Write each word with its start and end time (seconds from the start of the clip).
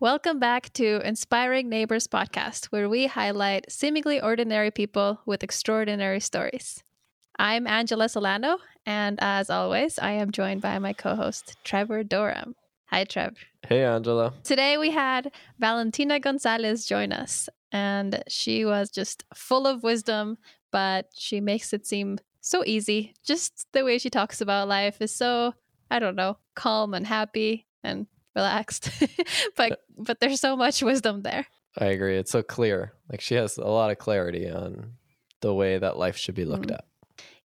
Welcome 0.00 0.38
back 0.38 0.72
to 0.72 1.06
Inspiring 1.06 1.68
Neighbors 1.68 2.06
podcast, 2.06 2.68
where 2.72 2.88
we 2.88 3.06
highlight 3.06 3.70
seemingly 3.70 4.18
ordinary 4.18 4.70
people 4.70 5.20
with 5.26 5.42
extraordinary 5.42 6.20
stories. 6.20 6.82
I'm 7.38 7.66
Angela 7.66 8.08
Solano, 8.08 8.56
and 8.86 9.18
as 9.20 9.50
always, 9.50 9.98
I 9.98 10.12
am 10.12 10.30
joined 10.30 10.62
by 10.62 10.78
my 10.78 10.94
co 10.94 11.16
host, 11.16 11.58
Trevor 11.64 12.02
Dorham. 12.02 12.54
Hi, 12.86 13.04
Trev. 13.04 13.36
Hey, 13.68 13.84
Angela. 13.84 14.32
Today 14.42 14.78
we 14.78 14.90
had 14.90 15.32
Valentina 15.58 16.18
Gonzalez 16.18 16.86
join 16.86 17.12
us, 17.12 17.50
and 17.70 18.22
she 18.26 18.64
was 18.64 18.88
just 18.88 19.24
full 19.34 19.66
of 19.66 19.82
wisdom, 19.82 20.38
but 20.72 21.10
she 21.14 21.42
makes 21.42 21.74
it 21.74 21.86
seem 21.86 22.18
so 22.40 22.64
easy. 22.64 23.12
Just 23.22 23.66
the 23.74 23.84
way 23.84 23.98
she 23.98 24.08
talks 24.08 24.40
about 24.40 24.66
life 24.66 25.02
is 25.02 25.14
so, 25.14 25.52
I 25.90 25.98
don't 25.98 26.16
know, 26.16 26.38
calm 26.54 26.94
and 26.94 27.06
happy 27.06 27.66
and 27.84 28.06
relaxed. 28.34 28.90
but 29.56 29.80
but 29.98 30.20
there's 30.20 30.40
so 30.40 30.56
much 30.56 30.82
wisdom 30.82 31.22
there. 31.22 31.46
I 31.78 31.86
agree. 31.86 32.16
It's 32.16 32.32
so 32.32 32.42
clear. 32.42 32.92
Like 33.10 33.20
she 33.20 33.34
has 33.34 33.56
a 33.56 33.64
lot 33.64 33.90
of 33.90 33.98
clarity 33.98 34.48
on 34.50 34.94
the 35.40 35.54
way 35.54 35.78
that 35.78 35.96
life 35.96 36.16
should 36.16 36.34
be 36.34 36.44
looked 36.44 36.68
mm. 36.68 36.74
at. 36.74 36.84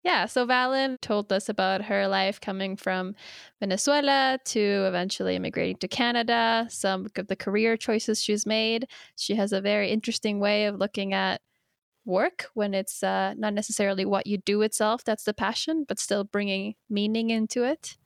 Yeah, 0.04 0.28
so 0.28 0.46
Valen 0.46 1.02
told 1.02 1.34
us 1.34 1.50
about 1.50 1.86
her 1.86 2.08
life 2.08 2.40
coming 2.40 2.76
from 2.76 3.16
Venezuela 3.60 4.38
to 4.46 4.60
eventually 4.60 5.36
immigrating 5.36 5.78
to 5.78 5.88
Canada, 5.88 6.68
some 6.70 7.08
of 7.18 7.28
the 7.28 7.36
career 7.36 7.76
choices 7.76 8.22
she's 8.22 8.46
made. 8.46 8.88
She 9.16 9.34
has 9.34 9.52
a 9.52 9.62
very 9.62 9.90
interesting 9.90 10.40
way 10.40 10.66
of 10.66 10.76
looking 10.76 11.14
at 11.14 11.42
work 12.06 12.46
when 12.54 12.76
it's 12.76 13.02
uh, 13.02 13.34
not 13.36 13.56
necessarily 13.56 14.06
what 14.06 14.28
you 14.28 14.38
do 14.38 14.62
itself 14.62 15.04
that's 15.04 15.24
the 15.24 15.34
passion, 15.34 15.86
but 15.88 16.00
still 16.00 16.24
bringing 16.24 16.76
meaning 16.88 17.32
into 17.32 17.64
it. 17.64 17.98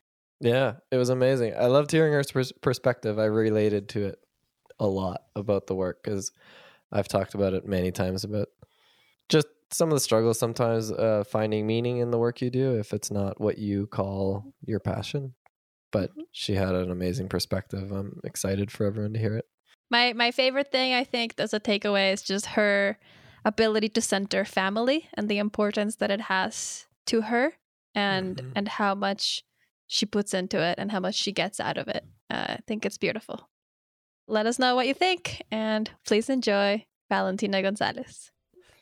Yeah, 0.41 0.75
it 0.91 0.97
was 0.97 1.09
amazing. 1.09 1.53
I 1.57 1.65
loved 1.65 1.91
hearing 1.91 2.13
her 2.13 2.23
pers- 2.23 2.53
perspective. 2.61 3.19
I 3.19 3.25
related 3.25 3.89
to 3.89 4.07
it 4.07 4.19
a 4.79 4.87
lot 4.87 5.21
about 5.35 5.67
the 5.67 5.75
work 5.75 6.01
because 6.03 6.31
I've 6.91 7.07
talked 7.07 7.33
about 7.33 7.53
it 7.53 7.67
many 7.67 7.91
times 7.91 8.23
about 8.23 8.47
just 9.27 9.47
some 9.71 9.89
of 9.89 9.95
the 9.95 9.99
struggles 9.99 10.39
sometimes 10.39 10.91
uh, 10.91 11.23
finding 11.29 11.67
meaning 11.67 11.97
in 11.97 12.11
the 12.11 12.17
work 12.17 12.41
you 12.41 12.49
do 12.49 12.75
if 12.79 12.93
it's 12.93 13.11
not 13.11 13.39
what 13.39 13.57
you 13.57 13.87
call 13.87 14.53
your 14.65 14.79
passion. 14.79 15.33
But 15.91 16.11
mm-hmm. 16.11 16.21
she 16.31 16.55
had 16.55 16.73
an 16.73 16.89
amazing 16.89 17.29
perspective. 17.29 17.91
I'm 17.91 18.19
excited 18.23 18.71
for 18.71 18.85
everyone 18.85 19.13
to 19.13 19.19
hear 19.19 19.35
it. 19.35 19.45
My 19.91 20.13
my 20.13 20.31
favorite 20.31 20.71
thing 20.71 20.93
I 20.93 21.03
think 21.03 21.33
as 21.37 21.53
a 21.53 21.59
takeaway 21.59 22.13
is 22.13 22.21
just 22.21 22.45
her 22.47 22.97
ability 23.43 23.89
to 23.89 24.01
center 24.01 24.45
family 24.45 25.09
and 25.15 25.27
the 25.29 25.39
importance 25.39 25.95
that 25.97 26.11
it 26.11 26.21
has 26.21 26.85
to 27.07 27.21
her 27.21 27.53
and 27.95 28.37
mm-hmm. 28.37 28.51
and 28.55 28.67
how 28.67 28.93
much 28.93 29.43
she 29.91 30.05
puts 30.05 30.35
into 30.35 30.61
it 30.61 30.75
and 30.77 30.91
how 30.91 30.99
much 30.99 31.15
she 31.15 31.31
gets 31.31 31.59
out 31.59 31.77
of 31.77 31.87
it. 31.87 32.05
Uh, 32.29 32.45
I 32.49 32.59
think 32.67 32.85
it's 32.85 32.99
beautiful. 32.99 33.49
Let 34.27 34.45
us 34.45 34.59
know 34.59 34.75
what 34.75 34.85
you 34.85 34.93
think 34.93 35.41
and 35.51 35.89
please 36.05 36.29
enjoy 36.29 36.85
Valentina 37.09 37.63
Gonzalez. 37.63 38.31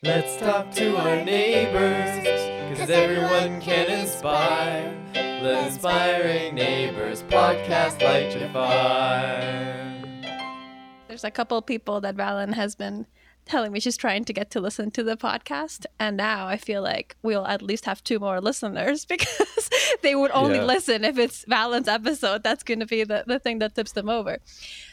Let's 0.04 0.36
talk 0.38 0.70
to 0.74 0.98
our 0.98 1.24
neighbors, 1.24 2.20
because 2.70 2.90
everyone 2.90 3.62
can 3.62 4.02
inspire. 4.02 4.94
The 5.14 5.68
Inspiring 5.68 6.56
Neighbors 6.56 7.24
podcast 7.24 8.02
light 8.04 8.38
your 8.38 8.50
fire. 8.50 9.94
There's 11.08 11.24
a 11.24 11.32
couple 11.32 11.62
people 11.62 12.02
that 12.02 12.18
Valen 12.18 12.54
has 12.54 12.76
been 12.76 13.08
telling 13.48 13.72
me 13.72 13.80
she's 13.80 13.98
trying 13.98 14.26
to 14.26 14.34
get 14.34 14.52
to 14.52 14.60
listen 14.60 14.92
to 14.92 15.04
the 15.04 15.18
podcast. 15.18 15.86
And 16.00 16.18
now 16.18 16.48
I 16.48 16.58
feel 16.58 16.82
like 16.82 17.16
we'll 17.24 17.46
at 17.48 17.62
least 17.62 17.86
have 17.86 18.04
two 18.04 18.20
more 18.20 18.40
listeners 18.42 19.06
because 19.14 19.70
they 20.04 20.16
would 20.16 20.32
only 20.32 20.58
yeah. 20.58 20.66
listen 20.66 21.04
if 21.04 21.18
it's 21.18 21.46
Valen's 21.46 21.88
episode. 21.88 22.44
That's 22.44 22.64
going 22.64 22.80
to 22.80 22.86
be 22.86 23.04
the, 23.04 23.24
the 23.26 23.40
thing 23.40 23.60
that 23.60 23.76
tips 23.76 23.94
them 23.94 24.10
over. 24.10 24.38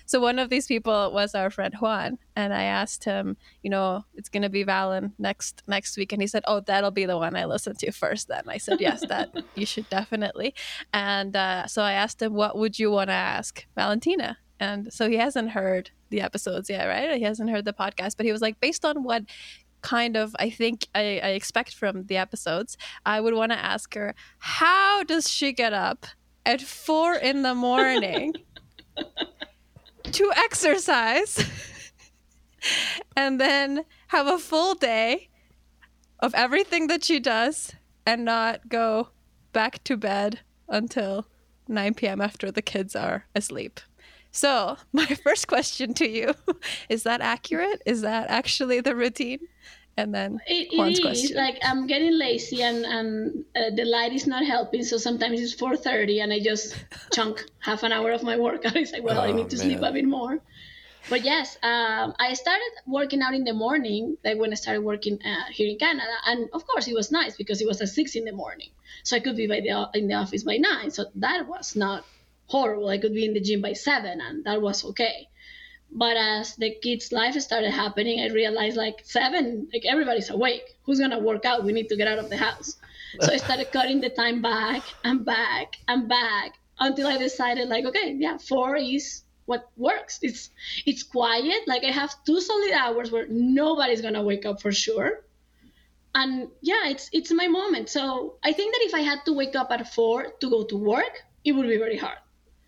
So 0.07 0.21
one 0.21 0.39
of 0.39 0.51
these 0.51 0.67
people 0.67 1.13
was 1.13 1.35
our 1.35 1.51
friend 1.51 1.75
Juan. 1.81 2.19
And 2.37 2.53
I 2.53 2.65
asked 2.65 3.05
him, 3.05 3.37
you 3.63 3.71
know, 3.71 4.05
it's 4.15 4.29
going 4.29 4.43
to 4.43 4.49
be 4.49 4.65
Valen 4.65 5.13
next 5.19 5.63
next 5.67 5.97
week. 5.97 6.13
And 6.13 6.21
he 6.21 6.27
said, 6.27 6.43
oh, 6.47 6.61
that'll 6.61 6.91
be 6.91 7.07
the 7.07 7.19
one 7.19 7.37
I 7.37 7.45
listen 7.45 7.77
to 7.77 7.93
first 7.93 8.29
then. 8.29 8.43
I 8.49 8.59
said, 8.59 8.81
yes, 8.81 9.05
that 9.07 9.31
you 9.55 9.67
should 9.67 9.89
definitely. 9.89 10.55
And 10.93 11.37
uh, 11.37 11.67
so 11.67 11.83
I 11.83 11.93
asked 11.93 12.21
him, 12.21 12.35
what 12.35 12.57
would 12.59 12.79
you 12.79 12.91
want 12.91 13.09
to 13.09 13.15
ask 13.15 13.67
Valentina? 13.77 14.39
And 14.61 14.93
so 14.93 15.09
he 15.09 15.17
hasn't 15.17 15.51
heard 15.51 15.91
the 16.11 16.21
episodes 16.21 16.71
yet, 16.71 16.87
right? 16.87 17.17
He 17.17 17.25
hasn't 17.25 17.51
heard 17.51 17.65
the 17.65 17.73
podcast, 17.73 18.17
but 18.17 18.27
he 18.27 18.33
was 18.33 18.43
like, 18.43 18.61
based 18.61 18.85
on 18.85 19.03
what 19.03 19.25
kind 19.83 20.17
of 20.17 20.35
I 20.39 20.49
think 20.49 20.89
I, 20.95 21.21
I 21.23 21.29
expect 21.31 21.75
from 21.75 22.07
the 22.07 22.17
episodes, 22.17 22.77
I 23.05 23.21
would 23.21 23.35
want 23.35 23.53
to 23.53 23.59
ask 23.59 23.95
her, 23.95 24.15
how 24.39 25.05
does 25.05 25.29
she 25.29 25.53
get 25.53 25.73
up 25.73 26.07
at 26.47 26.61
four 26.63 27.15
in 27.15 27.43
the 27.43 27.55
morning 27.55 28.35
to 30.05 30.33
exercise 30.37 31.45
and 33.17 33.41
then 33.41 33.85
have 34.09 34.27
a 34.27 34.39
full 34.39 34.75
day 34.75 35.29
of 36.21 36.35
everything 36.35 36.87
that 36.87 37.05
she 37.05 37.21
does 37.21 37.73
and 38.07 38.25
not 38.25 38.69
go 38.69 39.09
back 39.53 39.83
to 39.85 39.97
bed 39.97 40.41
until 40.69 41.27
9 41.69 41.95
p.m. 41.95 42.21
after 42.21 42.51
the 42.51 42.63
kids 42.63 42.97
are 42.97 43.27
asleep? 43.35 43.81
So, 44.35 44.77
my 44.93 45.07
first 45.07 45.47
question 45.47 45.95
to 45.95 46.09
you 46.09 46.35
is 46.89 47.05
that 47.05 47.21
accurate? 47.21 47.81
Is 47.87 48.03
that 48.03 48.29
actually 48.29 48.81
the 48.81 48.95
routine? 48.95 49.39
And 49.97 50.13
then 50.13 50.41
it, 50.49 50.77
Juan's 50.77 50.99
it 50.99 51.07
is. 51.07 51.31
Like 51.37 51.57
I'm 51.63 51.87
getting 51.87 52.19
lazy 52.19 52.63
and 52.63 52.85
and 52.85 53.45
uh, 53.55 53.71
the 53.77 53.85
light 53.85 54.13
is 54.13 54.27
not 54.27 54.45
helping. 54.45 54.83
So 54.83 54.97
sometimes 54.99 55.41
it's 55.41 55.55
4:30 55.55 56.21
and 56.21 56.33
I 56.33 56.41
just 56.41 56.75
chunk 57.13 57.47
half 57.61 57.85
an 57.85 57.93
hour 57.93 58.11
of 58.11 58.25
my 58.25 58.37
workout. 58.37 58.75
It's 58.75 58.93
like, 58.93 59.05
well, 59.05 59.21
oh, 59.21 59.29
I 59.29 59.31
need 59.31 59.51
to 59.51 59.57
man. 59.57 59.67
sleep 59.67 59.83
a 59.83 59.93
bit 59.93 60.05
more. 60.05 60.41
But 61.09 61.23
yes, 61.23 61.57
um, 61.63 62.15
I 62.19 62.33
started 62.33 62.73
working 62.87 63.23
out 63.23 63.35
in 63.35 63.45
the 63.45 63.53
morning, 63.53 64.17
like 64.25 64.39
when 64.39 64.51
I 64.51 64.57
started 64.57 64.83
working 64.83 65.21
uh, 65.23 65.45
here 65.53 65.69
in 65.69 65.79
Canada, 65.79 66.17
and 66.27 66.49
of 66.53 66.67
course 66.67 66.89
it 66.89 66.95
was 66.95 67.13
nice 67.13 67.37
because 67.37 67.61
it 67.61 67.69
was 67.69 67.81
at 67.83 67.91
six 67.91 68.17
in 68.17 68.25
the 68.25 68.33
morning, 68.33 68.71
so 69.05 69.15
I 69.17 69.21
could 69.21 69.37
be 69.37 69.47
by 69.47 69.61
the 69.61 69.91
in 69.95 70.09
the 70.09 70.15
office 70.15 70.43
by 70.43 70.57
nine. 70.57 70.91
So 70.91 71.05
that 71.17 71.47
was 71.47 71.77
not 71.77 72.05
horrible. 72.47 72.89
I 72.89 72.99
could 72.99 73.15
be 73.15 73.25
in 73.25 73.35
the 73.35 73.41
gym 73.41 73.61
by 73.61 73.73
seven, 73.73 74.21
and 74.21 74.45
that 74.45 74.61
was 74.61 74.85
okay. 74.85 75.29
But 75.91 76.17
as 76.17 76.57
the 76.57 76.75
kids' 76.75 77.13
life 77.13 77.41
started 77.41 77.71
happening, 77.71 78.21
I 78.21 78.33
realized 78.33 78.77
like 78.77 79.03
seven, 79.05 79.69
like 79.73 79.85
everybody's 79.85 80.31
awake. 80.31 80.77
Who's 80.83 80.99
gonna 80.99 81.21
work 81.21 81.45
out? 81.45 81.65
We 81.65 81.73
need 81.73 81.89
to 81.91 81.97
get 81.97 82.09
out 82.09 82.19
of 82.19 82.31
the 82.31 82.37
house. 82.37 82.77
So 83.21 83.33
I 83.33 83.37
started 83.37 83.71
cutting 83.77 84.01
the 84.01 84.11
time 84.11 84.43
back 84.43 84.83
and 85.05 85.25
back 85.25 85.77
and 85.87 86.09
back 86.09 86.59
until 86.81 87.07
I 87.07 87.17
decided 87.17 87.69
like, 87.69 87.85
okay, 87.85 88.17
yeah, 88.19 88.39
four 88.39 88.77
is 88.77 89.23
what 89.47 89.71
works. 89.77 90.19
It's 90.23 90.51
it's 90.85 91.05
quiet. 91.05 91.69
Like 91.69 91.85
I 91.85 91.93
have 91.93 92.13
two 92.25 92.41
solid 92.41 92.73
hours 92.73 93.13
where 93.13 93.27
nobody's 93.29 94.01
gonna 94.01 94.23
wake 94.23 94.45
up 94.47 94.61
for 94.61 94.73
sure. 94.73 95.23
And 96.13 96.49
yeah, 96.61 96.89
it's 96.89 97.09
it's 97.13 97.31
my 97.31 97.47
moment. 97.47 97.89
So 97.89 98.35
I 98.43 98.53
think 98.53 98.75
that 98.75 98.83
if 98.85 98.95
I 98.95 99.01
had 99.01 99.25
to 99.27 99.33
wake 99.33 99.55
up 99.55 99.71
at 99.71 99.95
four 99.95 100.33
to 100.41 100.51
go 100.51 100.65
to 100.65 100.77
work, 100.77 101.23
it 101.45 101.53
would 101.53 101.69
be 101.69 101.79
very 101.79 101.99
hard 101.99 102.19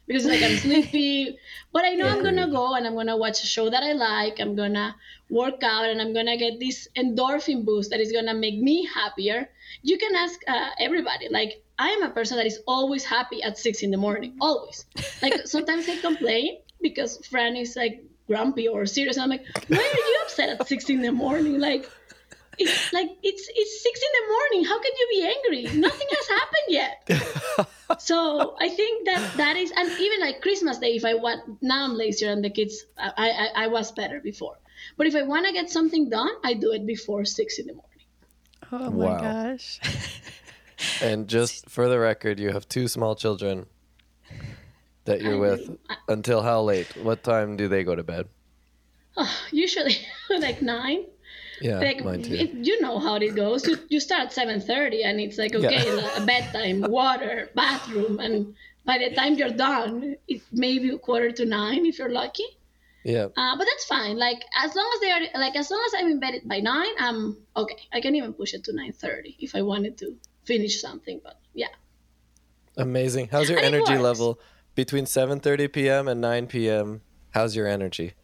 because 0.06 0.24
like 0.24 0.42
I'm 0.42 0.56
sleepy. 0.56 1.38
but 1.72 1.84
I 1.84 1.94
know 1.94 2.06
yeah. 2.06 2.14
I'm 2.14 2.22
gonna 2.22 2.50
go 2.50 2.74
and 2.74 2.86
I'm 2.86 2.94
gonna 2.94 3.16
watch 3.16 3.42
a 3.42 3.46
show 3.46 3.68
that 3.70 3.82
I 3.82 3.92
like. 3.92 4.40
I'm 4.40 4.54
gonna 4.54 4.94
work 5.28 5.62
out 5.62 5.86
and 5.86 6.00
I'm 6.00 6.12
gonna 6.14 6.36
get 6.36 6.60
this 6.60 6.88
endorphin 6.96 7.64
boost 7.64 7.90
that 7.90 8.00
is 8.00 8.12
gonna 8.12 8.34
make 8.34 8.58
me 8.58 8.86
happier. 8.86 9.48
You 9.82 9.98
can 9.98 10.14
ask 10.14 10.40
uh, 10.46 10.70
everybody. 10.78 11.28
Like 11.28 11.62
I 11.78 11.90
am 11.90 12.02
a 12.02 12.10
person 12.10 12.36
that 12.36 12.46
is 12.46 12.60
always 12.66 13.04
happy 13.04 13.42
at 13.42 13.58
six 13.58 13.82
in 13.82 13.90
the 13.90 13.96
morning. 13.96 14.36
Always. 14.40 14.84
Like 15.22 15.34
sometimes 15.46 15.88
I 15.88 15.96
complain 15.98 16.58
because 16.80 17.18
Fran 17.26 17.56
is 17.56 17.76
like 17.76 18.04
grumpy 18.26 18.68
or 18.68 18.86
serious. 18.86 19.16
And 19.16 19.24
I'm 19.24 19.30
like, 19.30 19.46
why 19.68 19.78
are 19.78 20.08
you 20.08 20.20
upset 20.24 20.48
at 20.48 20.66
six 20.66 20.88
in 20.88 21.02
the 21.02 21.12
morning? 21.12 21.58
Like 21.58 21.90
it's 22.58 22.92
like 22.92 23.10
it's 23.22 23.48
it's 23.54 23.82
six 23.82 24.00
in 24.00 24.12
the 24.18 24.32
morning. 24.32 24.64
How 24.64 24.80
can 24.80 24.92
you 24.98 25.06
be 25.10 25.22
angry? 25.34 25.80
Nothing 25.80 26.06
has 26.10 26.28
happened 26.28 26.68
yet. 26.68 28.00
so 28.00 28.56
I 28.60 28.68
think 28.68 29.06
that 29.06 29.36
that 29.36 29.56
is, 29.56 29.72
and 29.74 29.90
even 29.90 30.20
like 30.20 30.40
Christmas 30.40 30.78
Day, 30.78 30.96
if 30.96 31.04
I 31.04 31.14
want 31.14 31.62
now 31.62 31.84
I'm 31.84 31.94
lazier 31.94 32.30
and 32.30 32.44
the 32.44 32.50
kids, 32.50 32.84
I 32.98 33.12
I, 33.16 33.64
I 33.64 33.66
was 33.68 33.92
better 33.92 34.20
before. 34.20 34.56
But 34.96 35.06
if 35.06 35.14
I 35.14 35.22
want 35.22 35.46
to 35.46 35.52
get 35.52 35.70
something 35.70 36.08
done, 36.08 36.30
I 36.44 36.54
do 36.54 36.72
it 36.72 36.86
before 36.86 37.24
six 37.24 37.58
in 37.58 37.66
the 37.66 37.74
morning. 37.74 37.90
Oh 38.72 38.90
my 38.90 39.06
wow. 39.06 39.20
gosh. 39.20 39.80
and 41.02 41.28
just 41.28 41.68
for 41.70 41.88
the 41.88 41.98
record, 41.98 42.38
you 42.38 42.52
have 42.52 42.68
two 42.68 42.88
small 42.88 43.14
children 43.14 43.66
that 45.04 45.22
you're 45.22 45.38
with. 45.38 45.70
Until 46.08 46.42
how 46.42 46.62
late? 46.62 46.96
What 46.96 47.22
time 47.22 47.56
do 47.56 47.68
they 47.68 47.84
go 47.84 47.94
to 47.94 48.02
bed? 48.02 48.28
Oh, 49.16 49.32
usually 49.50 49.96
like 50.30 50.62
nine. 50.62 51.06
Yeah, 51.60 51.78
like, 51.78 52.04
mine 52.04 52.22
too. 52.22 52.34
It, 52.34 52.52
you 52.54 52.80
know 52.80 52.98
how 52.98 53.16
it 53.16 53.34
goes. 53.34 53.66
You, 53.66 53.78
you 53.88 54.00
start 54.00 54.32
seven 54.32 54.60
thirty, 54.60 55.02
and 55.02 55.20
it's 55.20 55.38
like 55.38 55.54
okay, 55.54 55.96
yeah. 55.96 56.24
bedtime, 56.24 56.82
water, 56.82 57.50
bathroom, 57.54 58.18
and 58.20 58.54
by 58.84 58.98
the 58.98 59.14
time 59.14 59.34
you're 59.34 59.50
done, 59.50 60.16
it 60.28 60.42
maybe 60.52 60.90
a 60.90 60.98
quarter 60.98 61.30
to 61.32 61.44
nine 61.44 61.86
if 61.86 61.98
you're 61.98 62.10
lucky. 62.10 62.44
Yeah. 63.04 63.26
Uh, 63.36 63.56
but 63.56 63.66
that's 63.70 63.84
fine. 63.84 64.18
Like 64.18 64.44
as 64.62 64.74
long 64.74 64.90
as 64.94 65.00
they 65.00 65.10
are 65.12 65.40
like 65.40 65.56
as 65.56 65.70
long 65.70 65.82
as 65.86 65.94
I'm 65.98 66.10
in 66.10 66.20
bed 66.20 66.42
by 66.44 66.60
nine, 66.60 66.94
I'm 66.98 67.36
okay. 67.56 67.76
I 67.92 68.00
can 68.00 68.14
even 68.16 68.32
push 68.32 68.52
it 68.52 68.64
to 68.64 68.74
nine 68.74 68.92
thirty 68.92 69.36
if 69.38 69.54
I 69.54 69.62
wanted 69.62 69.96
to 69.98 70.16
finish 70.44 70.80
something. 70.80 71.20
But 71.22 71.38
yeah. 71.54 71.68
Amazing. 72.76 73.28
How's 73.30 73.48
your 73.48 73.58
and 73.58 73.74
energy 73.74 73.96
level 73.96 74.40
between 74.74 75.06
seven 75.06 75.40
thirty 75.40 75.68
p.m. 75.68 76.08
and 76.08 76.20
nine 76.20 76.46
p.m.? 76.46 77.02
How's 77.30 77.54
your 77.54 77.66
energy? 77.66 78.14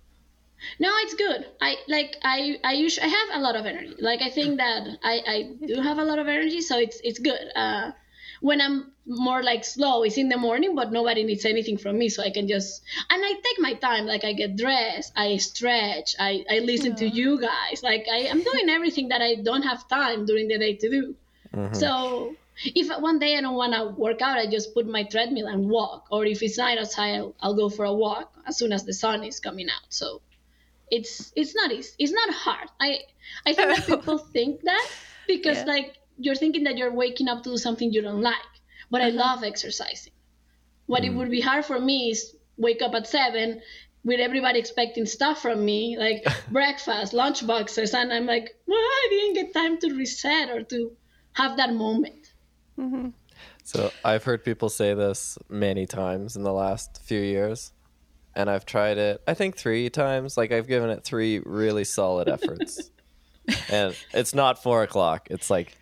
No, 0.79 0.91
it's 1.03 1.15
good. 1.15 1.47
I 1.61 1.77
like 1.89 2.17
I 2.23 2.59
I 2.65 2.73
usually 2.75 3.07
I 3.07 3.11
have 3.11 3.29
a 3.35 3.41
lot 3.41 3.57
of 3.57 3.67
energy. 3.67 3.95
Like 3.99 4.23
I 4.23 4.31
think 4.31 4.59
that 4.59 4.87
I 5.03 5.21
I 5.27 5.67
do 5.67 5.81
have 5.81 5.99
a 5.99 6.05
lot 6.05 6.19
of 6.19 6.29
energy, 6.29 6.61
so 6.61 6.79
it's 6.79 7.01
it's 7.03 7.19
good. 7.19 7.41
Uh, 7.55 7.93
when 8.41 8.61
I'm 8.61 8.93
more 9.07 9.43
like 9.43 9.65
slow, 9.65 10.03
it's 10.03 10.19
in 10.19 10.29
the 10.29 10.37
morning, 10.37 10.75
but 10.75 10.91
nobody 10.93 11.23
needs 11.25 11.45
anything 11.45 11.79
from 11.79 11.99
me, 11.99 12.09
so 12.09 12.23
I 12.23 12.31
can 12.31 12.49
just 12.49 12.83
and 13.11 13.25
I 13.25 13.33
take 13.33 13.59
my 13.61 13.75
time. 13.75 14.07
Like 14.07 14.25
I 14.25 14.33
get 14.33 14.57
dressed, 14.57 15.13
I 15.17 15.37
stretch, 15.37 16.17
I 16.19 16.45
I 16.51 16.59
listen 16.59 16.97
to 16.97 17.09
you 17.09 17.41
guys. 17.41 17.83
Like 17.83 18.07
I 18.11 18.29
am 18.33 18.43
doing 18.43 18.69
everything 18.69 19.09
that 19.09 19.23
I 19.23 19.37
don't 19.37 19.63
have 19.63 19.89
time 19.89 20.27
during 20.27 20.49
the 20.49 20.59
day 20.59 20.75
to 20.77 20.91
do. 20.91 21.15
Mhm. 21.55 21.77
So 21.77 22.35
if 22.65 22.89
one 23.01 23.19
day 23.19 23.37
I 23.37 23.41
don't 23.41 23.55
want 23.55 23.75
to 23.75 23.87
work 24.01 24.21
out, 24.23 24.39
I 24.39 24.47
just 24.47 24.75
put 24.75 24.87
my 24.87 25.05
treadmill 25.05 25.47
and 25.47 25.69
walk. 25.69 26.07
Or 26.11 26.25
if 26.27 26.43
it's 26.43 26.59
night 26.59 26.79
outside, 26.79 27.15
I'll, 27.17 27.35
I'll 27.41 27.55
go 27.55 27.69
for 27.69 27.85
a 27.85 27.93
walk 27.95 28.33
as 28.47 28.59
soon 28.59 28.73
as 28.73 28.85
the 28.85 28.93
sun 28.93 29.25
is 29.25 29.41
coming 29.41 29.69
out. 29.71 29.87
So 29.89 30.21
it's 30.93 31.33
it's 31.35 31.55
not 31.55 31.73
easy. 31.73 31.91
It's 31.99 32.13
not 32.13 32.31
hard. 32.31 32.69
I 32.79 33.01
I 33.47 33.55
think 33.55 33.77
that 33.77 33.87
people 33.93 34.19
think 34.19 34.63
that 34.63 34.89
because 35.27 35.59
Yeah. 35.59 35.75
like 35.75 35.97
you're 36.19 36.41
thinking 36.43 36.65
that 36.65 36.77
you're 36.77 36.93
waking 36.93 37.29
up 37.29 37.43
to 37.45 37.51
do 37.51 37.57
something 37.57 37.93
you 37.93 38.03
don't 38.03 38.21
like. 38.21 38.53
But 38.91 39.01
I 39.01 39.09
uh-huh. 39.09 39.25
love 39.25 39.43
exercising. 39.43 40.13
What 40.87 41.05
it 41.05 41.13
mm. 41.13 41.17
would 41.17 41.31
be 41.31 41.41
hard 41.41 41.65
for 41.65 41.81
me 41.81 42.11
is 42.11 42.37
wake 42.59 42.83
up 42.83 42.95
at 42.95 43.07
seven 43.07 43.63
with 44.05 44.21
everybody 44.21 44.59
expecting 44.59 45.07
stuff 45.07 45.41
from 45.41 45.65
me, 45.65 45.97
like 45.99 46.27
breakfast, 46.51 47.13
lunch 47.15 47.47
boxes, 47.47 47.95
and 47.95 48.13
I'm 48.13 48.27
like, 48.27 48.55
well, 48.67 48.79
I 48.79 49.07
didn't 49.11 49.35
get 49.35 49.55
time 49.55 49.79
to 49.79 49.95
reset 49.95 50.51
or 50.51 50.63
to 50.65 50.93
have 51.33 51.57
that 51.57 51.73
moment. 51.73 52.33
Mm-hmm. 52.79 53.09
So 53.65 53.91
I've 54.05 54.25
heard 54.25 54.45
people 54.45 54.69
say 54.69 54.93
this 54.93 55.39
many 55.49 55.87
times 55.87 56.37
in 56.37 56.43
the 56.43 56.53
last 56.53 57.01
few 57.03 57.21
years, 57.21 57.73
and 58.35 58.49
I've 58.51 58.65
tried 58.67 58.99
it. 58.99 59.23
I 59.27 59.35
think 59.35 59.57
three 59.57 59.91
times. 59.91 60.37
Like 60.37 60.53
I've 60.53 60.67
given 60.67 60.91
it 60.91 61.05
three 61.05 61.41
really 61.45 61.85
solid 61.85 62.29
efforts, 62.29 62.91
and 63.71 63.95
it's 64.13 64.35
not 64.35 64.63
four 64.63 64.83
o'clock. 64.83 65.29
It's 65.31 65.51
like 65.51 65.77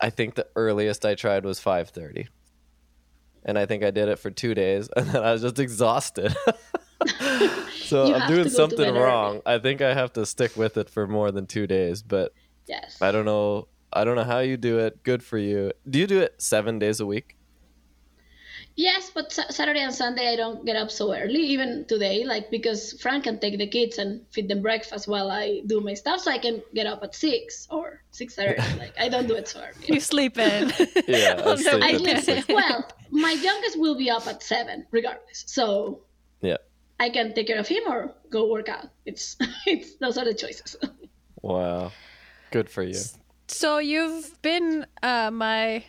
I 0.00 0.10
think 0.10 0.34
the 0.34 0.46
earliest 0.56 1.04
I 1.04 1.14
tried 1.14 1.44
was 1.44 1.60
five 1.60 1.90
thirty, 1.90 2.28
and 3.44 3.58
I 3.58 3.66
think 3.66 3.82
I 3.84 3.90
did 3.90 4.08
it 4.08 4.18
for 4.18 4.30
two 4.30 4.54
days, 4.54 4.88
and 4.96 5.06
then 5.08 5.22
I 5.22 5.32
was 5.32 5.42
just 5.42 5.58
exhausted. 5.58 6.34
so 7.74 8.06
You 8.06 8.14
I'm 8.14 8.28
doing 8.28 8.48
something 8.48 8.94
wrong. 8.94 9.40
I 9.46 9.58
think 9.58 9.80
I 9.80 9.94
have 9.94 10.12
to 10.14 10.26
stick 10.26 10.56
with 10.56 10.76
it 10.76 10.90
for 10.90 11.06
more 11.06 11.30
than 11.30 11.46
two 11.46 11.66
days, 11.66 12.02
but 12.02 12.32
Yes. 12.66 13.00
I 13.00 13.10
don't 13.12 13.24
know. 13.24 13.68
I 13.90 14.04
don't 14.04 14.16
know 14.16 14.24
how 14.24 14.40
you 14.40 14.58
do 14.58 14.78
it. 14.78 15.02
Good 15.02 15.22
for 15.22 15.38
you. 15.38 15.72
Do 15.88 15.98
you 15.98 16.06
do 16.06 16.20
it 16.20 16.34
seven 16.36 16.78
days 16.78 17.00
a 17.00 17.06
week? 17.06 17.37
Yes, 18.78 19.10
but 19.12 19.32
Saturday 19.32 19.80
and 19.80 19.92
Sunday 19.92 20.28
I 20.32 20.36
don't 20.36 20.64
get 20.64 20.76
up 20.76 20.88
so 20.92 21.12
early. 21.12 21.40
Even 21.50 21.84
today, 21.88 22.22
like 22.24 22.48
because 22.48 22.92
Fran 23.02 23.22
can 23.22 23.40
take 23.40 23.58
the 23.58 23.66
kids 23.66 23.98
and 23.98 24.22
feed 24.30 24.46
them 24.48 24.62
breakfast 24.62 25.08
while 25.08 25.32
I 25.32 25.62
do 25.66 25.80
my 25.80 25.94
stuff, 25.94 26.20
so 26.20 26.30
I 26.30 26.38
can 26.38 26.62
get 26.72 26.86
up 26.86 27.02
at 27.02 27.12
six 27.12 27.66
or 27.70 28.00
six 28.12 28.36
thirty. 28.36 28.62
like 28.78 28.94
I 28.96 29.08
don't 29.08 29.26
do 29.26 29.34
it 29.34 29.48
so 29.48 29.58
early. 29.58 29.94
You 29.94 29.98
sleep 29.98 30.38
in. 30.38 30.70
Yeah, 31.08 31.42
On 31.42 31.54
I 31.54 31.56
the 31.56 31.58
sleep 31.58 31.82
I 31.82 31.90
in. 31.90 32.22
sleep. 32.22 32.48
Well, 32.48 32.86
my 33.10 33.32
youngest 33.32 33.80
will 33.80 33.96
be 33.98 34.10
up 34.10 34.28
at 34.28 34.44
seven, 34.44 34.86
regardless. 34.92 35.42
So 35.48 36.04
Yeah. 36.40 36.58
I 37.00 37.10
can 37.10 37.34
take 37.34 37.48
care 37.48 37.58
of 37.58 37.66
him 37.66 37.82
or 37.88 38.14
go 38.30 38.46
work 38.48 38.68
out. 38.68 38.86
It's 39.04 39.36
it's 39.66 39.96
those 39.96 40.16
are 40.18 40.24
the 40.24 40.34
choices. 40.34 40.76
Wow. 41.42 41.90
Good 42.52 42.70
for 42.70 42.84
you. 42.84 43.00
So 43.48 43.78
you've 43.78 44.40
been 44.42 44.86
uh, 45.02 45.32
my 45.32 45.82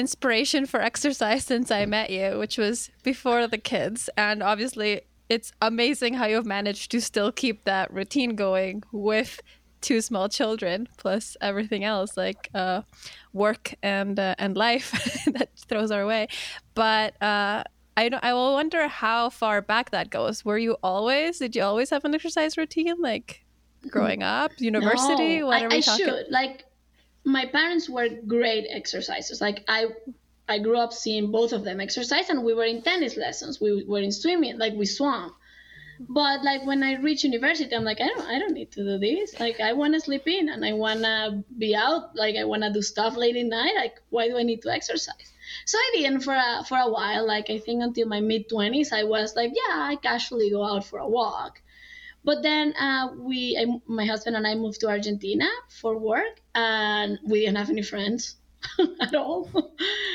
inspiration 0.00 0.66
for 0.66 0.80
exercise 0.80 1.44
since 1.44 1.70
I 1.70 1.86
met 1.86 2.10
you, 2.10 2.38
which 2.38 2.56
was 2.58 2.90
before 3.04 3.46
the 3.46 3.58
kids, 3.58 4.10
and 4.16 4.42
obviously 4.42 5.02
it's 5.28 5.52
amazing 5.62 6.14
how 6.14 6.26
you've 6.26 6.46
managed 6.46 6.90
to 6.90 7.00
still 7.00 7.30
keep 7.30 7.64
that 7.64 7.92
routine 7.92 8.34
going 8.34 8.82
with 8.90 9.40
two 9.80 10.00
small 10.00 10.28
children 10.28 10.86
plus 10.98 11.36
everything 11.40 11.84
else 11.84 12.16
like 12.16 12.50
uh, 12.54 12.82
work 13.32 13.74
and 13.82 14.18
uh, 14.18 14.34
and 14.38 14.56
life 14.56 14.90
that 15.34 15.50
throws 15.68 15.90
our 15.90 16.04
way. 16.06 16.26
But 16.74 17.14
uh, 17.22 17.62
I 17.96 18.10
I 18.22 18.32
will 18.32 18.54
wonder 18.54 18.88
how 18.88 19.30
far 19.30 19.62
back 19.62 19.90
that 19.90 20.10
goes. 20.10 20.44
Were 20.44 20.58
you 20.58 20.76
always? 20.82 21.38
Did 21.38 21.54
you 21.56 21.62
always 21.62 21.90
have 21.90 22.04
an 22.04 22.14
exercise 22.14 22.56
routine 22.56 23.00
like? 23.00 23.44
Growing 23.88 24.22
up, 24.22 24.50
university, 24.58 25.38
No, 25.38 25.46
what 25.46 25.62
I, 25.62 25.64
are 25.64 25.68
we 25.70 25.76
I 25.76 25.80
talking? 25.80 26.04
should. 26.06 26.26
Like 26.28 26.66
my 27.30 27.46
parents 27.46 27.88
were 27.88 28.08
great 28.08 28.66
exercisers. 28.70 29.40
Like 29.40 29.64
I 29.68 29.88
I 30.48 30.58
grew 30.58 30.78
up 30.78 30.92
seeing 30.92 31.30
both 31.30 31.52
of 31.52 31.64
them 31.64 31.80
exercise 31.80 32.28
and 32.28 32.42
we 32.44 32.54
were 32.54 32.64
in 32.64 32.82
tennis 32.82 33.16
lessons. 33.16 33.60
We 33.60 33.84
were 33.84 34.00
in 34.00 34.12
swimming, 34.12 34.58
like 34.58 34.74
we 34.74 34.86
swam. 34.86 35.34
But 36.08 36.42
like 36.42 36.64
when 36.64 36.82
I 36.82 36.94
reach 36.94 37.24
university, 37.24 37.74
I'm 37.74 37.84
like, 37.84 38.00
I 38.00 38.08
don't 38.08 38.26
I 38.26 38.38
don't 38.38 38.54
need 38.54 38.72
to 38.72 38.82
do 38.82 38.98
this. 38.98 39.38
Like 39.38 39.60
I 39.60 39.74
wanna 39.74 40.00
sleep 40.00 40.26
in 40.26 40.48
and 40.48 40.64
I 40.64 40.72
wanna 40.72 41.44
be 41.56 41.74
out, 41.76 42.16
like 42.16 42.36
I 42.36 42.44
wanna 42.44 42.72
do 42.72 42.82
stuff 42.82 43.16
late 43.16 43.36
at 43.36 43.46
night. 43.46 43.74
Like 43.76 44.00
why 44.10 44.28
do 44.28 44.38
I 44.38 44.42
need 44.42 44.62
to 44.62 44.70
exercise? 44.70 45.32
So 45.66 45.78
I 45.78 45.90
didn't 45.94 46.20
for 46.20 46.34
a 46.34 46.64
for 46.64 46.78
a 46.78 46.90
while, 46.90 47.26
like 47.26 47.50
I 47.50 47.58
think 47.58 47.82
until 47.82 48.08
my 48.08 48.20
mid 48.20 48.48
twenties 48.48 48.92
I 48.92 49.04
was 49.04 49.36
like, 49.36 49.52
yeah, 49.54 49.76
I 49.90 49.96
casually 49.96 50.50
go 50.50 50.64
out 50.64 50.84
for 50.84 50.98
a 50.98 51.08
walk. 51.08 51.60
But 52.22 52.42
then 52.42 52.74
uh, 52.76 53.14
we, 53.16 53.56
I, 53.56 53.80
my 53.86 54.04
husband 54.04 54.36
and 54.36 54.46
I 54.46 54.54
moved 54.54 54.80
to 54.80 54.88
Argentina 54.88 55.48
for 55.68 55.96
work, 55.96 56.42
and 56.54 57.18
we 57.24 57.40
didn't 57.40 57.56
have 57.56 57.70
any 57.70 57.82
friends 57.82 58.36
at 59.00 59.14
all. 59.14 59.48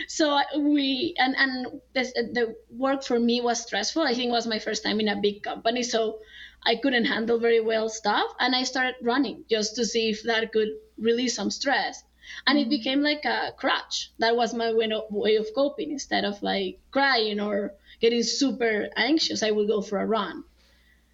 so 0.08 0.38
uh, 0.38 0.44
we, 0.60 1.16
and 1.18 1.36
and 1.36 1.82
this, 1.94 2.14
uh, 2.16 2.22
the 2.32 2.56
work 2.70 3.04
for 3.04 3.20
me 3.20 3.42
was 3.42 3.64
stressful. 3.64 4.04
I 4.04 4.14
think 4.14 4.30
it 4.30 4.32
was 4.32 4.46
my 4.46 4.60
first 4.60 4.84
time 4.84 5.00
in 5.00 5.08
a 5.08 5.16
big 5.16 5.42
company, 5.42 5.82
so 5.82 6.20
I 6.64 6.76
couldn't 6.76 7.06
handle 7.06 7.40
very 7.40 7.60
well 7.60 7.90
stuff, 7.90 8.32
and 8.40 8.56
I 8.56 8.64
started 8.64 8.96
running 9.02 9.46
just 9.50 9.76
to 9.78 9.86
see 9.86 10.10
if 10.10 10.24
that 10.24 10.52
could 10.52 10.70
release 10.98 11.36
some 11.36 11.50
stress. 11.50 12.04
And 12.46 12.58
it 12.58 12.64
mm-hmm. 12.64 12.70
became 12.70 13.02
like 13.02 13.26
a 13.26 13.54
crutch. 13.58 14.12
That 14.20 14.36
was 14.36 14.54
my 14.54 14.74
way 14.74 14.92
of, 14.92 15.04
way 15.12 15.38
of 15.38 15.48
coping. 15.56 15.92
Instead 15.92 16.24
of 16.26 16.42
like 16.44 16.80
crying 16.92 17.40
or 17.40 17.74
getting 18.00 18.24
super 18.24 18.90
anxious, 18.96 19.42
I 19.44 19.52
would 19.52 19.68
go 19.68 19.82
for 19.82 20.00
a 20.00 20.06
run 20.06 20.44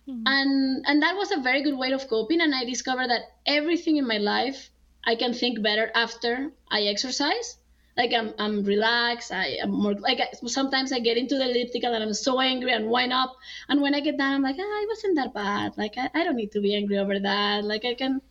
and 0.07 0.83
and 0.88 1.01
that 1.03 1.15
was 1.15 1.31
a 1.31 1.42
very 1.42 1.62
good 1.63 1.77
way 1.77 1.92
of 1.92 2.07
coping 2.07 2.42
and 2.42 2.53
i 2.56 2.65
discovered 2.65 3.09
that 3.09 3.21
everything 3.45 3.98
in 3.98 4.07
my 4.07 4.18
life 4.18 4.69
i 5.06 5.15
can 5.15 5.33
think 5.33 5.62
better 5.62 5.92
after 5.95 6.51
i 6.69 6.81
exercise. 6.83 7.57
Like 7.98 8.13
i'm, 8.13 8.33
I'm 8.39 8.63
relaxed 8.63 9.31
i 9.31 9.57
am 9.62 9.71
more 9.71 9.94
like 9.94 10.19
I, 10.19 10.30
sometimes 10.48 10.92
i 10.94 11.00
get 11.00 11.18
into 11.18 11.36
the 11.38 11.50
elliptical 11.50 11.94
and 11.94 12.03
i'm 12.03 12.13
so 12.13 12.39
angry 12.39 12.71
and 12.71 12.89
wind 12.89 13.13
up. 13.13 13.36
And 13.68 13.81
when 13.81 13.94
i 13.94 14.00
get 14.00 14.18
down 14.18 14.33
i'm 14.33 14.42
like 14.42 14.56
ah, 14.57 14.81
it 14.83 14.88
wasn't 14.88 15.18
that 15.18 15.33
bad. 15.33 15.77
Like 15.77 15.95
I, 15.98 16.09
I 16.13 16.24
don't 16.24 16.38
need 16.38 16.54
to 16.54 16.62
be 16.62 16.74
angry 16.74 16.97
over 16.97 17.19
that. 17.19 17.66
Like 17.66 17.83
i 17.85 17.94
can 17.94 18.21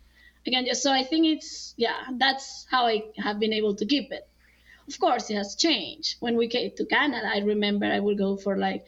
i 0.47 0.51
can 0.51 0.65
just 0.65 0.83
so 0.83 0.91
i 0.91 1.05
think 1.05 1.27
it's 1.27 1.75
yeah 1.77 2.07
that's 2.17 2.67
how 2.71 2.87
i 2.87 3.03
have 3.19 3.39
been 3.39 3.53
able 3.53 3.75
to 3.77 3.85
keep 3.85 4.11
it. 4.11 4.27
Of 4.89 4.99
course 4.99 5.31
it 5.31 5.37
has 5.37 5.55
changed. 5.55 6.17
When 6.21 6.37
we 6.39 6.49
came 6.49 6.71
to 6.77 6.87
canada 6.87 7.29
i 7.33 7.41
remember 7.41 7.87
i 7.87 8.01
would 8.01 8.19
go 8.19 8.37
for 8.37 8.57
like 8.57 8.87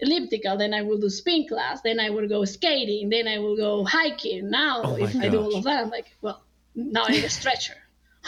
elliptical, 0.00 0.56
then 0.56 0.74
I 0.74 0.82
will 0.82 0.98
do 0.98 1.08
spin 1.10 1.46
class, 1.48 1.80
then 1.82 2.00
I 2.00 2.10
will 2.10 2.28
go 2.28 2.44
skating, 2.44 3.08
then 3.08 3.28
I 3.28 3.38
will 3.38 3.56
go 3.56 3.84
hiking. 3.84 4.50
Now, 4.50 4.82
Oh 4.82 4.96
if 4.96 5.14
I 5.16 5.28
do 5.28 5.40
all 5.40 5.56
of 5.56 5.64
that, 5.64 5.84
I'm 5.84 5.90
like, 5.90 6.06
well, 6.20 6.42
now 6.74 7.04
I 7.04 7.12
need 7.12 7.24
a 7.24 7.30
stretcher. 7.40 7.76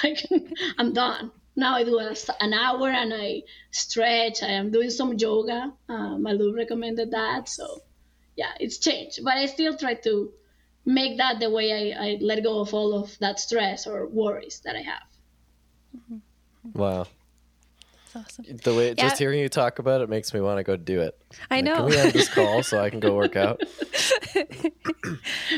Like, 0.03 0.25
I'm 0.79 0.93
done. 0.93 1.31
Now 1.55 1.75
I 1.77 1.85
do 1.85 1.99
a, 1.99 2.15
an 2.41 2.55
hour 2.55 2.89
and 2.89 3.13
I 3.13 3.43
stretch. 3.71 4.43
I 4.43 4.53
am 4.53 4.71
doing 4.71 4.91
some 4.91 5.15
yoga. 5.15 5.73
Uh, 5.89 6.17
Malu 6.19 6.55
recommended 6.55 7.11
that. 7.11 7.49
So, 7.49 7.83
yeah, 8.37 8.53
it's 8.59 8.79
changed. 8.79 9.21
But 9.23 9.37
I 9.37 9.47
still 9.47 9.77
try 9.77 9.95
to 9.95 10.33
make 10.85 11.19
that 11.19 11.41
the 11.41 11.51
way 11.51 11.95
I, 11.95 12.05
I 12.07 12.19
let 12.21 12.43
go 12.43 12.61
of 12.61 12.73
all 12.73 12.95
of 12.95 13.19
that 13.19 13.39
stress 13.39 13.87
or 13.87 14.07
worries 14.07 14.61
that 14.65 14.77
I 14.77 14.83
have. 14.83 16.23
Wow. 16.75 17.07
That's 18.15 18.39
awesome. 18.41 18.57
The 18.63 18.75
way 18.75 18.89
Yeah. 18.89 18.95
just 19.09 19.19
hearing 19.19 19.41
you 19.41 19.49
talk 19.49 19.79
about 19.79 20.01
it 20.01 20.09
makes 20.09 20.33
me 20.35 20.41
want 20.41 20.59
to 20.59 20.63
go 20.65 20.77
do 20.77 21.01
it. 21.01 21.19
I 21.51 21.57
Like, 21.57 21.65
know. 21.65 21.77
Can 21.77 21.87
we 21.87 21.97
end 21.97 22.13
this 22.13 22.29
call 22.29 22.63
so 22.63 22.79
I 22.81 22.91
can 22.91 23.01
go 23.01 23.15
work 23.15 23.37
out? 23.37 23.61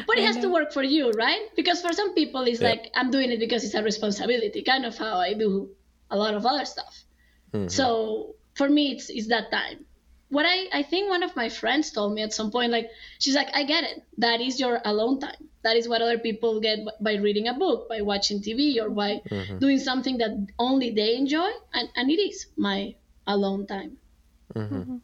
But 0.06 0.18
it 0.18 0.24
has 0.24 0.36
to 0.38 0.48
work 0.48 0.72
for 0.72 0.82
you, 0.82 1.10
right? 1.12 1.48
Because 1.56 1.80
for 1.80 1.92
some 1.92 2.14
people, 2.14 2.42
it's 2.42 2.60
Yeah. 2.60 2.70
like 2.70 2.90
I'm 2.94 3.10
doing 3.10 3.30
it 3.30 3.38
because 3.40 3.64
it's 3.64 3.74
a 3.74 3.82
responsibility, 3.82 4.62
kind 4.62 4.84
of 4.84 4.96
how 4.98 5.16
I 5.18 5.34
do 5.34 5.70
a 6.10 6.16
lot 6.16 6.34
of 6.34 6.44
other 6.46 6.64
stuff. 6.64 7.04
Mhm. 7.52 7.70
So 7.70 8.34
for 8.54 8.68
me, 8.68 8.92
it's 8.92 9.10
it's 9.10 9.28
that 9.28 9.50
time. 9.50 9.84
What 10.28 10.46
I 10.46 10.68
I 10.72 10.82
think 10.82 11.08
one 11.10 11.22
of 11.22 11.34
my 11.36 11.48
friends 11.48 11.90
told 11.92 12.14
me 12.14 12.22
at 12.22 12.32
some 12.32 12.50
point, 12.50 12.72
like 12.72 12.90
she's 13.18 13.34
like, 13.34 13.48
I 13.54 13.64
get 13.64 13.84
it. 13.84 14.02
That 14.18 14.40
is 14.40 14.58
your 14.60 14.80
alone 14.84 15.20
time. 15.20 15.48
That 15.64 15.76
is 15.76 15.88
what 15.88 16.02
other 16.02 16.18
people 16.18 16.60
get 16.60 16.78
by 17.00 17.14
reading 17.16 17.48
a 17.48 17.54
book, 17.54 17.88
by 17.88 18.00
watching 18.02 18.40
TV, 18.40 18.78
or 18.82 18.90
by 18.90 19.20
Mhm. 19.30 19.58
doing 19.60 19.78
something 19.80 20.18
that 20.18 20.32
only 20.58 20.90
they 20.90 21.16
enjoy, 21.16 21.50
and 21.72 21.88
and 21.96 22.10
it 22.10 22.20
is 22.20 22.46
my 22.56 22.94
alone 23.26 23.66
time. 23.66 23.96
Mhm. 24.54 25.00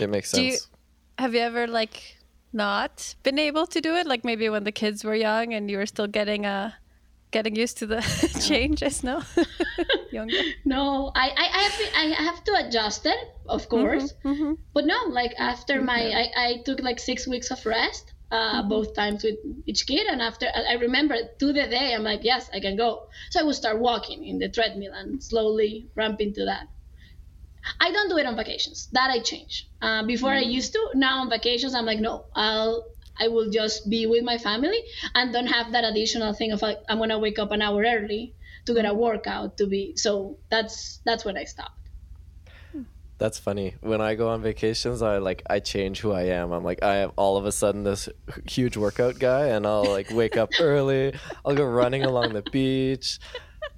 It 0.00 0.10
makes 0.10 0.32
Do 0.32 0.42
you- 0.42 0.52
sense. 0.58 0.68
Have 1.18 1.32
you 1.34 1.40
ever 1.40 1.66
like 1.68 2.18
not 2.52 3.14
been 3.22 3.38
able 3.38 3.66
to 3.74 3.80
do 3.80 3.94
it? 3.94 4.06
Like 4.06 4.24
maybe 4.24 4.48
when 4.48 4.64
the 4.64 4.72
kids 4.72 5.04
were 5.04 5.14
young 5.14 5.54
and 5.54 5.70
you 5.70 5.78
were 5.78 5.86
still 5.86 6.08
getting 6.08 6.44
uh 6.46 6.72
getting 7.30 7.54
used 7.56 7.78
to 7.78 7.86
the 7.86 8.00
changes, 8.48 9.02
no? 9.04 9.22
younger. 10.10 10.42
No, 10.64 11.10
I 11.14 11.26
I, 11.42 11.46
I 11.58 11.62
have 11.66 11.76
to, 11.78 11.86
I 11.98 12.04
have 12.30 12.40
to 12.44 12.52
adjust 12.66 13.06
it, 13.06 13.18
of 13.46 13.68
course. 13.68 14.14
Mm-hmm. 14.24 14.52
But 14.74 14.86
no, 14.86 14.98
like 15.20 15.34
after 15.38 15.82
my 15.82 16.00
I, 16.22 16.24
I 16.46 16.48
took 16.64 16.80
like 16.80 16.98
six 17.00 17.26
weeks 17.26 17.50
of 17.50 17.64
rest, 17.66 18.13
uh, 18.30 18.62
both 18.68 18.94
times 18.94 19.22
with 19.24 19.36
each 19.66 19.86
kid, 19.86 20.06
and 20.06 20.20
after 20.22 20.46
I 20.54 20.74
remember 20.74 21.16
to 21.40 21.46
the 21.52 21.66
day 21.66 21.94
I'm 21.94 22.02
like, 22.02 22.24
yes, 22.24 22.50
I 22.52 22.60
can 22.60 22.76
go. 22.76 23.04
So 23.30 23.40
I 23.40 23.42
would 23.44 23.54
start 23.54 23.78
walking 23.80 24.24
in 24.26 24.38
the 24.38 24.48
treadmill 24.48 24.92
and 24.94 25.22
slowly 25.22 25.88
ramp 25.96 26.20
into 26.20 26.44
that. 26.46 26.68
I 27.80 27.90
don't 27.92 28.08
do 28.08 28.18
it 28.18 28.26
on 28.26 28.36
vacations. 28.36 28.88
That 28.92 29.10
I 29.10 29.20
change. 29.20 29.68
Uh, 29.80 30.04
before 30.04 30.32
I 30.32 30.40
used 30.40 30.72
to. 30.72 30.90
Now 30.94 31.20
on 31.20 31.30
vacations, 31.30 31.74
I'm 31.74 31.86
like, 31.86 32.00
no, 32.00 32.26
I'll 32.34 32.84
I 33.18 33.28
will 33.28 33.50
just 33.50 33.88
be 33.88 34.06
with 34.06 34.24
my 34.24 34.38
family 34.38 34.80
and 35.14 35.32
don't 35.32 35.46
have 35.46 35.72
that 35.72 35.84
additional 35.84 36.32
thing 36.34 36.52
of 36.52 36.62
like 36.62 36.78
I'm 36.88 36.98
gonna 36.98 37.18
wake 37.18 37.38
up 37.38 37.52
an 37.52 37.62
hour 37.62 37.82
early 37.82 38.34
to 38.66 38.74
get 38.74 38.86
a 38.86 38.94
workout 38.94 39.56
to 39.58 39.66
be. 39.66 39.96
So 39.96 40.38
that's 40.50 41.00
that's 41.04 41.24
when 41.24 41.36
I 41.36 41.44
stopped. 41.44 41.83
That's 43.18 43.38
funny. 43.38 43.76
When 43.80 44.00
I 44.00 44.16
go 44.16 44.28
on 44.28 44.42
vacations, 44.42 45.00
I 45.00 45.18
like 45.18 45.42
I 45.48 45.60
change 45.60 46.00
who 46.00 46.12
I 46.12 46.22
am. 46.22 46.52
I'm 46.52 46.64
like 46.64 46.82
I 46.82 46.96
am 46.96 47.12
all 47.16 47.36
of 47.36 47.46
a 47.46 47.52
sudden 47.52 47.84
this 47.84 48.08
huge 48.48 48.76
workout 48.76 49.18
guy, 49.18 49.46
and 49.48 49.66
I'll 49.66 49.84
like 49.84 50.10
wake 50.10 50.36
up 50.36 50.50
early. 50.60 51.14
I'll 51.44 51.54
go 51.54 51.64
running 51.64 52.02
along 52.02 52.32
the 52.32 52.42
beach, 52.42 53.20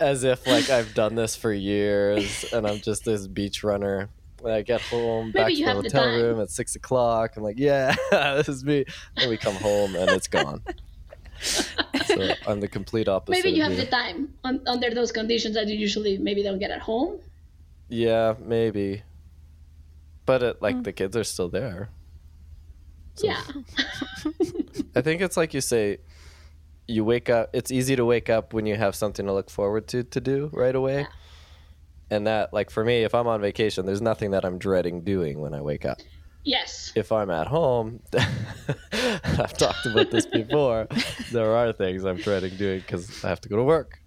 as 0.01 0.25
if 0.25 0.47
like 0.47 0.71
I've 0.71 0.95
done 0.95 1.15
this 1.17 1.37
for 1.37 1.53
years, 1.53 2.47
and 2.53 2.67
I'm 2.67 2.79
just 2.79 3.05
this 3.05 3.27
beach 3.27 3.63
runner. 3.63 4.09
When 4.41 4.55
I 4.55 4.63
get 4.63 4.81
home, 4.81 5.33
back 5.33 5.49
to 5.49 5.57
the 5.57 5.65
hotel 5.65 6.09
room 6.09 6.41
at 6.41 6.51
six 6.51 6.75
o'clock. 6.77 7.37
I'm 7.37 7.43
like, 7.43 7.59
yeah, 7.59 7.95
this 8.11 8.49
is 8.49 8.65
me. 8.65 8.85
Then 9.17 9.29
we 9.29 9.37
come 9.37 9.57
home 9.57 9.97
and 9.97 10.11
it's 10.11 10.29
gone. 10.29 10.63
so 11.41 11.65
I'm 12.47 12.61
the 12.61 12.69
complete 12.69 13.09
opposite. 13.09 13.45
Maybe 13.45 13.57
you 13.57 13.63
have 13.63 13.73
you. 13.73 13.79
the 13.79 13.87
time 13.87 14.35
on, 14.45 14.61
under 14.67 14.91
those 14.91 15.13
conditions 15.13 15.55
that 15.55 15.69
you 15.69 15.77
usually 15.77 16.17
maybe 16.19 16.43
don't 16.43 16.59
get 16.59 16.71
at 16.71 16.81
home. 16.81 17.19
Yeah, 17.89 18.35
maybe. 18.41 19.03
But 20.27 20.43
it, 20.43 20.57
Mm. 20.57 20.63
like 20.63 20.83
the 20.83 20.93
kids 20.93 21.17
are 21.17 21.25
still 21.25 21.49
there. 21.49 21.89
So 23.15 23.27
Yeah. 23.29 23.41
I 24.95 25.01
think 25.01 25.21
it's 25.23 25.37
like 25.37 25.55
you 25.55 25.61
say, 25.61 25.99
you 26.89 27.05
wake 27.05 27.31
up. 27.31 27.51
It's 27.53 27.71
easy 27.73 27.97
to 27.97 28.05
wake 28.05 28.29
up 28.29 28.53
when 28.53 28.67
you 28.67 28.77
have 28.77 28.95
something 28.95 29.27
to 29.27 29.33
look 29.33 29.51
forward 29.51 29.89
to 29.89 30.05
to 30.05 30.21
do 30.21 30.51
right 30.53 30.75
away. 30.75 31.01
Yeah. 31.01 31.07
And 32.11 32.27
that, 32.29 32.53
like 32.53 32.71
for 32.71 32.85
me, 32.85 33.03
if 33.03 33.15
I'm 33.15 33.27
on 33.27 33.41
vacation, 33.41 33.87
there's 33.87 34.03
nothing 34.03 34.31
that 34.33 34.45
I'm 34.45 34.59
dreading 34.59 35.03
doing 35.03 35.41
when 35.41 35.55
I 35.55 35.61
wake 35.63 35.85
up. 35.85 35.99
Yes. 36.45 36.93
If 36.95 37.11
I'm 37.11 37.31
at 37.31 37.49
home, 37.49 38.01
I've 38.93 39.53
talked 39.59 39.85
about 39.87 40.13
this 40.13 40.27
before. 40.27 40.87
there 41.33 41.57
are 41.57 41.73
things 41.73 42.05
I'm 42.05 42.19
dreading 42.19 42.57
doing 42.57 42.79
because 42.81 43.25
I 43.25 43.29
have 43.29 43.41
to 43.41 43.49
go 43.49 43.57
to 43.57 43.65
work, 43.65 43.99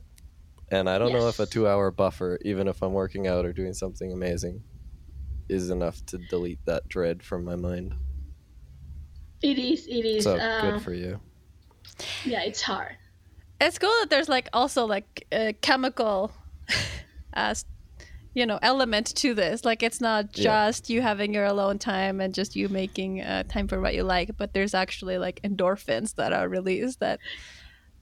and 0.72 0.90
I 0.90 0.98
don't 0.98 1.12
know 1.12 1.28
if 1.28 1.40
a 1.42 1.46
two-hour 1.46 1.92
buffer, 1.92 2.40
even 2.46 2.70
if 2.70 2.82
I'm 2.82 2.94
working 2.94 3.28
out 3.28 3.44
or 3.46 3.52
doing 3.52 3.74
something 3.74 4.14
amazing, 4.14 4.64
is 5.50 5.70
enough 5.70 6.06
to 6.08 6.18
delete 6.18 6.64
that 6.66 6.88
dread 6.88 7.24
from 7.24 7.44
my 7.44 7.56
mind. 7.56 7.94
It 9.42 9.58
is. 9.58 9.88
It 9.88 10.06
is. 10.06 10.26
So 10.26 10.38
uh, 10.38 10.72
good 10.72 10.82
for 10.82 10.94
you. 10.94 11.20
yeah, 12.26 12.42
it's 12.44 12.62
hard. 12.62 12.96
It's 13.62 13.78
cool 13.78 13.90
that 14.02 14.10
there's 14.10 14.30
like 14.30 14.50
also 14.54 14.86
like 14.86 15.26
a 15.32 15.54
chemical, 15.54 16.32
uh, 17.34 17.56
you 18.34 18.46
know, 18.46 18.60
element 18.62 19.08
to 19.18 19.34
this. 19.34 19.66
Like 19.66 19.84
it's 19.84 20.02
not 20.02 20.34
Yeah. 20.36 20.70
just 20.70 20.90
you 20.90 21.02
having 21.02 21.34
your 21.34 21.46
alone 21.46 21.80
time 21.80 22.22
and 22.22 22.34
just 22.34 22.56
you 22.56 22.70
making 22.70 23.22
uh, 23.22 23.44
time 23.44 23.68
for 23.68 23.82
what 23.82 23.96
you 23.96 24.04
like, 24.04 24.32
but 24.38 24.54
there's 24.54 24.74
actually 24.74 25.18
like 25.18 25.42
endorphins 25.44 26.16
that 26.16 26.34
are 26.34 26.48
released 26.48 27.00
that 27.02 27.20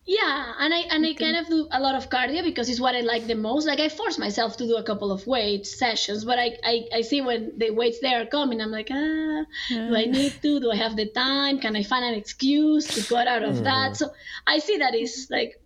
Yeah, 0.10 0.54
and 0.58 0.74
I 0.74 0.80
and 0.90 1.06
I 1.06 1.14
kind 1.16 1.36
of 1.36 1.48
do 1.48 1.68
a 1.70 1.82
lot 1.82 1.96
of 1.96 2.10
cardio 2.10 2.42
because 2.42 2.70
it's 2.70 2.80
what 2.80 2.96
I 2.96 3.02
like 3.02 3.28
the 3.28 3.36
most. 3.36 3.68
Like 3.68 3.82
I 3.82 3.90
force 3.90 4.18
myself 4.18 4.56
to 4.56 4.66
do 4.66 4.78
a 4.78 4.84
couple 4.84 5.12
of 5.12 5.28
weight 5.28 5.68
sessions, 5.68 6.24
but 6.24 6.40
I 6.40 6.58
I, 6.64 6.86
I 6.94 7.02
see 7.02 7.20
when 7.20 7.52
the 7.58 7.72
weights 7.72 8.00
there 8.00 8.22
are 8.22 8.26
coming, 8.26 8.62
I'm 8.62 8.72
like, 8.72 8.88
ah, 8.90 9.44
do 9.70 9.94
I 9.94 10.06
need 10.06 10.42
to? 10.42 10.62
Do 10.62 10.72
I 10.72 10.78
have 10.78 10.96
the 10.96 11.08
time? 11.08 11.60
Can 11.60 11.76
I 11.76 11.84
find 11.84 12.06
an 12.06 12.14
excuse 12.14 12.88
to 12.88 13.14
get 13.14 13.28
out 13.28 13.44
of 13.44 13.66
that? 13.66 13.98
So 13.98 14.12
I 14.48 14.60
see 14.60 14.78
that 14.78 14.96
is 14.96 15.28
like, 15.30 15.62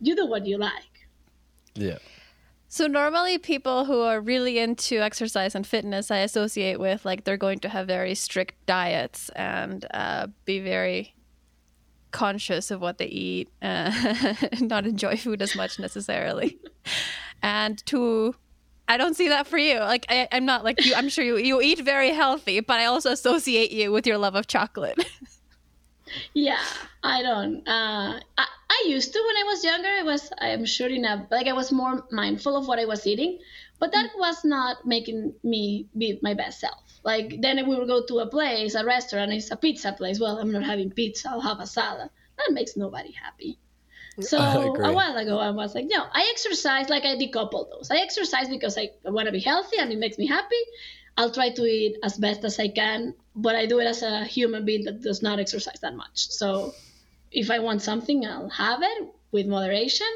you 0.00 0.14
do 0.14 0.28
what 0.28 0.46
you 0.46 0.58
like. 0.58 0.94
Yeah. 1.74 1.98
So 2.68 2.86
normally 2.86 3.36
people 3.36 3.84
who 3.84 4.00
are 4.00 4.20
really 4.20 4.60
into 4.60 5.02
exercise 5.02 5.56
and 5.56 5.66
fitness, 5.66 6.08
I 6.10 6.18
associate 6.18 6.78
with 6.78 7.04
like 7.04 7.24
they're 7.24 7.36
going 7.36 7.58
to 7.58 7.68
have 7.68 7.88
very 7.88 8.14
strict 8.14 8.54
diets 8.64 9.28
and 9.34 9.84
uh, 9.92 10.28
be 10.44 10.60
very 10.60 11.14
conscious 12.12 12.70
of 12.70 12.80
what 12.80 12.98
they 12.98 13.06
eat, 13.06 13.48
uh, 13.60 14.34
not 14.60 14.86
enjoy 14.86 15.16
food 15.16 15.42
as 15.42 15.56
much 15.56 15.78
necessarily, 15.78 16.58
and 17.42 17.84
to. 17.86 18.34
I 18.88 18.96
don't 18.98 19.14
see 19.14 19.28
that 19.28 19.46
for 19.46 19.56
you. 19.56 19.78
Like 19.78 20.04
I, 20.10 20.28
I'm 20.32 20.44
not 20.44 20.64
like 20.64 20.84
you. 20.84 20.94
I'm 20.94 21.08
sure 21.08 21.24
you 21.24 21.38
you 21.38 21.62
eat 21.62 21.80
very 21.80 22.10
healthy, 22.10 22.60
but 22.60 22.78
I 22.78 22.84
also 22.86 23.12
associate 23.12 23.70
you 23.70 23.90
with 23.90 24.06
your 24.06 24.18
love 24.18 24.34
of 24.34 24.46
chocolate. 24.48 24.98
Yeah, 26.34 26.62
I 27.02 27.22
don't. 27.22 27.66
Uh, 27.66 28.20
I, 28.38 28.46
I 28.70 28.84
used 28.86 29.12
to 29.12 29.18
when 29.18 29.36
I 29.36 29.44
was 29.46 29.64
younger. 29.64 29.88
I 29.88 30.02
was, 30.02 30.30
I'm 30.38 30.64
sure 30.64 30.88
enough, 30.88 31.26
like 31.30 31.46
I 31.46 31.52
was 31.52 31.72
more 31.72 32.04
mindful 32.10 32.56
of 32.56 32.68
what 32.68 32.78
I 32.78 32.84
was 32.84 33.06
eating, 33.06 33.38
but 33.78 33.92
that 33.92 34.10
was 34.16 34.44
not 34.44 34.86
making 34.86 35.34
me 35.42 35.88
be 35.96 36.18
my 36.22 36.34
best 36.34 36.60
self. 36.60 36.91
Like 37.04 37.40
then 37.40 37.56
we 37.68 37.76
would 37.76 37.88
go 37.88 38.04
to 38.06 38.20
a 38.20 38.26
place, 38.26 38.74
a 38.74 38.84
restaurant, 38.84 39.32
it's 39.32 39.50
a 39.50 39.56
pizza 39.56 39.92
place. 39.92 40.20
Well, 40.20 40.38
I'm 40.38 40.52
not 40.52 40.64
having 40.64 40.90
pizza. 40.90 41.30
I'll 41.30 41.40
have 41.40 41.60
a 41.60 41.66
salad. 41.66 42.10
That 42.38 42.52
makes 42.52 42.76
nobody 42.76 43.12
happy. 43.12 43.58
So 44.20 44.38
a 44.82 44.92
while 44.92 45.16
ago, 45.16 45.38
I 45.38 45.50
was 45.50 45.74
like, 45.74 45.86
no, 45.88 46.04
I 46.12 46.28
exercise 46.32 46.88
like 46.88 47.04
I 47.04 47.16
decouple 47.16 47.70
those. 47.70 47.90
I 47.90 47.96
exercise 47.98 48.48
because 48.48 48.78
I 48.78 48.90
want 49.04 49.26
to 49.26 49.32
be 49.32 49.40
healthy 49.40 49.78
and 49.78 49.92
it 49.92 49.98
makes 49.98 50.18
me 50.18 50.26
happy. 50.26 50.62
I'll 51.16 51.30
try 51.32 51.50
to 51.50 51.64
eat 51.64 51.98
as 52.02 52.16
best 52.16 52.44
as 52.44 52.58
I 52.58 52.68
can, 52.68 53.14
but 53.34 53.54
I 53.54 53.66
do 53.66 53.80
it 53.80 53.86
as 53.86 54.02
a 54.02 54.24
human 54.24 54.64
being 54.64 54.84
that 54.84 55.02
does 55.02 55.22
not 55.22 55.40
exercise 55.40 55.80
that 55.80 55.94
much. 55.94 56.30
So 56.30 56.72
if 57.30 57.50
I 57.50 57.58
want 57.58 57.82
something, 57.82 58.24
I'll 58.24 58.48
have 58.48 58.80
it 58.82 59.08
with 59.30 59.46
moderation. 59.46 60.06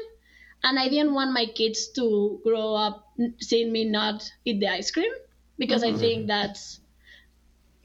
And 0.63 0.79
I 0.79 0.89
didn't 0.89 1.13
want 1.13 1.33
my 1.33 1.45
kids 1.45 1.89
to 1.89 2.39
grow 2.43 2.75
up 2.75 3.13
seeing 3.39 3.71
me 3.71 3.85
not 3.85 4.31
eat 4.45 4.59
the 4.59 4.69
ice 4.69 4.89
cream 4.89 5.11
because 5.57 5.83
I 5.83 5.93
think 5.93 6.19
mm-hmm. 6.21 6.27
that's 6.27 6.79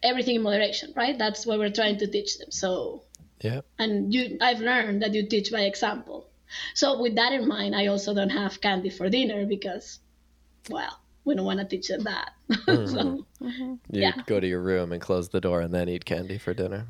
everything 0.03 0.37
in 0.37 0.43
moderation, 0.43 0.93
right? 0.97 1.17
That's 1.19 1.47
what 1.47 1.59
we're 1.59 1.71
trying 1.71 1.99
to 1.99 2.07
teach 2.07 2.39
them. 2.39 2.51
So 2.51 3.05
Yeah. 3.41 3.63
and 3.79 4.15
you 4.15 4.39
i've 4.41 4.61
learned 4.61 5.03
that 5.03 5.15
you 5.15 5.27
teach 5.27 5.51
by 5.51 5.63
example 5.63 6.29
so 6.75 7.01
with 7.03 7.17
that 7.17 7.33
in 7.33 7.49
mind 7.49 7.75
i 7.75 7.87
also 7.89 8.15
don't 8.15 8.31
have 8.31 8.61
candy 8.61 8.89
for 8.91 9.09
dinner 9.11 9.47
because 9.47 9.99
well 10.71 11.01
we 11.25 11.35
don't 11.35 11.45
want 11.45 11.59
to 11.59 11.67
teach 11.67 11.89
them 11.89 12.05
that 12.05 12.31
so 12.49 12.63
mm-hmm. 12.73 13.47
Mm-hmm. 13.47 13.75
You 13.91 14.03
Yeah. 14.03 14.13
go 14.27 14.39
to 14.39 14.47
your 14.47 14.63
room 14.63 14.93
and 14.93 15.01
close 15.03 15.29
the 15.29 15.41
door 15.41 15.61
and 15.61 15.75
then 15.75 15.89
eat 15.89 16.05
candy 16.05 16.39
for 16.39 16.55
dinner. 16.55 16.87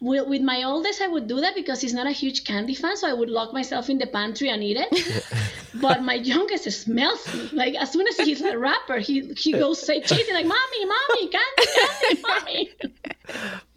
With, 0.00 0.28
with 0.28 0.42
my 0.42 0.62
oldest 0.62 1.02
i 1.02 1.08
would 1.08 1.26
do 1.26 1.40
that 1.40 1.56
because 1.56 1.80
he's 1.80 1.92
not 1.92 2.06
a 2.06 2.12
huge 2.12 2.44
candy 2.44 2.74
fan 2.74 2.96
so 2.96 3.08
i 3.08 3.12
would 3.12 3.28
lock 3.28 3.52
myself 3.52 3.90
in 3.90 3.98
the 3.98 4.06
pantry 4.06 4.48
and 4.48 4.62
eat 4.62 4.76
it 4.78 5.24
but 5.80 6.02
my 6.02 6.14
youngest 6.14 6.70
smells 6.70 7.34
me 7.34 7.48
like 7.52 7.74
as 7.74 7.90
soon 7.90 8.06
as 8.06 8.16
he's 8.16 8.40
a 8.40 8.56
wrapper 8.56 8.98
he, 8.98 9.32
he 9.34 9.52
goes 9.52 9.84
say 9.84 10.00
chasing 10.00 10.34
like 10.34 10.46
mommy 10.46 10.84
mommy 10.84 11.28
candy 11.28 11.66
candy 11.76 12.22
mommy 12.22 12.70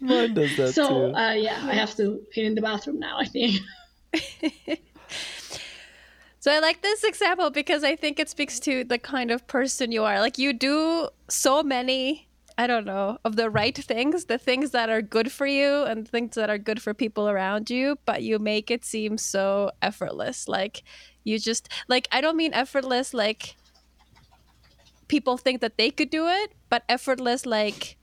Mine 0.00 0.34
does 0.34 0.56
that 0.56 0.74
so 0.74 0.88
too. 0.88 1.16
uh, 1.16 1.32
yeah 1.32 1.58
i 1.64 1.74
have 1.74 1.96
to 1.96 2.20
hit 2.32 2.44
in 2.44 2.54
the 2.54 2.62
bathroom 2.62 3.00
now 3.00 3.18
i 3.18 3.24
think 3.24 3.60
So 6.42 6.50
I 6.50 6.58
like 6.58 6.82
this 6.82 7.04
example 7.04 7.50
because 7.50 7.84
I 7.84 7.94
think 7.94 8.18
it 8.18 8.28
speaks 8.28 8.58
to 8.66 8.82
the 8.82 8.98
kind 8.98 9.30
of 9.30 9.46
person 9.46 9.92
you 9.92 10.02
are. 10.02 10.18
Like 10.18 10.38
you 10.38 10.52
do 10.52 11.08
so 11.28 11.62
many, 11.62 12.26
I 12.58 12.66
don't 12.66 12.84
know, 12.84 13.18
of 13.24 13.36
the 13.36 13.50
right 13.50 13.76
things, 13.76 14.26
the 14.26 14.38
things 14.38 14.70
that 14.70 14.88
are 14.88 15.02
good 15.02 15.32
for 15.32 15.46
you 15.46 15.84
and 15.84 16.06
things 16.06 16.34
that 16.34 16.50
are 16.50 16.58
good 16.58 16.82
for 16.82 16.94
people 16.94 17.28
around 17.28 17.70
you, 17.70 17.98
but 18.04 18.22
you 18.22 18.38
make 18.38 18.70
it 18.70 18.84
seem 18.84 19.18
so 19.18 19.70
effortless. 19.80 20.48
Like 20.48 20.82
you 21.24 21.38
just 21.38 21.68
like 21.88 22.08
I 22.12 22.20
don't 22.20 22.36
mean 22.36 22.52
effortless 22.54 23.14
like 23.14 23.56
people 25.08 25.36
think 25.36 25.60
that 25.60 25.78
they 25.78 25.90
could 25.90 26.10
do 26.10 26.26
it, 26.28 26.52
but 26.68 26.84
effortless 26.88 27.46
like 27.46 27.96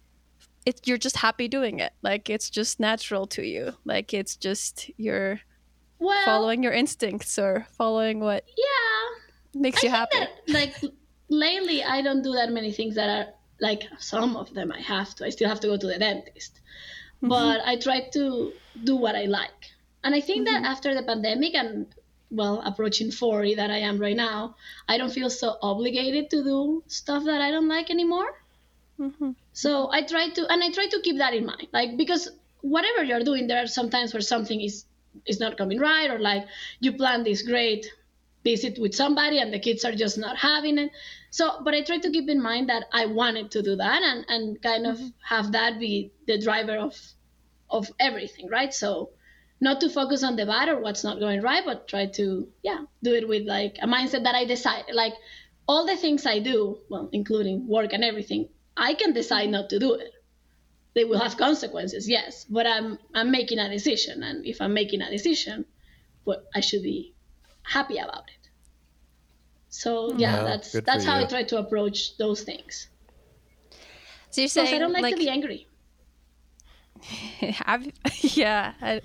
it 0.66 0.86
you're 0.86 0.98
just 0.98 1.18
happy 1.18 1.48
doing 1.48 1.80
it. 1.80 1.94
Like 2.02 2.30
it's 2.30 2.50
just 2.50 2.80
natural 2.80 3.28
to 3.28 3.46
you. 3.46 3.74
Like 3.86 4.14
it's 4.14 4.36
just 4.36 4.90
you're 4.98 5.42
well 6.00 6.26
following 6.26 6.64
your 6.64 6.74
instincts 6.74 7.38
or 7.38 7.68
following 7.78 8.20
what 8.20 8.44
yeah 8.58 9.60
makes 9.62 9.84
you 9.84 9.90
happy. 9.90 10.18
that, 10.18 10.30
like 10.48 10.76
lately 11.30 11.84
i 11.84 12.02
don't 12.02 12.22
do 12.22 12.32
that 12.34 12.50
many 12.52 12.72
things 12.72 12.96
that 12.96 13.10
are 13.10 13.34
like 13.62 13.84
some 13.98 14.36
of 14.38 14.54
them 14.54 14.72
i 14.72 14.80
have 14.80 15.14
to 15.16 15.26
i 15.26 15.30
still 15.30 15.50
have 15.50 15.60
to 15.60 15.68
go 15.68 15.78
to 15.78 15.88
the 15.88 15.98
dentist. 16.00 16.60
But 17.22 17.62
i 17.66 17.76
try 17.76 18.08
to 18.14 18.54
do 18.84 18.96
what 18.96 19.16
i 19.16 19.26
like. 19.26 19.72
And 20.04 20.16
i 20.16 20.22
think 20.22 20.48
that 20.48 20.64
after 20.64 20.94
the 20.96 21.04
pandemic 21.04 21.56
and 21.56 21.88
well 22.32 22.62
approaching 22.66 23.12
40 23.12 23.56
that 23.56 23.72
i 23.72 23.78
am 23.78 23.98
right 24.00 24.16
now 24.16 24.56
i 24.88 24.98
don't 24.98 25.12
feel 25.12 25.30
so 25.30 25.58
obligated 25.62 26.30
to 26.30 26.44
do 26.44 26.84
stuff 26.88 27.26
that 27.26 27.42
i 27.42 27.50
don't 27.52 27.68
like 27.68 27.90
anymore. 27.90 28.30
Mhm. 29.00 29.36
so 29.54 29.90
i 29.92 30.02
try 30.04 30.30
to 30.30 30.46
and 30.52 30.64
i 30.64 30.70
try 30.72 30.88
to 30.88 31.00
keep 31.02 31.18
that 31.18 31.34
in 31.34 31.46
mind. 31.46 31.68
Like 31.74 31.98
because 31.98 32.30
whatever 32.62 33.04
you're 33.04 33.24
doing 33.24 33.48
there 33.48 33.64
are 33.64 33.68
sometimes 33.68 34.14
where 34.14 34.22
something 34.22 34.62
is 34.62 34.86
is 35.26 35.40
not 35.40 35.58
coming 35.58 35.80
right 35.80 36.10
or 36.12 36.20
like 36.20 36.46
you 36.80 36.92
plan 36.94 37.24
this 37.24 37.42
great 37.42 37.92
visit 38.44 38.80
with 38.80 38.96
somebody 38.96 39.40
and 39.40 39.54
the 39.54 39.60
kids 39.60 39.84
are 39.86 39.96
just 39.96 40.18
not 40.18 40.38
having 40.38 40.78
it. 40.78 40.92
So, 41.30 41.62
but 41.64 41.74
I 41.74 41.82
try 41.84 41.98
to 42.00 42.10
keep 42.10 42.30
in 42.30 42.42
mind 42.42 42.70
that 42.70 42.86
I 42.92 43.06
wanted 43.06 43.52
to 43.52 43.62
do 43.62 43.76
that 43.76 44.02
and, 44.02 44.26
and 44.28 44.62
kind 44.62 44.88
of 44.88 44.98
mm-hmm. 44.98 45.08
have 45.28 45.52
that 45.52 45.80
be 45.80 46.12
the 46.26 46.40
driver 46.40 46.78
of 46.78 46.96
of 47.70 47.92
everything, 48.00 48.50
right? 48.50 48.74
So 48.74 49.12
not 49.62 49.82
to 49.82 49.90
focus 49.90 50.24
on 50.24 50.36
the 50.36 50.46
bad 50.46 50.70
or 50.70 50.80
what's 50.80 51.04
not 51.04 51.20
going 51.20 51.42
right, 51.42 51.64
but 51.66 51.88
try 51.88 52.08
to, 52.08 52.48
yeah, 52.64 52.80
do 53.04 53.14
it 53.14 53.28
with 53.28 53.46
like 53.46 53.78
a 53.82 53.88
mindset 53.88 54.24
that 54.24 54.36
I 54.36 54.46
decide. 54.46 54.86
Like 54.92 55.14
all 55.68 55.86
the 55.86 55.98
things 55.98 56.26
I 56.26 56.40
do, 56.40 56.80
well, 56.90 57.10
including 57.12 57.68
work 57.68 57.94
and 57.94 58.04
everything, 58.04 58.50
I 58.76 58.94
can 58.94 59.14
decide 59.14 59.50
not 59.50 59.70
to 59.70 59.80
do 59.80 59.94
it. 59.94 60.14
They 60.96 61.04
will 61.04 61.20
have 61.20 61.38
consequences, 61.38 62.10
yes, 62.10 62.46
but 62.50 62.66
I'm 62.66 62.98
I'm 63.14 63.32
making 63.32 63.60
a 63.60 63.70
decision, 63.70 64.24
and 64.24 64.46
if 64.46 64.60
I'm 64.60 64.74
making 64.74 65.02
a 65.02 65.12
decision, 65.12 65.66
well, 66.26 66.42
I 66.56 66.62
should 66.62 66.82
be 66.82 67.14
happy 67.64 67.98
about 67.98 68.30
it. 68.30 68.50
So 69.70 70.14
yeah, 70.14 70.38
yeah 70.38 70.44
that's 70.44 70.72
that's 70.72 71.06
how 71.06 71.18
you. 71.20 71.26
I 71.26 71.28
try 71.28 71.44
to 71.44 71.58
approach 71.58 72.18
those 72.18 72.44
things. 72.44 72.90
So 74.32 74.42
you're 74.42 74.48
saying 74.48 74.76
I 74.76 74.80
don't 74.80 74.94
like, 74.94 75.04
like, 75.04 75.16
to 75.16 75.20
be 75.20 75.30
angry. 75.30 75.68
Have 77.40 77.88
yeah, 78.22 78.74
I, 78.82 79.02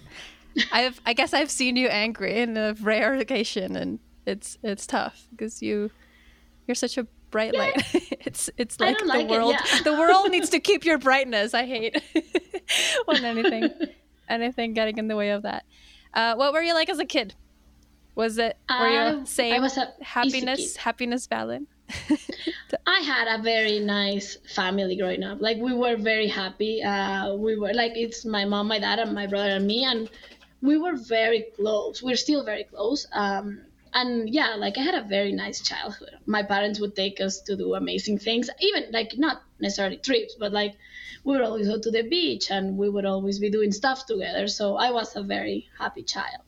I've 0.73 1.01
I 1.07 1.13
guess 1.13 1.33
I've 1.33 1.51
seen 1.51 1.77
you 1.77 1.89
angry 1.89 2.41
in 2.41 2.57
a 2.57 2.75
rare 2.81 3.15
occasion, 3.15 3.77
and 3.77 3.99
it's 4.27 4.59
it's 4.63 4.87
tough 4.87 5.27
because 5.31 5.63
you 5.63 5.91
you're 6.67 6.75
such 6.75 6.99
a 6.99 7.07
bright 7.31 7.53
yeah. 7.55 7.61
light. 7.61 7.83
it's 8.25 8.51
it's 8.57 8.81
like 8.81 8.99
the 8.99 9.05
like 9.05 9.29
world 9.29 9.55
it, 9.55 9.61
yeah. 9.73 9.83
the 9.83 9.93
world 9.93 10.31
needs 10.31 10.51
to 10.51 10.61
keep 10.69 10.85
your 10.85 10.99
brightness. 10.99 11.55
I 11.55 11.67
hate 11.67 12.01
when 13.07 13.25
anything 13.25 13.71
anything 14.29 14.75
getting 14.75 14.99
in 14.99 15.09
the 15.09 15.17
way 15.17 15.31
of 15.31 15.43
that. 15.43 15.65
Uh, 16.13 16.35
what 16.37 16.53
were 16.53 16.63
you 16.63 16.75
like 16.75 16.89
as 16.89 16.99
a 16.99 17.05
kid? 17.05 17.35
Was 18.15 18.39
it 18.39 18.57
were 18.71 18.89
you 18.89 18.99
uh, 18.99 19.25
same 19.25 19.55
I 19.55 19.59
was 19.59 19.77
a 19.77 19.93
happiness 20.03 20.77
happiness 20.77 21.27
balance? 21.27 21.69
I 22.87 23.01
had 23.01 23.29
a 23.29 23.43
very 23.43 23.79
nice 23.81 24.37
family 24.55 24.97
growing 24.97 25.23
up. 25.25 25.41
Like 25.41 25.59
we 25.59 25.75
were 25.75 25.97
very 25.97 26.29
happy. 26.29 26.83
Uh, 26.83 27.35
we 27.35 27.57
were 27.57 27.75
like 27.75 27.93
it's 27.97 28.25
my 28.25 28.45
mom, 28.45 28.69
my 28.69 28.79
dad, 28.79 28.99
and 29.01 29.15
my 29.15 29.27
brother 29.27 29.51
and 29.51 29.67
me, 29.67 29.85
and 29.85 30.09
we 30.63 30.79
were 30.79 30.97
very 30.97 31.47
close. 31.57 32.03
We're 32.03 32.17
still 32.17 32.45
very 32.45 32.65
close. 32.65 33.07
Um, 33.13 33.63
and 33.93 34.29
yeah, 34.29 34.55
like 34.57 34.79
I 34.79 34.83
had 34.83 34.95
a 34.95 35.07
very 35.07 35.33
nice 35.33 35.61
childhood. 35.61 36.17
My 36.27 36.43
parents 36.43 36.81
would 36.81 36.97
take 36.97 37.21
us 37.21 37.41
to 37.43 37.57
do 37.57 37.75
amazing 37.75 38.19
things, 38.19 38.49
even 38.61 38.85
like 38.91 39.19
not 39.19 39.43
necessarily 39.61 39.99
trips, 39.99 40.37
but 40.39 40.53
like 40.53 40.75
we 41.25 41.33
would 41.35 41.45
always 41.45 41.69
go 41.69 41.79
to 41.81 41.91
the 41.91 42.03
beach 42.03 42.51
and 42.51 42.77
we 42.77 42.89
would 42.89 43.05
always 43.05 43.39
be 43.39 43.51
doing 43.51 43.73
stuff 43.73 44.07
together. 44.07 44.49
So 44.49 44.77
I 44.77 44.91
was 44.91 45.15
a 45.17 45.23
very 45.23 45.69
happy 45.79 46.03
child. 46.03 46.43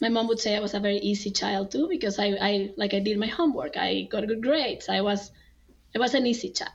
My 0.00 0.08
mom 0.08 0.28
would 0.28 0.40
say 0.40 0.56
I 0.56 0.60
was 0.60 0.74
a 0.74 0.80
very 0.80 0.98
easy 0.98 1.30
child 1.30 1.70
too 1.70 1.88
because 1.88 2.18
I, 2.18 2.36
I 2.40 2.70
like 2.76 2.94
I 2.94 3.00
did 3.00 3.18
my 3.18 3.26
homework. 3.26 3.76
I 3.76 4.08
got 4.10 4.26
good 4.26 4.42
grades. 4.42 4.88
I 4.88 5.00
was 5.00 5.30
I 5.94 5.98
was 5.98 6.14
an 6.14 6.26
easy 6.26 6.50
child. 6.50 6.72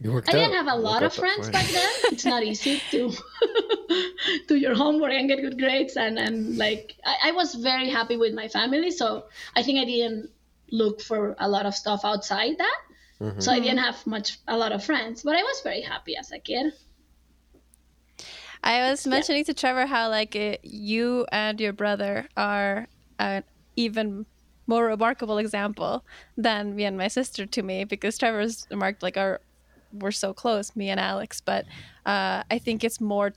You 0.00 0.12
worked 0.12 0.28
I 0.28 0.32
didn't 0.32 0.54
have 0.54 0.66
a 0.66 0.76
lot 0.76 1.02
of 1.02 1.14
friends 1.14 1.48
back 1.48 1.66
then. 1.66 1.90
It's 2.12 2.24
not 2.24 2.42
easy 2.42 2.82
to 2.90 3.12
do 4.48 4.56
your 4.56 4.74
homework 4.74 5.12
and 5.12 5.28
get 5.28 5.40
good 5.40 5.58
grades 5.58 5.96
and, 5.96 6.18
and 6.18 6.58
like 6.58 6.96
I, 7.04 7.28
I 7.28 7.32
was 7.32 7.54
very 7.54 7.88
happy 7.88 8.16
with 8.16 8.34
my 8.34 8.48
family. 8.48 8.90
So 8.90 9.24
I 9.56 9.62
think 9.62 9.78
I 9.78 9.84
didn't 9.84 10.30
look 10.70 11.00
for 11.00 11.36
a 11.38 11.48
lot 11.48 11.66
of 11.66 11.74
stuff 11.74 12.04
outside 12.04 12.58
that. 12.58 12.80
Mm-hmm. 13.20 13.40
So 13.40 13.52
I 13.52 13.60
didn't 13.60 13.78
have 13.78 14.06
much 14.06 14.38
a 14.48 14.56
lot 14.56 14.72
of 14.72 14.84
friends, 14.84 15.22
but 15.22 15.36
I 15.36 15.42
was 15.42 15.60
very 15.62 15.82
happy 15.82 16.16
as 16.16 16.32
a 16.32 16.38
kid. 16.38 16.72
I 18.64 18.90
was 18.90 19.06
mentioning 19.06 19.40
yeah. 19.42 19.52
to 19.52 19.54
Trevor 19.54 19.86
how 19.86 20.08
like 20.08 20.34
you 20.62 21.26
and 21.30 21.60
your 21.60 21.74
brother 21.74 22.26
are 22.36 22.88
an 23.18 23.44
even 23.76 24.24
more 24.66 24.86
remarkable 24.86 25.36
example 25.36 26.02
than 26.38 26.74
me 26.74 26.84
and 26.84 26.96
my 26.96 27.08
sister 27.08 27.44
to 27.44 27.62
me 27.62 27.84
because 27.84 28.16
Trevor's 28.16 28.66
marked 28.72 29.02
like 29.02 29.18
our 29.18 29.40
we're 29.92 30.10
so 30.10 30.32
close, 30.32 30.74
me 30.74 30.88
and 30.90 30.98
Alex. 30.98 31.40
But 31.40 31.66
uh, 32.06 32.42
I 32.50 32.58
think 32.58 32.82
it's 32.82 33.00
more 33.00 33.34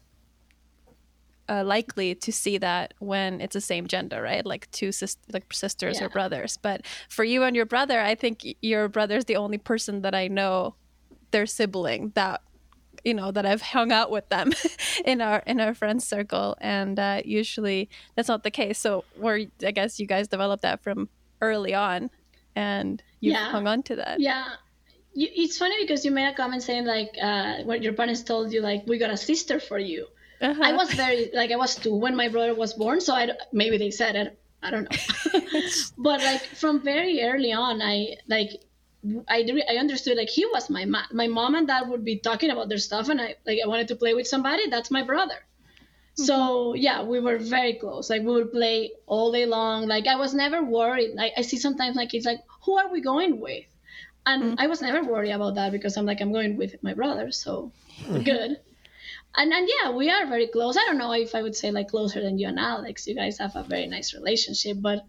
uh, 1.49 1.63
likely 1.63 2.15
to 2.15 2.31
see 2.31 2.57
that 2.57 2.93
when 2.99 3.41
it's 3.41 3.53
the 3.53 3.61
same 3.61 3.85
gender, 3.87 4.21
right? 4.21 4.45
Like 4.45 4.71
two 4.71 4.91
sis- 4.91 5.17
like 5.31 5.51
sisters 5.53 5.99
yeah. 5.99 6.05
or 6.05 6.09
brothers. 6.09 6.57
But 6.57 6.85
for 7.09 7.23
you 7.23 7.43
and 7.43 7.55
your 7.55 7.65
brother, 7.65 7.99
I 7.99 8.15
think 8.15 8.43
your 8.61 8.87
brother's 8.87 9.25
the 9.25 9.35
only 9.35 9.57
person 9.57 10.01
that 10.01 10.15
I 10.15 10.29
know, 10.29 10.75
their 11.31 11.45
sibling 11.45 12.11
that 12.15 12.41
you 13.07 13.13
know 13.13 13.31
that 13.31 13.45
I've 13.45 13.61
hung 13.61 13.91
out 13.93 14.11
with 14.11 14.27
them 14.27 14.51
in 15.05 15.21
our 15.21 15.41
in 15.47 15.61
our 15.61 15.73
friends 15.73 16.05
circle, 16.05 16.57
and 16.59 16.99
uh, 16.99 17.21
usually 17.23 17.89
that's 18.15 18.27
not 18.27 18.43
the 18.43 18.51
case. 18.51 18.77
So 18.77 19.05
where 19.15 19.39
I 19.63 19.71
guess 19.71 19.99
you 19.99 20.05
guys 20.05 20.27
developed 20.27 20.63
that 20.63 20.83
from 20.83 21.07
early 21.41 21.73
on, 21.73 22.09
and 22.55 23.01
you 23.21 23.31
yeah. 23.31 23.49
hung 23.49 23.65
on 23.65 23.81
to 23.83 23.95
that. 23.95 24.19
Yeah, 24.19 24.45
you, 25.13 25.29
it's 25.31 25.57
funny 25.57 25.81
because 25.81 26.03
you 26.03 26.11
made 26.11 26.27
a 26.27 26.35
comment 26.35 26.63
saying 26.63 26.85
like 26.85 27.15
uh, 27.21 27.63
what 27.63 27.81
your 27.81 27.93
parents 27.93 28.23
told 28.23 28.51
you 28.51 28.61
like 28.61 28.83
we 28.87 28.97
got 28.97 29.09
a 29.09 29.17
sister 29.17 29.59
for 29.59 29.79
you. 29.79 30.07
Uh-huh. 30.41 30.61
I 30.61 30.73
was 30.73 30.93
very 30.93 31.31
like 31.33 31.51
I 31.51 31.55
was 31.55 31.75
two 31.75 31.95
when 31.95 32.15
my 32.15 32.27
brother 32.27 32.53
was 32.53 32.73
born, 32.73 32.99
so 32.99 33.15
I 33.15 33.31
maybe 33.53 33.77
they 33.77 33.91
said 33.91 34.15
it. 34.17 34.37
I 34.61 34.71
don't 34.71 34.83
know, 34.91 35.39
but 35.97 36.19
like 36.19 36.41
from 36.41 36.81
very 36.81 37.23
early 37.23 37.53
on, 37.53 37.81
I 37.81 38.17
like 38.27 38.51
I 39.27 39.45
I 39.69 39.77
understood 39.77 40.17
like 40.17 40.29
he 40.29 40.45
was 40.45 40.69
my 40.69 40.85
ma- 40.85 41.11
my 41.11 41.27
mom 41.27 41.55
and 41.55 41.67
dad 41.67 41.89
would 41.89 42.03
be 42.03 42.17
talking 42.17 42.49
about 42.49 42.69
their 42.69 42.77
stuff, 42.77 43.09
and 43.09 43.21
I 43.21 43.35
like 43.45 43.59
I 43.63 43.67
wanted 43.67 43.89
to 43.89 43.95
play 43.95 44.13
with 44.13 44.27
somebody. 44.27 44.69
That's 44.69 44.91
my 44.91 45.03
brother. 45.03 45.35
Mm-hmm. 45.35 46.23
So 46.23 46.73
yeah, 46.73 47.03
we 47.03 47.19
were 47.19 47.37
very 47.37 47.73
close. 47.73 48.09
Like 48.09 48.23
we 48.23 48.33
would 48.33 48.51
play 48.51 48.91
all 49.05 49.31
day 49.31 49.45
long. 49.45 49.87
Like 49.87 50.07
I 50.07 50.15
was 50.15 50.33
never 50.33 50.63
worried. 50.63 51.15
Like 51.15 51.33
I 51.37 51.41
see 51.41 51.57
sometimes 51.57 51.95
like 51.95 52.13
it's 52.13 52.25
like, 52.25 52.41
who 52.65 52.77
are 52.77 52.91
we 52.91 53.01
going 53.01 53.39
with? 53.39 53.65
And 54.25 54.43
mm-hmm. 54.43 54.55
I 54.57 54.67
was 54.67 54.81
never 54.81 55.03
worried 55.03 55.31
about 55.31 55.55
that 55.55 55.71
because 55.71 55.95
I'm 55.95 56.05
like, 56.05 56.19
I'm 56.19 56.33
going 56.33 56.57
with 56.57 56.83
my 56.83 56.93
brother, 56.93 57.31
so 57.31 57.71
we're 58.09 58.23
good. 58.23 58.59
And 59.37 59.53
and 59.53 59.69
yeah, 59.69 59.91
we 59.91 60.09
are 60.09 60.25
very 60.25 60.47
close. 60.47 60.75
I 60.75 60.85
don't 60.85 60.97
know 60.97 61.13
if 61.13 61.35
I 61.35 61.43
would 61.43 61.55
say 61.55 61.71
like 61.71 61.89
closer 61.89 62.21
than 62.21 62.39
you 62.39 62.47
and 62.47 62.59
Alex. 62.59 63.07
You 63.07 63.15
guys 63.15 63.37
have 63.37 63.55
a 63.55 63.63
very 63.63 63.87
nice 63.87 64.13
relationship, 64.13 64.77
but 64.81 65.05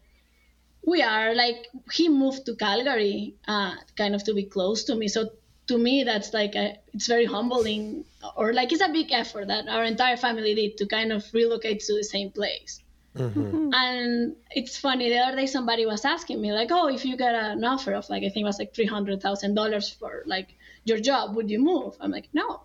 we 0.89 1.03
are 1.03 1.35
like 1.35 1.67
he 1.93 2.09
moved 2.09 2.47
to 2.47 2.55
Calgary, 2.55 3.35
uh, 3.47 3.75
kind 3.97 4.15
of 4.15 4.25
to 4.25 4.35
be 4.35 4.45
close 4.45 4.85
to 4.85 4.95
me. 4.95 5.09
So 5.09 5.31
to 5.69 5.77
me, 5.77 6.05
that's 6.05 6.33
like 6.33 6.55
a, 6.55 6.79
it's 6.95 7.07
very 7.07 7.27
humbling, 7.27 8.05
or 8.37 8.53
like 8.53 8.73
it's 8.73 8.83
a 8.83 8.89
big 8.89 9.13
effort 9.13 9.49
that 9.49 9.69
our 9.69 9.85
entire 9.85 10.17
family 10.17 10.55
did 10.55 10.79
to 10.79 10.87
kind 10.87 11.13
of 11.13 11.25
relocate 11.33 11.81
to 11.81 11.95
the 11.95 12.05
same 12.05 12.31
place. 12.31 12.81
Mm-hmm. 13.15 13.71
And 13.73 14.37
it's 14.51 14.79
funny. 14.79 15.11
The 15.11 15.19
other 15.19 15.37
day, 15.37 15.47
somebody 15.47 15.85
was 15.87 16.05
asking 16.05 16.41
me, 16.41 16.53
like, 16.53 16.71
"Oh, 16.71 16.89
if 16.89 17.05
you 17.05 17.17
get 17.17 17.35
an 17.35 17.65
offer 17.65 17.93
of 17.93 18.09
like 18.09 18.23
I 18.23 18.31
think 18.31 18.45
it 18.45 18.51
was 18.53 18.59
like 18.59 18.75
three 18.75 18.87
hundred 18.87 19.21
thousand 19.21 19.55
dollars 19.55 19.91
for 19.91 20.23
like 20.27 20.49
your 20.85 21.01
job, 21.01 21.37
would 21.37 21.51
you 21.51 21.59
move?" 21.59 21.97
I'm 22.01 22.11
like, 22.11 22.29
"No." 22.33 22.63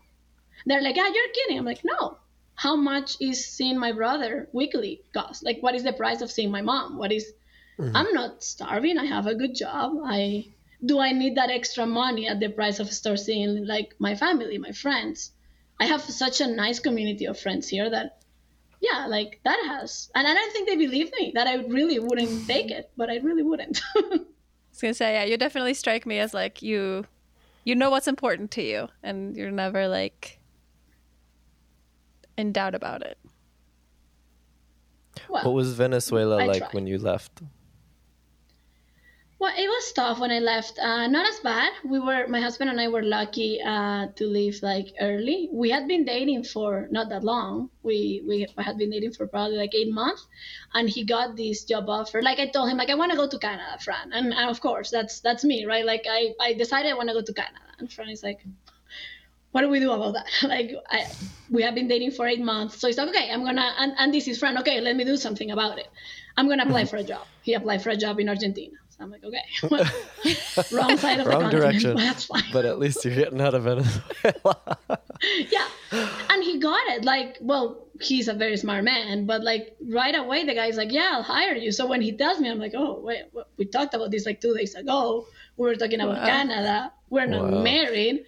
They're 0.66 0.82
like, 0.82 0.96
"Ah, 0.98 1.12
you're 1.14 1.34
kidding." 1.38 1.58
I'm 1.60 1.66
like, 1.66 1.84
"No." 1.84 2.18
How 2.56 2.76
much 2.76 3.18
is 3.20 3.44
seeing 3.44 3.80
my 3.80 3.92
brother 3.94 4.48
weekly 4.54 5.02
cost? 5.12 5.44
Like, 5.44 5.60
what 5.62 5.74
is 5.74 5.84
the 5.84 5.92
price 5.92 6.22
of 6.22 6.30
seeing 6.32 6.52
my 6.52 6.62
mom? 6.62 6.98
What 6.98 7.12
is? 7.12 7.34
Mm-hmm. 7.80 7.96
I'm 7.96 8.14
not 8.14 8.44
starving. 8.44 8.98
I 8.98 9.06
have 9.06 9.28
a 9.28 9.36
good 9.36 9.56
job. 9.56 9.94
I 10.06 10.54
do. 10.86 11.00
I 11.00 11.12
need 11.12 11.36
that 11.36 11.50
extra 11.50 11.86
money 11.86 12.28
at 12.28 12.40
the 12.40 12.50
price 12.50 12.80
of 12.80 12.92
start 12.92 13.20
seeing 13.20 13.66
like 13.66 13.96
my 14.00 14.16
family, 14.16 14.58
my 14.58 14.72
friends. 14.72 15.32
I 15.80 15.86
have 15.86 16.02
such 16.02 16.40
a 16.40 16.48
nice 16.48 16.80
community 16.80 17.26
of 17.26 17.40
friends 17.40 17.68
here 17.68 17.90
that 17.90 18.24
yeah, 18.84 19.08
like 19.08 19.40
that 19.46 19.58
has, 19.66 20.12
and 20.14 20.28
I 20.28 20.34
don't 20.34 20.52
think 20.52 20.68
they 20.68 20.76
believe 20.76 21.10
me 21.18 21.32
that 21.36 21.48
I 21.48 21.56
really 21.56 22.00
wouldn't 22.00 22.48
take 22.48 22.70
it, 22.70 22.92
but 22.98 23.10
I 23.10 23.18
really 23.18 23.42
wouldn't. 23.42 23.82
I 23.96 24.02
was 24.10 24.82
gonna 24.82 24.94
say, 24.94 25.14
yeah, 25.14 25.24
you 25.24 25.38
definitely 25.38 25.74
strike 25.74 26.06
me 26.06 26.20
as 26.20 26.34
like 26.34 26.62
you, 26.62 27.06
you 27.64 27.76
know 27.76 27.90
what's 27.90 28.10
important 28.10 28.52
to 28.52 28.62
you, 28.62 28.90
and 29.02 29.38
you're 29.38 29.52
never 29.52 29.88
like 29.88 30.40
in 32.38 32.52
doubt 32.52 32.76
about 32.76 33.02
it. 33.04 33.18
Well, 35.30 35.46
what 35.46 35.54
was 35.54 35.74
Venezuela 35.76 36.44
I 36.44 36.46
like 36.46 36.58
tried. 36.60 36.74
when 36.74 36.86
you 36.86 36.98
left? 36.98 37.42
Well, 39.44 39.52
it 39.58 39.68
was 39.68 39.92
tough 39.92 40.22
when 40.22 40.32
I 40.32 40.40
left. 40.40 40.80
Uh, 40.80 41.06
not 41.08 41.28
as 41.28 41.38
bad. 41.42 41.74
We 41.84 42.00
were, 42.00 42.28
my 42.30 42.40
husband 42.40 42.70
and 42.70 42.80
I 42.80 42.88
were 42.88 43.04
lucky 43.04 43.62
uh, 43.62 44.08
to 44.16 44.26
leave 44.26 44.64
like 44.64 44.94
early. 45.02 45.50
We 45.52 45.70
had 45.70 45.86
been 45.86 46.06
dating 46.06 46.46
for 46.46 46.88
not 46.92 47.10
that 47.10 47.26
long. 47.26 47.70
We 47.84 48.24
we 48.26 48.48
had 48.58 48.78
been 48.78 48.90
dating 48.90 49.12
for 49.16 49.28
probably 49.28 49.58
like 49.58 49.76
eight 49.76 49.92
months, 49.92 50.26
and 50.74 50.90
he 50.90 51.04
got 51.04 51.36
this 51.36 51.66
job 51.66 51.90
offer. 51.90 52.22
Like 52.22 52.40
I 52.40 52.48
told 52.52 52.70
him, 52.70 52.78
like 52.78 52.90
I 52.90 52.96
want 52.96 53.12
to 53.12 53.18
go 53.18 53.28
to 53.28 53.38
Canada, 53.38 53.78
Fran, 53.84 54.14
and, 54.14 54.34
and 54.34 54.50
of 54.50 54.62
course 54.62 54.90
that's 54.90 55.20
that's 55.20 55.44
me, 55.44 55.66
right? 55.66 55.86
Like 55.86 56.06
I 56.10 56.32
I 56.40 56.54
decided 56.54 56.94
I 56.94 56.96
want 56.96 57.10
to 57.10 57.16
go 57.16 57.22
to 57.22 57.34
Canada, 57.34 57.68
and 57.80 57.92
Fran 57.92 58.08
is 58.08 58.24
like, 58.24 58.40
what 59.52 59.60
do 59.60 59.68
we 59.68 59.82
do 59.82 59.92
about 59.92 60.14
that? 60.14 60.28
like 60.56 60.72
I, 60.90 61.06
we 61.52 61.64
have 61.64 61.76
been 61.76 61.90
dating 61.90 62.12
for 62.12 62.26
eight 62.28 62.40
months, 62.54 62.80
so 62.80 62.88
he's 62.88 62.98
like, 62.98 63.10
okay, 63.10 63.30
I'm 63.30 63.44
gonna, 63.44 63.76
and, 63.78 63.92
and 63.98 64.14
this 64.14 64.26
is 64.30 64.40
Fran. 64.40 64.58
Okay, 64.60 64.80
let 64.80 64.96
me 64.96 65.04
do 65.04 65.18
something 65.18 65.52
about 65.52 65.80
it. 65.80 65.90
I'm 66.38 66.48
gonna 66.48 66.64
apply 66.64 66.86
for 66.86 66.96
a 66.96 67.04
job. 67.04 67.28
He 67.42 67.56
applied 67.56 67.84
for 67.84 67.90
a 67.90 67.98
job 67.98 68.22
in 68.22 68.30
Argentina. 68.30 68.78
I'm 69.00 69.12
like, 69.12 69.24
okay, 69.24 69.44
wrong 70.76 70.98
side 70.98 71.20
of 71.20 71.28
wrong 71.28 71.44
the 71.44 71.50
direction. 71.50 71.94
But 71.94 72.02
that's 72.02 72.26
fine. 72.26 72.44
But 72.52 72.66
at 72.66 72.80
least 72.80 73.04
you're 73.04 73.16
getting 73.16 73.42
out 73.42 73.54
of 73.54 73.64
Venezuela. 73.64 74.78
yeah, 75.50 75.68
and 76.30 76.44
he 76.44 76.60
got 76.60 76.88
it. 76.88 77.04
Like, 77.04 77.38
well, 77.42 77.88
he's 78.02 78.28
a 78.28 78.34
very 78.34 78.58
smart 78.58 78.84
man, 78.84 79.26
but 79.26 79.44
like 79.44 79.76
right 79.90 80.16
away, 80.16 80.46
the 80.46 80.54
guy's 80.54 80.78
like, 80.78 80.92
"Yeah, 80.92 81.12
I'll 81.14 81.24
hire 81.24 81.56
you." 81.56 81.72
So 81.72 81.88
when 81.88 82.02
he 82.02 82.16
tells 82.16 82.40
me, 82.40 82.50
I'm 82.50 82.60
like, 82.60 82.74
"Oh, 82.76 83.00
wait, 83.02 83.24
we 83.58 83.66
talked 83.66 83.94
about 83.94 84.12
this 84.12 84.26
like 84.26 84.42
two 84.42 84.56
days 84.56 84.76
ago. 84.76 85.26
We 85.58 85.68
were 85.68 85.76
talking 85.76 86.02
about 86.02 86.18
wow. 86.18 86.26
Canada. 86.26 86.94
We're 87.10 87.28
not 87.28 87.52
wow. 87.52 87.62
married. 87.62 88.26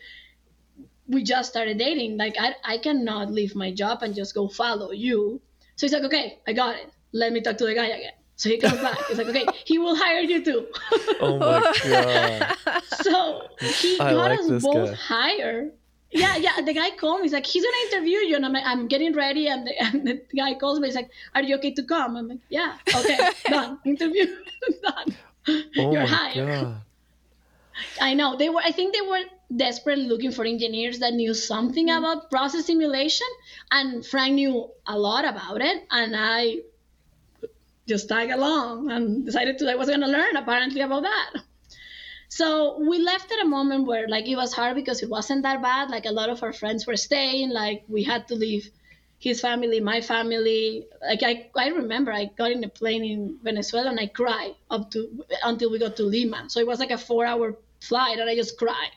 We 1.07 1.23
just 1.23 1.49
started 1.49 1.77
dating. 1.77 2.17
Like, 2.17 2.35
I 2.39 2.55
I 2.63 2.77
cannot 2.79 3.31
leave 3.31 3.55
my 3.55 3.71
job 3.71 4.03
and 4.03 4.15
just 4.15 4.33
go 4.33 4.47
follow 4.47 4.91
you." 4.91 5.41
So 5.75 5.85
he's 5.85 5.93
like, 5.93 6.03
"Okay, 6.03 6.39
I 6.47 6.53
got 6.53 6.75
it. 6.75 6.91
Let 7.11 7.33
me 7.33 7.41
talk 7.41 7.57
to 7.57 7.65
the 7.65 7.75
guy 7.75 7.87
again." 7.87 8.17
So 8.37 8.49
he 8.49 8.57
comes 8.57 8.81
back. 8.81 8.97
He's 9.07 9.17
like, 9.17 9.27
okay, 9.27 9.45
he 9.63 9.77
will 9.77 9.95
hire 9.95 10.19
you 10.19 10.43
too. 10.43 10.67
oh 11.21 11.37
my 11.37 11.73
god. 12.65 12.81
so 13.01 13.43
he 13.59 13.99
I 13.99 14.11
got 14.11 14.31
like 14.31 14.39
us 14.39 14.63
both 14.63 14.89
guy. 14.89 14.95
hired 14.95 15.71
yeah, 16.15 16.37
yeah. 16.37 16.61
The 16.61 16.73
guy 16.73 16.91
called 16.91 17.19
me. 17.19 17.25
He's 17.25 17.33
like, 17.33 17.45
he's 17.45 17.63
gonna 17.63 17.75
interview 17.91 18.19
you, 18.19 18.35
and 18.37 18.45
I'm 18.45 18.53
like, 18.53 18.65
I'm 18.65 18.87
getting 18.87 19.13
ready, 19.13 19.47
and 19.47 19.67
the, 19.67 19.81
and 19.81 20.07
the 20.07 20.21
guy 20.35 20.53
calls 20.53 20.79
me. 20.79 20.87
He's 20.87 20.95
like, 20.95 21.09
Are 21.33 21.43
you 21.43 21.55
okay 21.57 21.73
to 21.73 21.83
come? 21.83 22.15
I'm 22.15 22.27
like, 22.29 22.39
Yeah, 22.49 22.77
okay, 22.95 23.17
done. 23.49 23.79
Interview 23.85 24.25
done. 24.81 25.15
Oh 25.77 25.91
You're 25.91 26.05
hired. 26.05 26.63
God. 26.63 26.81
I 27.99 28.13
know 28.13 28.37
they 28.37 28.49
were. 28.49 28.61
I 28.63 28.71
think 28.71 28.93
they 28.93 29.01
were 29.01 29.23
desperately 29.55 30.07
looking 30.07 30.31
for 30.31 30.45
engineers 30.45 30.99
that 30.99 31.13
knew 31.13 31.33
something 31.33 31.89
mm. 31.89 31.97
about 31.97 32.31
process 32.31 32.65
simulation, 32.65 33.27
and 33.71 34.05
Frank 34.05 34.35
knew 34.35 34.69
a 34.87 34.97
lot 34.97 35.25
about 35.25 35.61
it, 35.61 35.83
and 35.91 36.15
I 36.15 36.61
just 37.87 38.09
tag 38.09 38.31
along 38.31 38.91
and 38.91 39.25
decided 39.25 39.57
to 39.59 39.71
I 39.71 39.75
was 39.75 39.89
gonna 39.89 40.07
learn 40.07 40.35
apparently 40.35 40.81
about 40.81 41.03
that. 41.03 41.41
So 42.27 42.79
we 42.79 42.99
left 42.99 43.31
at 43.31 43.45
a 43.45 43.47
moment 43.47 43.85
where 43.85 44.07
like 44.07 44.27
it 44.27 44.35
was 44.35 44.53
hard 44.53 44.75
because 44.75 45.03
it 45.03 45.09
wasn't 45.09 45.43
that 45.43 45.61
bad. 45.61 45.89
Like 45.89 46.05
a 46.05 46.11
lot 46.11 46.29
of 46.29 46.41
our 46.43 46.53
friends 46.53 46.87
were 46.87 46.97
staying. 46.97 47.51
Like 47.51 47.83
we 47.87 48.03
had 48.03 48.27
to 48.29 48.35
leave 48.35 48.69
his 49.19 49.39
family, 49.41 49.79
my 49.79 50.01
family. 50.01 50.87
Like 51.01 51.21
I, 51.23 51.49
I 51.55 51.69
remember 51.69 52.11
I 52.11 52.25
got 52.25 52.51
in 52.51 52.63
a 52.63 52.69
plane 52.69 53.03
in 53.03 53.37
Venezuela 53.43 53.89
and 53.89 53.99
I 53.99 54.07
cried 54.07 54.55
up 54.69 54.91
to 54.91 55.23
until 55.43 55.71
we 55.71 55.79
got 55.79 55.95
to 55.97 56.03
Lima. 56.03 56.45
So 56.49 56.59
it 56.59 56.67
was 56.67 56.79
like 56.79 56.91
a 56.91 56.97
four-hour 56.97 57.55
flight 57.81 58.19
and 58.19 58.29
I 58.29 58.35
just 58.35 58.57
cried. 58.57 58.91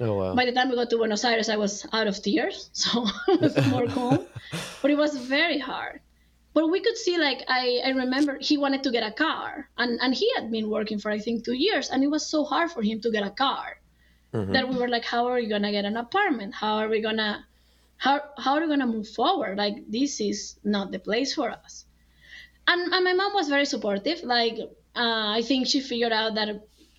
Oh 0.00 0.14
wow! 0.14 0.34
By 0.34 0.46
the 0.46 0.52
time 0.52 0.68
we 0.68 0.74
got 0.74 0.90
to 0.90 0.96
Buenos 0.96 1.24
Aires, 1.24 1.48
I 1.48 1.56
was 1.56 1.86
out 1.92 2.06
of 2.06 2.20
tears, 2.20 2.70
so 2.72 3.06
it 3.28 3.40
was 3.40 3.66
more 3.68 3.86
calm. 3.86 4.26
but 4.82 4.90
it 4.90 4.96
was 4.96 5.16
very 5.16 5.58
hard 5.58 6.00
but 6.54 6.70
we 6.70 6.80
could 6.80 6.96
see 6.96 7.18
like 7.18 7.42
I, 7.48 7.80
I 7.84 7.90
remember 7.90 8.38
he 8.40 8.56
wanted 8.58 8.82
to 8.84 8.90
get 8.90 9.02
a 9.02 9.12
car 9.12 9.68
and, 9.78 9.98
and 10.00 10.14
he 10.14 10.30
had 10.36 10.50
been 10.50 10.70
working 10.70 10.98
for 10.98 11.10
i 11.10 11.18
think 11.18 11.44
two 11.44 11.54
years 11.54 11.90
and 11.90 12.02
it 12.02 12.08
was 12.08 12.26
so 12.26 12.44
hard 12.44 12.70
for 12.70 12.82
him 12.82 13.00
to 13.00 13.10
get 13.10 13.24
a 13.26 13.30
car 13.30 13.78
mm-hmm. 14.32 14.52
that 14.52 14.68
we 14.68 14.76
were 14.76 14.88
like 14.88 15.04
how 15.04 15.26
are 15.26 15.34
we 15.34 15.46
gonna 15.46 15.70
get 15.70 15.84
an 15.84 15.96
apartment? 15.96 16.54
How 16.54 16.76
are 16.76 16.88
we 16.88 17.00
gonna 17.00 17.44
how, 17.96 18.20
how 18.38 18.54
are 18.54 18.60
we 18.62 18.66
gonna 18.66 18.86
move 18.86 19.08
forward? 19.08 19.58
Like 19.58 19.76
this 19.88 20.20
is 20.20 20.56
not 20.64 20.90
the 20.90 20.98
place 20.98 21.34
for 21.34 21.50
us. 21.50 21.84
And, 22.66 22.92
and 22.92 23.04
my 23.04 23.12
mom 23.12 23.34
was 23.34 23.48
very 23.48 23.64
supportive 23.64 24.22
like 24.22 24.56
uh, 24.94 25.34
i 25.38 25.42
think 25.42 25.66
she 25.66 25.80
figured 25.80 26.12
out 26.12 26.36
that 26.36 26.48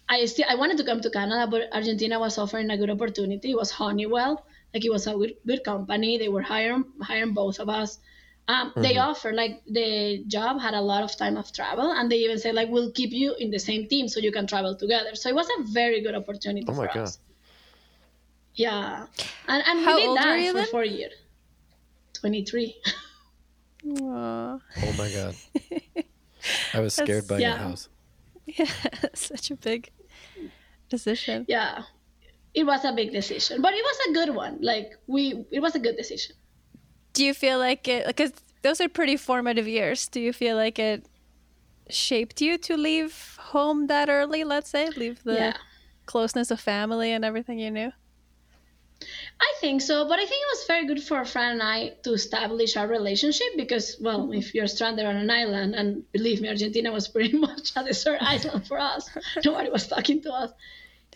i 0.09 0.25
still 0.25 0.45
i 0.49 0.55
wanted 0.55 0.77
to 0.77 0.83
come 0.83 0.99
to 0.99 1.09
canada 1.09 1.47
but 1.49 1.73
argentina 1.73 2.19
was 2.19 2.37
offering 2.37 2.69
a 2.69 2.77
good 2.77 2.89
opportunity. 2.89 3.51
It 3.51 3.55
was 3.57 3.71
honeywell 3.71 4.45
like 4.73 4.83
it 4.83 4.91
was 4.91 5.07
a 5.07 5.13
good, 5.13 5.35
good 5.45 5.63
company. 5.63 6.17
They 6.17 6.27
were 6.27 6.41
hiring 6.41 6.85
hiring 7.01 7.33
both 7.33 7.59
of 7.59 7.69
us 7.69 7.99
um, 8.47 8.71
mm-hmm. 8.71 8.81
They 8.81 8.97
offer 8.97 9.31
like 9.31 9.61
the 9.65 10.23
job 10.27 10.59
had 10.59 10.73
a 10.73 10.81
lot 10.81 11.03
of 11.03 11.15
time 11.15 11.37
of 11.37 11.51
travel, 11.53 11.91
and 11.91 12.11
they 12.11 12.17
even 12.17 12.37
said 12.37 12.55
like 12.55 12.69
we'll 12.69 12.91
keep 12.91 13.11
you 13.11 13.35
in 13.39 13.51
the 13.51 13.59
same 13.59 13.87
team 13.87 14.09
so 14.09 14.19
you 14.19 14.33
can 14.33 14.47
travel 14.47 14.75
together. 14.75 15.15
So 15.15 15.29
it 15.29 15.35
was 15.35 15.47
a 15.59 15.63
very 15.63 16.01
good 16.01 16.13
opportunity 16.13 16.65
oh 16.67 16.73
for 16.73 16.87
God. 16.87 16.97
us. 16.97 17.19
Yeah, 18.55 19.07
and, 19.47 19.63
and 19.65 19.79
we 19.79 19.93
did 19.93 20.17
that 20.17 20.47
for 20.47 20.53
then? 20.53 20.67
four 20.67 20.83
years. 20.83 21.13
Twenty 22.13 22.43
three. 22.43 22.75
Oh 23.85 24.59
my 24.97 25.09
God! 25.09 25.35
I 26.73 26.79
was 26.81 26.93
scared 27.01 27.27
by 27.27 27.37
yeah. 27.39 27.55
a 27.55 27.57
house. 27.57 27.89
Yeah, 28.45 28.65
such 29.13 29.51
a 29.51 29.55
big 29.55 29.89
decision. 30.89 31.45
Yeah, 31.47 31.83
it 32.53 32.65
was 32.65 32.83
a 32.83 32.91
big 32.91 33.13
decision, 33.13 33.61
but 33.61 33.73
it 33.73 33.83
was 33.83 33.97
a 34.09 34.13
good 34.13 34.35
one. 34.35 34.59
Like 34.61 34.97
we, 35.07 35.45
it 35.49 35.61
was 35.61 35.75
a 35.75 35.79
good 35.79 35.95
decision 35.95 36.35
do 37.13 37.23
you 37.23 37.33
feel 37.33 37.59
like 37.59 37.87
it 37.87 38.05
because 38.07 38.33
those 38.63 38.81
are 38.81 38.89
pretty 38.89 39.17
formative 39.17 39.67
years. 39.67 40.07
Do 40.07 40.19
you 40.19 40.33
feel 40.33 40.55
like 40.55 40.79
it 40.79 41.05
shaped 41.89 42.41
you 42.41 42.57
to 42.59 42.77
leave 42.77 43.37
home 43.39 43.87
that 43.87 44.09
early 44.09 44.43
let's 44.43 44.69
say? 44.69 44.89
Leave 44.89 45.23
the 45.23 45.33
yeah. 45.33 45.53
closeness 46.05 46.51
of 46.51 46.59
family 46.59 47.11
and 47.11 47.23
everything 47.23 47.59
you 47.59 47.71
knew? 47.71 47.91
I 49.41 49.53
think 49.59 49.81
so, 49.81 50.07
but 50.07 50.17
I 50.19 50.25
think 50.25 50.41
it 50.41 50.57
was 50.57 50.65
very 50.65 50.85
good 50.87 51.03
for 51.03 51.25
Fran 51.25 51.53
and 51.53 51.63
I 51.63 51.89
to 52.03 52.13
establish 52.13 52.77
our 52.77 52.87
relationship 52.87 53.47
because, 53.57 53.97
well, 53.99 54.21
mm-hmm. 54.21 54.35
if 54.35 54.55
you're 54.55 54.67
stranded 54.67 55.05
on 55.05 55.17
an 55.17 55.29
island, 55.29 55.75
and 55.75 56.09
believe 56.13 56.39
me, 56.39 56.47
Argentina 56.47 56.89
was 56.89 57.09
pretty 57.09 57.37
much 57.47 57.73
a 57.75 57.83
desert 57.83 58.19
island 58.21 58.65
for 58.65 58.79
us, 58.79 59.09
nobody 59.43 59.69
was 59.69 59.87
talking 59.87 60.21
to 60.21 60.31
us 60.31 60.51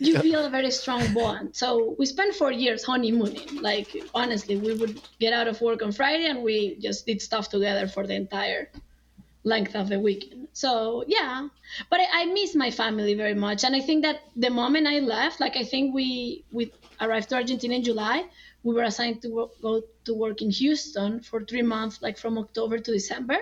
you 0.00 0.18
feel 0.20 0.44
a 0.44 0.50
very 0.50 0.70
strong 0.70 1.12
bond. 1.14 1.54
So 1.54 1.94
we 1.98 2.06
spent 2.06 2.34
four 2.34 2.52
years 2.52 2.84
honeymooning. 2.84 3.60
Like 3.60 3.96
honestly, 4.14 4.56
we 4.56 4.74
would 4.74 5.00
get 5.18 5.32
out 5.32 5.48
of 5.48 5.60
work 5.60 5.82
on 5.82 5.92
Friday 5.92 6.26
and 6.26 6.42
we 6.42 6.76
just 6.76 7.06
did 7.06 7.20
stuff 7.22 7.48
together 7.48 7.88
for 7.88 8.06
the 8.06 8.14
entire 8.14 8.70
length 9.44 9.74
of 9.74 9.88
the 9.88 9.98
weekend. 9.98 10.48
So 10.52 11.04
yeah, 11.06 11.48
but 11.90 12.00
I, 12.00 12.22
I 12.22 12.24
miss 12.26 12.54
my 12.54 12.70
family 12.70 13.14
very 13.14 13.34
much, 13.34 13.64
and 13.64 13.74
I 13.74 13.80
think 13.80 14.04
that 14.04 14.20
the 14.36 14.50
moment 14.50 14.86
I 14.86 14.98
left, 15.00 15.40
like 15.40 15.56
I 15.56 15.64
think 15.64 15.94
we 15.94 16.44
we 16.52 16.72
arrived 17.00 17.28
to 17.30 17.36
Argentina 17.36 17.74
in 17.74 17.84
July. 17.84 18.24
We 18.64 18.74
were 18.74 18.82
assigned 18.82 19.22
to 19.22 19.28
work, 19.28 19.50
go 19.62 19.82
to 20.04 20.14
work 20.14 20.42
in 20.42 20.50
Houston 20.50 21.20
for 21.20 21.44
three 21.44 21.62
months, 21.62 22.02
like 22.02 22.18
from 22.18 22.36
October 22.38 22.78
to 22.78 22.92
December. 22.92 23.38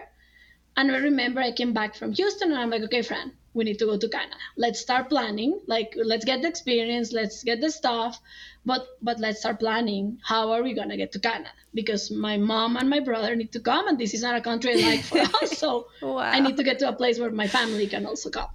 And 0.76 0.92
I 0.92 0.98
remember 0.98 1.40
I 1.40 1.52
came 1.52 1.72
back 1.72 1.94
from 1.94 2.12
Houston 2.12 2.52
and 2.52 2.60
I'm 2.60 2.68
like, 2.68 2.82
okay, 2.82 3.00
Fran, 3.00 3.32
we 3.56 3.64
need 3.64 3.78
to 3.78 3.86
go 3.86 3.96
to 3.96 4.08
Canada. 4.08 4.36
Let's 4.56 4.80
start 4.80 5.08
planning. 5.08 5.58
Like 5.66 5.94
let's 5.96 6.24
get 6.24 6.42
the 6.42 6.48
experience, 6.48 7.12
let's 7.12 7.42
get 7.42 7.60
the 7.60 7.70
stuff, 7.70 8.20
but 8.64 8.86
but 9.00 9.18
let's 9.18 9.40
start 9.40 9.58
planning. 9.58 10.18
How 10.22 10.52
are 10.52 10.62
we 10.62 10.74
gonna 10.74 10.96
get 10.96 11.12
to 11.12 11.18
Canada? 11.18 11.50
Because 11.72 12.10
my 12.10 12.36
mom 12.36 12.76
and 12.76 12.90
my 12.90 13.00
brother 13.00 13.34
need 13.34 13.52
to 13.52 13.60
come, 13.60 13.88
and 13.88 13.98
this 13.98 14.12
is 14.12 14.22
not 14.22 14.36
a 14.36 14.42
country 14.42 14.72
I 14.74 14.86
like 14.86 15.04
for 15.04 15.18
us. 15.18 15.58
So 15.58 15.88
wow. 16.02 16.18
I 16.18 16.40
need 16.40 16.58
to 16.58 16.62
get 16.62 16.78
to 16.80 16.88
a 16.88 16.92
place 16.92 17.18
where 17.18 17.30
my 17.30 17.48
family 17.48 17.86
can 17.86 18.04
also 18.04 18.30
come. 18.30 18.50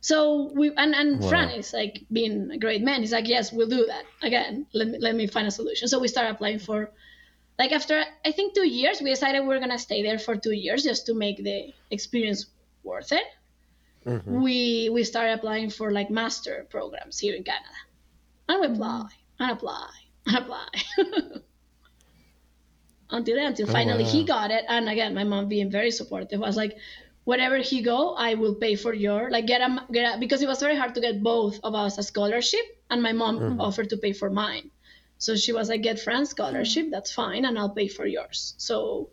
So 0.00 0.50
we 0.54 0.74
and 0.74 0.94
and 0.94 1.20
wow. 1.20 1.28
Fran 1.28 1.50
is 1.50 1.72
like 1.72 2.02
being 2.10 2.50
a 2.50 2.58
great 2.58 2.82
man. 2.82 3.00
He's 3.00 3.12
like, 3.12 3.28
yes, 3.28 3.52
we'll 3.52 3.68
do 3.68 3.86
that 3.86 4.04
again. 4.20 4.66
Let 4.74 4.88
me 4.88 4.98
let 4.98 5.14
me 5.14 5.28
find 5.28 5.46
a 5.46 5.52
solution. 5.52 5.86
So 5.86 6.00
we 6.00 6.08
start 6.08 6.30
applying 6.30 6.58
for. 6.58 6.90
Like 7.58 7.72
after 7.72 8.04
I 8.24 8.30
think 8.30 8.54
two 8.54 8.68
years, 8.68 9.00
we 9.02 9.10
decided 9.10 9.44
we 9.44 9.52
are 9.54 9.58
gonna 9.58 9.80
stay 9.80 10.02
there 10.04 10.20
for 10.20 10.36
two 10.36 10.52
years 10.52 10.84
just 10.84 11.06
to 11.06 11.14
make 11.14 11.42
the 11.42 11.74
experience 11.90 12.46
worth 12.84 13.10
it 13.10 13.26
mm-hmm. 14.06 14.42
we 14.42 14.90
we 14.92 15.04
started 15.04 15.34
applying 15.34 15.70
for 15.70 15.90
like 15.92 16.10
master 16.10 16.66
programs 16.70 17.18
here 17.18 17.34
in 17.34 17.44
Canada. 17.44 17.78
And 18.48 18.60
we 18.60 18.66
apply 18.66 19.08
and 19.38 19.50
apply 19.52 19.90
and 20.26 20.36
apply. 20.36 20.68
until 23.10 23.38
until 23.38 23.68
oh, 23.68 23.72
finally 23.72 24.04
wow. 24.04 24.10
he 24.10 24.24
got 24.24 24.50
it. 24.50 24.64
And 24.68 24.88
again, 24.88 25.14
my 25.14 25.24
mom 25.24 25.48
being 25.48 25.70
very 25.70 25.90
supportive 25.90 26.40
was 26.40 26.56
like, 26.56 26.76
wherever 27.24 27.58
he 27.58 27.82
go, 27.82 28.14
I 28.14 28.34
will 28.34 28.54
pay 28.54 28.74
for 28.74 28.94
your 28.94 29.30
like 29.30 29.46
get 29.46 29.60
a 29.60 29.84
get 29.92 30.16
a 30.16 30.18
because 30.18 30.42
it 30.42 30.48
was 30.48 30.60
very 30.60 30.76
hard 30.76 30.94
to 30.94 31.00
get 31.00 31.22
both 31.22 31.60
of 31.62 31.74
us 31.74 31.98
a 31.98 32.02
scholarship, 32.02 32.66
and 32.90 33.02
my 33.02 33.12
mom 33.12 33.38
mm-hmm. 33.38 33.60
offered 33.60 33.90
to 33.90 33.96
pay 33.96 34.12
for 34.12 34.30
mine. 34.30 34.70
So 35.18 35.34
she 35.34 35.52
was 35.52 35.68
like, 35.68 35.82
get 35.82 35.98
Fran's 35.98 36.30
scholarship, 36.30 36.86
that's 36.90 37.12
fine, 37.12 37.44
and 37.44 37.58
I'll 37.58 37.74
pay 37.74 37.88
for 37.88 38.06
yours. 38.06 38.54
So 38.56 39.10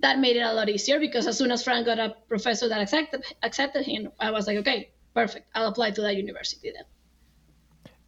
that 0.00 0.18
made 0.18 0.36
it 0.36 0.40
a 0.40 0.52
lot 0.52 0.68
easier 0.68 1.00
because 1.00 1.26
as 1.26 1.38
soon 1.38 1.50
as 1.50 1.62
Fran 1.64 1.84
got 1.84 1.98
a 1.98 2.14
professor 2.28 2.68
that 2.68 2.80
accepted 2.80 3.24
accepted 3.42 3.84
him, 3.84 4.10
I 4.20 4.30
was 4.30 4.46
like, 4.46 4.58
okay, 4.58 4.90
perfect. 5.14 5.48
I'll 5.54 5.68
apply 5.68 5.92
to 5.92 6.02
that 6.02 6.16
university 6.16 6.72
then. 6.72 6.84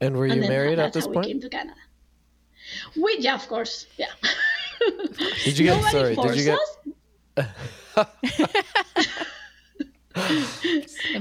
And 0.00 0.16
were 0.16 0.26
you 0.26 0.32
and 0.32 0.48
married 0.48 0.78
at 0.78 0.92
this 0.92 1.06
point? 1.06 1.18
We 1.18 1.32
came 1.32 1.40
to 1.40 1.48
Canada. 1.48 1.80
We 3.00 3.16
yeah, 3.20 3.34
of 3.34 3.48
course, 3.48 3.86
yeah. 3.96 4.12
Did 5.44 5.58
you 5.58 5.64
get 5.64 5.84
sorry? 5.90 6.14
Did 6.14 6.36
you 6.36 6.44
get? 6.44 6.58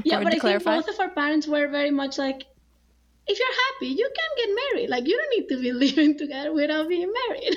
yeah, 0.03 0.23
but 0.23 0.33
I 0.33 0.39
clarify. 0.39 0.73
think 0.73 0.85
both 0.85 0.93
of 0.93 0.99
our 0.99 1.09
parents 1.09 1.47
were 1.47 1.67
very 1.67 1.91
much 1.91 2.17
like, 2.17 2.45
if 3.27 3.39
you're 3.39 3.47
happy, 3.67 3.87
you 3.87 4.09
can 4.15 4.29
get 4.37 4.49
married. 4.55 4.89
Like 4.89 5.07
you 5.07 5.17
don't 5.17 5.39
need 5.39 5.47
to 5.55 5.61
be 5.61 5.71
living 5.85 6.17
together 6.17 6.53
without 6.53 6.87
being 6.87 7.11
married. 7.27 7.55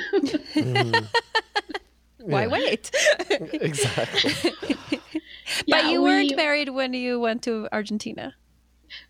mm. 0.54 1.06
Why 2.22 2.46
wait? 2.46 2.90
exactly. 3.30 4.32
but 5.68 5.84
you 5.86 6.02
we, 6.02 6.08
weren't 6.08 6.36
married 6.36 6.68
when 6.68 6.94
you 6.94 7.20
went 7.20 7.42
to 7.44 7.68
Argentina. 7.72 8.34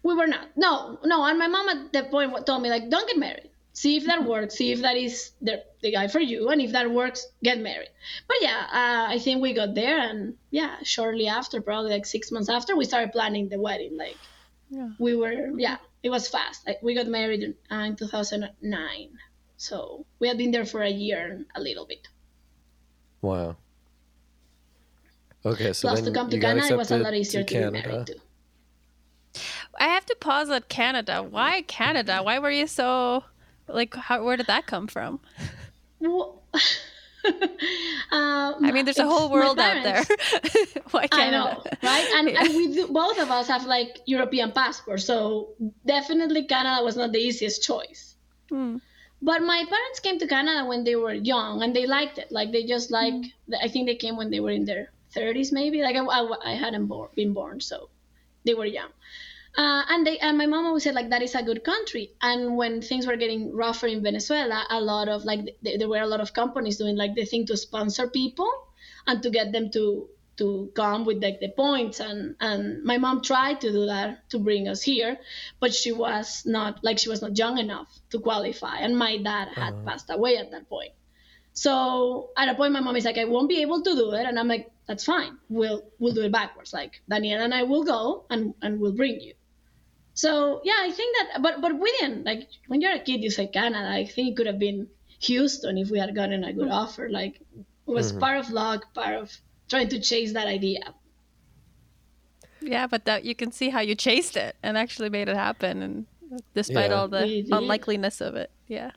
We 0.02 0.14
were 0.14 0.26
not. 0.26 0.48
No, 0.56 0.98
no. 1.04 1.24
And 1.24 1.38
my 1.38 1.48
mom 1.48 1.68
at 1.68 1.92
that 1.92 2.10
point 2.10 2.46
told 2.46 2.62
me 2.62 2.68
like, 2.68 2.90
don't 2.90 3.08
get 3.08 3.18
married. 3.18 3.50
See 3.72 3.96
if 3.96 4.04
that 4.06 4.24
works. 4.24 4.56
See 4.56 4.72
if 4.72 4.82
that 4.82 4.96
is 4.96 5.32
the, 5.40 5.64
the 5.80 5.92
guy 5.92 6.08
for 6.08 6.20
you. 6.20 6.48
And 6.48 6.60
if 6.60 6.72
that 6.72 6.90
works, 6.90 7.26
get 7.42 7.58
married. 7.60 7.88
But 8.28 8.36
yeah, 8.40 8.66
uh, 8.70 9.12
I 9.14 9.18
think 9.18 9.40
we 9.40 9.54
got 9.54 9.74
there, 9.74 9.98
and 9.98 10.34
yeah, 10.50 10.76
shortly 10.82 11.28
after, 11.28 11.60
probably 11.62 11.90
like 11.90 12.04
six 12.04 12.30
months 12.30 12.48
after, 12.48 12.76
we 12.76 12.84
started 12.84 13.12
planning 13.12 13.48
the 13.48 13.60
wedding. 13.60 13.96
Like, 13.96 14.18
yeah. 14.70 14.90
we 14.98 15.14
were 15.14 15.52
yeah, 15.56 15.78
it 16.02 16.10
was 16.10 16.28
fast. 16.28 16.66
Like 16.66 16.82
we 16.82 16.94
got 16.94 17.06
married 17.06 17.42
in, 17.42 17.54
uh, 17.70 17.84
in 17.84 17.96
2009. 17.96 19.08
So 19.56 20.06
we 20.18 20.28
had 20.28 20.38
been 20.38 20.50
there 20.50 20.64
for 20.64 20.82
a 20.82 20.90
year 20.90 21.26
and 21.30 21.46
a 21.54 21.60
little 21.60 21.86
bit. 21.86 22.08
Wow. 23.22 23.56
Okay, 25.44 25.72
so 25.72 25.88
Plus, 25.88 26.00
then 26.00 26.12
to 26.12 26.18
come 26.18 26.30
to 26.30 26.36
you 26.36 26.42
Canada, 26.42 26.66
it 26.74 26.76
was 26.76 26.90
a 26.90 26.94
accepted 26.96 27.04
lot 27.04 27.14
easier 27.14 27.42
to, 27.42 27.46
be 27.46 27.54
Canada. 27.60 27.88
married 27.88 28.06
to. 28.08 28.16
I 29.78 29.84
have 29.84 30.04
to 30.06 30.16
pause 30.20 30.50
at 30.50 30.68
Canada. 30.68 31.22
Why 31.22 31.62
Canada? 31.62 32.20
Why 32.22 32.38
were 32.38 32.50
you 32.50 32.66
so 32.66 33.24
like? 33.68 33.94
How, 33.94 34.22
where 34.22 34.36
did 34.36 34.46
that 34.48 34.66
come 34.66 34.86
from? 34.86 35.20
Well, 36.00 36.42
um, 37.24 38.64
I 38.64 38.70
mean, 38.72 38.84
there's 38.84 38.98
a 38.98 39.04
whole 39.06 39.30
world 39.30 39.58
out 39.58 39.82
there. 39.82 40.04
parents. 40.04 40.74
Why 40.90 41.02
I 41.04 41.06
Canada? 41.08 41.38
know, 41.38 41.64
right? 41.82 42.08
And, 42.16 42.28
Yeah. 42.30 42.40
and 42.44 42.54
we 42.56 42.74
do, 42.74 42.88
both 42.88 43.18
of 43.18 43.30
us 43.30 43.48
have 43.48 43.64
like 43.66 44.00
European 44.06 44.52
passports, 44.52 45.04
so 45.04 45.54
definitely 45.86 46.44
Canada 46.44 46.82
was 46.84 46.96
not 46.96 47.12
the 47.12 47.18
easiest 47.18 47.62
choice. 47.62 48.16
Hmm. 48.50 48.76
But 49.22 49.42
my 49.42 49.64
parents 49.68 50.00
came 50.00 50.18
to 50.18 50.26
Canada 50.26 50.66
when 50.66 50.84
they 50.84 50.96
were 50.96 51.12
young, 51.12 51.62
and 51.62 51.74
they 51.76 51.86
liked 51.86 52.18
it. 52.18 52.32
Like 52.32 52.52
they 52.52 52.64
just 52.64 52.90
like, 52.90 53.14
I 53.62 53.68
think 53.68 53.86
they 53.86 53.96
came 53.96 54.16
when 54.16 54.30
they 54.30 54.40
were 54.40 54.50
in 54.50 54.64
their 54.64 54.92
30s, 55.14 55.52
maybe. 55.52 55.82
Like 55.82 55.96
I, 55.96 56.04
I, 56.04 56.52
I 56.52 56.54
hadn't 56.54 56.86
born, 56.86 57.10
been 57.14 57.32
born, 57.32 57.60
so 57.60 57.90
they 58.44 58.54
were 58.54 58.64
young. 58.64 58.90
Uh, 59.56 59.82
and 59.88 60.06
they 60.06 60.16
and 60.18 60.38
my 60.38 60.46
mom 60.46 60.64
always 60.64 60.84
said 60.84 60.94
like 60.94 61.10
that 61.10 61.22
is 61.22 61.34
a 61.34 61.42
good 61.42 61.64
country. 61.64 62.12
And 62.22 62.56
when 62.56 62.80
things 62.80 63.06
were 63.06 63.16
getting 63.16 63.54
rougher 63.54 63.88
in 63.88 64.02
Venezuela, 64.02 64.64
a 64.70 64.80
lot 64.80 65.08
of 65.08 65.24
like 65.24 65.40
th- 65.64 65.78
there 65.78 65.88
were 65.88 66.00
a 66.00 66.06
lot 66.06 66.20
of 66.20 66.32
companies 66.32 66.78
doing 66.78 66.96
like 66.96 67.14
the 67.14 67.24
thing 67.24 67.46
to 67.46 67.56
sponsor 67.56 68.08
people 68.08 68.50
and 69.06 69.22
to 69.22 69.30
get 69.30 69.50
them 69.52 69.70
to 69.72 70.08
to 70.40 70.48
come 70.80 71.04
with 71.08 71.22
like 71.26 71.38
the 71.40 71.50
points 71.64 72.00
and 72.08 72.34
and 72.48 72.62
my 72.90 72.96
mom 73.04 73.20
tried 73.30 73.60
to 73.64 73.70
do 73.78 73.86
that 73.92 74.28
to 74.30 74.38
bring 74.48 74.68
us 74.72 74.82
here 74.90 75.12
but 75.60 75.74
she 75.80 75.92
was 76.04 76.28
not 76.56 76.82
like 76.88 76.98
she 76.98 77.10
was 77.14 77.22
not 77.24 77.36
young 77.42 77.58
enough 77.66 77.88
to 78.10 78.18
qualify 78.28 78.76
and 78.84 78.98
my 79.06 79.12
dad 79.30 79.48
had 79.62 79.74
Uh-huh. 79.74 79.86
passed 79.88 80.10
away 80.18 80.36
at 80.42 80.50
that 80.52 80.68
point. 80.68 80.94
So 81.52 82.30
at 82.36 82.48
a 82.48 82.54
point 82.54 82.72
my 82.72 82.80
mom 82.80 82.96
is 82.96 83.04
like 83.10 83.18
i 83.18 83.24
won't 83.34 83.48
be 83.54 83.60
able 83.62 83.80
to 83.88 83.92
do 84.02 84.06
it 84.12 84.24
and 84.26 84.38
i'm 84.38 84.48
like 84.48 84.66
that's 84.88 85.04
fine. 85.04 85.34
We'll 85.48 85.82
we'll 86.00 86.14
do 86.14 86.22
it 86.28 86.32
backwards. 86.32 86.72
Like 86.80 86.92
danielle 87.08 87.42
and 87.46 87.54
i 87.54 87.62
will 87.70 87.84
go 87.84 88.02
and 88.30 88.54
and 88.62 88.80
we'll 88.80 88.96
bring 89.02 89.20
you. 89.26 89.34
So 90.14 90.30
yeah 90.64 90.80
i 90.88 90.90
think 90.98 91.10
that 91.18 91.42
but 91.42 91.60
but 91.64 91.72
we 91.84 91.90
didn't 92.00 92.24
like 92.30 92.48
when 92.68 92.80
you're 92.80 92.96
a 93.00 93.04
kid 93.08 93.22
you 93.26 93.30
say 93.30 93.46
canada 93.58 93.88
i 94.00 94.04
think 94.14 94.26
it 94.30 94.36
could 94.36 94.46
have 94.52 94.58
been 94.68 94.80
houston 95.28 95.78
if 95.82 95.90
we 95.90 95.98
had 95.98 96.14
gotten 96.14 96.44
a 96.44 96.52
good 96.52 96.70
offer. 96.70 97.08
Like 97.20 97.34
it 97.88 97.94
was 97.98 98.12
Mhm. 98.12 98.20
part 98.24 98.38
of 98.42 98.50
luck 98.50 98.80
part 99.00 99.16
of 99.22 99.28
trying 99.70 99.88
to 99.88 100.00
chase 100.00 100.32
that 100.34 100.46
idea. 100.46 100.82
Yeah, 102.60 102.86
but 102.86 103.04
that 103.06 103.24
you 103.24 103.34
can 103.34 103.52
see 103.52 103.70
how 103.70 103.80
you 103.80 103.94
chased 103.94 104.36
it 104.36 104.56
and 104.62 104.76
actually 104.76 105.08
made 105.08 105.28
it 105.28 105.36
happen, 105.36 105.80
and 105.82 106.06
despite 106.54 106.90
Yeah. 106.90 106.96
all 106.96 107.08
the 107.08 107.24
unlikeliness 107.50 108.20
of 108.20 108.34
it, 108.36 108.50
yeah. 108.68 108.90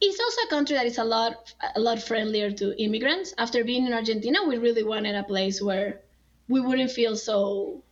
it's 0.00 0.20
also 0.20 0.40
a 0.42 0.50
country 0.50 0.76
that 0.76 0.86
is 0.86 0.98
a 0.98 1.04
lot 1.04 1.52
a 1.74 1.80
lot 1.80 2.00
friendlier 2.00 2.50
to 2.52 2.66
immigrants. 2.80 3.34
After 3.38 3.64
being 3.64 3.86
in 3.88 3.92
argentina 3.92 4.38
we 4.46 4.56
really 4.56 4.84
wanted 4.84 5.16
a 5.16 5.24
place 5.24 5.60
where 5.60 6.00
we 6.48 6.60
wouldn't 6.60 6.92
feel 6.92 7.16
so 7.16 7.82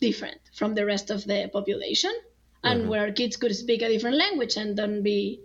different 0.00 0.40
from 0.54 0.74
the 0.76 0.84
rest 0.86 1.10
of 1.10 1.24
the 1.24 1.48
population 1.52 2.14
and 2.62 2.82
Mhm. 2.84 2.88
where 2.90 3.10
kids 3.12 3.36
could 3.36 3.54
speak 3.56 3.82
a 3.82 3.88
different 3.88 4.16
language 4.24 4.56
and 4.56 4.76
don't 4.76 5.02
be 5.02 5.40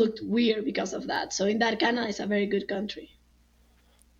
looked 0.00 0.20
weird 0.22 0.64
because 0.66 0.92
of 0.92 1.06
that. 1.06 1.32
So 1.32 1.46
in 1.46 1.58
that 1.60 1.78
canada 1.78 2.06
is 2.08 2.20
a 2.20 2.26
very 2.26 2.46
good 2.46 2.68
country 2.68 3.08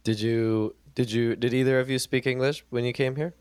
Did 0.05 0.21
you 0.21 0.75
did 0.95 1.11
you 1.11 1.35
did 1.35 1.53
either 1.55 1.81
of 1.81 1.91
you 1.91 1.99
speak 1.99 2.27
English 2.27 2.65
when 2.71 2.85
you 2.85 2.93
came 2.93 3.17
here? 3.17 3.33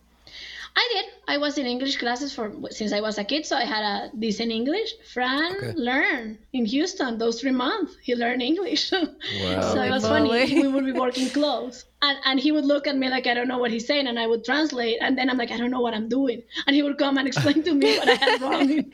I 0.75 0.89
did. 0.93 1.05
I 1.27 1.37
was 1.37 1.57
in 1.57 1.65
English 1.65 1.97
classes 1.97 2.33
for 2.33 2.51
since 2.71 2.91
I 2.93 3.01
was 3.01 3.17
a 3.17 3.23
kid, 3.23 3.45
so 3.45 3.55
I 3.55 3.65
had 3.65 3.83
a 3.83 4.11
decent 4.17 4.51
English. 4.51 4.89
Fran 5.13 5.51
Okay. 5.55 5.73
learned 5.75 6.37
in 6.53 6.65
Houston 6.65 7.17
those 7.17 7.39
three 7.41 7.51
months. 7.51 7.95
He 8.01 8.15
learned 8.15 8.41
English. 8.41 8.89
Wow. 8.91 9.61
so 9.73 9.81
it 9.81 9.91
was 9.91 10.03
Holy 10.03 10.47
funny. 10.47 10.61
We 10.61 10.67
would 10.67 10.85
be 10.85 10.93
working 10.93 11.29
close, 11.29 11.85
and 12.01 12.17
and 12.25 12.39
he 12.39 12.51
would 12.55 12.65
look 12.65 12.87
at 12.87 12.95
me 12.97 13.09
like 13.09 13.27
I 13.27 13.33
don't 13.37 13.47
know 13.47 13.59
what 13.59 13.71
he's 13.71 13.85
saying, 13.85 14.07
and 14.07 14.17
I 14.17 14.25
would 14.25 14.43
translate, 14.45 14.97
and 15.01 15.17
then 15.17 15.29
I'm 15.29 15.37
like 15.37 15.51
I 15.51 15.57
don't 15.57 15.71
know 15.75 15.81
what 15.87 15.93
I'm 15.93 16.07
doing, 16.09 16.41
and 16.65 16.75
he 16.75 16.81
would 16.81 16.97
come 16.97 17.17
and 17.19 17.27
explain 17.27 17.61
to 17.63 17.73
me 17.75 17.89
what 17.99 18.07
I 18.09 18.15
had 18.15 18.41
wrong. 18.41 18.67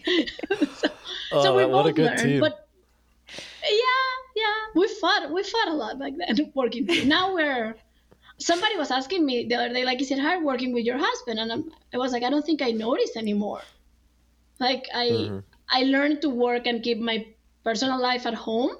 so, 0.82 0.90
Oh, 1.32 1.44
so 1.44 1.56
we 1.56 1.66
what 1.66 1.86
a 1.86 1.94
both 1.94 1.96
good 1.96 2.12
learned, 2.12 2.22
team. 2.34 2.40
but 2.42 2.68
yeah, 3.64 4.09
yeah, 4.42 4.60
we 4.80 4.88
fought. 5.02 5.32
We 5.32 5.44
fought 5.44 5.70
a 5.70 5.74
lot 5.84 6.00
back 6.00 6.14
then 6.20 6.52
working. 6.56 6.88
Now 7.08 7.34
we're. 7.34 7.76
Somebody 8.50 8.78
was 8.78 8.90
asking 8.90 9.26
me 9.26 9.36
the 9.50 9.56
other 9.56 9.74
day, 9.74 9.84
like, 9.84 10.02
is 10.02 10.12
it 10.12 10.20
hard 10.20 10.44
working 10.44 10.72
with 10.74 10.86
your 10.86 10.98
husband? 10.98 11.40
And 11.40 11.52
I'm, 11.52 11.64
I 11.94 11.98
was 11.98 12.14
like, 12.14 12.24
I 12.24 12.30
don't 12.30 12.46
think 12.46 12.62
I 12.62 12.72
notice 12.72 13.18
anymore. 13.18 13.62
Like, 14.60 14.86
I 14.94 15.08
Mhm. 15.08 15.44
I 15.70 15.84
learned 15.84 16.22
to 16.22 16.30
work 16.30 16.66
and 16.68 16.82
keep 16.84 17.00
my 17.00 17.18
personal 17.64 18.00
life 18.02 18.26
at 18.26 18.34
home, 18.34 18.72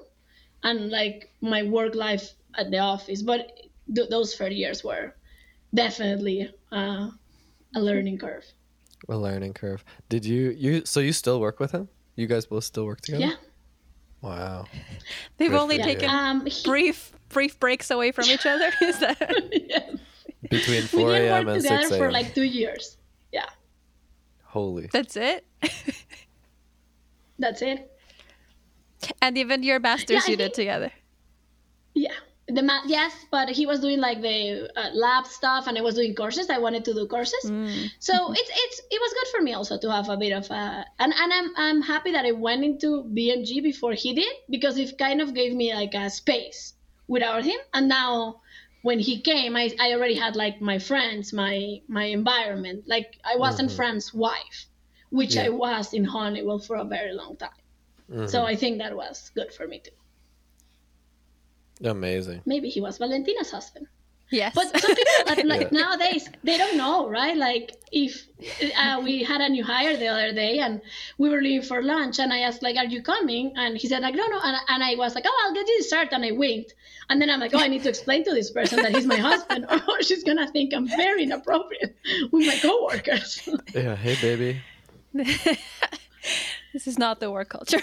and 0.62 0.90
like 0.90 1.30
my 1.40 1.62
work 1.62 1.94
life 1.94 2.32
at 2.54 2.70
the 2.70 2.78
office. 2.78 3.22
But 3.22 3.40
th- 3.94 4.08
those 4.10 4.34
first 4.34 4.56
years 4.56 4.82
were 4.84 5.14
definitely 5.74 6.50
uh, 6.72 7.10
a 7.74 7.80
learning 7.80 8.18
curve. 8.18 8.44
A 9.08 9.16
learning 9.16 9.54
curve. 9.54 9.84
Did 10.08 10.24
you 10.24 10.50
you 10.64 10.84
so 10.84 11.00
you 11.00 11.12
still 11.12 11.40
work 11.40 11.60
with 11.60 11.72
him? 11.72 11.88
You 12.16 12.26
guys 12.26 12.46
both 12.46 12.64
still 12.64 12.84
work 12.86 13.00
together? 13.02 13.24
Yeah. 13.26 13.36
Wow. 14.22 14.66
They've 15.38 15.50
Good 15.50 15.58
only 15.58 15.76
for 15.76 15.82
Yeah. 15.82 15.88
you. 15.88 15.94
taken 15.94 16.10
Um, 16.10 16.46
he- 16.46 16.62
brief 16.64 17.12
brief 17.28 17.58
breaks 17.60 17.90
away 17.90 18.12
from 18.12 18.24
each 18.26 18.44
other. 18.44 18.70
Is 18.82 18.98
that? 18.98 19.18
yeah. 19.52 19.90
Between 20.50 20.82
4 20.82 21.12
a.m. 21.14 21.48
and 21.48 21.62
together 21.62 21.82
6 21.82 21.96
for 21.96 22.10
like 22.10 22.34
two 22.34 22.42
years. 22.42 22.96
Yeah, 23.32 23.44
Holy. 24.44 24.88
That's 24.92 25.16
it. 25.16 25.46
that's 27.38 27.62
it. 27.62 27.90
and 29.22 29.38
even 29.38 29.62
your 29.62 29.78
masters 29.78 30.24
I 30.26 30.30
you 30.32 30.36
did 30.36 30.54
together. 30.54 30.90
Yeah. 31.94 32.12
The 32.56 32.62
ma- 32.62 32.82
yes, 32.86 33.12
but 33.30 33.48
he 33.48 33.64
was 33.66 33.78
doing 33.80 34.00
like 34.00 34.20
the 34.22 34.68
uh, 34.76 34.90
lab 34.92 35.26
stuff, 35.26 35.66
and 35.68 35.78
I 35.78 35.82
was 35.82 35.94
doing 35.94 36.14
courses. 36.14 36.50
I 36.50 36.58
wanted 36.58 36.84
to 36.86 36.92
do 36.94 37.06
courses, 37.06 37.44
Mm. 37.50 37.90
so 38.08 38.14
it's 38.40 38.50
it's 38.64 38.78
it 38.90 39.00
was 39.04 39.12
good 39.18 39.28
for 39.34 39.40
me 39.46 39.52
also 39.58 39.78
to 39.84 39.88
have 39.96 40.08
a 40.08 40.16
bit 40.16 40.32
of 40.40 40.50
a 40.50 40.62
and 41.02 41.12
and 41.22 41.30
I'm 41.38 41.48
I'm 41.64 41.80
happy 41.82 42.12
that 42.16 42.24
I 42.24 42.32
went 42.32 42.64
into 42.64 43.04
BMG 43.16 43.62
before 43.62 43.92
he 43.92 44.10
did 44.14 44.34
because 44.48 44.78
it 44.78 44.98
kind 44.98 45.20
of 45.20 45.28
gave 45.40 45.52
me 45.54 45.72
like 45.74 45.94
a 45.94 46.10
space 46.10 46.74
without 47.08 47.44
him, 47.44 47.60
and 47.74 47.88
now 47.88 48.40
when 48.82 48.98
he 48.98 49.20
came, 49.20 49.52
I 49.62 49.64
I 49.78 49.92
already 49.94 50.14
had 50.24 50.34
like 50.44 50.60
my 50.60 50.78
friends, 50.78 51.32
my 51.32 51.80
my 51.88 52.04
environment. 52.20 52.78
Like 52.94 53.08
I 53.32 53.36
wasn't 53.36 53.70
Mhm. 53.70 53.76
Fran's 53.76 54.08
wife, 54.14 54.58
which 55.10 55.34
Yeah. 55.36 55.46
I 55.46 55.48
was 55.50 55.92
in 55.92 56.04
Honeywell 56.04 56.58
for 56.58 56.76
a 56.76 56.84
very 56.96 57.12
long 57.12 57.36
time. 57.36 57.60
Mhm. 58.10 58.28
So 58.32 58.38
I 58.52 58.56
think 58.56 58.78
that 58.82 58.96
was 58.96 59.30
good 59.38 59.52
for 59.52 59.66
me 59.68 59.78
too. 59.86 59.96
Amazing. 61.84 62.42
Maybe 62.46 62.68
he 62.68 62.80
was 62.80 62.98
Valentina's 62.98 63.50
husband. 63.50 63.86
Yes. 64.32 64.54
But 64.54 64.80
some 64.80 64.94
people 64.94 65.48
like 65.48 65.60
Yeah. 65.72 65.80
nowadays 65.80 66.28
they 66.44 66.56
don't 66.56 66.76
know, 66.76 67.08
right? 67.08 67.36
Like 67.36 67.74
if 67.90 68.26
uh, 68.78 69.00
we 69.02 69.24
had 69.24 69.40
a 69.40 69.48
new 69.48 69.64
hire 69.64 69.96
the 69.96 70.06
other 70.06 70.32
day 70.32 70.58
and 70.60 70.80
we 71.18 71.28
were 71.28 71.40
leaving 71.42 71.66
for 71.66 71.82
lunch, 71.82 72.20
and 72.20 72.32
I 72.32 72.40
asked 72.40 72.62
like, 72.62 72.76
"Are 72.76 72.84
you 72.84 73.02
coming?" 73.02 73.52
And 73.56 73.76
he 73.76 73.88
said 73.88 74.02
like, 74.02 74.14
"No, 74.14 74.24
no," 74.28 74.38
and, 74.40 74.56
and 74.68 74.84
I 74.84 74.94
was 74.94 75.16
like, 75.16 75.24
"Oh, 75.26 75.42
I'll 75.44 75.54
get 75.54 75.66
you 75.66 75.78
dessert," 75.78 76.08
and 76.12 76.24
I 76.24 76.30
winked, 76.30 76.74
and 77.08 77.20
then 77.20 77.28
I'm 77.28 77.40
like, 77.40 77.52
"Oh, 77.54 77.58
I 77.58 77.66
need 77.66 77.82
to 77.82 77.88
explain 77.88 78.22
to 78.24 78.30
this 78.32 78.52
person 78.52 78.80
that 78.82 78.94
he's 78.94 79.06
my 79.06 79.16
husband, 79.30 79.66
or 79.68 80.00
she's 80.08 80.22
gonna 80.22 80.46
think 80.46 80.72
I'm 80.74 80.86
very 80.86 81.24
inappropriate 81.24 81.96
with 82.30 82.46
my 82.46 82.56
coworkers." 82.62 83.48
Yeah. 83.74 83.96
Hey, 83.96 84.14
baby. 84.20 84.62
this 86.72 86.86
is 86.86 86.98
not 87.00 87.18
the 87.18 87.32
work 87.32 87.48
culture. 87.48 87.80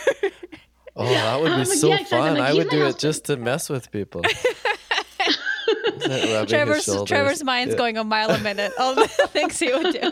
Oh, 0.98 1.06
that 1.08 1.40
would 1.42 1.48
be 1.50 1.54
I'm 1.62 1.66
so 1.66 1.90
yeah, 1.90 2.04
fun. 2.04 2.34
Like, 2.38 2.50
I 2.50 2.54
would 2.54 2.70
do 2.70 2.86
it 2.86 2.98
just 2.98 3.26
to 3.26 3.38
mess 3.38 3.70
with 3.70 3.92
people. 3.92 4.22
Rubbing 6.08 6.12
his 6.12 6.50
Trevor's. 6.50 7.04
Trevor's 7.06 7.44
mind's 7.44 7.74
Yeah. 7.74 7.78
going 7.78 7.98
a 7.98 8.04
mile 8.04 8.30
a 8.30 8.40
minute. 8.40 8.72
All 8.80 8.96
the 8.96 9.08
things 9.34 9.60
he 9.60 9.72
would 9.72 9.94
do. 9.94 10.10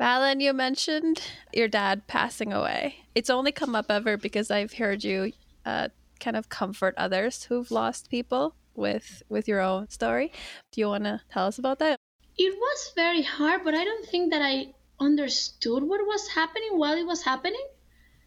Valen, 0.00 0.40
you 0.40 0.52
mentioned 0.52 1.22
your 1.52 1.68
dad 1.68 2.06
passing 2.06 2.52
away. 2.52 2.96
It's 3.14 3.30
only 3.30 3.52
come 3.52 3.74
up 3.74 3.86
ever 3.90 4.16
because 4.16 4.50
I've 4.50 4.74
heard 4.74 5.02
you 5.04 5.32
uh, 5.66 5.88
kind 6.20 6.36
of 6.36 6.48
comfort 6.48 6.94
others 6.96 7.44
who've 7.44 7.70
lost 7.70 8.10
people 8.10 8.54
with 8.74 9.22
with 9.28 9.48
your 9.48 9.60
own 9.60 9.88
story. 9.88 10.30
Do 10.72 10.80
you 10.80 10.88
want 10.88 11.04
to 11.04 11.20
tell 11.30 11.46
us 11.46 11.58
about 11.58 11.78
that? 11.80 11.98
it 12.40 12.54
was 12.56 12.92
very 12.94 13.22
hard, 13.22 13.64
but 13.64 13.74
I 13.74 13.82
don't 13.82 14.06
think 14.06 14.30
that 14.30 14.40
I 14.42 14.72
understood 15.00 15.82
what 15.82 16.00
was 16.06 16.28
happening 16.28 16.78
while 16.78 16.96
it 16.96 17.04
was 17.04 17.22
happening. 17.22 17.66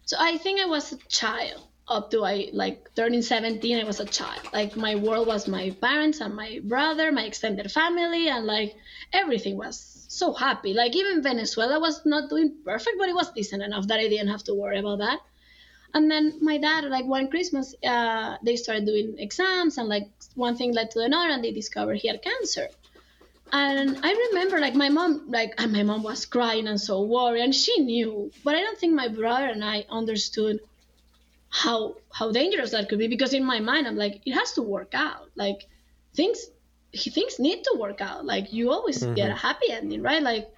So 0.04 0.16
I 0.18 0.36
think 0.38 0.60
I 0.60 0.66
was 0.66 0.92
a 0.92 0.96
child 1.08 1.62
up 1.88 2.10
to 2.10 2.24
I 2.24 2.48
like 2.52 2.94
turning 2.94 3.22
17. 3.22 3.78
I 3.78 3.84
was 3.84 4.00
a 4.00 4.04
child. 4.04 4.40
Like 4.52 4.76
my 4.76 4.94
world 4.94 5.26
was 5.26 5.48
my 5.48 5.70
parents 5.80 6.20
and 6.20 6.34
my 6.34 6.60
brother, 6.64 7.12
my 7.12 7.24
extended 7.24 7.70
family, 7.70 8.28
and 8.28 8.46
like 8.46 8.74
everything 9.12 9.56
was 9.56 10.06
so 10.08 10.32
happy. 10.32 10.74
Like 10.74 10.94
even 10.96 11.22
Venezuela 11.22 11.80
was 11.80 12.04
not 12.04 12.30
doing 12.30 12.54
perfect, 12.64 12.96
but 12.98 13.08
it 13.08 13.14
was 13.14 13.30
decent 13.32 13.62
enough 13.62 13.86
that 13.88 14.00
I 14.00 14.08
didn't 14.08 14.28
have 14.28 14.44
to 14.44 14.54
worry 14.54 14.78
about 14.78 14.98
that. 14.98 15.20
And 15.94 16.10
then 16.10 16.38
my 16.40 16.56
dad, 16.56 16.84
like 16.84 17.04
one 17.04 17.28
Christmas, 17.28 17.74
uh, 17.84 18.38
they 18.42 18.56
started 18.56 18.86
doing 18.86 19.16
exams, 19.18 19.76
and 19.76 19.88
like 19.88 20.08
one 20.34 20.56
thing 20.56 20.72
led 20.72 20.90
to 20.92 21.00
another, 21.00 21.30
and 21.30 21.44
they 21.44 21.52
discovered 21.52 21.98
he 21.98 22.08
had 22.08 22.22
cancer 22.22 22.68
and 23.52 23.98
I 24.02 24.12
remember 24.30 24.58
like 24.58 24.74
my 24.74 24.88
mom 24.88 25.26
like 25.28 25.54
and 25.58 25.72
my 25.72 25.82
mom 25.82 26.02
was 26.02 26.24
crying 26.24 26.66
and 26.66 26.80
so 26.80 27.02
worried 27.02 27.42
and 27.42 27.54
she 27.54 27.80
knew, 27.80 28.32
but 28.42 28.54
I 28.54 28.60
don't 28.60 28.78
think 28.78 28.94
my 28.94 29.08
brother 29.08 29.46
and 29.46 29.62
I 29.62 29.84
understood 29.90 30.60
how 31.50 31.96
how 32.10 32.32
dangerous 32.32 32.70
that 32.70 32.88
could 32.88 32.98
be 32.98 33.08
because 33.08 33.34
in 33.34 33.44
my 33.44 33.60
mind 33.60 33.86
I'm 33.86 33.96
like 33.96 34.22
it 34.24 34.32
has 34.32 34.52
to 34.52 34.62
work 34.62 34.94
out. 34.94 35.28
Like 35.36 35.68
things 36.14 36.46
things 36.94 37.38
need 37.38 37.62
to 37.64 37.76
work 37.78 38.00
out. 38.00 38.24
Like 38.24 38.54
you 38.54 38.70
always 38.70 39.02
mm-hmm. 39.02 39.14
get 39.14 39.30
a 39.30 39.34
happy 39.34 39.70
ending, 39.70 40.00
right? 40.00 40.22
Like 40.22 40.48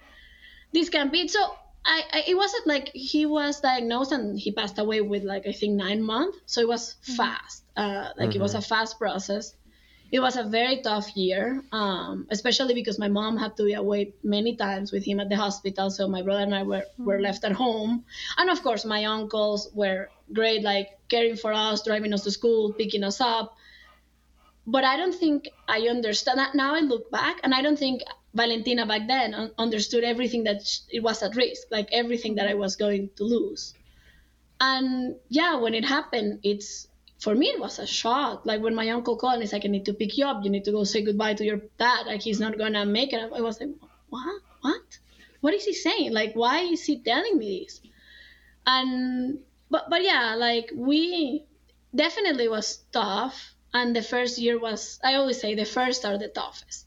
this 0.71 0.87
can 0.89 1.09
be 1.09 1.27
so 1.27 1.39
I, 1.85 2.01
I, 2.13 2.23
it 2.27 2.35
wasn't 2.35 2.65
like 2.65 2.91
he 2.93 3.25
was 3.25 3.59
diagnosed 3.59 4.13
and 4.13 4.39
he 4.39 4.53
passed 4.53 4.79
away 4.79 5.01
with 5.01 5.23
like 5.23 5.45
I 5.45 5.51
think 5.51 5.73
nine 5.73 6.01
months. 6.01 6.37
So 6.45 6.61
it 6.61 6.67
was 6.69 6.95
mm-hmm. 7.03 7.15
fast. 7.15 7.63
Uh, 7.75 8.09
like 8.17 8.29
mm-hmm. 8.29 8.39
it 8.39 8.41
was 8.41 8.53
a 8.53 8.59
mm-hmm. 8.59 8.73
fast 8.73 8.97
process. 8.97 9.53
It 10.11 10.19
was 10.19 10.37
a 10.37 10.43
very 10.43 10.81
tough 10.81 11.15
year, 11.17 11.63
um, 11.71 12.27
especially 12.29 12.73
because 12.73 12.97
my 12.99 13.07
mom 13.07 13.37
had 13.37 13.57
to 13.57 13.63
be 13.63 13.73
away 13.73 14.13
many 14.23 14.55
times 14.55 14.91
with 14.91 15.03
him 15.03 15.19
at 15.19 15.29
the 15.29 15.35
hospital. 15.35 15.89
So 15.89 16.07
my 16.07 16.21
brother 16.21 16.43
and 16.43 16.55
I 16.55 16.63
were, 16.63 16.85
were 16.97 17.19
left 17.19 17.43
at 17.43 17.51
home, 17.51 18.05
and 18.37 18.49
of 18.49 18.61
course 18.61 18.85
my 18.85 19.05
uncles 19.05 19.69
were 19.73 20.09
great, 20.31 20.63
like 20.63 20.89
caring 21.09 21.35
for 21.35 21.51
us, 21.53 21.83
driving 21.83 22.13
us 22.13 22.23
to 22.23 22.31
school, 22.31 22.73
picking 22.73 23.03
us 23.03 23.19
up. 23.19 23.55
But 24.67 24.83
I 24.83 24.97
don't 24.97 25.13
think 25.13 25.49
I 25.67 25.87
understand 25.89 26.39
that 26.39 26.55
now. 26.55 26.75
I 26.75 26.79
look 26.79 27.11
back, 27.11 27.39
and 27.43 27.53
I 27.53 27.61
don't 27.61 27.77
think 27.77 28.01
Valentina 28.33 28.85
back 28.85 29.07
then 29.07 29.51
understood 29.57 30.03
everything 30.03 30.43
that 30.43 30.61
it 30.89 31.01
was 31.01 31.23
at 31.23 31.35
risk, 31.35 31.67
like 31.71 31.89
everything 31.91 32.35
that 32.35 32.47
I 32.47 32.53
was 32.53 32.75
going 32.75 33.09
to 33.17 33.23
lose. 33.23 33.73
And 34.59 35.15
yeah, 35.29 35.55
when 35.57 35.73
it 35.73 35.85
happened, 35.85 36.39
it's 36.43 36.87
for 37.19 37.33
me 37.35 37.47
it 37.47 37.59
was 37.59 37.79
a 37.79 37.87
shock. 37.87 38.45
Like 38.45 38.61
when 38.61 38.75
my 38.75 38.89
uncle 38.89 39.17
called 39.17 39.35
and 39.35 39.43
he's 39.43 39.53
like, 39.53 39.65
"I 39.65 39.69
need 39.69 39.85
to 39.85 39.93
pick 39.93 40.17
you 40.17 40.25
up. 40.25 40.43
You 40.43 40.49
need 40.49 40.65
to 40.65 40.71
go 40.71 40.83
say 40.83 41.01
goodbye 41.03 41.33
to 41.35 41.45
your 41.45 41.61
dad. 41.79 42.07
Like 42.07 42.21
he's 42.21 42.39
not 42.39 42.57
gonna 42.57 42.85
make 42.85 43.13
it." 43.13 43.31
I 43.33 43.41
was 43.41 43.59
like, 43.59 43.71
"What? 44.09 44.41
What? 44.61 44.99
What 45.41 45.53
is 45.53 45.65
he 45.65 45.73
saying? 45.73 46.13
Like 46.13 46.33
why 46.33 46.59
is 46.61 46.83
he 46.83 46.99
telling 46.99 47.37
me 47.37 47.65
this?" 47.65 47.81
And 48.67 49.39
but 49.69 49.89
but 49.89 50.03
yeah, 50.03 50.35
like 50.35 50.71
we 50.75 51.45
definitely 51.93 52.47
was 52.47 52.83
tough. 52.91 53.53
And 53.73 53.95
the 53.95 54.01
first 54.01 54.37
year 54.37 54.57
was 54.57 54.99
I 55.03 55.15
always 55.15 55.39
say 55.39 55.55
the 55.55 55.65
first 55.65 56.05
are 56.05 56.17
the 56.17 56.29
toughest 56.29 56.84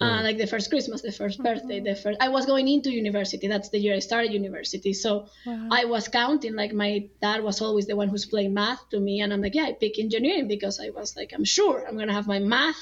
uh, 0.00 0.22
like 0.22 0.38
the 0.38 0.46
first 0.46 0.70
Christmas, 0.70 1.02
the 1.02 1.12
first 1.12 1.42
birthday, 1.42 1.80
the 1.80 1.94
first. 1.94 2.18
I 2.22 2.28
was 2.28 2.46
going 2.46 2.68
into 2.68 2.90
university. 2.90 3.48
That's 3.48 3.68
the 3.68 3.78
year 3.78 3.94
I 3.94 3.98
started 3.98 4.32
university. 4.32 4.94
So 4.94 5.28
wow. 5.44 5.68
I 5.70 5.84
was 5.84 6.08
counting. 6.08 6.54
Like 6.54 6.72
my 6.72 7.08
dad 7.20 7.42
was 7.42 7.60
always 7.60 7.86
the 7.86 7.96
one 7.96 8.08
who's 8.08 8.24
playing 8.24 8.54
math 8.54 8.88
to 8.90 8.98
me, 8.98 9.20
and 9.20 9.32
I'm 9.32 9.42
like, 9.42 9.54
yeah, 9.54 9.64
I 9.64 9.72
pick 9.72 9.98
engineering 9.98 10.48
because 10.48 10.80
I 10.80 10.88
was 10.88 11.16
like, 11.16 11.32
I'm 11.34 11.44
sure 11.44 11.86
I'm 11.86 11.98
gonna 11.98 12.14
have 12.14 12.26
my 12.26 12.38
math 12.38 12.80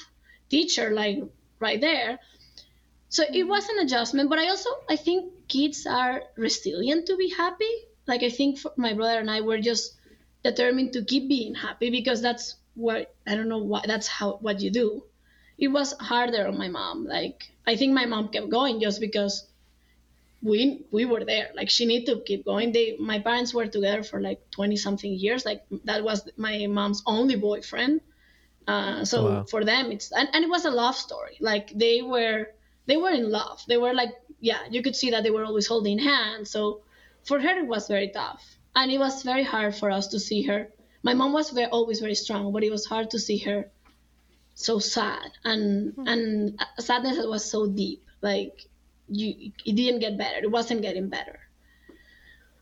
teacher 0.48 0.90
like 0.90 1.18
right 1.58 1.80
there. 1.80 2.20
So 3.08 3.24
it 3.24 3.32
mm-hmm. 3.32 3.48
was 3.48 3.68
an 3.68 3.80
adjustment, 3.80 4.30
but 4.30 4.38
I 4.38 4.48
also 4.48 4.70
I 4.88 4.94
think 4.94 5.48
kids 5.48 5.86
are 5.86 6.22
resilient 6.36 7.06
to 7.06 7.16
be 7.16 7.30
happy. 7.30 7.72
Like 8.06 8.22
I 8.22 8.30
think 8.30 8.60
my 8.76 8.94
brother 8.94 9.18
and 9.18 9.30
I 9.30 9.40
were 9.40 9.58
just 9.58 9.96
determined 10.44 10.92
to 10.92 11.04
keep 11.04 11.28
being 11.28 11.56
happy 11.56 11.90
because 11.90 12.22
that's 12.22 12.54
what 12.74 13.12
I 13.26 13.34
don't 13.34 13.48
know 13.48 13.58
why 13.58 13.82
that's 13.84 14.06
how 14.06 14.38
what 14.40 14.60
you 14.60 14.70
do 14.70 15.02
it 15.58 15.68
was 15.68 15.92
harder 15.98 16.46
on 16.46 16.56
my 16.56 16.68
mom. 16.68 17.04
Like 17.04 17.50
I 17.66 17.76
think 17.76 17.92
my 17.92 18.06
mom 18.06 18.28
kept 18.28 18.48
going 18.48 18.80
just 18.80 19.00
because 19.00 19.46
we 20.40 20.84
we 20.92 21.04
were 21.04 21.24
there. 21.24 21.50
Like 21.54 21.68
she 21.68 21.84
needed 21.84 22.06
to 22.06 22.22
keep 22.24 22.44
going. 22.44 22.72
They 22.72 22.96
my 22.98 23.18
parents 23.18 23.52
were 23.52 23.66
together 23.66 24.04
for 24.04 24.20
like 24.20 24.50
twenty 24.50 24.76
something 24.76 25.12
years. 25.12 25.44
Like 25.44 25.64
that 25.84 26.04
was 26.04 26.28
my 26.36 26.66
mom's 26.68 27.02
only 27.06 27.34
boyfriend. 27.36 28.00
Uh, 28.68 29.04
so 29.04 29.24
wow. 29.24 29.44
for 29.44 29.64
them 29.64 29.90
it's 29.90 30.12
and, 30.12 30.28
and 30.32 30.44
it 30.44 30.50
was 30.50 30.64
a 30.64 30.70
love 30.70 30.94
story. 30.94 31.36
Like 31.40 31.70
they 31.74 32.02
were 32.02 32.46
they 32.86 32.96
were 32.96 33.10
in 33.10 33.30
love. 33.30 33.62
They 33.66 33.78
were 33.78 33.94
like 33.94 34.14
yeah, 34.40 34.60
you 34.70 34.82
could 34.82 34.94
see 34.94 35.10
that 35.10 35.24
they 35.24 35.30
were 35.30 35.44
always 35.44 35.66
holding 35.66 35.98
hands. 35.98 36.50
So 36.50 36.82
for 37.24 37.40
her 37.40 37.58
it 37.58 37.66
was 37.66 37.88
very 37.88 38.10
tough. 38.10 38.44
And 38.76 38.92
it 38.92 38.98
was 38.98 39.24
very 39.24 39.42
hard 39.42 39.74
for 39.74 39.90
us 39.90 40.06
to 40.08 40.20
see 40.20 40.42
her. 40.42 40.68
My 41.02 41.14
mom 41.14 41.32
was 41.32 41.50
very, 41.50 41.66
always 41.66 42.00
very 42.00 42.14
strong, 42.14 42.52
but 42.52 42.62
it 42.62 42.70
was 42.70 42.84
hard 42.86 43.10
to 43.10 43.18
see 43.18 43.38
her 43.38 43.70
so 44.58 44.80
sad. 44.80 45.30
And 45.44 45.92
mm-hmm. 45.92 46.08
and 46.08 46.60
sadness 46.78 47.24
was 47.24 47.44
so 47.48 47.66
deep. 47.66 48.04
Like 48.20 48.66
you 49.08 49.52
it 49.64 49.76
didn't 49.76 50.00
get 50.00 50.18
better. 50.18 50.38
It 50.42 50.50
wasn't 50.50 50.82
getting 50.82 51.08
better. 51.08 51.38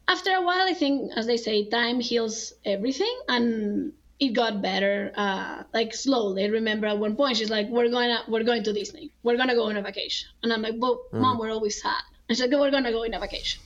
After 0.09 0.31
a 0.31 0.43
while 0.43 0.69
i 0.69 0.75
think 0.75 1.11
as 1.17 1.27
they 1.27 1.37
say 1.37 1.69
time 1.69 2.01
heals 2.01 2.53
everything. 2.65 3.17
And 3.29 3.93
it 4.19 4.33
got 4.33 4.63
better 4.63 5.13
uh, 5.17 5.63
like 5.75 5.95
slowly. 5.95 6.45
I 6.45 6.49
remember 6.49 6.87
at 6.87 6.99
one 6.99 7.17
point 7.17 7.39
she's 7.39 7.51
like 7.51 7.69
we're 7.69 7.89
going 7.89 8.11
to 8.15 8.31
we're 8.31 8.45
going 8.45 8.63
to 8.65 8.73
disney. 8.73 9.13
We're 9.23 9.37
going 9.37 9.49
to 9.49 9.55
go 9.55 9.65
on 9.65 9.77
a 9.77 9.83
vacation. 9.83 10.29
And 10.43 10.53
i'm 10.53 10.63
like 10.63 10.79
but 10.79 10.97
mm. 11.13 11.21
mom 11.21 11.39
we're 11.39 11.51
always 11.51 11.81
sad. 11.81 12.03
And 12.29 12.37
she's 12.37 12.47
like 12.47 12.61
we're 12.61 12.71
going 12.71 12.85
to 12.85 12.93
go 12.93 13.05
on 13.05 13.15
a 13.15 13.21
vacation. 13.21 13.63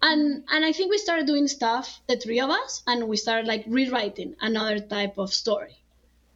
And 0.00 0.44
and 0.50 0.64
i 0.64 0.72
think 0.72 0.90
we 0.90 0.96
started 0.96 1.26
doing 1.26 1.46
stuff 1.46 2.00
the 2.08 2.16
three 2.16 2.40
of 2.40 2.48
us 2.48 2.82
and 2.86 3.06
we 3.06 3.18
started 3.18 3.46
like 3.46 3.64
rewriting 3.68 4.34
another 4.40 4.78
type 4.80 5.18
of 5.18 5.34
story 5.34 5.79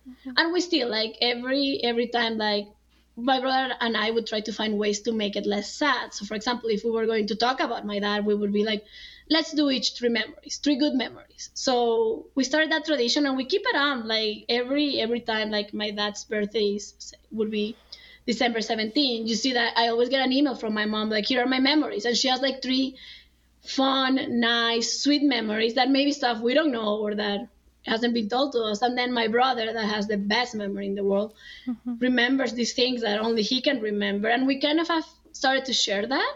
mm-hmm. 0.08 0.30
and 0.36 0.52
we 0.52 0.60
still 0.60 0.88
like 0.88 1.16
every 1.20 1.80
every 1.82 2.08
time 2.08 2.38
like 2.38 2.66
my 3.16 3.40
brother 3.40 3.74
and 3.80 3.96
I 3.96 4.10
would 4.10 4.26
try 4.26 4.40
to 4.40 4.52
find 4.52 4.78
ways 4.78 5.00
to 5.02 5.12
make 5.12 5.36
it 5.36 5.46
less 5.46 5.72
sad. 5.72 6.12
So, 6.12 6.24
for 6.24 6.34
example, 6.34 6.68
if 6.70 6.82
we 6.84 6.90
were 6.90 7.06
going 7.06 7.28
to 7.28 7.36
talk 7.36 7.60
about 7.60 7.86
my 7.86 8.00
dad, 8.00 8.26
we 8.26 8.34
would 8.34 8.52
be 8.52 8.64
like, 8.64 8.84
let's 9.30 9.52
do 9.52 9.70
each 9.70 9.94
three 9.94 10.08
memories, 10.08 10.58
three 10.62 10.76
good 10.76 10.94
memories. 10.94 11.50
So 11.54 12.26
we 12.34 12.44
started 12.44 12.72
that 12.72 12.84
tradition 12.84 13.26
and 13.26 13.36
we 13.36 13.44
keep 13.44 13.62
it 13.64 13.76
on 13.76 14.08
like 14.08 14.46
every 14.48 15.00
every 15.00 15.20
time 15.20 15.50
like 15.50 15.72
my 15.72 15.90
dad's 15.90 16.24
birthdays 16.24 17.14
would 17.30 17.50
be 17.50 17.76
December 18.26 18.60
17. 18.60 19.26
You 19.26 19.36
see 19.36 19.52
that 19.52 19.74
I 19.76 19.88
always 19.88 20.08
get 20.08 20.24
an 20.24 20.32
email 20.32 20.56
from 20.56 20.74
my 20.74 20.86
mom 20.86 21.10
like, 21.10 21.26
here 21.26 21.42
are 21.42 21.46
my 21.46 21.60
memories, 21.60 22.04
and 22.04 22.16
she 22.16 22.28
has 22.28 22.40
like 22.40 22.62
three 22.62 22.96
fun, 23.62 24.40
nice, 24.40 25.00
sweet 25.00 25.22
memories 25.22 25.74
that 25.74 25.88
maybe 25.88 26.12
stuff 26.12 26.40
we 26.40 26.54
don't 26.54 26.72
know 26.72 26.98
or 26.98 27.14
that 27.14 27.48
hasn't 27.86 28.14
been 28.14 28.28
told 28.28 28.52
to 28.52 28.60
us. 28.60 28.82
And 28.82 28.96
then 28.96 29.12
my 29.12 29.28
brother, 29.28 29.72
that 29.72 29.84
has 29.84 30.06
the 30.06 30.16
best 30.16 30.54
memory 30.54 30.86
in 30.86 30.94
the 30.94 31.04
world, 31.04 31.34
mm-hmm. 31.66 31.94
remembers 32.00 32.52
these 32.52 32.72
things 32.72 33.02
that 33.02 33.20
only 33.20 33.42
he 33.42 33.60
can 33.60 33.80
remember. 33.80 34.28
And 34.28 34.46
we 34.46 34.60
kind 34.60 34.80
of 34.80 34.88
have 34.88 35.06
started 35.32 35.64
to 35.66 35.72
share 35.72 36.06
that. 36.06 36.34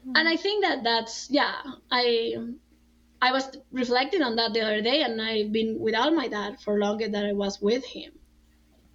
Mm-hmm. 0.00 0.12
And 0.16 0.28
I 0.28 0.36
think 0.36 0.64
that 0.64 0.84
that's, 0.84 1.28
yeah, 1.30 1.54
I. 1.90 2.36
I 3.18 3.32
was 3.32 3.48
reflecting 3.72 4.22
on 4.22 4.36
that 4.36 4.52
the 4.52 4.60
other 4.60 4.82
day, 4.82 5.00
and 5.00 5.20
I've 5.22 5.50
been 5.50 5.80
without 5.80 6.12
my 6.14 6.28
dad 6.28 6.60
for 6.60 6.78
longer 6.78 7.08
than 7.08 7.24
I 7.24 7.32
was 7.32 7.62
with 7.62 7.82
him. 7.82 8.12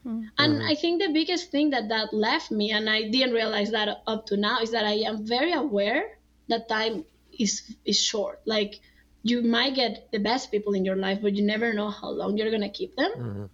Mm-hmm. 0.05 0.27
And 0.37 0.61
I 0.61 0.75
think 0.75 1.01
the 1.01 1.11
biggest 1.11 1.49
thing 1.49 1.71
that 1.71 1.89
that 1.89 2.13
left 2.13 2.51
me, 2.51 2.71
and 2.71 2.87
I 2.87 3.09
didn't 3.09 3.33
realize 3.33 3.71
that 3.71 3.89
up 4.05 4.27
to 4.27 4.37
now, 4.37 4.59
is 4.61 4.71
that 4.71 4.85
I 4.85 5.09
am 5.09 5.25
very 5.25 5.53
aware 5.53 6.19
that 6.49 6.69
time 6.69 7.03
is 7.37 7.63
is 7.83 7.99
short. 7.99 8.41
Like 8.45 8.79
you 9.23 9.41
might 9.41 9.75
get 9.75 10.11
the 10.11 10.19
best 10.19 10.51
people 10.51 10.73
in 10.73 10.85
your 10.85 10.95
life, 10.95 11.19
but 11.21 11.35
you 11.35 11.43
never 11.43 11.73
know 11.73 11.89
how 11.89 12.09
long 12.09 12.37
you're 12.37 12.51
gonna 12.51 12.69
keep 12.69 12.95
them. 12.95 13.11
Mm-hmm. 13.17 13.45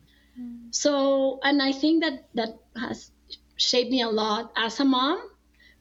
So, 0.72 1.40
and 1.44 1.62
I 1.62 1.72
think 1.72 2.04
that 2.04 2.30
that 2.36 2.60
has 2.76 3.12
shaped 3.56 3.92
me 3.92 4.02
a 4.02 4.10
lot 4.10 4.52
as 4.56 4.80
a 4.80 4.86
mom, 4.86 5.20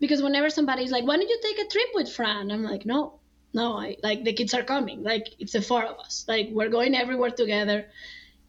because 0.00 0.22
whenever 0.22 0.50
somebody's 0.50 0.90
like, 0.90 1.04
"Why 1.06 1.16
don't 1.16 1.28
you 1.28 1.40
take 1.42 1.58
a 1.58 1.68
trip 1.68 1.90
with 1.94 2.10
Fran?" 2.10 2.50
I'm 2.50 2.64
like, 2.64 2.86
"No, 2.86 3.20
no, 3.52 3.78
I 3.78 3.96
like 4.02 4.24
the 4.24 4.32
kids 4.32 4.54
are 4.54 4.64
coming. 4.64 5.02
Like 5.02 5.28
it's 5.38 5.52
the 5.52 5.62
four 5.62 5.84
of 5.84 5.98
us. 5.98 6.24
Like 6.26 6.48
we're 6.52 6.68
going 6.68 6.94
everywhere 6.94 7.30
together." 7.30 7.86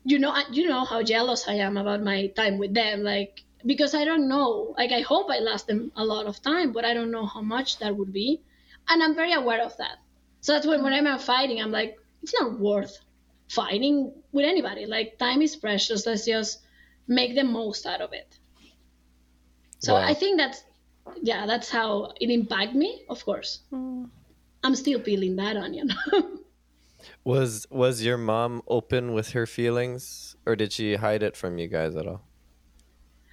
You 0.05 0.19
know, 0.19 0.33
you 0.51 0.69
know 0.69 0.85
how 0.85 1.03
jealous 1.03 1.47
I 1.47 1.55
am 1.55 1.75
about 1.75 2.01
my 2.01 2.27
time 2.27 2.57
with 2.57 2.73
them. 2.73 3.03
Like 3.03 3.43
because 3.65 3.93
I 3.93 4.05
don't 4.05 4.27
know. 4.29 4.73
Like 4.77 4.91
I 4.91 5.01
hope 5.01 5.29
I 5.29 5.39
last 5.39 5.67
them 5.67 5.91
a 5.95 6.05
lot 6.05 6.25
of 6.25 6.41
time, 6.41 6.71
but 6.71 6.85
I 6.85 6.93
don't 6.93 7.11
know 7.11 7.25
how 7.25 7.41
much 7.41 7.79
that 7.79 7.95
would 7.95 8.13
be, 8.13 8.41
and 8.87 9.03
I'm 9.03 9.15
very 9.15 9.33
aware 9.33 9.61
of 9.61 9.75
that. 9.77 9.99
So 10.41 10.53
that's 10.53 10.65
when, 10.65 10.83
when 10.83 10.93
I'm 10.93 11.19
fighting, 11.19 11.61
I'm 11.61 11.71
like, 11.71 11.97
it's 12.21 12.33
not 12.39 12.59
worth 12.59 12.99
fighting 13.49 14.13
with 14.31 14.45
anybody. 14.45 14.85
Like 14.85 15.17
time 15.17 15.41
is 15.41 15.55
precious. 15.55 16.05
Let's 16.05 16.25
just 16.25 16.59
make 17.07 17.35
the 17.35 17.43
most 17.43 17.85
out 17.85 18.01
of 18.01 18.13
it. 18.13 18.37
So 19.79 19.93
wow. 19.93 20.01
I 20.01 20.13
think 20.13 20.37
that's 20.37 20.63
yeah, 21.21 21.45
that's 21.45 21.69
how 21.69 22.13
it 22.19 22.29
impacted 22.29 22.75
me. 22.75 23.05
Of 23.09 23.23
course, 23.23 23.61
mm. 23.71 24.09
I'm 24.63 24.75
still 24.75 24.99
peeling 24.99 25.35
that 25.37 25.55
onion. 25.55 25.93
was 27.23 27.65
was 27.69 28.03
your 28.03 28.17
mom 28.17 28.61
open 28.67 29.13
with 29.13 29.31
her 29.31 29.45
feelings, 29.45 30.35
or 30.45 30.55
did 30.55 30.73
she 30.73 30.95
hide 30.95 31.23
it 31.23 31.37
from 31.37 31.57
you 31.57 31.67
guys 31.67 31.95
at 31.95 32.07
all? 32.07 32.23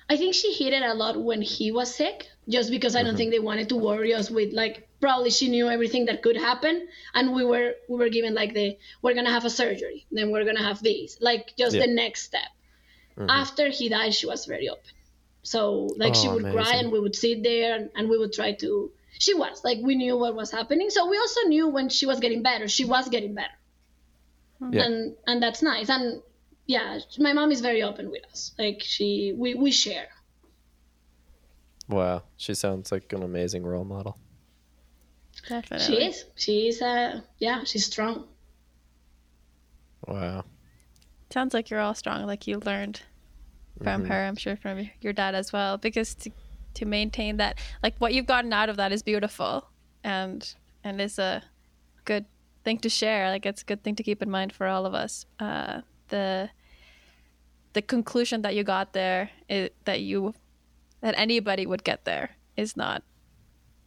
I 0.09 0.17
think 0.17 0.35
she 0.35 0.53
hid 0.53 0.75
it 0.75 0.83
a 0.83 0.95
lot 0.95 1.21
when 1.21 1.41
he 1.41 1.73
was 1.73 1.95
sick, 1.95 2.29
just 2.49 2.71
because 2.71 2.95
I 2.95 3.03
don't 3.03 3.11
mm-hmm. 3.11 3.17
think 3.17 3.31
they 3.33 3.39
wanted 3.39 3.69
to 3.71 3.77
worry 3.77 4.15
us 4.15 4.31
with 4.31 4.53
like 4.53 4.89
probably 5.01 5.31
she 5.31 5.49
knew 5.49 5.69
everything 5.69 6.07
that 6.07 6.23
could 6.23 6.37
happen, 6.37 6.89
and 7.15 7.33
we 7.33 7.45
were 7.45 7.75
we 7.89 7.97
were 7.97 8.09
given 8.09 8.35
like 8.35 8.55
the 8.55 8.77
we're 9.03 9.15
gonna 9.15 9.31
have 9.31 9.45
a 9.45 9.51
surgery, 9.51 10.07
then 10.11 10.31
we're 10.31 10.45
gonna 10.45 10.63
have 10.63 10.83
these, 10.83 11.17
like 11.21 11.55
just 11.59 11.77
yeah. 11.77 11.87
the 11.87 11.93
next 11.93 12.25
step. 12.25 12.49
Mm-hmm. 13.17 13.31
After 13.31 13.69
he 13.69 13.89
died, 13.89 14.15
she 14.15 14.27
was 14.27 14.45
very 14.47 14.69
open. 14.69 14.95
So 15.43 15.91
like 15.97 16.15
oh, 16.17 16.23
she 16.23 16.29
would 16.29 16.43
amazing. 16.43 16.63
cry, 16.63 16.77
and 16.77 16.93
we 16.93 17.01
would 17.01 17.15
sit 17.15 17.43
there, 17.43 17.77
and, 17.77 17.91
and 17.95 18.09
we 18.09 18.19
would 18.19 18.33
try 18.33 18.53
to. 18.53 18.91
She 19.19 19.35
was 19.35 19.63
like 19.63 19.79
we 19.83 19.95
knew 19.95 20.17
what 20.19 20.35
was 20.35 20.51
happening, 20.51 20.91
so 20.91 21.09
we 21.09 21.19
also 21.19 21.43
knew 21.49 21.69
when 21.69 21.89
she 21.89 22.07
was 22.07 22.21
getting 22.21 22.43
better. 22.43 22.69
She 22.69 22.85
was 22.85 23.09
getting 23.09 23.35
better, 23.35 23.59
yeah. 24.71 24.85
and 24.85 25.17
and 25.27 25.43
that's 25.43 25.63
nice. 25.63 25.89
And 25.89 26.23
yeah, 26.67 26.99
my 27.19 27.33
mom 27.33 27.53
is 27.53 27.61
very 27.61 27.83
open 27.83 28.11
with 28.11 28.25
us. 28.25 28.53
Like 28.59 28.81
she, 28.83 29.35
we 29.37 29.55
we 29.55 29.71
share. 29.71 30.09
Wow, 31.89 32.23
she 32.37 32.55
sounds 32.55 32.91
like 32.91 33.13
an 33.13 33.23
amazing 33.23 33.65
role 33.65 33.85
model. 33.85 34.19
Definitely. 35.49 35.87
She 35.87 36.05
is. 36.05 36.25
She 36.37 36.69
is. 36.69 36.81
Uh, 36.81 37.21
yeah, 37.39 37.65
she's 37.65 37.87
strong. 37.87 38.27
Wow. 40.07 40.45
Sounds 41.31 41.53
like 41.55 41.71
you're 41.71 41.81
all 41.81 41.95
strong, 41.95 42.25
like 42.27 42.47
you 42.47 42.59
learned 42.59 43.03
from 43.83 44.03
Mm-hmm. 44.03 44.11
her. 44.13 44.25
I'm 44.25 44.37
sure 44.37 44.57
from 44.57 44.89
your 45.01 45.13
dad 45.13 45.35
as 45.35 45.53
well, 45.53 45.77
because 45.79 46.15
to 46.17 46.31
to 46.75 46.85
maintain 46.85 47.37
that, 47.37 47.59
like 47.83 47.95
what 47.99 48.13
you've 48.15 48.27
gotten 48.27 48.53
out 48.53 48.69
of 48.69 48.77
that 48.77 48.93
is 48.93 49.03
beautiful, 49.03 49.67
and 50.03 50.55
and 50.85 51.01
is 51.01 51.19
a 51.19 51.43
good 52.05 52.25
thing 52.65 52.79
to 52.79 52.89
share. 52.89 53.31
Like 53.31 53.45
it's 53.47 53.63
a 53.63 53.65
good 53.65 53.83
thing 53.83 53.97
to 53.97 54.03
keep 54.03 54.23
in 54.23 54.31
mind 54.31 54.53
for 54.53 54.67
all 54.67 54.87
of 54.87 54.95
us. 54.95 55.27
Uh, 55.41 55.81
the 56.09 56.51
the 57.73 57.83
conclusion 57.83 58.43
that 58.43 58.55
you 58.55 58.63
got 58.63 58.93
there 58.93 59.31
is 59.49 59.71
that 59.85 60.01
you 60.01 60.35
that 61.05 61.15
anybody 61.19 61.67
would 61.67 61.85
get 61.85 62.07
there 62.07 62.31
is 62.57 62.79
not 62.79 63.03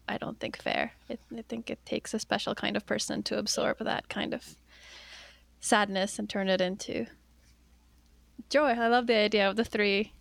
I 0.07 0.17
don't 0.17 0.39
think 0.39 0.55
fair. 0.61 0.93
It, 1.09 1.19
I 1.35 1.41
think 1.49 1.69
it 1.69 1.85
takes 1.85 2.13
a 2.13 2.19
special 2.19 2.55
kind 2.55 2.77
of 2.77 2.85
person 2.85 3.23
to 3.23 3.37
absorb 3.37 3.79
that 3.79 4.07
kind 4.07 4.33
of 4.33 4.55
sadness 5.59 6.17
and 6.19 6.29
turn 6.29 6.47
it 6.47 6.61
into 6.61 7.07
joy. 8.49 8.69
I 8.69 8.87
love 8.87 9.07
the 9.07 9.17
idea 9.17 9.49
of 9.49 9.57
the 9.57 9.65
three 9.65 10.13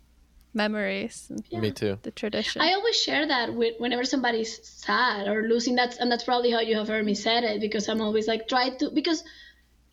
memories 0.55 1.26
and 1.30 1.44
Yeah. 1.51 1.61
Me 1.61 1.70
too. 1.70 1.99
the 2.03 2.11
tradition. 2.11 2.62
I 2.62 2.72
always 2.72 2.97
share 2.97 3.26
that 3.28 3.55
with 3.55 3.74
whenever 3.78 4.05
somebody's 4.05 4.59
sad 4.66 5.28
or 5.28 5.47
losing 5.47 5.76
that, 5.76 5.99
and 6.01 6.11
that's 6.11 6.24
probably 6.24 6.51
how 6.51 6.61
you 6.61 6.76
have 6.78 6.88
heard 6.88 7.05
me 7.05 7.14
said 7.14 7.44
it 7.44 7.61
because 7.61 7.88
I'm 7.88 8.01
always 8.01 8.26
like 8.26 8.49
try 8.49 8.70
to 8.70 8.90
because 8.90 9.22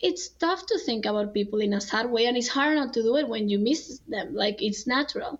it's 0.00 0.28
tough 0.28 0.66
to 0.66 0.78
think 0.78 1.04
about 1.06 1.34
people 1.34 1.60
in 1.60 1.74
a 1.74 1.80
sad 1.82 2.10
way, 2.10 2.24
and 2.24 2.36
it's 2.36 2.48
hard 2.48 2.76
not 2.76 2.94
to 2.94 3.02
do 3.02 3.16
it 3.18 3.28
when 3.28 3.48
you 3.50 3.58
miss 3.58 4.00
them. 4.08 4.34
Like 4.34 4.62
it's 4.62 4.86
natural. 4.86 5.38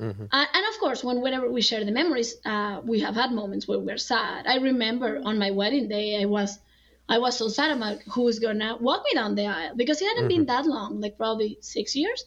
Mhm. 0.00 0.28
Uh, 0.32 0.46
and 0.54 0.66
of 0.70 0.78
course, 0.80 1.04
when 1.04 1.20
whenever 1.20 1.50
we 1.50 1.62
share 1.62 1.84
the 1.84 1.92
memories, 1.92 2.36
uh, 2.44 2.80
we 2.84 3.00
have 3.00 3.14
had 3.14 3.32
moments 3.32 3.68
where 3.68 3.78
we're 3.78 3.98
sad. 3.98 4.46
I 4.46 4.56
remember 4.56 5.20
on 5.24 5.38
my 5.38 5.50
wedding 5.52 5.88
day, 5.88 6.20
I 6.20 6.24
was, 6.26 6.58
I 7.08 7.18
was 7.18 7.36
so 7.36 7.48
sad 7.48 7.76
about 7.76 7.98
who 8.14 8.22
was 8.22 8.38
gonna 8.40 8.76
walk 8.80 9.04
me 9.04 9.12
down 9.14 9.34
the 9.36 9.46
aisle 9.46 9.74
because 9.76 10.00
it 10.02 10.08
hadn't 10.08 10.28
been 10.28 10.46
that 10.46 10.66
long, 10.66 11.00
like 11.00 11.16
probably 11.18 11.58
six 11.60 11.94
years. 11.96 12.24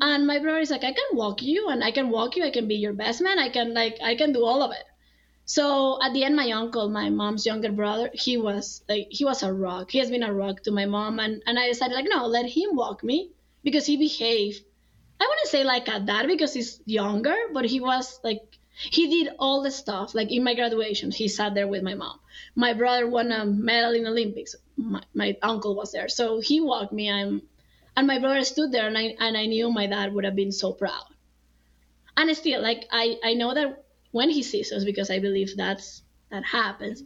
And 0.00 0.26
my 0.26 0.38
brother 0.40 0.60
is 0.60 0.70
like, 0.70 0.84
I 0.84 0.92
can 0.92 1.10
walk 1.16 1.42
you, 1.42 1.68
and 1.68 1.84
I 1.84 1.90
can 1.92 2.10
walk 2.10 2.36
you. 2.36 2.44
I 2.44 2.50
can 2.50 2.68
be 2.68 2.76
your 2.76 2.92
best 2.94 3.20
man. 3.22 3.38
I 3.38 3.48
can 3.50 3.74
like, 3.74 3.98
I 4.02 4.14
can 4.16 4.32
do 4.32 4.44
all 4.44 4.62
of 4.62 4.72
it. 4.72 4.84
So 5.46 5.98
at 6.02 6.12
the 6.14 6.24
end, 6.24 6.36
my 6.36 6.50
uncle, 6.52 6.88
my 6.90 7.10
mom's 7.10 7.46
younger 7.46 7.72
brother, 7.72 8.10
he 8.14 8.36
was 8.36 8.82
like, 8.88 9.08
he 9.10 9.24
was 9.24 9.42
a 9.42 9.52
rock. 9.52 9.90
He 9.90 9.98
has 9.98 10.10
been 10.10 10.22
a 10.22 10.34
rock 10.34 10.62
to 10.64 10.72
my 10.72 10.86
mom, 10.86 11.18
and 11.20 11.42
and 11.46 11.58
I 11.58 11.68
decided 11.68 11.94
like, 11.94 12.08
no, 12.08 12.26
let 12.26 12.46
him 12.46 12.76
walk 12.76 13.02
me 13.04 13.30
because 13.62 13.86
he 13.86 13.96
behaved 13.96 14.64
I 15.20 15.26
wouldn't 15.28 15.48
say 15.48 15.64
like 15.64 15.88
a 15.88 16.00
dad 16.00 16.26
because 16.26 16.52
he's 16.54 16.80
younger, 16.84 17.34
but 17.52 17.64
he 17.64 17.80
was 17.80 18.20
like 18.22 18.42
he 18.76 19.08
did 19.08 19.34
all 19.38 19.62
the 19.62 19.70
stuff. 19.70 20.14
Like 20.14 20.32
in 20.32 20.42
my 20.42 20.54
graduation, 20.54 21.10
he 21.10 21.28
sat 21.28 21.54
there 21.54 21.68
with 21.68 21.82
my 21.82 21.94
mom. 21.94 22.18
My 22.54 22.74
brother 22.74 23.08
won 23.08 23.30
a 23.32 23.44
medal 23.46 23.92
in 23.94 24.06
Olympics. 24.06 24.56
My, 24.76 25.02
my 25.14 25.36
uncle 25.42 25.76
was 25.76 25.92
there, 25.92 26.08
so 26.08 26.40
he 26.40 26.60
walked 26.60 26.92
me. 26.92 27.10
I'm, 27.10 27.42
and 27.96 28.06
my 28.06 28.18
brother 28.18 28.44
stood 28.44 28.72
there, 28.72 28.88
and 28.88 28.98
I 28.98 29.14
and 29.18 29.36
I 29.36 29.46
knew 29.46 29.70
my 29.70 29.86
dad 29.86 30.12
would 30.12 30.24
have 30.24 30.34
been 30.36 30.52
so 30.52 30.72
proud. 30.72 31.04
And 32.16 32.36
still, 32.36 32.60
like 32.62 32.86
I 32.90 33.16
I 33.22 33.34
know 33.34 33.54
that 33.54 33.84
when 34.10 34.30
he 34.30 34.42
sees 34.42 34.72
us, 34.72 34.84
because 34.84 35.10
I 35.10 35.18
believe 35.18 35.56
that's 35.56 36.02
that 36.34 36.44
happens, 36.44 37.02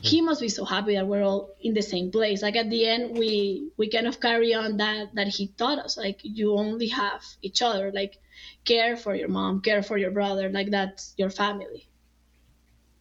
he 0.00 0.20
must 0.20 0.40
be 0.40 0.48
so 0.48 0.64
happy 0.64 0.94
that 0.94 1.06
we're 1.06 1.22
all 1.22 1.50
in 1.60 1.72
the 1.74 1.82
same 1.82 2.10
place. 2.10 2.42
Like 2.42 2.56
at 2.56 2.68
the 2.70 2.86
end, 2.86 3.18
we 3.18 3.70
we 3.76 3.88
kind 3.88 4.06
of 4.06 4.20
carry 4.20 4.54
on 4.54 4.76
that 4.76 5.14
that 5.14 5.28
he 5.28 5.48
taught 5.48 5.78
us. 5.78 5.96
Like 5.96 6.20
you 6.22 6.54
only 6.54 6.88
have 6.88 7.24
each 7.42 7.62
other. 7.62 7.90
Like 7.90 8.18
care 8.64 8.96
for 8.96 9.14
your 9.14 9.28
mom, 9.28 9.60
care 9.62 9.82
for 9.82 9.96
your 9.96 10.10
brother. 10.10 10.50
Like 10.50 10.70
that's 10.70 11.14
your 11.16 11.30
family. 11.30 11.88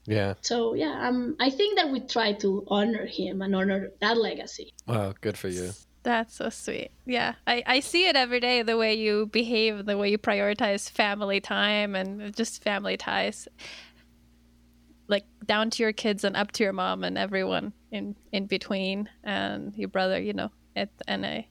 Yeah. 0.06 0.36
So 0.42 0.76
yeah, 0.76 1.08
um, 1.08 1.36
I 1.40 1.50
think 1.50 1.78
that 1.78 1.90
we 1.90 2.00
try 2.00 2.34
to 2.34 2.64
honor 2.68 3.06
him 3.06 3.42
and 3.42 3.56
honor 3.56 3.92
that 4.00 4.18
legacy. 4.18 4.74
Wow. 4.88 5.14
Good 5.20 5.38
for 5.38 5.50
you. 5.50 5.72
That's 6.04 6.36
so 6.36 6.50
sweet. 6.50 6.92
Yeah, 7.08 7.34
I, 7.48 7.64
I 7.66 7.80
see 7.80 8.08
it 8.08 8.16
every 8.16 8.40
day 8.40 8.62
the 8.62 8.78
way 8.78 8.94
you 8.94 9.26
behave, 9.26 9.88
the 9.88 9.98
way 9.98 10.12
you 10.12 10.20
prioritize 10.20 10.88
family 10.88 11.42
time 11.42 11.96
and 11.96 12.36
just 12.36 12.62
family 12.62 12.96
ties. 12.96 13.48
Like 15.08 15.26
down 15.46 15.70
to 15.72 15.84
your 15.84 15.94
kids 15.94 16.24
and 16.24 16.36
up 16.36 16.52
to 16.54 16.64
your 16.64 16.74
mom 16.74 17.04
and 17.04 17.18
everyone 17.18 17.74
in 17.92 18.16
in 18.32 18.48
between 18.48 19.10
and 19.24 19.76
your 19.78 19.90
brother, 19.90 20.20
you 20.22 20.34
know. 20.34 20.52
It 20.76 20.90
and 21.08 21.26
I 21.26 21.48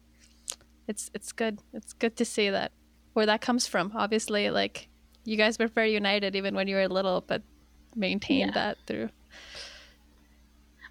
it's 0.89 1.11
it's 1.15 1.33
good. 1.33 1.61
It's 1.73 1.93
good 1.93 2.17
to 2.17 2.25
see 2.25 2.51
that 2.51 2.73
where 3.13 3.27
that 3.27 3.41
comes 3.41 3.67
from. 3.67 3.93
Obviously, 3.95 4.51
like 4.51 4.89
you 5.25 5.37
guys 5.37 5.59
were 5.59 5.69
very 5.69 5.93
united 5.95 6.37
even 6.37 6.55
when 6.55 6.69
you 6.69 6.77
were 6.77 6.89
little, 6.89 7.23
but 7.27 7.43
maintained 7.97 8.53
Yeah. 8.55 8.55
that 8.55 8.79
through 8.87 9.09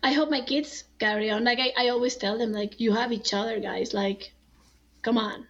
I 0.01 0.11
hope 0.11 0.30
my 0.30 0.41
kids 0.41 0.84
carry 0.99 1.30
on. 1.30 1.43
Like 1.45 1.59
I, 1.59 1.72
I 1.78 1.89
always 1.89 2.16
tell 2.18 2.38
them, 2.38 2.51
like 2.51 2.80
you 2.80 2.91
have 2.93 3.11
each 3.14 3.34
other, 3.34 3.59
guys. 3.59 3.93
Like, 3.93 4.34
come 5.01 5.18
on. 5.18 5.47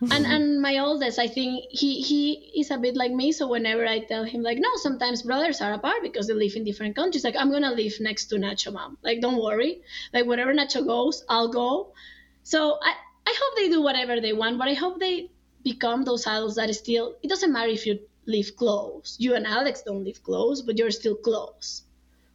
And 0.00 0.10
mm-hmm. 0.10 0.24
and 0.24 0.60
my 0.60 0.78
oldest, 0.78 1.18
I 1.18 1.26
think 1.26 1.64
he 1.70 2.02
he 2.02 2.52
is 2.60 2.70
a 2.70 2.76
bit 2.76 2.96
like 2.96 3.12
me. 3.12 3.32
So 3.32 3.48
whenever 3.48 3.86
I 3.86 4.00
tell 4.00 4.24
him, 4.24 4.42
like, 4.42 4.58
no, 4.58 4.68
sometimes 4.76 5.22
brothers 5.22 5.62
are 5.62 5.72
apart 5.72 6.02
because 6.02 6.26
they 6.26 6.34
live 6.34 6.54
in 6.54 6.64
different 6.64 6.94
countries. 6.94 7.24
Like 7.24 7.36
I'm 7.38 7.50
gonna 7.50 7.72
live 7.72 7.94
next 8.00 8.26
to 8.26 8.36
Nacho, 8.36 8.72
mom. 8.72 8.98
Like 9.02 9.20
don't 9.20 9.42
worry. 9.42 9.80
Like 10.12 10.26
wherever 10.26 10.52
Nacho 10.52 10.86
goes, 10.86 11.24
I'll 11.30 11.48
go. 11.48 11.94
So 12.42 12.78
I 12.82 12.94
I 13.26 13.34
hope 13.40 13.56
they 13.56 13.68
do 13.70 13.80
whatever 13.82 14.20
they 14.20 14.34
want, 14.34 14.58
but 14.58 14.68
I 14.68 14.74
hope 14.74 15.00
they 15.00 15.30
become 15.64 16.04
those 16.04 16.26
adults 16.26 16.56
that 16.56 16.74
still. 16.74 17.16
It 17.22 17.28
doesn't 17.28 17.52
matter 17.52 17.70
if 17.70 17.86
you 17.86 17.98
live 18.26 18.54
close. 18.56 19.16
You 19.18 19.34
and 19.34 19.46
Alex 19.46 19.82
don't 19.82 20.04
live 20.04 20.22
close, 20.22 20.60
but 20.60 20.76
you're 20.78 20.90
still 20.90 21.16
close 21.16 21.82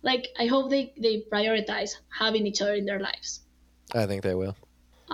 like 0.04 0.30
i 0.40 0.48
hope 0.48 0.72
they 0.72 0.92
they 0.98 1.22
prioritize 1.32 1.98
having 2.10 2.48
each 2.48 2.60
other 2.60 2.74
in 2.74 2.86
their 2.86 3.00
lives 3.00 3.42
I 3.94 4.06
think 4.06 4.24
they 4.24 4.36
will. 4.36 4.56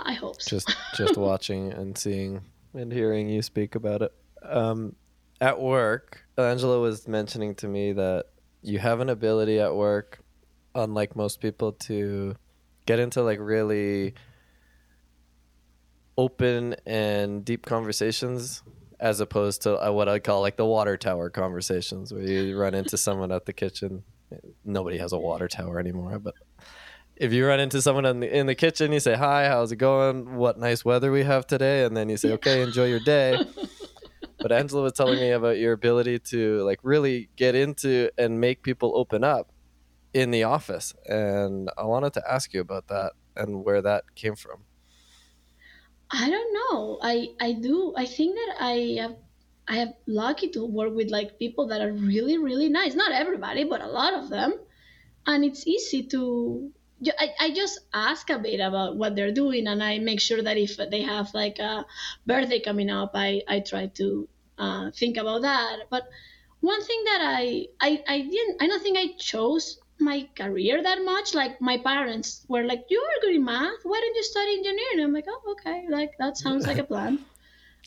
I 0.05 0.13
hope 0.13 0.41
so 0.41 0.57
Just 0.57 0.75
just 0.95 1.17
watching 1.17 1.71
and 1.71 1.97
seeing 1.97 2.41
and 2.73 2.91
hearing 2.91 3.29
you 3.29 3.41
speak 3.41 3.75
about 3.75 4.01
it. 4.01 4.13
Um, 4.43 4.95
at 5.41 5.59
work, 5.59 6.25
Angela 6.37 6.79
was 6.79 7.07
mentioning 7.07 7.55
to 7.55 7.67
me 7.67 7.93
that 7.93 8.25
you 8.61 8.79
have 8.79 8.99
an 8.99 9.09
ability 9.09 9.59
at 9.59 9.75
work, 9.75 10.19
unlike 10.75 11.15
most 11.15 11.41
people, 11.41 11.73
to 11.73 12.35
get 12.85 12.99
into 12.99 13.21
like 13.21 13.39
really 13.39 14.13
open 16.17 16.75
and 16.85 17.45
deep 17.45 17.65
conversations 17.65 18.63
as 18.99 19.19
opposed 19.19 19.61
to 19.61 19.87
uh, 19.87 19.91
what 19.91 20.09
I 20.09 20.17
call 20.17 20.41
like 20.41 20.57
the 20.57 20.65
water 20.65 20.97
tower 20.97 21.29
conversations 21.29 22.11
where 22.11 22.23
you 22.23 22.57
run 22.57 22.73
into 22.73 22.97
someone 22.97 23.31
at 23.31 23.45
the 23.45 23.53
kitchen. 23.53 24.03
Nobody 24.65 24.97
has 24.97 25.13
a 25.13 25.19
water 25.19 25.47
tower 25.47 25.79
anymore, 25.79 26.17
but 26.19 26.33
if 27.19 27.33
you 27.33 27.45
run 27.45 27.59
into 27.59 27.81
someone 27.81 28.05
in 28.05 28.19
the, 28.19 28.37
in 28.37 28.45
the 28.45 28.55
kitchen, 28.55 28.91
you 28.91 28.99
say, 28.99 29.15
Hi, 29.15 29.47
how's 29.47 29.71
it 29.71 29.77
going? 29.77 30.35
What 30.35 30.57
nice 30.59 30.85
weather 30.85 31.11
we 31.11 31.23
have 31.23 31.47
today. 31.47 31.83
And 31.83 31.95
then 31.95 32.09
you 32.09 32.17
say, 32.17 32.31
Okay, 32.33 32.61
enjoy 32.61 32.85
your 32.85 32.99
day. 32.99 33.39
but 34.39 34.51
Angela 34.51 34.83
was 34.83 34.93
telling 34.93 35.19
me 35.19 35.31
about 35.31 35.57
your 35.57 35.73
ability 35.73 36.19
to 36.19 36.63
like 36.63 36.79
really 36.83 37.29
get 37.35 37.55
into 37.55 38.09
and 38.17 38.39
make 38.39 38.63
people 38.63 38.93
open 38.95 39.23
up 39.23 39.51
in 40.13 40.31
the 40.31 40.43
office. 40.43 40.93
And 41.05 41.69
I 41.77 41.83
wanted 41.83 42.13
to 42.13 42.23
ask 42.29 42.53
you 42.53 42.61
about 42.61 42.87
that 42.87 43.13
and 43.35 43.63
where 43.63 43.81
that 43.81 44.15
came 44.15 44.35
from. 44.35 44.63
i 46.09 46.29
don't 46.29 46.53
know 46.59 46.99
i 47.03 47.27
i 47.41 47.51
do 47.51 47.93
i 47.97 48.05
think 48.05 48.33
that 48.35 48.55
i 48.61 48.75
have 49.01 49.15
i 49.67 49.75
have 49.75 49.93
lucky 50.07 50.47
to 50.47 50.65
work 50.65 50.93
with 50.95 51.09
like 51.11 51.37
people 51.37 51.67
that 51.67 51.81
are 51.81 51.91
really 51.91 52.37
really 52.37 52.69
nice 52.69 52.95
not 52.95 53.11
everybody 53.11 53.65
but 53.65 53.81
a 53.81 53.91
lot 53.99 54.13
of 54.13 54.29
them 54.29 54.53
and 55.25 55.43
it's 55.43 55.67
easy 55.67 56.01
to 56.03 56.71
I, 57.19 57.29
I 57.39 57.51
just 57.51 57.79
ask 57.93 58.29
a 58.29 58.39
bit 58.39 58.59
about 58.59 58.95
what 58.95 59.15
they're 59.15 59.31
doing 59.31 59.67
and 59.67 59.83
i 59.83 59.99
make 59.99 60.19
sure 60.19 60.41
that 60.41 60.57
if 60.57 60.77
they 60.77 61.03
have 61.03 61.33
like 61.33 61.59
a 61.59 61.85
birthday 62.25 62.59
coming 62.59 62.89
up 62.89 63.11
i 63.13 63.41
i 63.47 63.59
try 63.59 63.87
to 64.01 64.27
uh, 64.57 64.91
think 64.91 65.17
about 65.17 65.41
that. 65.43 65.81
But 65.89 66.03
one 66.61 66.83
thing 66.83 67.03
that 67.05 67.21
I, 67.21 67.67
I 67.79 68.03
i 68.07 68.21
didn't 68.21 68.61
i 68.61 68.67
don't 68.67 68.81
think 68.81 68.97
i 68.97 69.13
chose 69.19 69.79
my 69.99 70.27
career 70.35 70.81
that 70.81 71.03
much. 71.03 71.33
Like 71.33 71.61
my 71.61 71.77
parents 71.77 72.45
were 72.47 72.63
like 72.63 72.85
you 72.89 72.99
are 72.99 73.21
good 73.21 73.35
in 73.35 73.45
math. 73.45 73.79
Why 73.83 73.99
don't 73.99 74.15
you 74.15 74.23
study 74.23 74.53
engineering? 74.57 75.01
I'm 75.01 75.13
like 75.13 75.25
oh 75.27 75.51
okay. 75.53 75.85
Like 75.89 76.11
that 76.19 76.37
sounds 76.37 76.67
like 76.67 76.77
a 76.77 76.83
plan. 76.83 77.19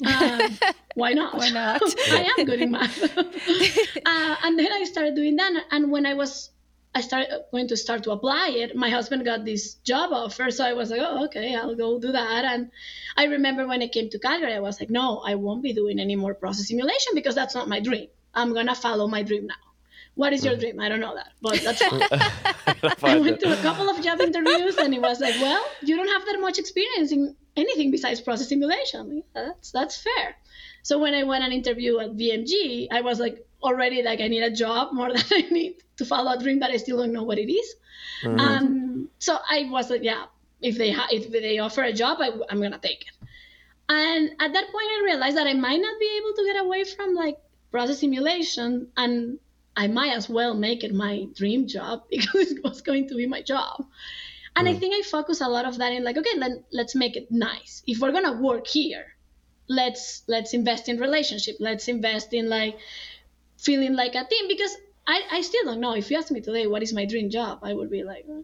Um, 0.07 0.59
why 0.95 1.13
not? 1.13 1.37
Why 1.37 1.51
not? 1.51 1.83
i 2.11 2.31
am 2.39 2.47
good 2.47 2.61
in 2.61 2.71
math. 2.71 2.99
Uh, 4.07 4.37
and 4.45 4.59
then 4.59 4.73
i 4.73 4.85
started 4.85 5.15
doing 5.15 5.37
that 5.37 5.53
and 5.71 5.91
when 5.91 6.07
i 6.07 6.15
was 6.15 6.51
I 6.95 7.01
started 7.03 7.33
uh, 7.33 7.39
going 7.53 7.69
to 7.69 7.77
start 7.77 8.03
to 8.05 8.11
apply 8.11 8.49
it. 8.57 8.75
My 8.75 8.91
husband 8.91 9.25
got 9.25 9.45
this 9.45 9.75
job 9.75 10.13
offer, 10.13 10.51
so 10.51 10.65
I 10.65 10.73
was 10.73 10.91
like, 10.91 11.01
"Oh, 11.03 11.25
okay, 11.27 11.55
I'll 11.55 11.77
go 11.77 12.01
do 12.01 12.13
that." 12.13 12.45
And 12.45 12.71
I 13.17 13.25
remember 13.27 13.67
when 13.67 13.83
I 13.83 13.89
came 13.89 14.11
to 14.11 14.19
Calgary, 14.19 14.55
I 14.55 14.61
was 14.61 14.81
like, 14.81 14.91
"No, 14.91 15.23
I 15.25 15.37
won't 15.37 15.63
be 15.63 15.73
doing 15.73 16.01
any 16.01 16.17
more 16.17 16.35
process 16.35 16.67
simulation 16.67 17.13
because 17.15 17.35
that's 17.35 17.55
not 17.55 17.69
my 17.69 17.81
dream. 17.81 18.09
I'm 18.35 18.55
gonna 18.55 18.75
follow 18.75 19.07
my 19.07 19.23
dream 19.23 19.47
now." 19.47 19.63
What 20.17 20.33
is 20.33 20.45
your 20.45 20.55
mm-hmm. 20.55 20.61
dream? 20.61 20.81
I 20.81 20.89
don't 20.89 21.01
know 21.01 21.15
that, 21.15 21.33
but 21.41 21.61
that's 21.63 21.83
fine. 23.01 23.15
I 23.17 23.21
went 23.21 23.41
to 23.41 23.53
a 23.53 23.63
couple 23.63 23.89
of 23.89 24.03
job 24.03 24.21
interviews, 24.21 24.77
and 24.77 24.93
it 24.93 25.01
was 25.01 25.21
like, 25.21 25.37
"Well, 25.41 25.65
you 25.83 25.97
don't 25.97 26.09
have 26.09 26.27
that 26.27 26.41
much 26.41 26.59
experience 26.59 27.13
in 27.13 27.37
anything 27.57 27.93
besides 27.93 28.21
process 28.21 28.49
simulation. 28.49 29.23
That's 29.33 29.71
that's 29.71 29.97
fair." 29.97 30.35
So 30.83 30.99
when 30.99 31.15
I 31.15 31.23
went 31.23 31.45
an 31.45 31.53
interview 31.53 31.99
at 32.01 32.17
VMG, 32.17 32.89
I 32.91 33.03
was 33.03 33.21
like, 33.21 33.47
already 33.63 34.03
like 34.03 34.21
I 34.21 34.29
need 34.29 34.43
a 34.43 34.51
job 34.51 34.93
more 34.93 35.13
than 35.15 35.25
I 35.31 35.43
need 35.51 35.77
to 35.99 36.05
follow 36.05 36.33
a 36.33 36.39
dream 36.43 36.61
that 36.61 36.71
I 36.71 36.77
still 36.77 36.99
don't 36.99 37.13
know 37.13 37.25
what 37.25 37.39
it 37.39 37.53
is. 37.53 37.75
Mhm. 38.23 38.61
Um, 38.63 39.11
so 39.19 39.39
I 39.49 39.69
was 39.71 39.91
like, 39.91 40.03
yeah, 40.03 40.27
if 40.61 40.79
they 40.79 40.91
ha- 40.93 41.09
if 41.11 41.31
they 41.31 41.59
offer 41.59 41.83
a 41.83 41.93
job, 41.93 42.19
I, 42.21 42.31
I'm 42.51 42.61
gonna 42.61 42.79
take 42.79 43.03
it. 43.03 43.27
And 43.89 44.31
at 44.41 44.53
that 44.53 44.73
point, 44.73 44.87
I 44.91 45.03
realized 45.05 45.37
that 45.37 45.47
I 45.47 45.55
might 45.55 45.81
not 45.81 45.99
be 46.01 46.19
able 46.19 46.35
to 46.37 46.45
get 46.45 46.65
away 46.65 46.85
from 46.85 47.15
like 47.15 47.37
process 47.71 47.99
simulation, 48.01 48.91
and 48.97 49.39
I 49.77 49.89
might 49.89 50.13
as 50.13 50.29
well 50.29 50.55
make 50.55 50.85
it 50.85 50.95
my 50.95 51.27
dream 51.35 51.67
job 51.67 52.05
because 52.11 52.53
it 52.53 52.65
was 52.65 52.81
going 52.83 53.09
to 53.09 53.15
be 53.17 53.27
my 53.27 53.43
job. 53.43 53.87
And 54.57 54.69
I 54.69 54.75
Mm. 54.75 54.81
think 54.81 54.95
I 54.95 55.03
focus 55.09 55.41
a 55.41 55.49
lot 55.49 55.65
of 55.67 55.79
that 55.79 55.93
in 55.93 56.05
like, 56.05 56.17
okay, 56.17 56.37
let, 56.39 56.53
let's 56.73 56.95
make 56.95 57.17
it 57.17 57.31
nice. 57.31 57.83
If 57.87 58.01
we're 58.01 58.13
gonna 58.13 58.41
work 58.41 58.67
here, 58.67 59.17
let's 59.69 60.23
let's 60.29 60.55
invest 60.55 60.89
in 60.89 60.99
relationship. 60.99 61.57
Let's 61.61 61.89
invest 61.89 62.33
in 62.35 62.49
like 62.49 62.79
feeling 63.67 63.95
like 63.95 64.15
a 64.15 64.25
team 64.25 64.49
because 64.49 64.77
I, 65.07 65.23
I 65.33 65.41
still 65.43 65.65
don't 65.65 65.81
know. 65.81 65.95
If 65.95 66.11
you 66.11 66.19
ask 66.19 66.31
me 66.31 66.41
today 66.41 66.67
what 66.67 66.83
is 66.83 66.93
my 66.93 67.05
dream 67.05 67.31
job, 67.31 67.61
I 67.63 67.73
would 67.75 67.91
be 67.91 68.03
like, 68.05 68.25
"Uh, 68.31 68.43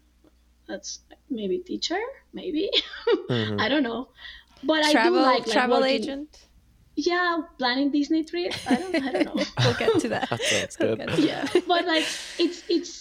that's 0.68 1.00
maybe 1.30 1.58
teacher, 1.58 2.00
maybe 2.32 2.70
Mhm. 3.30 3.60
I 3.64 3.68
don't 3.68 3.82
know. 3.82 4.08
But 4.62 4.84
I 4.84 4.92
do 5.04 5.10
like, 5.10 5.40
like 5.46 5.52
travel 5.52 5.80
working- 5.80 5.94
agent. 6.02 6.42
Yeah, 6.98 7.42
planning 7.58 7.90
Disney 7.92 8.24
trip. 8.24 8.54
I 8.66 8.74
don't 8.76 8.94
I 8.96 9.12
don't 9.12 9.26
know. 9.26 9.44
We'll 9.64 9.74
get 9.74 10.00
to 10.00 10.08
that. 10.14 10.30
That 10.30 10.42
sounds 10.42 10.76
We'll 10.80 10.96
good. 10.96 11.08
get 11.08 11.18
yeah 11.18 11.44
but 11.72 11.84
like 11.86 12.06
it's 12.44 12.62
it's 12.76 12.92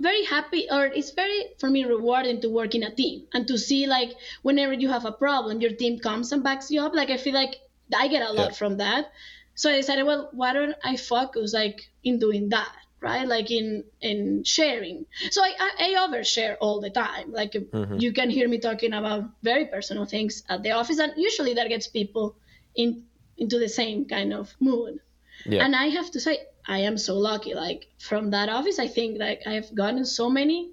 very 0.00 0.24
happy 0.24 0.66
or 0.76 0.86
it's 0.86 1.12
very 1.12 1.38
for 1.60 1.70
me 1.70 1.84
rewarding 1.84 2.40
to 2.40 2.48
work 2.58 2.74
in 2.74 2.82
a 2.82 2.90
team 3.02 3.26
and 3.32 3.46
to 3.46 3.56
see 3.56 3.86
like 3.86 4.10
whenever 4.42 4.72
you 4.72 4.88
have 4.90 5.04
a 5.04 5.12
problem 5.12 5.60
your 5.60 5.70
team 5.82 6.00
comes 6.00 6.32
and 6.32 6.42
backs 6.42 6.68
you 6.72 6.80
up 6.86 6.94
like 7.00 7.10
i 7.10 7.16
feel 7.16 7.34
like 7.42 7.54
i 8.02 8.08
get 8.08 8.22
a 8.22 8.32
lot 8.32 8.50
Yeah. 8.50 8.58
from 8.60 8.76
that 8.78 9.12
so 9.54 9.70
i 9.70 9.76
decided 9.76 10.04
well 10.04 10.28
why 10.32 10.52
don't 10.52 10.76
i 10.84 10.96
focus 10.96 11.52
like 11.54 11.80
in 12.02 12.18
doing 12.18 12.48
that 12.50 12.72
right 13.00 13.26
like 13.28 13.50
in 13.50 13.84
in 14.00 14.42
sharing 14.44 15.04
so 15.30 15.42
i 15.42 15.52
i, 15.60 15.70
I 15.86 16.06
overshare 16.08 16.56
all 16.60 16.80
the 16.80 16.90
time 16.90 17.32
like 17.32 17.52
Mhm. 17.52 18.00
you 18.00 18.12
can 18.12 18.30
hear 18.30 18.48
me 18.48 18.58
talking 18.58 18.92
about 18.92 19.24
very 19.42 19.66
personal 19.66 20.06
things 20.06 20.42
at 20.48 20.62
the 20.62 20.72
office 20.72 20.98
and 20.98 21.12
usually 21.16 21.54
that 21.54 21.68
gets 21.68 21.86
people 21.88 22.36
in 22.74 23.04
into 23.36 23.58
the 23.58 23.68
same 23.68 24.04
kind 24.06 24.32
of 24.32 24.54
mood 24.60 25.00
Yeah. 25.46 25.64
and 25.64 25.74
I 25.76 25.88
have 25.88 26.10
to 26.12 26.20
say, 26.20 26.38
I 26.66 26.78
am 26.88 26.96
so 26.96 27.18
lucky. 27.18 27.52
Like 27.54 27.88
from 27.98 28.30
that 28.30 28.48
office, 28.48 28.78
I 28.78 28.88
think 28.88 29.18
like 29.18 29.42
I've 29.46 29.74
gotten 29.74 30.04
so 30.06 30.30
many 30.30 30.70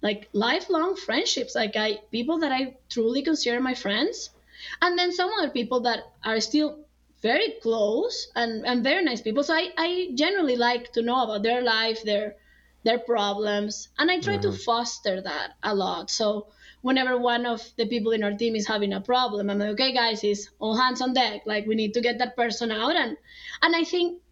like 0.00 0.28
lifelong 0.32 0.96
friendships. 0.96 1.54
Like 1.54 1.76
I 1.76 1.98
people 2.10 2.38
that 2.38 2.52
I 2.52 2.76
truly 2.88 3.22
consider 3.22 3.60
my 3.60 3.74
friends. 3.74 4.30
And 4.80 4.96
then 4.98 5.12
some 5.12 5.30
other 5.36 5.50
people 5.50 5.80
that 5.80 6.00
are 6.24 6.40
still 6.40 6.85
very 7.32 7.54
close 7.62 8.28
and, 8.34 8.64
and 8.66 8.84
very 8.84 9.02
nice 9.04 9.20
people. 9.20 9.42
So 9.42 9.54
I, 9.54 9.64
I 9.76 9.88
generally 10.14 10.56
like 10.56 10.92
to 10.92 11.02
know 11.02 11.24
about 11.24 11.42
their 11.42 11.62
life, 11.62 12.02
their 12.04 12.36
their 12.86 13.00
problems. 13.00 13.88
And 13.98 14.10
I 14.14 14.20
try 14.20 14.36
to 14.38 14.48
mm-hmm. 14.48 14.66
foster 14.68 15.20
that 15.20 15.48
a 15.70 15.74
lot. 15.74 16.08
So 16.08 16.26
whenever 16.82 17.18
one 17.18 17.44
of 17.54 17.60
the 17.78 17.86
people 17.92 18.12
in 18.12 18.22
our 18.22 18.34
team 18.42 18.54
is 18.54 18.66
having 18.74 18.92
a 18.92 19.00
problem, 19.00 19.50
I'm 19.50 19.58
like, 19.58 19.70
okay 19.70 19.92
guys, 19.92 20.22
it's 20.22 20.48
all 20.60 20.76
hands 20.76 21.00
on 21.00 21.14
deck. 21.14 21.40
Like 21.52 21.66
we 21.66 21.74
need 21.74 21.94
to 21.94 22.00
get 22.08 22.18
that 22.18 22.36
person 22.42 22.70
out 22.70 22.94
and 23.02 23.16
and 23.62 23.72
I 23.80 23.82
think 23.92 24.22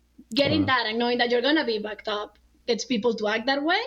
getting 0.42 0.62
Wow. 0.62 0.72
that 0.72 0.86
and 0.88 0.98
knowing 1.00 1.18
that 1.18 1.30
you're 1.30 1.46
gonna 1.48 1.66
be 1.66 1.78
backed 1.88 2.08
up 2.18 2.38
gets 2.68 2.84
people 2.84 3.12
to 3.20 3.28
act 3.34 3.46
that 3.46 3.62
way. 3.70 3.82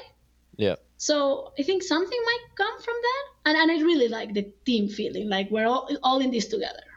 Yeah. 0.65 0.75
So 0.97 1.17
I 1.59 1.63
think 1.63 1.83
something 1.93 2.21
might 2.31 2.45
come 2.61 2.77
from 2.85 2.97
that, 3.07 3.23
and 3.47 3.55
and 3.61 3.71
I 3.75 3.77
really 3.89 4.09
like 4.17 4.33
the 4.33 4.45
team 4.65 4.89
feeling, 4.99 5.29
like 5.29 5.51
we're 5.55 5.69
all 5.73 5.87
all 6.03 6.19
in 6.25 6.31
this 6.31 6.47
together. 6.55 6.87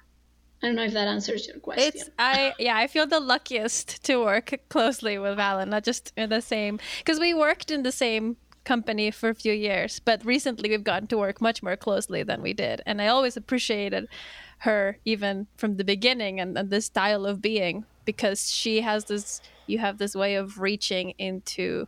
I 0.63 0.67
don't 0.67 0.77
know 0.77 0.85
if 0.85 0.93
that 0.93 1.09
answers 1.09 1.47
your 1.47 1.59
question. 1.59 1.93
It's 1.95 2.11
I 2.19 2.53
yeah 2.59 2.77
I 2.77 2.87
feel 2.87 3.07
the 3.07 3.21
luckiest 3.21 4.05
to 4.05 4.17
work 4.23 4.61
closely 4.69 5.19
with 5.19 5.39
Valen, 5.39 5.69
not 5.69 5.85
just 5.85 6.13
in 6.17 6.29
the 6.31 6.43
same 6.43 6.79
because 6.99 7.19
we 7.19 7.33
worked 7.33 7.71
in 7.71 7.83
the 7.83 7.93
same 7.93 8.37
company 8.65 9.11
for 9.11 9.31
a 9.31 9.35
few 9.35 9.55
years, 9.55 10.01
but 10.01 10.25
recently 10.25 10.69
we've 10.69 10.85
gotten 10.85 11.09
to 11.09 11.17
work 11.17 11.41
much 11.41 11.63
more 11.63 11.77
closely 11.77 12.23
than 12.23 12.43
we 12.43 12.53
did, 12.53 12.83
and 12.85 13.01
I 13.01 13.09
always 13.09 13.37
appreciated 13.37 14.07
her 14.59 14.99
even 15.07 15.47
from 15.57 15.77
the 15.77 15.85
beginning 15.85 16.39
and, 16.39 16.57
and 16.59 16.69
this 16.69 16.87
style 16.87 17.25
of 17.25 17.41
being 17.41 17.87
because 18.05 18.51
she 18.51 18.83
has 18.83 19.07
this 19.07 19.41
you 19.67 19.79
have 19.79 19.97
this 19.97 20.15
way 20.15 20.35
of 20.35 20.61
reaching 20.61 21.15
into 21.19 21.87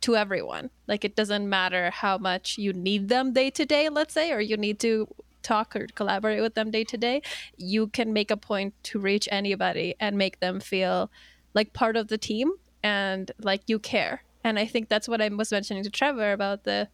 to 0.00 0.16
everyone 0.16 0.70
like 0.86 1.04
it 1.04 1.14
doesn't 1.14 1.48
matter 1.48 1.90
how 1.90 2.16
much 2.16 2.56
you 2.56 2.72
need 2.72 3.08
them 3.08 3.32
day 3.32 3.50
to 3.50 3.66
day 3.66 3.88
let's 3.90 4.14
say 4.14 4.32
or 4.32 4.40
you 4.40 4.56
need 4.56 4.78
to 4.78 5.06
talk 5.48 5.74
or 5.76 5.86
collaborate 5.94 6.42
with 6.42 6.54
them 6.54 6.70
day 6.70 6.84
to 6.84 6.98
day 6.98 7.16
you 7.56 7.86
can 7.88 8.12
make 8.12 8.30
a 8.30 8.36
point 8.36 8.74
to 8.82 8.98
reach 8.98 9.26
anybody 9.40 9.94
and 9.98 10.18
make 10.24 10.40
them 10.40 10.60
feel 10.60 11.10
like 11.54 11.72
part 11.72 11.96
of 11.96 12.08
the 12.08 12.18
team 12.18 12.48
and 12.82 13.32
like 13.40 13.62
you 13.66 13.78
care. 13.78 14.22
And 14.44 14.58
i 14.58 14.66
think 14.72 14.88
that's 14.88 15.08
what 15.08 15.20
i 15.20 15.28
was 15.28 15.50
mentioning 15.50 15.82
to 15.84 15.90
trevor 15.90 16.32
about 16.32 16.64
the 16.64 16.88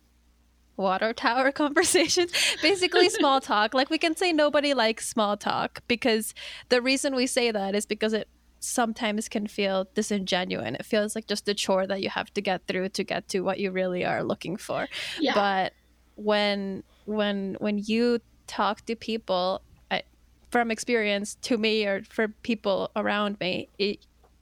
water 0.77 1.13
tower 1.13 1.53
conversations. 1.65 2.33
Basically 2.63 3.09
small 3.09 3.41
talk. 3.53 3.75
Like 3.75 3.91
we 3.91 3.99
can 3.99 4.17
say 4.17 4.33
nobody 4.33 4.75
likes 4.75 5.09
small 5.09 5.37
talk 5.37 5.83
because 5.87 6.35
the 6.69 6.81
reason 6.83 7.15
we 7.15 7.27
say 7.27 7.51
that 7.51 7.75
is 7.75 7.87
because 7.87 8.13
it 8.13 8.29
sometimes 8.61 9.29
can 9.29 9.47
feel 9.47 9.87
disingenuous. 9.95 10.77
It 10.81 10.87
feels 10.87 11.15
like 11.15 11.27
just 11.27 11.49
a 11.49 11.55
chore 11.55 11.87
that 11.87 12.03
you 12.03 12.11
have 12.11 12.33
to 12.35 12.41
get 12.41 12.67
through 12.67 12.89
to 12.91 13.05
get 13.05 13.29
to 13.29 13.41
what 13.41 13.59
you 13.61 13.71
really 13.71 14.05
are 14.05 14.25
looking 14.25 14.57
for. 14.57 14.89
Yeah, 15.21 15.35
but 15.35 15.73
when 16.17 16.83
when 17.05 17.57
when 17.61 17.79
you 17.79 18.21
talk 18.47 18.85
to 18.87 18.95
people 18.95 19.63
I, 19.91 20.03
from 20.51 20.71
experience 20.71 21.37
to 21.43 21.59
me 21.59 21.87
or 21.87 22.03
for 22.05 22.29
people 22.29 22.91
around 22.97 23.39
me 23.41 23.69
it, 23.79 23.99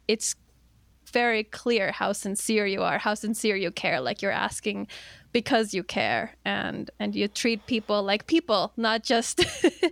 it's 0.09 0.37
very 1.13 1.45
clear 1.45 1.93
how 1.93 2.13
sincere 2.13 2.67
you 2.67 2.83
are 2.83 2.99
how 2.99 3.15
sincere 3.15 3.57
you 3.57 3.71
care 3.71 4.01
like 4.01 4.23
you're 4.23 4.31
asking 4.33 4.87
because 5.33 5.75
you 5.75 5.83
care 5.83 6.37
and 6.45 6.91
and 6.99 7.15
you 7.15 7.29
treat 7.29 7.67
people 7.67 8.03
like 8.03 8.27
people 8.27 8.73
not 8.77 9.03
just 9.03 9.45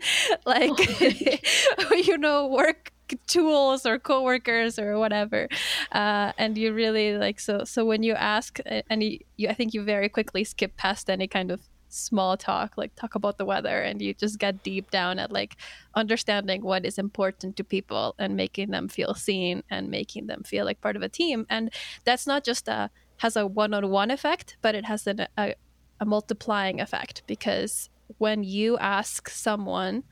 like 0.47 0.71
you 2.07 2.17
know 2.19 2.47
work 2.47 2.93
tools 3.27 3.87
or 3.87 3.99
coworkers 3.99 4.79
or 4.79 4.99
whatever. 4.99 5.49
Uh, 5.93 6.33
and 6.39 6.57
you 6.57 6.73
really 6.73 7.17
like 7.17 7.41
so 7.41 7.65
so 7.65 7.85
when 7.85 8.03
you 8.03 8.15
ask 8.15 8.61
uh, 8.71 8.83
and 8.89 9.03
you, 9.03 9.19
you 9.37 9.49
i 9.49 9.55
think 9.55 9.75
you 9.75 9.83
very 9.83 10.09
quickly 10.09 10.45
skip 10.45 10.77
past 10.77 11.11
any 11.11 11.27
kind 11.27 11.51
of 11.51 11.61
small 11.91 12.37
talk 12.37 12.77
like 12.77 12.95
talk 12.95 13.15
about 13.15 13.37
the 13.37 13.45
weather 13.45 13.83
and 13.83 14.01
you 14.01 14.15
just 14.15 14.39
get 14.39 14.63
deep 14.63 14.91
down 14.91 15.19
at 15.19 15.33
like 15.33 15.57
understanding 15.95 16.63
what 16.63 16.87
is 16.87 16.99
important 16.99 17.57
to 17.57 17.65
people 17.65 18.15
and 18.19 18.37
making 18.37 18.71
them 18.71 18.89
feel 18.89 19.15
seen 19.15 19.63
and 19.71 19.91
making 19.91 20.27
them 20.27 20.43
feel 20.43 20.65
like 20.65 20.81
part 20.81 20.97
of 20.97 21.03
a 21.03 21.09
team. 21.09 21.47
And 21.51 21.73
that's 22.05 22.27
not 22.27 22.45
just 22.45 22.69
a 22.69 22.91
has 23.19 23.37
a 23.37 23.47
one-on-one 23.47 24.11
effect 24.11 24.57
but 24.63 24.75
it 24.75 24.87
has 24.87 25.07
an, 25.07 25.27
a, 25.37 25.55
a 26.01 26.07
multiplying 26.07 26.81
effect 26.81 27.23
because 27.27 27.91
when 28.19 28.43
you 28.43 28.79
ask 28.79 29.29
someone 29.29 30.03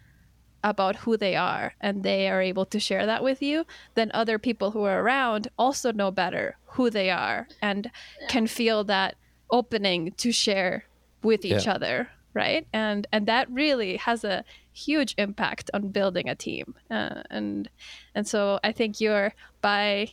about 0.62 0.96
who 0.96 1.16
they 1.16 1.36
are 1.36 1.74
and 1.80 2.02
they 2.02 2.28
are 2.28 2.42
able 2.42 2.66
to 2.66 2.80
share 2.80 3.06
that 3.06 3.22
with 3.22 3.40
you 3.40 3.64
then 3.94 4.10
other 4.12 4.38
people 4.38 4.72
who 4.72 4.82
are 4.82 5.00
around 5.00 5.48
also 5.58 5.92
know 5.92 6.10
better 6.10 6.56
who 6.72 6.90
they 6.90 7.10
are 7.10 7.48
and 7.62 7.90
can 8.28 8.46
feel 8.46 8.84
that 8.84 9.14
opening 9.50 10.12
to 10.12 10.32
share 10.32 10.84
with 11.22 11.44
each 11.44 11.66
Yeah. 11.66 11.72
other 11.74 12.08
right 12.34 12.66
and 12.72 13.06
and 13.12 13.26
that 13.26 13.50
really 13.50 13.96
has 13.96 14.22
a 14.24 14.44
huge 14.72 15.14
impact 15.18 15.70
on 15.74 15.88
building 15.90 16.28
a 16.28 16.34
team 16.34 16.74
uh, 16.90 17.22
and 17.30 17.68
and 18.14 18.28
so 18.28 18.60
i 18.62 18.70
think 18.70 19.00
you're 19.00 19.32
by 19.60 20.08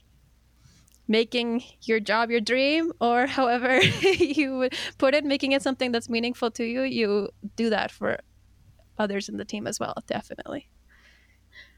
making 1.07 1.63
your 1.83 1.99
job 1.99 2.31
your 2.31 2.39
dream 2.41 2.91
or 2.99 3.27
however 3.37 3.79
you 4.17 4.57
would 4.57 4.73
put 4.97 5.13
it 5.13 5.23
making 5.23 5.51
it 5.51 5.61
something 5.61 5.91
that's 5.91 6.09
meaningful 6.09 6.49
to 6.49 6.63
you 6.63 6.81
you 6.81 7.29
do 7.55 7.69
that 7.69 7.91
for 7.91 8.17
others 8.97 9.29
in 9.29 9.37
the 9.37 9.45
team 9.45 9.67
as 9.67 9.79
well 9.79 9.93
definitely 10.07 10.67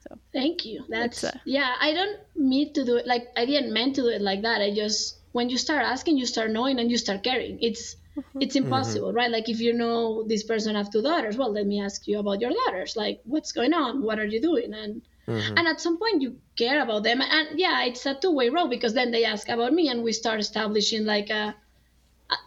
So 0.07 0.15
Thank 0.31 0.63
you. 0.65 0.85
That's 0.89 1.23
It's 1.23 1.35
a- 1.35 1.41
yeah. 1.45 1.73
I 1.81 1.89
don't 1.93 2.19
mean 2.35 2.71
to 2.73 2.85
do 2.85 2.95
it 2.97 3.05
like 3.07 3.27
I 3.35 3.45
didn't 3.45 3.73
meant 3.73 3.95
to 3.97 4.01
do 4.03 4.07
it 4.17 4.21
like 4.21 4.41
that. 4.43 4.61
I 4.61 4.69
just 4.73 5.19
when 5.33 5.49
you 5.49 5.57
start 5.57 5.83
asking, 5.83 6.17
you 6.17 6.25
start 6.25 6.49
knowing, 6.51 6.79
and 6.79 6.89
you 6.89 6.97
start 6.97 7.23
caring. 7.23 7.57
It's 7.61 7.97
Mm-hmm. 8.17 8.41
it's 8.41 8.55
mm-hmm. 8.55 8.65
impossible, 8.65 9.13
right? 9.13 9.29
Like 9.29 9.47
if 9.47 9.59
you 9.59 9.73
know 9.73 10.23
this 10.23 10.43
person 10.43 10.75
have 10.75 10.91
two 10.91 11.01
daughters, 11.03 11.37
well, 11.37 11.51
let 11.51 11.67
me 11.67 11.81
ask 11.81 12.07
you 12.07 12.19
about 12.19 12.41
your 12.41 12.51
daughters. 12.51 12.95
Like 12.95 13.21
what's 13.25 13.51
going 13.51 13.73
on? 13.73 14.01
What 14.01 14.19
are 14.19 14.25
you 14.25 14.41
doing? 14.41 14.73
And 14.73 15.01
Mhm. 15.27 15.57
and 15.57 15.67
at 15.67 15.81
some 15.81 15.97
point 15.99 16.21
you 16.21 16.37
care 16.55 16.81
about 16.81 17.03
them. 17.03 17.21
And 17.21 17.59
yeah, 17.59 17.83
it's 17.83 18.05
a 18.05 18.15
two 18.15 18.31
way 18.31 18.49
road 18.49 18.69
because 18.69 18.93
then 18.93 19.11
they 19.11 19.25
ask 19.25 19.49
about 19.49 19.73
me, 19.73 19.89
and 19.89 20.03
we 20.03 20.13
start 20.13 20.39
establishing 20.39 21.05
like 21.05 21.29
a. 21.29 21.55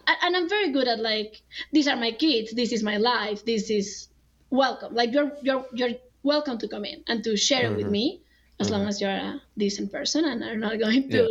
a- 0.09 0.19
And 0.25 0.35
I'm 0.35 0.49
very 0.49 0.71
good 0.71 0.87
at 0.87 0.99
like 0.99 1.41
these 1.71 1.87
are 1.87 1.95
my 1.95 2.11
kids. 2.11 2.51
This 2.53 2.71
is 2.71 2.83
my 2.83 2.97
life. 2.97 3.45
This 3.45 3.69
is 3.69 4.07
welcome. 4.49 4.93
Like 4.93 5.13
you're 5.13 5.31
you're 5.41 5.65
you're 5.73 5.95
welcome 6.23 6.57
to 6.59 6.67
come 6.67 6.85
in 6.85 7.03
and 7.07 7.23
to 7.23 7.37
share 7.37 7.65
it 7.67 7.75
with 7.75 7.85
mm-hmm. 7.85 7.91
me, 7.91 8.21
as 8.59 8.69
long 8.69 8.87
as 8.87 8.99
you're 9.01 9.09
a 9.29 9.41
decent 9.57 9.91
person 9.91 10.25
and 10.25 10.43
are 10.43 10.57
not 10.57 10.79
going 10.79 11.09
to 11.09 11.21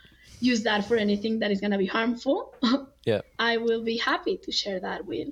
use 0.44 0.62
that 0.64 0.86
for 0.86 0.96
anything 0.96 1.38
that 1.40 1.50
is 1.50 1.60
going 1.60 1.70
to 1.72 1.78
be 1.78 1.86
harmful. 1.86 2.54
Yeah. 3.06 3.20
I 3.38 3.58
will 3.58 3.84
be 3.84 3.98
happy 3.98 4.38
to 4.44 4.50
share 4.50 4.80
that 4.80 5.04
with. 5.04 5.28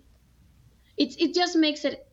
It 0.99 1.15
it 1.19 1.33
just 1.33 1.57
makes 1.57 1.87
it 1.87 2.07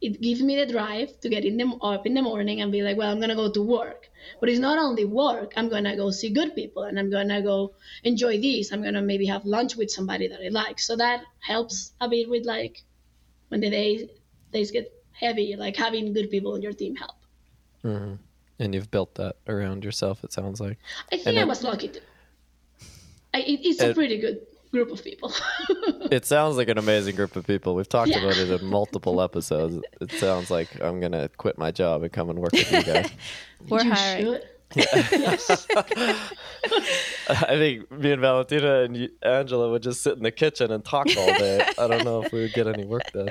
it 0.00 0.20
gives 0.20 0.40
me 0.40 0.54
the 0.56 0.66
drive 0.66 1.18
to 1.22 1.28
get 1.28 1.44
in 1.44 1.56
them 1.56 1.72
up 1.82 2.06
in 2.06 2.14
the 2.14 2.22
morning 2.22 2.60
and 2.60 2.70
be 2.70 2.82
like, 2.82 2.96
well, 2.96 3.10
I'm 3.10 3.20
gonna 3.20 3.34
go 3.34 3.50
to 3.50 3.62
work. 3.62 4.08
But 4.38 4.48
it's 4.50 4.60
not 4.60 4.78
only 4.78 5.04
work. 5.04 5.54
I'm 5.56 5.68
gonna 5.68 5.96
go 5.96 6.12
see 6.12 6.30
good 6.30 6.54
people 6.54 6.84
and 6.84 6.96
I'm 6.96 7.10
gonna 7.10 7.42
go 7.42 7.74
enjoy 8.04 8.40
this. 8.40 8.72
I'm 8.72 8.84
gonna 8.84 9.02
maybe 9.02 9.26
have 9.26 9.44
lunch 9.44 9.74
with 9.74 9.90
somebody 9.90 10.28
that 10.28 10.40
I 10.40 10.48
like. 10.48 10.78
So 10.78 10.94
that 10.94 11.24
helps 11.40 11.92
a 12.00 12.08
bit 12.08 12.28
with 12.30 12.46
like 12.46 12.82
when 13.48 13.60
the 13.60 13.70
days 13.70 14.08
days 14.52 14.70
get 14.70 14.92
heavy, 15.12 15.56
like 15.56 15.76
having 15.76 16.12
good 16.12 16.30
people 16.30 16.54
on 16.54 16.62
your 16.62 16.72
team 16.72 16.94
help. 16.96 17.16
Mm-hmm. 17.84 18.14
And 18.58 18.74
you've 18.74 18.90
built 18.90 19.16
that 19.16 19.36
around 19.48 19.84
yourself. 19.84 20.22
It 20.24 20.32
sounds 20.32 20.60
like. 20.60 20.78
I 21.10 21.16
think 21.16 21.38
I 21.38 21.44
was 21.44 21.62
lucky 21.62 21.88
too. 21.88 22.00
I, 23.34 23.40
it, 23.40 23.60
it's 23.64 23.80
a 23.80 23.94
pretty 23.94 24.18
good 24.18 24.40
group 24.72 24.90
of 24.90 25.04
people. 25.04 25.32
it 26.10 26.24
sounds 26.26 26.56
like 26.56 26.68
an 26.68 26.78
amazing 26.78 27.14
group 27.14 27.36
of 27.36 27.46
people. 27.46 27.74
We've 27.74 27.88
talked 27.88 28.10
yeah. 28.10 28.18
about 28.18 28.36
it 28.36 28.50
in 28.50 28.66
multiple 28.66 29.20
episodes. 29.20 29.80
It 30.00 30.10
sounds 30.12 30.50
like 30.50 30.68
I'm 30.82 31.00
gonna 31.00 31.28
quit 31.36 31.58
my 31.58 31.70
job 31.70 32.02
and 32.02 32.12
come 32.12 32.30
and 32.30 32.38
work 32.38 32.52
with 32.52 32.72
you 32.72 32.82
guys. 32.82 33.10
We're 33.68 33.84
you 33.84 33.92
hiring. 33.92 34.24
Should. 34.24 34.48
Yeah. 34.74 34.84
yes. 35.12 35.66
I 37.28 37.56
think 37.58 37.90
me 37.90 38.12
and 38.12 38.22
Valentina 38.22 38.82
and 38.84 39.10
Angela 39.22 39.70
would 39.70 39.82
just 39.82 40.02
sit 40.02 40.16
in 40.16 40.22
the 40.22 40.30
kitchen 40.30 40.70
and 40.70 40.82
talk 40.82 41.08
all 41.16 41.26
day. 41.26 41.66
I 41.78 41.86
don't 41.86 42.04
know 42.04 42.22
if 42.22 42.32
we 42.32 42.40
would 42.40 42.54
get 42.54 42.66
any 42.66 42.86
work 42.86 43.12
done. 43.12 43.28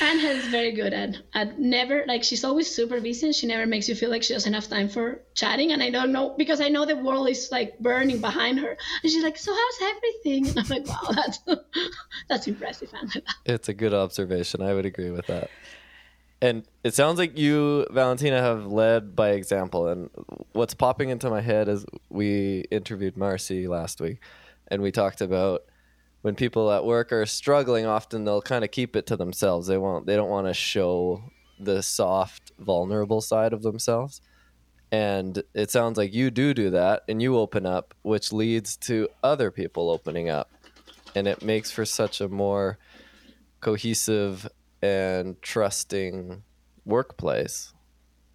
Anne 0.00 0.20
is 0.20 0.46
very 0.48 0.72
good 0.72 0.92
at 0.92 1.16
at 1.34 1.58
never 1.58 2.04
like 2.06 2.24
she's 2.24 2.44
always 2.44 2.72
super 2.74 3.00
busy 3.00 3.26
and 3.26 3.34
she 3.34 3.46
never 3.46 3.66
makes 3.66 3.88
you 3.88 3.94
feel 3.94 4.10
like 4.10 4.22
she 4.22 4.32
doesn't 4.32 4.52
have 4.52 4.68
time 4.68 4.88
for 4.88 5.22
chatting. 5.34 5.72
And 5.72 5.82
I 5.82 5.90
don't 5.90 6.12
know 6.12 6.34
because 6.36 6.60
I 6.60 6.68
know 6.68 6.84
the 6.84 6.96
world 6.96 7.28
is 7.28 7.50
like 7.50 7.78
burning 7.78 8.20
behind 8.20 8.58
her. 8.60 8.76
And 9.02 9.12
she's 9.12 9.22
like 9.22 9.36
so 9.36 9.54
how's 9.54 9.94
everything? 9.96 10.48
And 10.48 10.58
I'm 10.58 10.68
like 10.68 10.88
wow 10.88 11.12
that's 11.14 11.38
that's 12.28 12.46
impressive 12.46 12.92
Anne. 12.94 13.22
It's 13.44 13.68
a 13.68 13.74
good 13.74 13.94
observation. 13.94 14.62
I 14.62 14.74
would 14.74 14.86
agree 14.86 15.10
with 15.10 15.26
that. 15.26 15.50
And 16.40 16.64
it 16.84 16.94
sounds 16.94 17.18
like 17.18 17.36
you 17.36 17.86
Valentina 17.90 18.40
have 18.40 18.66
led 18.66 19.16
by 19.16 19.30
example. 19.30 19.88
And 19.88 20.10
what's 20.52 20.74
popping 20.74 21.10
into 21.10 21.30
my 21.30 21.40
head 21.40 21.68
is 21.68 21.84
we 22.10 22.64
interviewed 22.70 23.16
Marcy 23.16 23.66
last 23.66 24.00
week 24.00 24.18
and 24.68 24.82
we 24.82 24.92
talked 24.92 25.20
about 25.20 25.64
when 26.28 26.34
people 26.34 26.70
at 26.70 26.84
work 26.84 27.10
are 27.10 27.24
struggling, 27.24 27.86
often 27.86 28.26
they'll 28.26 28.42
kind 28.42 28.62
of 28.62 28.70
keep 28.70 28.94
it 28.96 29.06
to 29.06 29.16
themselves. 29.16 29.66
They 29.66 29.78
won't. 29.78 30.04
They 30.04 30.14
don't 30.14 30.28
want 30.28 30.46
to 30.46 30.52
show 30.52 31.22
the 31.58 31.82
soft, 31.82 32.52
vulnerable 32.58 33.22
side 33.22 33.54
of 33.54 33.62
themselves. 33.62 34.20
And 34.92 35.42
it 35.54 35.70
sounds 35.70 35.96
like 35.96 36.12
you 36.12 36.30
do 36.30 36.52
do 36.52 36.68
that, 36.68 37.04
and 37.08 37.22
you 37.22 37.38
open 37.38 37.64
up, 37.64 37.94
which 38.02 38.30
leads 38.30 38.76
to 38.88 39.08
other 39.22 39.50
people 39.50 39.88
opening 39.88 40.28
up, 40.28 40.50
and 41.14 41.26
it 41.26 41.42
makes 41.42 41.70
for 41.70 41.86
such 41.86 42.20
a 42.20 42.28
more 42.28 42.76
cohesive 43.62 44.46
and 44.82 45.40
trusting 45.40 46.42
workplace. 46.84 47.72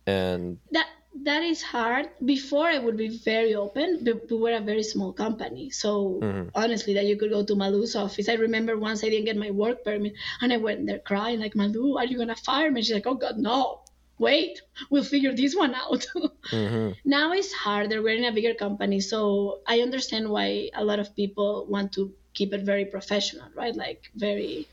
And 0.07 0.57
that 0.71 0.87
that 1.21 1.43
is 1.43 1.61
hard. 1.61 2.09
Before 2.25 2.65
I 2.65 2.79
would 2.79 2.97
be 2.97 3.17
very 3.17 3.53
open, 3.55 3.99
but 4.03 4.29
we 4.29 4.37
were 4.37 4.53
a 4.53 4.59
very 4.59 4.83
small 4.83 5.13
company. 5.13 5.69
So 5.69 6.19
mm-hmm. 6.21 6.49
honestly, 6.55 6.93
that 6.95 7.05
you 7.05 7.17
could 7.17 7.29
go 7.29 7.43
to 7.43 7.55
Malu's 7.55 7.95
office. 7.95 8.29
I 8.29 8.33
remember 8.33 8.77
once 8.77 9.03
I 9.03 9.09
didn't 9.09 9.25
get 9.25 9.37
my 9.37 9.51
work 9.51 9.83
permit 9.83 10.13
and 10.41 10.51
I 10.51 10.57
went 10.57 10.87
there 10.87 10.99
crying 10.99 11.39
like, 11.39 11.55
Malu, 11.55 11.97
are 11.97 12.05
you 12.05 12.17
gonna 12.17 12.35
fire 12.35 12.71
me? 12.71 12.81
She's 12.81 12.95
like, 12.95 13.07
oh 13.07 13.15
God, 13.15 13.37
no. 13.37 13.81
Wait, 14.19 14.61
we'll 14.89 15.03
figure 15.03 15.33
this 15.35 15.55
one 15.55 15.73
out. 15.73 16.05
mm-hmm. 16.51 16.91
Now 17.03 17.33
it's 17.33 17.51
harder. 17.51 18.01
We're 18.01 18.15
in 18.15 18.25
a 18.25 18.31
bigger 18.31 18.53
company, 18.53 18.99
so 18.99 19.59
I 19.67 19.81
understand 19.81 20.29
why 20.29 20.69
a 20.75 20.83
lot 20.83 20.99
of 20.99 21.15
people 21.15 21.65
want 21.67 21.93
to 21.93 22.13
keep 22.33 22.53
it 22.53 22.61
very 22.61 22.85
professional, 22.85 23.47
right? 23.55 23.75
Like 23.75 24.11
very, 24.15 24.67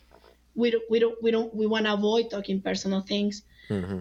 we 0.55 0.71
don't, 0.71 0.85
we 0.91 0.99
don't, 0.99 1.23
we 1.23 1.31
don't, 1.31 1.55
we 1.55 1.67
want 1.67 1.87
to 1.87 1.95
avoid 1.95 2.31
talking 2.31 2.61
personal 2.61 3.01
things. 3.01 3.43
Mm-hmm. 3.71 4.01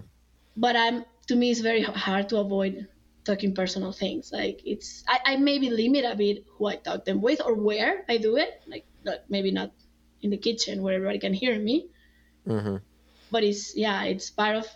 But 0.56 0.76
I'm 0.76 1.04
to 1.30 1.36
me 1.36 1.52
it's 1.52 1.60
very 1.60 1.82
hard 1.82 2.28
to 2.28 2.38
avoid 2.38 2.88
talking 3.24 3.54
personal 3.54 3.92
things. 3.92 4.32
Like 4.32 4.60
it's 4.64 5.04
I, 5.06 5.18
I 5.32 5.36
maybe 5.36 5.70
limit 5.70 6.04
a 6.04 6.16
bit 6.16 6.44
who 6.58 6.66
I 6.66 6.76
talk 6.76 7.04
them 7.04 7.22
with 7.22 7.40
or 7.44 7.54
where 7.54 8.04
I 8.08 8.16
do 8.18 8.36
it. 8.36 8.60
Like 8.66 8.84
not, 9.04 9.18
maybe 9.28 9.52
not 9.52 9.70
in 10.22 10.30
the 10.30 10.36
kitchen 10.36 10.82
where 10.82 10.94
everybody 10.94 11.20
can 11.20 11.32
hear 11.32 11.56
me. 11.58 11.86
Mm-hmm. 12.46 12.76
But 13.30 13.44
it's 13.44 13.76
yeah, 13.76 14.02
it's 14.04 14.30
part 14.30 14.56
of 14.56 14.66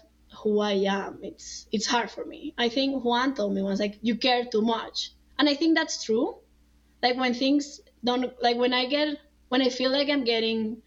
who 0.42 0.60
I 0.60 0.86
am. 0.86 1.18
It's 1.22 1.66
it's 1.72 1.86
hard 1.86 2.08
for 2.08 2.24
me. 2.24 2.54
I 2.56 2.68
think 2.68 3.04
Juan 3.04 3.34
told 3.34 3.52
me 3.52 3.62
once 3.62 3.80
like 3.80 3.98
you 4.00 4.14
care 4.14 4.44
too 4.44 4.62
much, 4.62 5.10
and 5.38 5.48
I 5.48 5.54
think 5.54 5.74
that's 5.74 6.04
true. 6.04 6.38
Like 7.02 7.16
when 7.16 7.34
things 7.34 7.80
don't 8.04 8.30
like 8.40 8.56
when 8.56 8.72
I 8.72 8.86
get 8.86 9.18
when 9.48 9.60
I 9.60 9.70
feel 9.70 9.90
like 9.90 10.08
I'm 10.08 10.22
getting 10.22 10.82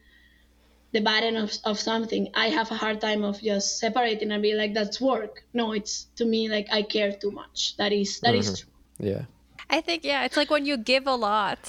the 0.98 1.04
burden 1.10 1.36
of, 1.38 1.52
of 1.64 1.80
something 1.80 2.30
i 2.34 2.48
have 2.50 2.70
a 2.72 2.78
hard 2.84 3.00
time 3.00 3.24
of 3.24 3.40
just 3.42 3.80
separating 3.80 4.32
and 4.32 4.42
be 4.42 4.54
like 4.62 4.74
that's 4.74 5.00
work 5.00 5.44
no 5.54 5.72
it's 5.72 6.08
to 6.16 6.26
me 6.26 6.50
like 6.50 6.68
i 6.72 6.82
care 6.82 7.12
too 7.12 7.32
much 7.32 7.76
that 7.78 7.92
is 7.92 8.20
that 8.22 8.34
mm-hmm. 8.34 8.54
is 8.54 8.60
true 8.60 8.72
yeah 9.00 9.24
i 9.70 9.80
think 9.80 10.04
yeah 10.04 10.26
it's 10.26 10.38
like 10.38 10.50
when 10.50 10.66
you 10.66 10.78
give 10.78 11.06
a 11.06 11.16
lot 11.16 11.60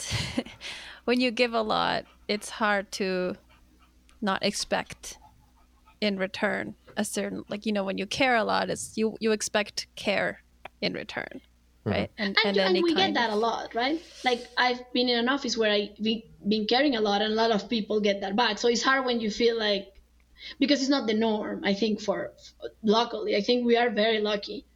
when 1.04 1.20
you 1.20 1.30
give 1.30 1.52
a 1.52 1.62
lot 1.62 2.04
it's 2.26 2.50
hard 2.50 2.90
to 2.90 3.34
not 4.20 4.42
expect 4.42 5.18
in 6.00 6.16
return 6.16 6.74
a 6.96 7.04
certain 7.04 7.44
like 7.48 7.66
you 7.66 7.72
know 7.72 7.84
when 7.84 7.98
you 7.98 8.06
care 8.06 8.36
a 8.36 8.44
lot 8.44 8.70
it's 8.70 8.96
you 8.96 9.16
you 9.20 9.32
expect 9.32 9.86
care 9.94 10.42
in 10.80 10.92
return. 10.92 11.40
Right? 11.90 12.10
Mm-hmm. 12.12 12.22
And, 12.22 12.36
and, 12.44 12.56
and, 12.56 12.76
and 12.76 12.84
we 12.84 12.94
get 12.94 13.14
that 13.14 13.30
a 13.30 13.34
lot, 13.34 13.74
right? 13.74 14.00
Like 14.24 14.46
I've 14.56 14.80
been 14.92 15.08
in 15.08 15.18
an 15.18 15.28
office 15.28 15.56
where 15.56 15.70
I've 15.70 15.96
been 15.96 16.66
caring 16.66 16.96
a 16.96 17.00
lot, 17.00 17.22
and 17.22 17.32
a 17.32 17.36
lot 17.36 17.50
of 17.50 17.68
people 17.68 18.00
get 18.00 18.20
that 18.20 18.36
back. 18.36 18.58
So 18.58 18.68
it's 18.68 18.82
hard 18.82 19.04
when 19.04 19.20
you 19.20 19.30
feel 19.30 19.58
like 19.58 19.94
because 20.58 20.80
it's 20.80 20.90
not 20.90 21.06
the 21.06 21.14
norm. 21.14 21.64
I 21.64 21.74
think 21.74 22.00
for 22.00 22.32
luckily, 22.82 23.36
I 23.36 23.40
think 23.40 23.66
we 23.66 23.76
are 23.76 23.90
very 23.90 24.20
lucky 24.20 24.66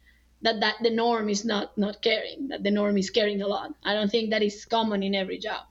that 0.41 0.59
that 0.59 0.75
the 0.81 0.89
norm 0.89 1.29
is 1.29 1.45
not 1.45 1.77
not 1.77 2.01
caring. 2.01 2.49
That 2.49 2.63
the 2.63 2.71
norm 2.71 2.97
is 2.97 3.09
caring 3.09 3.41
a 3.41 3.47
lot. 3.47 3.73
I 3.83 3.93
don't 3.93 4.09
think 4.09 4.29
that 4.31 4.43
is 4.43 4.65
common 4.65 5.03
in 5.03 5.15
every 5.15 5.37
job. 5.37 5.65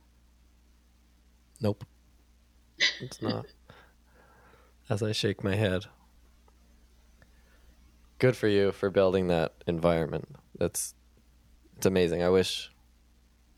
Nope, 1.61 1.85
it's 3.01 3.23
not. 3.23 3.47
As 4.89 5.03
I 5.03 5.13
shake 5.13 5.45
my 5.45 5.55
head. 5.55 5.87
Good 8.19 8.37
for 8.37 8.47
you 8.47 8.71
for 8.71 8.89
building 8.89 9.27
that 9.29 9.55
environment. 9.67 10.37
That's 10.57 10.95
it's 11.83 11.87
amazing. 11.89 12.23
I 12.23 12.29
wish 12.29 12.71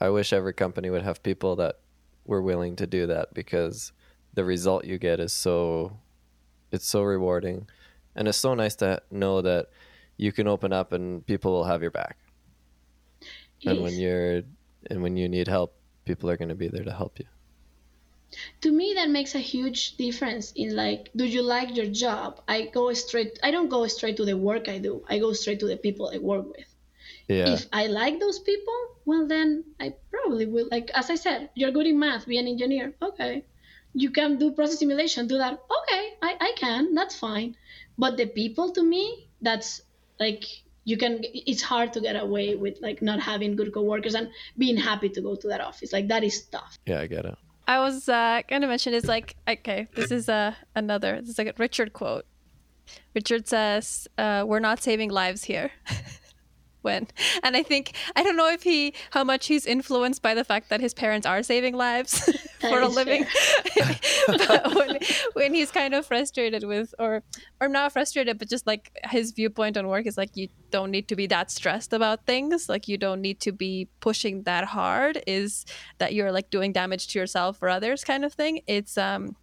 I 0.00 0.08
wish 0.08 0.32
every 0.32 0.54
company 0.54 0.88
would 0.88 1.02
have 1.02 1.22
people 1.22 1.56
that 1.56 1.80
were 2.24 2.40
willing 2.40 2.74
to 2.76 2.86
do 2.86 3.06
that 3.08 3.34
because 3.34 3.92
the 4.32 4.46
result 4.46 4.86
you 4.86 4.96
get 4.96 5.20
is 5.20 5.30
so 5.30 5.98
it's 6.72 6.88
so 6.88 7.02
rewarding 7.02 7.68
and 8.16 8.26
it's 8.26 8.38
so 8.38 8.54
nice 8.54 8.76
to 8.76 9.02
know 9.10 9.42
that 9.42 9.66
you 10.16 10.32
can 10.32 10.48
open 10.48 10.72
up 10.72 10.94
and 10.94 11.26
people 11.26 11.52
will 11.52 11.64
have 11.64 11.82
your 11.82 11.90
back. 11.90 12.16
Yes. 13.60 13.74
And 13.74 13.82
when 13.82 13.92
you're 13.92 14.40
and 14.88 15.02
when 15.02 15.18
you 15.18 15.28
need 15.28 15.46
help, 15.46 15.76
people 16.06 16.30
are 16.30 16.38
going 16.38 16.48
to 16.48 16.54
be 16.54 16.68
there 16.68 16.84
to 16.84 16.94
help 16.94 17.18
you. 17.18 17.26
To 18.62 18.72
me 18.72 18.94
that 18.94 19.10
makes 19.10 19.34
a 19.34 19.38
huge 19.52 19.98
difference 19.98 20.50
in 20.52 20.74
like 20.74 21.10
do 21.14 21.26
you 21.26 21.42
like 21.42 21.76
your 21.76 21.90
job? 21.90 22.40
I 22.48 22.70
go 22.72 22.90
straight 22.94 23.38
I 23.42 23.50
don't 23.50 23.68
go 23.68 23.86
straight 23.86 24.16
to 24.16 24.24
the 24.24 24.38
work 24.38 24.66
I 24.70 24.78
do. 24.78 25.04
I 25.10 25.18
go 25.18 25.34
straight 25.34 25.60
to 25.60 25.66
the 25.66 25.76
people 25.76 26.10
I 26.10 26.16
work 26.16 26.46
with 26.56 26.73
yeah. 27.28 27.50
if 27.50 27.66
I 27.72 27.86
like 27.86 28.20
those 28.20 28.38
people, 28.38 28.74
well, 29.04 29.26
then 29.26 29.64
I 29.80 29.94
probably 30.10 30.46
will. 30.46 30.68
Like, 30.70 30.90
as 30.94 31.10
I 31.10 31.14
said, 31.14 31.50
you're 31.54 31.70
good 31.70 31.86
in 31.86 31.98
math, 31.98 32.26
be 32.26 32.38
an 32.38 32.46
engineer. 32.46 32.94
Okay. 33.00 33.44
You 33.92 34.10
can 34.10 34.38
do 34.38 34.50
process 34.50 34.78
simulation, 34.80 35.28
do 35.28 35.38
that. 35.38 35.52
Okay, 35.52 36.14
I, 36.20 36.36
I 36.40 36.52
can. 36.56 36.94
That's 36.94 37.16
fine. 37.16 37.56
But 37.96 38.16
the 38.16 38.26
people 38.26 38.72
to 38.72 38.82
me, 38.82 39.28
that's 39.40 39.82
like, 40.18 40.44
you 40.84 40.96
can, 40.96 41.20
it's 41.22 41.62
hard 41.62 41.92
to 41.92 42.00
get 42.00 42.16
away 42.16 42.56
with 42.56 42.78
like 42.82 43.00
not 43.02 43.20
having 43.20 43.56
good 43.56 43.72
coworkers 43.72 44.14
and 44.14 44.28
being 44.58 44.76
happy 44.76 45.08
to 45.10 45.20
go 45.20 45.36
to 45.36 45.48
that 45.48 45.60
office. 45.60 45.92
Like, 45.92 46.08
that 46.08 46.24
is 46.24 46.42
tough. 46.46 46.78
Yeah, 46.86 47.00
I 47.00 47.06
get 47.06 47.24
it. 47.24 47.36
I 47.66 47.78
was 47.78 48.08
uh, 48.08 48.42
going 48.48 48.62
to 48.62 48.68
mention 48.68 48.92
is 48.92 49.06
like, 49.06 49.36
okay, 49.48 49.88
this 49.94 50.10
is 50.10 50.28
uh, 50.28 50.54
another, 50.74 51.20
this 51.20 51.30
is 51.30 51.38
like 51.38 51.46
a 51.46 51.54
Richard 51.56 51.92
quote. 51.92 52.26
Richard 53.14 53.48
says, 53.48 54.08
uh, 54.18 54.44
We're 54.46 54.60
not 54.60 54.82
saving 54.82 55.10
lives 55.10 55.44
here. 55.44 55.70
when. 56.84 57.08
And 57.42 57.56
I 57.56 57.62
think 57.62 57.92
I 58.14 58.22
don't 58.22 58.36
know 58.36 58.50
if 58.50 58.62
he 58.62 58.94
how 59.10 59.24
much 59.24 59.46
he's 59.46 59.66
influenced 59.66 60.22
by 60.22 60.34
the 60.34 60.44
fact 60.44 60.68
that 60.70 60.80
his 60.80 60.94
parents 60.94 61.26
are 61.26 61.42
saving 61.42 61.74
lives 61.74 62.30
for 62.60 62.80
a 62.80 62.88
living. 62.88 63.26
but 64.26 64.74
when, 64.74 64.98
when 65.32 65.54
he's 65.54 65.70
kind 65.70 65.94
of 65.94 66.06
frustrated 66.06 66.64
with 66.64 66.94
or 66.98 67.22
or 67.60 67.68
not 67.68 67.92
frustrated, 67.92 68.38
but 68.38 68.48
just 68.48 68.66
like 68.66 68.92
his 69.10 69.32
viewpoint 69.32 69.76
on 69.76 69.88
work 69.88 70.06
is 70.06 70.16
like 70.16 70.36
you 70.36 70.48
don't 70.70 70.90
need 70.90 71.08
to 71.08 71.16
be 71.16 71.26
that 71.26 71.50
stressed 71.50 71.92
about 71.92 72.26
things. 72.26 72.68
Like 72.68 72.88
you 72.88 72.98
don't 72.98 73.20
need 73.20 73.40
to 73.40 73.52
be 73.52 73.88
pushing 74.00 74.42
that 74.42 74.64
hard. 74.64 75.22
Is 75.26 75.64
that 75.98 76.14
you're 76.14 76.32
like 76.32 76.50
doing 76.50 76.72
damage 76.72 77.08
to 77.08 77.18
yourself 77.18 77.58
or 77.62 77.68
others 77.68 78.04
kind 78.04 78.24
of 78.24 78.34
thing. 78.34 78.60
It's 78.66 78.98
um 78.98 79.36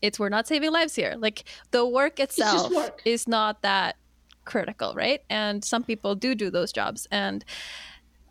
it's 0.00 0.18
we're 0.18 0.30
not 0.30 0.46
saving 0.46 0.72
lives 0.72 0.94
here. 0.94 1.14
Like 1.18 1.44
the 1.70 1.86
work 1.86 2.18
itself 2.18 2.72
work. 2.72 3.02
is 3.04 3.28
not 3.28 3.62
that 3.62 3.96
critical, 4.44 4.94
right? 4.94 5.20
And 5.30 5.64
some 5.64 5.82
people 5.82 6.14
do 6.14 6.34
do 6.34 6.50
those 6.50 6.72
jobs. 6.72 7.06
And 7.10 7.44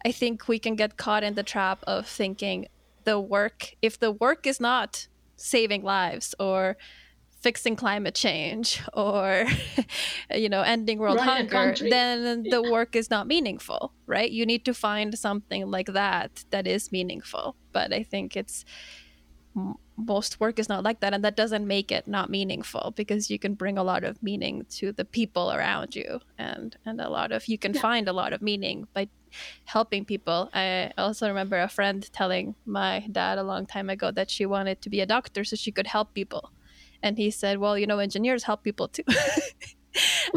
I 0.05 0.11
think 0.11 0.47
we 0.47 0.59
can 0.59 0.75
get 0.75 0.97
caught 0.97 1.23
in 1.23 1.35
the 1.35 1.43
trap 1.43 1.83
of 1.85 2.07
thinking 2.07 2.67
the 3.03 3.19
work, 3.19 3.75
if 3.81 3.99
the 3.99 4.11
work 4.11 4.45
is 4.45 4.59
not 4.59 5.07
saving 5.35 5.83
lives 5.83 6.35
or 6.39 6.77
fixing 7.41 7.75
climate 7.75 8.13
change 8.13 8.81
or 8.93 9.45
you 10.35 10.47
know 10.47 10.61
ending 10.61 10.99
world 10.99 11.17
a 11.17 11.23
hunger 11.23 11.73
then 11.89 12.43
the 12.43 12.61
work 12.71 12.95
is 12.95 13.09
not 13.09 13.25
meaningful 13.25 13.91
right 14.05 14.31
you 14.31 14.45
need 14.45 14.63
to 14.63 14.73
find 14.73 15.17
something 15.17 15.65
like 15.65 15.87
that 15.87 16.45
that 16.51 16.67
is 16.67 16.91
meaningful 16.91 17.55
but 17.71 17.91
i 17.91 18.03
think 18.03 18.37
it's 18.37 18.63
most 20.05 20.39
work 20.39 20.59
is 20.59 20.69
not 20.69 20.83
like 20.83 20.99
that 21.01 21.13
and 21.13 21.23
that 21.23 21.35
doesn't 21.35 21.65
make 21.67 21.91
it 21.91 22.07
not 22.07 22.29
meaningful 22.29 22.93
because 22.95 23.29
you 23.29 23.39
can 23.39 23.53
bring 23.53 23.77
a 23.77 23.83
lot 23.83 24.03
of 24.03 24.21
meaning 24.23 24.65
to 24.69 24.91
the 24.91 25.05
people 25.05 25.51
around 25.51 25.95
you 25.95 26.19
and 26.37 26.75
and 26.85 26.99
a 27.01 27.09
lot 27.09 27.31
of 27.31 27.47
you 27.47 27.57
can 27.57 27.73
Yeah. 27.73 27.81
find 27.81 28.07
a 28.07 28.13
lot 28.13 28.33
of 28.33 28.41
meaning 28.41 28.87
by 28.93 29.07
helping 29.65 30.03
people. 30.05 30.49
I 30.53 30.91
also 30.97 31.27
remember 31.27 31.57
a 31.61 31.69
friend 31.69 32.07
telling 32.11 32.55
my 32.65 33.07
dad 33.11 33.37
a 33.37 33.43
long 33.43 33.65
time 33.65 33.89
ago 33.89 34.11
that 34.11 34.29
she 34.29 34.45
wanted 34.45 34.81
to 34.81 34.89
be 34.89 34.99
a 35.01 35.05
doctor 35.05 35.43
so 35.45 35.55
she 35.55 35.71
could 35.71 35.87
help 35.87 36.13
people 36.13 36.51
and 37.03 37.17
he 37.17 37.31
said 37.31 37.57
well 37.57 37.77
you 37.77 37.87
know 37.87 37.99
engineers 37.99 38.43
help 38.43 38.63
people 38.63 38.87
too. 38.87 39.03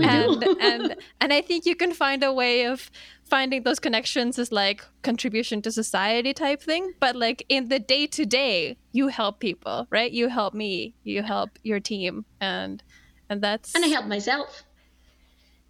And 0.02 0.44
and 0.60 0.96
and 1.20 1.32
i 1.32 1.40
think 1.40 1.64
you 1.64 1.76
can 1.76 1.92
find 1.92 2.22
a 2.24 2.32
way 2.32 2.66
of 2.66 2.90
finding 3.24 3.62
those 3.62 3.80
connections 3.80 4.38
is 4.38 4.52
like 4.52 4.84
contribution 5.02 5.62
to 5.62 5.72
society 5.72 6.32
type 6.32 6.62
thing 6.62 6.92
but 7.00 7.16
like 7.16 7.44
in 7.48 7.68
the 7.68 7.78
day 7.78 8.06
to 8.06 8.24
day 8.24 8.76
you 8.92 9.08
help 9.08 9.40
people 9.40 9.86
right 9.90 10.12
you 10.12 10.28
help 10.28 10.54
me 10.54 10.94
you 11.04 11.22
help 11.22 11.50
your 11.62 11.80
team 11.80 12.24
and 12.40 12.82
and 13.28 13.42
that's 13.42 13.74
and 13.74 13.84
I 13.84 13.88
help 13.88 14.06
myself. 14.06 14.64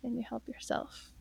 and 0.03 0.17
you 0.17 0.25
help 0.29 0.47
yourself 0.49 1.14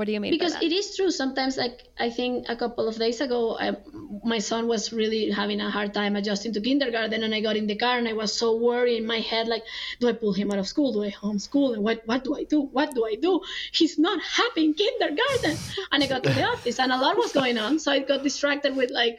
what 0.00 0.06
do 0.06 0.12
you 0.12 0.20
mean 0.20 0.32
because 0.32 0.54
it 0.62 0.72
is 0.72 0.96
true 0.96 1.10
sometimes 1.10 1.58
like 1.58 1.82
i 1.98 2.08
think 2.08 2.46
a 2.48 2.56
couple 2.56 2.88
of 2.88 2.96
days 2.96 3.20
ago 3.20 3.40
I, 3.60 3.76
my 4.24 4.38
son 4.38 4.66
was 4.66 4.94
really 4.94 5.30
having 5.30 5.60
a 5.60 5.70
hard 5.70 5.92
time 5.92 6.16
adjusting 6.16 6.54
to 6.54 6.60
kindergarten 6.62 7.22
and 7.22 7.34
i 7.34 7.40
got 7.42 7.54
in 7.54 7.66
the 7.66 7.76
car 7.76 7.98
and 7.98 8.08
i 8.08 8.14
was 8.14 8.32
so 8.32 8.56
worried 8.56 8.96
in 8.96 9.06
my 9.06 9.18
head 9.18 9.46
like 9.46 9.62
do 10.00 10.08
i 10.08 10.14
pull 10.14 10.32
him 10.32 10.50
out 10.52 10.58
of 10.58 10.66
school? 10.66 10.94
Do 10.94 11.04
i 11.04 11.10
homeschool 11.10 11.74
and 11.74 11.84
what, 11.84 12.00
what 12.06 12.24
do 12.24 12.34
i 12.34 12.44
do? 12.44 12.62
What 12.62 12.94
do 12.94 13.04
i 13.04 13.14
do? 13.14 13.42
He's 13.72 13.98
not 13.98 14.22
happy 14.22 14.64
in 14.64 14.72
kindergarten. 14.72 15.58
And 15.92 16.02
i 16.02 16.06
got 16.06 16.24
to 16.24 16.30
the 16.30 16.44
office 16.44 16.80
and 16.80 16.92
a 16.92 16.96
lot 16.96 17.18
was 17.18 17.32
going 17.32 17.58
on 17.58 17.78
so 17.78 17.92
i 17.92 17.98
got 17.98 18.22
distracted 18.22 18.74
with 18.74 18.90
like 18.90 19.18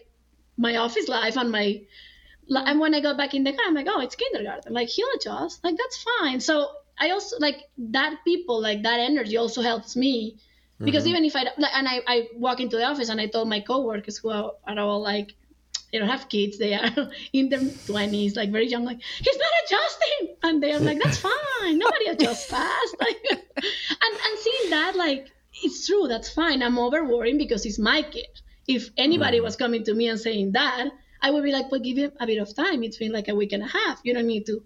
my 0.58 0.78
office 0.78 1.08
life 1.08 1.38
and 1.38 1.52
my 1.52 1.82
and 2.50 2.80
when 2.80 2.96
i 2.96 3.02
got 3.02 3.18
back 3.18 3.36
in 3.36 3.44
the 3.44 3.54
car 3.54 3.66
i'm 3.68 3.76
like 3.76 3.88
oh 3.88 4.02
it's 4.02 4.16
kindergarten. 4.16 4.74
Like 4.74 4.90
he'll 4.90 5.16
adjust. 5.16 5.64
Like 5.64 5.78
that's 5.78 6.06
fine. 6.12 6.40
So 6.40 6.70
i 7.00 7.12
also 7.12 7.36
like 7.40 7.60
that 7.98 8.16
people 8.26 8.60
like 8.70 8.82
that 8.82 9.00
energy 9.12 9.38
also 9.38 9.62
helps 9.62 9.96
me 9.96 10.16
because 10.86 11.06
even 11.08 11.26
if 11.26 11.36
I 11.36 11.44
like, 11.58 11.74
and 11.76 11.88
I, 11.88 12.02
I 12.08 12.28
walk 12.36 12.60
into 12.60 12.78
the 12.78 12.86
office 12.86 13.10
and 13.10 13.20
I 13.22 13.28
told 13.28 13.48
my 13.50 13.60
coworkers 13.60 14.18
who 14.18 14.30
are, 14.30 14.54
are 14.68 14.80
all 14.80 15.02
like 15.02 15.34
they 15.92 16.00
don't 16.00 16.08
have 16.08 16.30
kids 16.30 16.58
they 16.58 16.74
are 16.74 16.90
in 17.34 17.50
their 17.50 17.60
20s 17.60 18.36
like 18.38 18.50
very 18.52 18.68
young 18.68 18.86
like 18.86 19.02
he's 19.02 19.38
not 19.38 19.54
adjusting! 19.66 20.36
And 20.44 20.64
they're 20.64 20.80
like 20.80 21.00
that's 21.04 21.18
fine 21.30 21.78
nobody 21.78 22.06
adjusts 22.08 22.46
fast. 22.46 22.96
Like 23.00 23.22
and 24.06 24.14
and 24.26 24.40
seeing 24.40 24.70
that 24.72 24.96
like 24.96 25.28
it's 25.64 25.86
true 25.88 26.08
that's 26.08 26.30
fine 26.34 26.64
I'm 26.64 26.80
over 26.80 27.04
worrying 27.04 27.38
because 27.38 27.66
it's 27.66 27.80
my 27.80 28.02
kid. 28.04 28.28
If 28.68 28.90
anybody 28.98 29.42
was 29.42 29.56
coming 29.56 29.84
to 29.86 29.94
me 29.94 30.08
and 30.08 30.20
saying 30.20 30.54
that 30.54 30.86
I 31.22 31.32
would 31.32 31.44
be 31.44 31.52
like 31.52 31.70
but 31.70 31.84
give 31.84 31.98
him 31.98 32.12
a 32.20 32.26
bit 32.26 32.40
of 32.40 32.56
time 32.56 32.84
it's 32.84 32.98
been 32.98 33.12
like 33.12 33.28
a 33.28 33.36
week 33.36 33.52
and 33.52 33.64
a 33.64 33.68
half 33.68 34.00
you 34.04 34.14
don't 34.14 34.28
need 34.28 34.46
to 34.48 34.64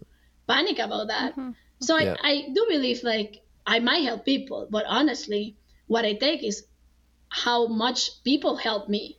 panic 0.47 0.77
about 0.79 1.07
that. 1.07 1.35
Mhm. 1.35 1.55
so 1.79 1.97
Yeah. 1.97 2.15
I, 2.21 2.29
I 2.29 2.49
do 2.53 2.65
believe 2.69 3.03
like 3.03 3.41
I 3.65 3.79
might 3.79 4.03
help 4.03 4.25
people, 4.25 4.67
but 4.69 4.85
honestly, 4.87 5.55
what 5.87 6.05
I 6.05 6.13
take 6.13 6.43
is 6.43 6.65
how 7.29 7.67
much 7.67 8.23
people 8.23 8.55
help 8.55 8.89
me. 8.89 9.17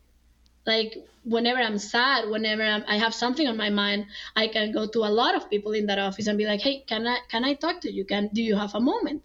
Like 0.66 0.96
whenever 1.24 1.60
I'm 1.60 1.78
sad, 1.78 2.28
whenever 2.28 2.62
I'm, 2.62 2.84
I 2.88 2.96
have 2.96 3.14
something 3.14 3.46
on 3.46 3.56
my 3.56 3.70
mind, 3.70 4.06
I 4.34 4.48
can 4.48 4.72
go 4.72 4.86
to 4.86 5.04
a 5.04 5.12
lot 5.20 5.34
of 5.34 5.50
people 5.50 5.72
in 5.72 5.86
that 5.86 5.98
office 5.98 6.26
and 6.26 6.38
be 6.38 6.46
like, 6.46 6.60
"Hey, 6.60 6.84
can 6.86 7.06
I 7.06 7.18
can 7.28 7.44
I 7.44 7.54
talk 7.54 7.80
to 7.82 7.92
you? 7.92 8.04
Can 8.04 8.30
do 8.32 8.42
you 8.42 8.56
have 8.56 8.74
a 8.74 8.80
moment?" 8.80 9.22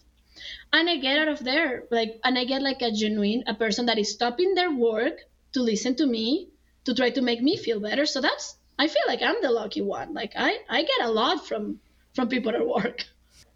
And 0.73 0.89
I 0.89 0.97
get 0.97 1.17
out 1.17 1.27
of 1.27 1.43
there 1.43 1.83
like, 1.91 2.19
and 2.23 2.37
I 2.37 2.45
get 2.45 2.61
like 2.61 2.81
a 2.81 2.91
genuine 2.91 3.43
a 3.47 3.53
person 3.53 3.85
that 3.87 3.97
is 3.97 4.11
stopping 4.11 4.55
their 4.55 4.71
work 4.71 5.21
to 5.53 5.61
listen 5.61 5.95
to 5.95 6.05
me 6.05 6.49
to 6.85 6.93
try 6.93 7.09
to 7.11 7.21
make 7.21 7.41
me 7.41 7.57
feel 7.57 7.79
better. 7.79 8.05
So 8.05 8.21
that's 8.21 8.57
I 8.77 8.87
feel 8.87 9.03
like 9.07 9.21
I'm 9.21 9.41
the 9.41 9.51
lucky 9.51 9.81
one. 9.81 10.13
Like 10.13 10.33
I 10.35 10.59
I 10.69 10.81
get 10.83 11.07
a 11.07 11.11
lot 11.11 11.47
from 11.47 11.79
from 12.13 12.29
people 12.29 12.53
at 12.53 12.67
work. 12.67 13.05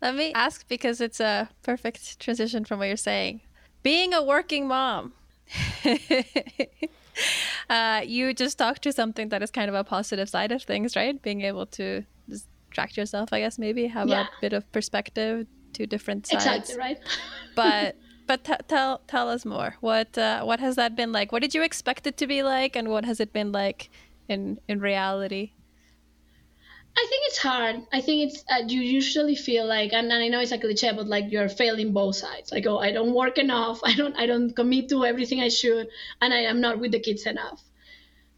let 0.01 0.15
me 0.15 0.33
ask 0.33 0.67
because 0.67 1.01
it's 1.01 1.19
a 1.19 1.49
perfect 1.61 2.19
transition 2.19 2.65
from 2.65 2.79
what 2.79 2.88
you're 2.88 2.97
saying 3.11 3.41
being 3.89 4.13
a 4.13 4.21
working 4.33 4.67
mom. 4.67 5.13
Uh, 7.69 8.01
you 8.05 8.33
just 8.33 8.57
talked 8.57 8.81
to 8.81 8.91
something 8.91 9.29
that 9.29 9.41
is 9.41 9.49
kind 9.49 9.69
of 9.69 9.75
a 9.75 9.83
positive 9.83 10.27
side 10.36 10.51
of 10.51 10.61
things 10.71 10.95
right? 10.97 11.21
Being 11.21 11.41
able 11.41 11.65
to 11.79 12.03
distract 12.29 12.97
yourself 12.97 13.29
i 13.31 13.39
guess 13.39 13.57
maybe 13.57 13.88
have 13.88 14.09
Yeah. 14.09 14.23
a 14.23 14.41
bit 14.41 14.53
of 14.53 14.69
perspective 14.73 15.47
to 15.75 15.88
different 15.88 16.27
sides. 16.27 16.45
Exactly 16.45 16.75
right. 16.86 16.99
but 17.55 17.95
but 18.27 18.43
t- 18.43 18.63
tell 18.67 18.91
tell 19.13 19.27
us 19.36 19.45
more. 19.45 19.71
What 19.89 20.17
uh, 20.17 20.43
what 20.49 20.59
has 20.59 20.75
that 20.75 20.91
been 20.95 21.11
like? 21.17 21.31
What 21.31 21.41
did 21.45 21.53
you 21.55 21.63
expect 21.63 22.05
it 22.07 22.15
to 22.21 22.27
be 22.27 22.43
like 22.43 22.75
and 22.79 22.86
what 22.89 23.03
has 23.05 23.17
it 23.19 23.31
been 23.39 23.51
like 23.61 23.89
in 24.33 24.41
in 24.67 24.77
reality 24.91 25.43
I 26.98 27.06
think 27.10 27.24
it's 27.28 27.38
hard. 27.38 27.76
I 27.91 28.00
think 28.02 28.32
it's 28.32 28.43
uh, 28.50 28.64
you 28.68 28.82
usually 28.82 29.36
feel 29.36 29.68
like, 29.68 29.91
and, 29.91 30.12
and 30.12 30.24
I 30.24 30.30
know 30.30 30.39
it's 30.39 30.54
a 30.54 30.58
cliche, 30.58 30.91
but 30.93 31.08
like 31.08 31.30
you're 31.30 31.50
failing 31.50 31.91
both 31.91 32.16
sides. 32.16 32.52
Like, 32.52 32.66
oh, 32.68 32.78
I 32.80 32.91
don't 32.91 33.14
work 33.14 33.38
enough. 33.38 33.82
I 33.84 33.93
don't, 33.93 34.16
I 34.16 34.26
don't 34.26 34.56
commit 34.56 34.89
to 34.89 35.06
everything 35.06 35.41
I 35.41 35.50
should, 35.50 35.89
and 36.22 36.34
I 36.34 36.43
am 36.43 36.62
not 36.62 36.80
with 36.80 36.91
the 36.91 37.00
kids 37.00 37.26
enough. 37.26 37.62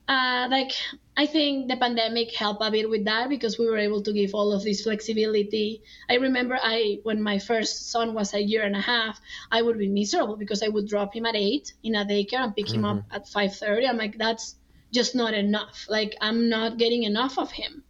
Uh, 0.07 0.47
like, 0.49 0.71
I 1.17 1.25
think 1.25 1.67
the 1.67 1.75
pandemic 1.75 2.33
helped 2.33 2.63
a 2.63 2.71
bit 2.71 2.89
with 2.89 3.05
that 3.05 3.29
because 3.29 3.59
we 3.59 3.69
were 3.69 3.77
able 3.77 4.01
to 4.03 4.13
give 4.13 4.33
all 4.33 4.53
of 4.53 4.63
this 4.63 4.81
flexibility. 4.83 5.83
I 6.09 6.15
remember 6.15 6.57
I, 6.61 6.99
when 7.03 7.21
my 7.21 7.39
first 7.39 7.91
son 7.91 8.13
was 8.13 8.33
a 8.33 8.41
year 8.41 8.63
and 8.63 8.75
a 8.75 8.81
half, 8.81 9.19
I 9.51 9.61
would 9.61 9.77
be 9.77 9.89
miserable 9.89 10.37
because 10.37 10.63
I 10.63 10.69
would 10.69 10.87
drop 10.87 11.13
him 11.13 11.25
at 11.25 11.35
eight 11.35 11.73
in 11.83 11.95
a 11.95 12.05
daycare 12.05 12.39
and 12.39 12.55
pick 12.55 12.73
him 12.73 12.85
up 12.85 13.03
at 13.11 13.27
five 13.27 13.55
thirty. 13.55 13.85
I'm 13.85 13.97
like, 13.97 14.17
that's 14.17 14.55
just 14.93 15.13
not 15.13 15.33
enough. 15.33 15.85
Like, 15.89 16.15
I'm 16.21 16.47
not 16.49 16.77
getting 16.77 17.03
enough 17.03 17.37
of 17.37 17.51
him. 17.51 17.83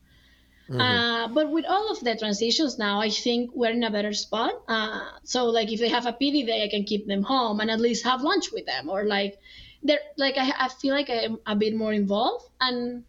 Uh, 0.70 1.28
but 1.30 1.50
with 1.50 1.66
all 1.66 1.92
of 1.92 2.00
the 2.02 2.16
transitions 2.16 2.78
now, 2.78 3.00
I 3.00 3.10
think 3.10 3.52
we're 3.54 3.72
in 3.72 3.84
a 3.84 3.92
better 3.92 4.14
spot. 4.14 4.54
Uh, 4.68 5.06
so 5.24 5.46
like 5.46 5.72
if 5.72 5.80
they 5.80 5.90
have 5.90 6.06
a 6.06 6.14
PD 6.14 6.46
day, 6.46 6.64
I 6.64 6.70
can 6.70 6.84
keep 6.84 7.08
them 7.08 7.24
home 7.24 7.60
and 7.60 7.72
at 7.72 7.80
least 7.80 8.04
have 8.04 8.22
lunch 8.22 8.52
with 8.52 8.66
them, 8.66 8.90
or 8.90 9.06
like 9.06 9.40
they're 9.84 10.00
like 10.18 10.36
I, 10.38 10.52
I 10.66 10.70
feel 10.70 10.94
like 10.94 11.10
I'm 11.10 11.40
a 11.46 11.56
bit 11.56 11.76
more 11.76 11.94
involved, 11.94 12.50
and 12.60 13.04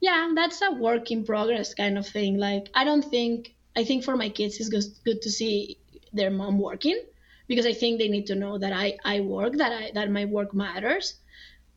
yeah, 0.00 0.32
that's 0.34 0.62
a 0.62 0.72
work 0.72 1.10
in 1.10 1.24
progress 1.24 1.74
kind 1.74 1.96
of 1.98 2.06
thing. 2.06 2.38
Like 2.38 2.68
I 2.74 2.84
don't 2.84 3.04
think 3.04 3.54
I 3.76 3.84
think 3.84 4.04
for 4.04 4.16
my 4.16 4.28
kids 4.28 4.58
it's 4.58 4.68
good 5.04 5.22
to 5.22 5.30
see 5.30 5.78
their 6.12 6.30
mom 6.30 6.58
working 6.58 7.00
because 7.46 7.66
I 7.66 7.72
think 7.72 7.98
they 7.98 8.08
need 8.08 8.26
to 8.26 8.34
know 8.34 8.58
that 8.58 8.72
I 8.72 8.96
I 9.04 9.20
work, 9.20 9.56
that 9.58 9.72
I 9.72 9.90
that 9.94 10.10
my 10.10 10.24
work 10.24 10.54
matters 10.54 11.14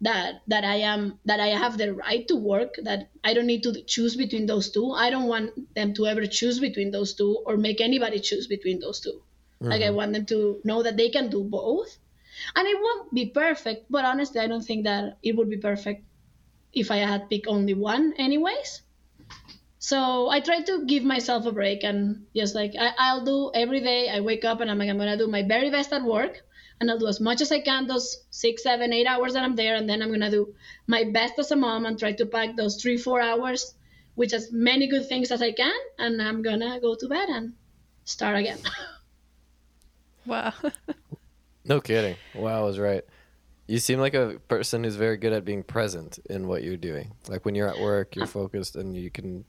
that 0.03 0.41
that 0.47 0.65
I 0.65 0.75
am 0.91 1.19
that 1.25 1.39
I 1.39 1.47
have 1.47 1.77
the 1.77 1.93
right 1.93 2.27
to 2.27 2.35
work 2.35 2.75
that 2.83 3.09
I 3.23 3.33
don't 3.33 3.47
need 3.47 3.63
to 3.63 3.81
choose 3.83 4.15
between 4.17 4.45
those 4.45 4.69
two. 4.69 4.91
I 4.91 5.09
don't 5.09 5.27
want 5.27 5.73
them 5.75 5.93
to 5.95 6.05
ever 6.07 6.25
choose 6.27 6.59
between 6.59 6.91
those 6.91 7.13
two 7.13 7.41
or 7.45 7.55
make 7.57 7.79
anybody 7.79 8.19
choose 8.19 8.47
between 8.47 8.79
those 8.79 8.99
2 8.99 9.21
Like 9.61 9.81
I 9.81 9.85
mm-hmm. 9.85 9.95
want 9.95 10.13
them 10.13 10.25
to 10.25 10.59
know 10.65 10.83
that 10.83 10.97
they 10.97 11.09
can 11.09 11.29
do 11.29 11.43
both. 11.43 11.97
And 12.55 12.67
it 12.67 12.77
won't 12.81 13.13
be 13.13 13.27
perfect, 13.27 13.85
but 13.89 14.03
honestly 14.03 14.41
I 14.41 14.47
don't 14.47 14.65
think 14.69 14.83
that 14.83 15.17
it 15.23 15.37
would 15.37 15.49
be 15.49 15.57
perfect 15.57 16.03
if 16.73 16.91
I 16.91 16.97
had 16.97 17.29
picked 17.29 17.47
only 17.47 17.73
one 17.73 18.13
anyways. 18.17 18.81
So 19.79 20.27
I 20.29 20.39
try 20.41 20.61
to 20.63 20.85
give 20.85 21.03
myself 21.03 21.45
a 21.45 21.51
break 21.51 21.83
and 21.83 22.25
just 22.35 22.55
like 22.55 22.73
I, 22.77 22.91
I'll 22.97 23.23
do 23.23 23.51
every 23.53 23.79
day. 23.79 24.09
I 24.09 24.19
wake 24.19 24.43
up 24.43 24.59
and 24.59 24.69
I'm 24.69 24.79
like 24.79 24.89
I'm 24.89 24.97
gonna 24.97 25.17
do 25.17 25.27
my 25.27 25.43
very 25.43 25.69
best 25.69 25.93
at 25.93 26.03
work 26.03 26.43
and 26.79 26.89
I'll 26.89 26.99
do 26.99 27.07
as 27.07 27.19
much 27.19 27.41
as 27.41 27.51
I 27.51 27.59
can 27.59 27.87
those 27.87 28.23
six, 28.29 28.63
seven, 28.63 28.93
eight 28.93 29.07
hours 29.07 29.33
that 29.33 29.43
I'm 29.43 29.55
there, 29.55 29.75
and 29.75 29.89
then 29.89 30.01
I'm 30.01 30.11
gonna 30.11 30.31
do 30.31 30.53
my 30.87 31.03
best 31.03 31.39
as 31.39 31.51
a 31.51 31.55
mom 31.55 31.85
and 31.85 31.97
try 31.97 32.13
to 32.13 32.25
pack 32.25 32.55
those 32.55 32.81
three, 32.81 32.97
four 32.97 33.21
hours 33.21 33.75
with 34.15 34.33
as 34.33 34.51
many 34.51 34.87
good 34.87 35.07
things 35.07 35.31
as 35.31 35.41
I 35.41 35.51
can, 35.51 35.75
and 35.97 36.21
I'm 36.21 36.41
gonna 36.41 36.79
go 36.79 36.95
to 36.95 37.07
bed 37.07 37.29
and 37.29 37.53
start 38.05 38.37
again. 38.37 38.59
wow 40.25 40.53
No 41.65 41.79
kidding. 41.79 42.15
Wow, 42.35 42.63
I 42.63 42.65
was 42.65 42.77
right. 42.77 43.03
You 43.67 43.79
seem 43.79 43.99
like 43.99 44.13
a 44.13 44.39
person 44.49 44.83
who's 44.83 44.95
very 44.95 45.17
good 45.17 45.31
at 45.31 45.45
being 45.45 45.63
present 45.63 46.19
in 46.29 46.47
what 46.47 46.63
you're 46.63 46.77
doing. 46.77 47.13
Like 47.29 47.45
when 47.45 47.55
you're 47.55 47.69
at 47.69 47.79
work, 47.79 48.15
you're 48.15 48.25
uh, 48.25 48.27
focused 48.27 48.75
and 48.75 48.95
you 48.95 49.09
can 49.09 49.45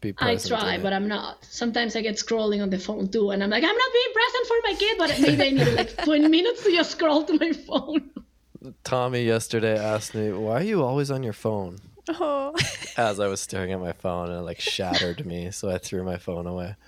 be 0.00 0.14
I 0.18 0.36
try, 0.36 0.78
but. 0.78 0.92
I'm 0.92 1.08
not. 1.08 1.44
Sometimes 1.44 1.96
I 1.96 2.02
get 2.02 2.16
scrolling 2.16 2.62
on 2.62 2.70
the 2.70 2.78
phone 2.78 3.08
too, 3.08 3.30
and 3.30 3.42
I'm 3.42 3.50
like, 3.50 3.64
I'm 3.64 3.76
not 3.76 3.92
being 3.92 4.12
present 4.14 4.46
for 4.46 4.56
my 4.64 4.74
kid, 4.78 4.98
but 4.98 5.20
maybe 5.20 5.42
I 5.42 5.50
need 5.50 5.74
like 5.76 5.96
20 6.04 6.28
minutes 6.28 6.64
to 6.64 6.70
just 6.72 6.92
scroll 6.92 7.24
to 7.24 7.38
my 7.38 7.52
phone. 7.52 8.10
Tommy 8.84 9.22
yesterday 9.24 9.78
asked 9.78 10.14
me, 10.14 10.32
"Why 10.32 10.60
are 10.60 10.62
you 10.62 10.82
always 10.84 11.10
on 11.10 11.22
your 11.22 11.32
phone?" 11.32 11.78
oh 12.08 12.54
As 12.96 13.20
I 13.20 13.28
was 13.28 13.40
staring 13.40 13.72
at 13.72 13.80
my 13.80 13.92
phone, 13.92 14.30
and 14.30 14.38
it 14.38 14.42
like 14.42 14.60
shattered 14.60 15.24
me, 15.26 15.50
so 15.50 15.70
I 15.70 15.78
threw 15.78 16.02
my 16.02 16.16
phone 16.16 16.46
away. 16.46 16.76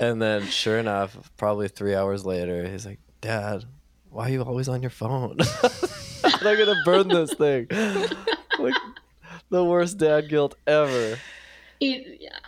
And 0.00 0.22
then, 0.22 0.46
sure 0.46 0.78
enough, 0.78 1.30
probably 1.36 1.68
three 1.68 1.94
hours 1.94 2.24
later, 2.24 2.66
he's 2.66 2.86
like, 2.86 2.98
"Dad, 3.20 3.64
why 4.08 4.28
are 4.28 4.30
you 4.30 4.42
always 4.42 4.68
on 4.68 4.80
your 4.80 4.90
phone? 4.90 5.36
I'm 6.24 6.56
gonna 6.56 6.82
burn 6.84 7.08
this 7.08 7.34
thing." 7.34 7.66
Like 8.58 8.74
the 9.50 9.64
worst 9.64 9.98
dad 9.98 10.28
guilt 10.28 10.54
ever. 10.66 11.18
It, 11.88 12.18
yeah. 12.26 12.38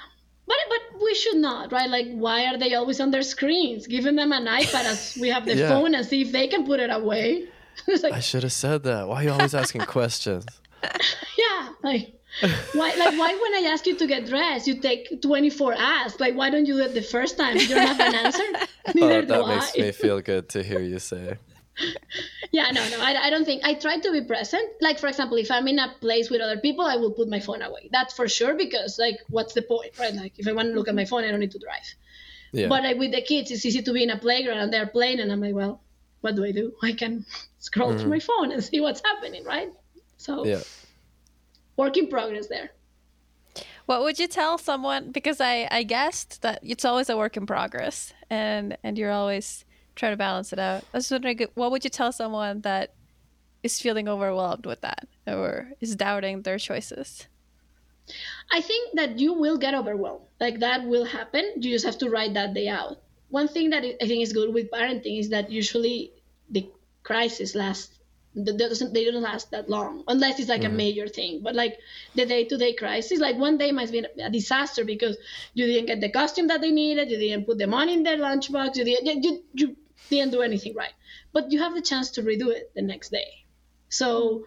But 0.47 0.57
but 0.73 0.83
we 1.03 1.15
should 1.15 1.39
not, 1.49 1.73
right? 1.77 1.89
Like, 1.97 2.09
why 2.25 2.39
are 2.49 2.59
they 2.63 2.75
always 2.75 2.99
on 3.05 3.11
their 3.11 3.23
screens? 3.35 3.87
Giving 3.87 4.17
them 4.21 4.31
an 4.33 4.47
iPad 4.47 4.85
as 4.93 5.17
we 5.21 5.29
have 5.35 5.45
the 5.47 5.57
Yeah. 5.63 5.69
phone 5.73 5.95
and 5.97 6.05
see 6.11 6.21
if 6.27 6.31
they 6.33 6.47
can 6.53 6.63
put 6.71 6.79
it 6.81 6.91
away. 7.01 7.49
like, 8.05 8.13
I 8.13 8.21
should 8.21 8.43
have 8.49 8.53
said 8.53 8.83
that. 8.85 9.09
Why 9.09 9.17
are 9.21 9.25
you 9.27 9.33
always 9.33 9.55
asking 9.55 9.83
questions? 9.99 10.45
yeah, 11.43 11.61
like, 11.83 12.07
why? 12.79 12.89
Like, 13.03 13.15
why 13.21 13.31
when 13.43 13.53
I 13.65 13.71
ask 13.73 13.87
you 13.87 13.97
to 13.97 14.07
get 14.07 14.27
dressed, 14.27 14.67
you 14.69 14.75
take 14.81 15.23
24 15.23 15.75
asks? 15.75 16.21
Like, 16.21 16.35
why 16.37 16.51
don't 16.51 16.67
you 16.67 16.75
do 16.77 16.85
it 16.85 16.95
the 16.95 17.03
first 17.17 17.39
time? 17.39 17.57
You 17.57 17.69
don't 17.69 17.87
have 17.93 18.01
an 18.01 18.15
answer. 18.27 18.49
Neither 18.95 19.19
Oh, 19.19 19.21
do 19.23 19.27
that 19.29 19.45
I. 19.45 19.55
makes 19.57 19.77
me 19.79 19.91
feel 19.93 20.21
good 20.21 20.49
to 20.51 20.63
hear 20.63 20.81
you 20.81 20.99
say. 20.99 21.39
Yeah, 22.53 22.71
no, 22.71 22.89
no, 22.89 22.99
I, 23.01 23.27
I 23.27 23.31
don't 23.31 23.45
think 23.45 23.65
I 23.65 23.75
try 23.75 23.99
to 23.99 24.13
be 24.13 24.23
present. 24.23 24.63
Like, 24.81 25.01
for 25.01 25.09
example, 25.09 25.37
if 25.39 25.51
I'm 25.51 25.67
in 25.67 25.79
a 25.81 25.93
place 26.01 26.31
with 26.31 26.41
other 26.41 26.59
people, 26.61 26.85
I 26.85 26.97
will 26.97 27.11
put 27.11 27.29
my 27.29 27.41
phone 27.41 27.63
away. 27.63 27.89
That's 27.91 28.15
for 28.15 28.29
sure 28.29 28.55
because, 28.55 28.97
like, 28.97 29.19
what's 29.29 29.55
the 29.55 29.63
point, 29.63 29.99
right? 29.99 30.15
Like, 30.15 30.35
if 30.39 30.47
I 30.47 30.53
want 30.53 30.69
to 30.69 30.75
look 30.75 30.87
at 30.87 30.95
my 30.95 31.05
phone, 31.05 31.25
I 31.25 31.31
don't 31.33 31.41
need 31.41 31.51
to 31.51 31.59
drive. 31.59 31.83
Yeah. 32.53 32.69
But 32.69 32.85
like, 32.85 32.99
with 32.99 33.11
the 33.11 33.23
kids, 33.23 33.51
it's 33.51 33.67
easy 33.67 33.83
to 33.83 33.93
be 33.93 34.05
in 34.05 34.11
a 34.11 34.19
playground 34.19 34.59
and 34.59 34.73
they're 34.73 34.87
playing, 34.87 35.19
and 35.19 35.33
I'm 35.33 35.41
like, 35.41 35.55
well, 35.55 35.83
what 36.21 36.37
do 36.37 36.45
I 36.45 36.53
do? 36.53 36.75
I 36.83 36.93
can 36.93 37.27
scroll 37.59 37.99
through 37.99 38.11
my 38.11 38.21
phone 38.21 38.53
and 38.53 38.63
see 38.63 38.81
what's 38.81 39.03
happening, 39.05 39.45
right? 39.45 39.73
So, 40.17 40.37
Mm-hmm. 40.45 40.49
yeah. 40.51 40.61
work 41.77 41.97
in 41.97 42.07
progress 42.09 42.47
there. 42.47 42.71
What 43.87 44.03
would 44.03 44.19
you 44.19 44.29
tell 44.29 44.59
someone? 44.59 45.11
Because 45.11 45.41
I, 45.41 45.67
I 45.71 45.83
guessed 45.83 46.41
that 46.43 46.61
it's 46.63 46.85
always 46.85 47.11
a 47.11 47.17
work 47.17 47.37
in 47.37 47.47
progress, 47.47 48.15
and 48.31 48.79
and 48.83 48.97
you're 48.97 49.11
always 49.13 49.65
trying 49.95 50.13
to 50.13 50.17
balance 50.17 50.53
it 50.53 50.59
out. 50.59 50.85
I 50.93 50.99
was 50.99 51.11
wondering, 51.11 51.39
what 51.55 51.71
would 51.71 51.85
you 51.85 51.91
tell 51.91 52.13
someone 52.13 52.61
that 52.63 52.95
is 53.63 53.81
feeling 53.81 54.09
overwhelmed 54.09 54.67
with 54.67 54.81
that, 54.83 55.07
or 55.27 55.73
is 55.81 55.97
doubting 55.97 56.43
their 56.43 56.59
choices? 56.59 57.27
I 58.53 58.61
think 58.61 58.97
that 58.97 59.19
you 59.19 59.33
will 59.33 59.57
get 59.57 59.75
overwhelmed. 59.75 60.27
Like 60.39 60.61
that 60.61 60.85
will 60.87 61.05
happen. 61.05 61.55
You 61.57 61.71
just 61.71 61.87
have 61.87 61.99
to 61.99 62.11
write 62.11 62.35
that 62.35 62.55
day 62.55 62.69
out. 62.69 62.99
One 63.31 63.49
thing 63.49 63.71
that 63.71 63.83
I 63.83 64.07
think 64.07 64.23
is 64.23 64.33
good 64.33 64.53
with 64.53 64.71
parenting 64.71 65.19
is 65.19 65.31
that 65.31 65.51
usually 65.51 66.13
the 66.51 66.69
crisis 67.03 67.55
lasts. 67.55 67.91
They 68.37 68.53
doesn't 68.57 68.93
they 68.93 69.05
don't 69.05 69.23
last 69.23 69.53
that 69.53 69.71
long 69.71 70.03
unless 70.09 70.41
it's 70.41 70.49
like 70.49 70.65
a 70.65 70.67
mm-hmm. 70.67 70.77
major 70.77 71.09
thing. 71.09 71.41
But 71.43 71.55
like 71.55 71.79
the 72.17 72.27
day 72.27 72.45
to 72.45 72.57
day 72.59 72.75
crisis, 72.75 73.21
like 73.21 73.37
one 73.37 73.59
day 73.59 73.71
might 73.71 73.93
be 73.93 74.05
a 74.21 74.29
disaster 74.29 74.85
because 74.85 75.17
you 75.55 75.67
didn't 75.67 75.87
get 75.87 76.01
the 76.01 76.11
costume 76.11 76.49
that 76.49 76.61
they 76.61 76.73
needed, 76.73 77.11
you 77.11 77.19
didn't 77.19 77.47
put 77.47 77.59
the 77.59 77.69
money 77.69 77.95
in 77.95 78.03
their 78.03 78.19
lunchbox, 78.19 78.77
you 78.77 78.85
didn't 78.85 79.23
you, 79.23 79.45
you 79.55 79.77
didn't 80.11 80.33
do 80.33 80.43
anything 80.43 80.75
right. 80.75 80.93
But 81.33 81.53
you 81.53 81.59
have 81.61 81.75
the 81.75 81.83
chance 81.83 82.11
to 82.13 82.23
redo 82.23 82.49
it 82.49 82.73
the 82.75 82.83
next 82.83 83.11
day. 83.11 83.45
So 83.89 84.47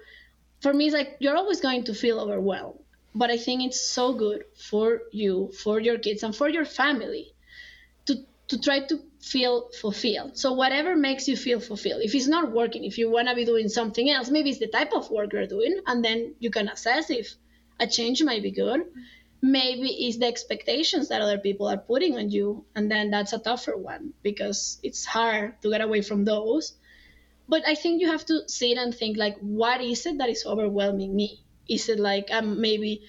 for 0.62 0.74
me, 0.74 0.86
it's 0.88 0.96
like 0.96 1.18
you're 1.20 1.38
always 1.38 1.62
going 1.62 1.84
to 1.86 1.94
feel 1.94 2.20
overwhelmed 2.20 2.80
but 3.18 3.32
I 3.32 3.38
think 3.38 3.64
it's 3.64 3.82
so 3.82 4.14
good 4.14 4.46
for 4.56 5.02
you, 5.12 5.52
for 5.64 5.80
your 5.80 5.98
kids, 5.98 6.24
and 6.24 6.36
for 6.36 6.48
your 6.48 6.66
family 6.66 7.34
to 8.06 8.26
to 8.50 8.60
try 8.62 8.80
to 8.82 9.00
feel 9.22 9.70
fulfilled. 9.82 10.38
So 10.38 10.54
whatever 10.54 10.96
makes 10.96 11.28
you 11.28 11.36
feel 11.36 11.60
fulfilled. 11.60 12.02
If 12.04 12.16
it's 12.16 12.28
not 12.28 12.52
working, 12.52 12.84
if 12.86 12.98
you 12.98 13.10
want 13.10 13.28
to 13.28 13.36
be 13.36 13.46
doing 13.46 13.70
something 13.70 14.10
else, 14.10 14.30
maybe 14.30 14.52
it's 14.52 14.60
the 14.60 14.68
type 14.68 14.94
of 14.94 15.10
work 15.12 15.34
you're 15.34 15.48
doing, 15.48 15.82
and 15.88 16.06
then 16.06 16.36
you 16.40 16.52
can 16.52 16.70
assess 16.70 17.10
if 17.10 17.34
a 17.80 17.88
change 17.88 18.24
might 18.24 18.44
be 18.44 18.52
good. 18.52 18.82
Maybe 19.42 19.90
it's 20.08 20.18
the 20.18 20.26
expectations 20.26 21.10
that 21.10 21.22
other 21.22 21.38
people 21.38 21.68
are 21.68 21.78
putting 21.78 22.18
on 22.18 22.30
you, 22.32 22.66
and 22.76 22.90
then 22.90 23.12
that's 23.12 23.34
a 23.34 23.40
tougher 23.40 23.78
one 23.78 24.14
because 24.24 24.80
it's 24.84 25.06
hard 25.06 25.62
to 25.62 25.70
get 25.70 25.82
away 25.82 26.02
from 26.02 26.26
those. 26.26 26.74
But 27.48 27.64
I 27.68 27.76
think 27.76 28.02
you 28.02 28.08
have 28.12 28.26
to 28.26 28.48
sit 28.48 28.78
and 28.78 28.94
think 28.94 29.18
like, 29.18 29.38
what 29.40 29.82
is 29.82 30.06
it 30.06 30.18
that 30.18 30.30
is 30.30 30.46
overwhelming 30.46 31.16
me? 31.16 31.44
Is 31.70 31.88
it 31.90 32.00
like 32.00 32.30
I'm 32.32 32.60
maybe 32.62 33.04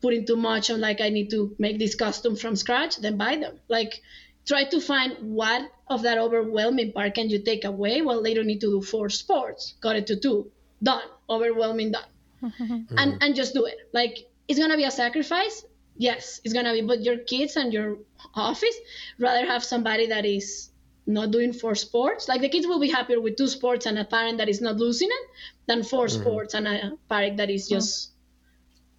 putting 0.00 0.24
too 0.26 0.36
much 0.36 0.70
on 0.70 0.80
like 0.80 1.00
I 1.00 1.08
need 1.08 1.30
to 1.30 1.54
make 1.58 1.78
this 1.78 1.94
costume 1.94 2.36
from 2.36 2.56
scratch? 2.56 2.96
Then 2.96 3.16
buy 3.16 3.36
them. 3.36 3.60
Like 3.68 4.00
try 4.46 4.64
to 4.64 4.80
find 4.80 5.34
what 5.34 5.70
of 5.88 6.02
that 6.02 6.18
overwhelming 6.18 6.92
part 6.92 7.14
can 7.14 7.30
you 7.30 7.40
take 7.42 7.64
away? 7.64 8.02
Well, 8.02 8.22
they 8.22 8.34
don't 8.34 8.46
need 8.46 8.60
to 8.62 8.70
do 8.70 8.82
four 8.82 9.08
sports. 9.10 9.74
Cut 9.80 9.96
it 9.96 10.06
to 10.08 10.16
two. 10.16 10.50
Done. 10.82 11.06
Overwhelming 11.28 11.92
done. 11.92 12.10
And 12.96 13.18
and 13.20 13.34
just 13.34 13.54
do 13.54 13.66
it. 13.66 13.78
Like 13.92 14.28
it's 14.48 14.58
gonna 14.58 14.76
be 14.76 14.84
a 14.84 14.90
sacrifice. 14.90 15.64
Yes, 15.96 16.40
it's 16.44 16.54
gonna 16.54 16.72
be. 16.72 16.82
But 16.82 17.04
your 17.04 17.18
kids 17.18 17.56
and 17.56 17.72
your 17.72 17.98
office 18.34 18.76
rather 19.18 19.46
have 19.46 19.62
somebody 19.62 20.06
that 20.08 20.24
is 20.24 20.70
not 21.06 21.30
doing 21.30 21.52
four 21.52 21.74
sports. 21.74 22.28
Like 22.28 22.40
the 22.40 22.48
kids 22.48 22.66
will 22.66 22.80
be 22.80 22.90
happier 22.90 23.20
with 23.20 23.36
two 23.36 23.48
sports 23.48 23.86
and 23.86 23.98
a 23.98 24.04
parent 24.04 24.38
that 24.38 24.48
is 24.48 24.60
not 24.60 24.76
losing 24.76 25.08
it 25.10 25.28
than 25.66 25.82
4 25.82 26.06
mm-hmm. 26.06 26.20
sports 26.20 26.54
and 26.54 26.68
a 26.68 26.92
parent 27.08 27.38
that 27.38 27.50
is 27.50 27.66
oh. 27.72 27.76
just 27.76 28.12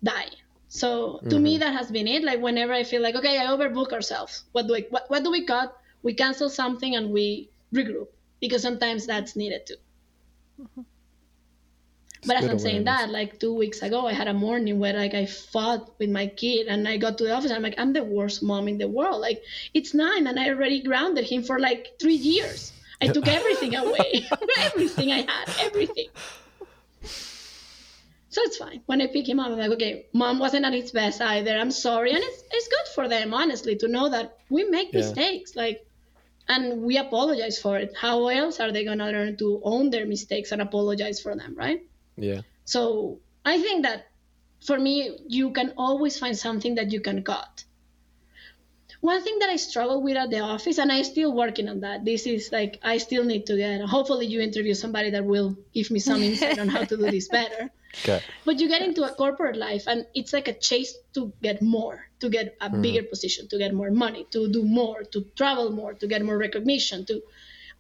dying. 0.04 0.36
So 0.68 1.20
to 1.30 1.40
me 1.40 1.54
mm-hmm. 1.54 1.62
that 1.62 1.74
has 1.74 1.92
been 1.92 2.08
it. 2.08 2.24
Like 2.24 2.42
whenever 2.42 2.74
I 2.74 2.84
feel 2.84 3.02
like 3.02 3.16
okay, 3.16 3.38
I 3.38 3.46
overbook 3.46 3.92
ourselves. 3.94 4.44
What 4.52 4.68
do 4.68 4.74
we 4.74 4.86
what, 4.90 5.10
what 5.10 5.24
do 5.24 5.32
we 5.32 5.46
cut? 5.46 5.76
We 6.04 6.14
cancel 6.14 6.50
something 6.50 6.96
and 6.96 7.12
we 7.12 7.50
regroup 7.74 8.08
because 8.40 8.62
sometimes 8.62 9.06
that's 9.06 9.36
needed 9.36 9.66
too. 9.68 9.76
Mm-hmm. 10.62 10.82
But 12.26 12.38
as 12.38 12.48
I'm 12.48 12.60
saying 12.60 12.86
that, 12.86 13.10
like 13.10 13.40
two 13.40 13.54
weeks 13.54 13.82
ago, 13.82 14.06
I 14.08 14.14
had 14.14 14.28
a 14.28 14.34
morning 14.34 14.80
where 14.80 14.94
like 14.94 15.14
I 15.14 15.26
fought 15.26 15.98
with 16.00 16.10
my 16.10 16.28
kid, 16.28 16.68
and 16.68 16.88
I 16.88 16.98
got 16.98 17.18
to 17.18 17.26
the 17.26 17.32
office. 17.34 17.52
And 17.52 17.58
I'm 17.58 17.64
like, 17.64 17.78
I'm 17.80 17.94
the 17.94 18.04
worst 18.04 18.42
mom 18.44 18.68
in 18.70 18.78
the 18.78 18.88
world. 18.88 19.20
Like 19.22 19.42
it's 19.74 19.94
nine, 19.94 20.28
and 20.28 20.40
I 20.40 20.50
already 20.50 20.82
grounded 20.84 21.26
him 21.26 21.44
for 21.44 21.60
like 21.60 21.88
three 22.02 22.16
years. 22.16 22.74
I 23.02 23.08
took 23.10 23.28
everything 23.28 23.76
away, 23.76 24.28
everything 24.74 25.12
I 25.12 25.20
had, 25.30 25.48
everything. 25.58 26.10
So 28.30 28.42
it's 28.44 28.58
fine. 28.58 28.82
When 28.88 29.02
I 29.02 29.08
pick 29.08 29.28
him 29.30 29.40
up, 29.40 29.52
I'm 29.52 29.58
like, 29.60 29.72
okay, 29.72 30.08
mom 30.14 30.40
wasn't 30.40 30.66
at 30.66 30.74
its 30.74 30.92
best 30.92 31.22
either. 31.22 31.56
I'm 31.58 31.70
sorry, 31.72 32.12
and 32.12 32.24
it's 32.24 32.44
it's 32.52 32.68
good 32.68 32.94
for 32.96 33.08
them, 33.08 33.34
honestly, 33.36 33.76
to 33.78 33.88
know 33.88 34.10
that 34.10 34.34
we 34.50 34.64
make 34.64 34.94
Yeah. 34.94 35.14
mistakes, 35.14 35.56
like, 35.56 35.80
and 36.50 36.82
we 36.84 36.98
apologize 36.98 37.60
for 37.60 37.78
it. 37.80 37.94
How 37.98 38.28
else 38.30 38.60
are 38.60 38.72
they 38.72 38.86
gonna 38.86 39.12
learn 39.12 39.38
to 39.38 39.62
own 39.64 39.90
their 39.92 40.06
mistakes 40.08 40.52
and 40.52 40.62
apologize 40.62 41.22
for 41.22 41.36
them, 41.36 41.56
right? 41.56 41.82
Yeah. 42.22 42.42
So 42.66 43.20
I 43.46 43.62
think 43.62 43.84
that 43.84 44.08
for 44.66 44.78
me, 44.78 45.18
you 45.28 45.52
can 45.52 45.74
always 45.78 46.20
find 46.20 46.38
something 46.38 46.76
that 46.76 46.92
you 46.92 47.02
can 47.02 47.24
cut. 47.24 47.64
One 49.02 49.24
thing 49.24 49.40
that 49.40 49.50
I 49.50 49.56
struggle 49.56 50.04
with 50.04 50.18
at 50.18 50.30
the 50.30 50.42
office, 50.42 50.78
and 50.78 50.92
I'm 50.92 51.06
still 51.06 51.34
working 51.34 51.70
on 51.70 51.80
that. 51.82 52.04
This 52.04 52.28
is 52.28 52.52
like 52.52 52.80
I 52.84 52.98
still 52.98 53.24
need 53.24 53.46
to 53.46 53.56
get. 53.56 53.82
Hopefully, 53.82 54.26
you 54.26 54.42
interview 54.42 54.74
somebody 54.74 55.10
that 55.12 55.24
will 55.24 55.56
give 55.74 55.90
me 55.90 56.00
some 56.00 56.22
insight 56.22 56.60
on 56.60 56.68
how 56.68 56.84
to 56.84 56.98
do 56.98 57.10
this 57.10 57.28
better. 57.28 57.70
Okay. 58.04 58.22
But 58.46 58.60
you 58.60 58.70
get 58.70 58.84
into 58.84 59.04
a 59.04 59.10
corporate 59.16 59.58
life, 59.58 59.86
and 59.88 60.06
it's 60.14 60.32
like 60.32 60.48
a 60.48 60.54
chase 60.54 60.96
to 61.16 61.34
get 61.42 61.60
more, 61.60 62.06
to 62.20 62.30
get 62.30 62.56
a 62.62 62.70
mm-hmm. 62.70 62.84
bigger 62.84 63.02
position, 63.02 63.48
to 63.48 63.58
get 63.58 63.74
more 63.74 63.90
money, 63.90 64.28
to 64.30 64.48
do 64.48 64.64
more, 64.64 65.02
to 65.06 65.26
travel 65.36 65.72
more, 65.72 65.96
to 65.96 66.06
get 66.06 66.24
more 66.24 66.38
recognition, 66.38 67.04
to, 67.08 67.24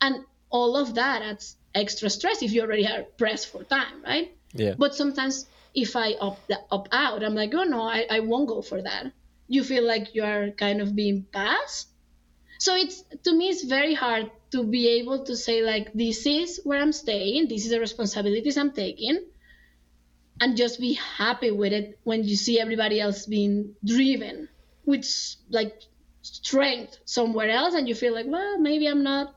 and 0.01 0.25
all 0.49 0.75
of 0.75 0.95
that 0.95 1.21
adds 1.21 1.57
extra 1.79 2.09
stress 2.09 2.43
if 2.43 2.51
you 2.51 2.61
already 2.61 2.87
are 2.87 3.03
pressed 3.17 3.51
for 3.51 3.63
time, 3.63 4.03
right? 4.03 4.35
Yeah. 4.53 4.75
But 4.77 4.95
sometimes 4.95 5.45
if 5.73 5.95
I 5.95 6.13
opt, 6.19 6.51
opt 6.71 6.89
out, 6.91 7.23
I'm 7.23 7.35
like, 7.35 7.53
oh 7.53 7.63
no, 7.63 7.81
I, 7.81 8.05
I 8.09 8.19
won't 8.21 8.47
go 8.47 8.61
for 8.61 8.81
that. 8.81 9.11
You 9.47 9.63
feel 9.63 9.85
like 9.85 10.15
you 10.15 10.23
are 10.23 10.49
kind 10.51 10.81
of 10.81 10.95
being 10.95 11.25
passed. 11.31 11.87
So 12.59 12.75
it's 12.75 13.03
to 13.23 13.33
me 13.33 13.49
it's 13.49 13.63
very 13.63 13.93
hard 13.93 14.29
to 14.51 14.63
be 14.63 14.99
able 14.99 15.23
to 15.25 15.35
say 15.35 15.63
like 15.63 15.93
this 15.93 16.25
is 16.25 16.59
where 16.63 16.81
I'm 16.81 16.91
staying, 16.91 17.47
this 17.47 17.65
is 17.65 17.71
the 17.71 17.79
responsibilities 17.79 18.57
I'm 18.57 18.71
taking, 18.71 19.23
and 20.41 20.57
just 20.57 20.79
be 20.79 20.93
happy 20.93 21.51
with 21.51 21.73
it 21.73 21.99
when 22.03 22.23
you 22.23 22.35
see 22.35 22.59
everybody 22.59 22.99
else 22.99 23.25
being 23.25 23.75
driven 23.85 24.49
with 24.85 25.05
like 25.49 25.81
strength 26.21 26.97
somewhere 27.05 27.49
else 27.49 27.75
and 27.75 27.87
you 27.87 27.95
feel 27.95 28.13
like, 28.13 28.25
well, 28.27 28.59
maybe 28.59 28.87
I'm 28.87 29.03
not 29.03 29.33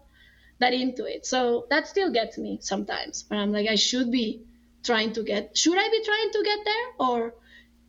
that 0.62 0.72
into 0.72 1.04
it. 1.04 1.26
So 1.26 1.66
that 1.70 1.86
still 1.86 2.10
gets 2.10 2.38
me 2.38 2.58
sometimes. 2.62 3.22
But 3.22 3.36
I'm 3.36 3.52
like, 3.52 3.68
I 3.68 3.74
should 3.74 4.10
be 4.10 4.42
trying 4.82 5.12
to 5.12 5.22
get 5.22 5.56
should 5.56 5.78
I 5.78 5.88
be 5.88 6.02
trying 6.04 6.30
to 6.32 6.42
get 6.42 6.58
there? 6.64 6.86
Or 6.98 7.34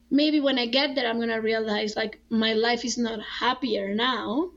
maybe 0.09 0.39
when 0.39 0.59
I 0.59 0.67
get 0.67 0.95
there 0.95 1.07
I'm 1.09 1.19
gonna 1.19 1.41
realize 1.41 1.95
like 1.95 2.19
my 2.29 2.53
life 2.53 2.85
is 2.85 2.97
not 2.97 3.19
happier 3.21 3.93
now, 3.95 4.51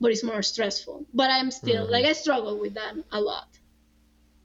but 0.00 0.10
it's 0.10 0.24
more 0.24 0.42
stressful. 0.42 1.06
But 1.12 1.30
I'm 1.30 1.50
still 1.50 1.84
mm-hmm. 1.84 1.92
like 1.92 2.04
I 2.04 2.12
struggle 2.12 2.58
with 2.58 2.74
that 2.74 2.94
a 3.12 3.20
lot. 3.20 3.48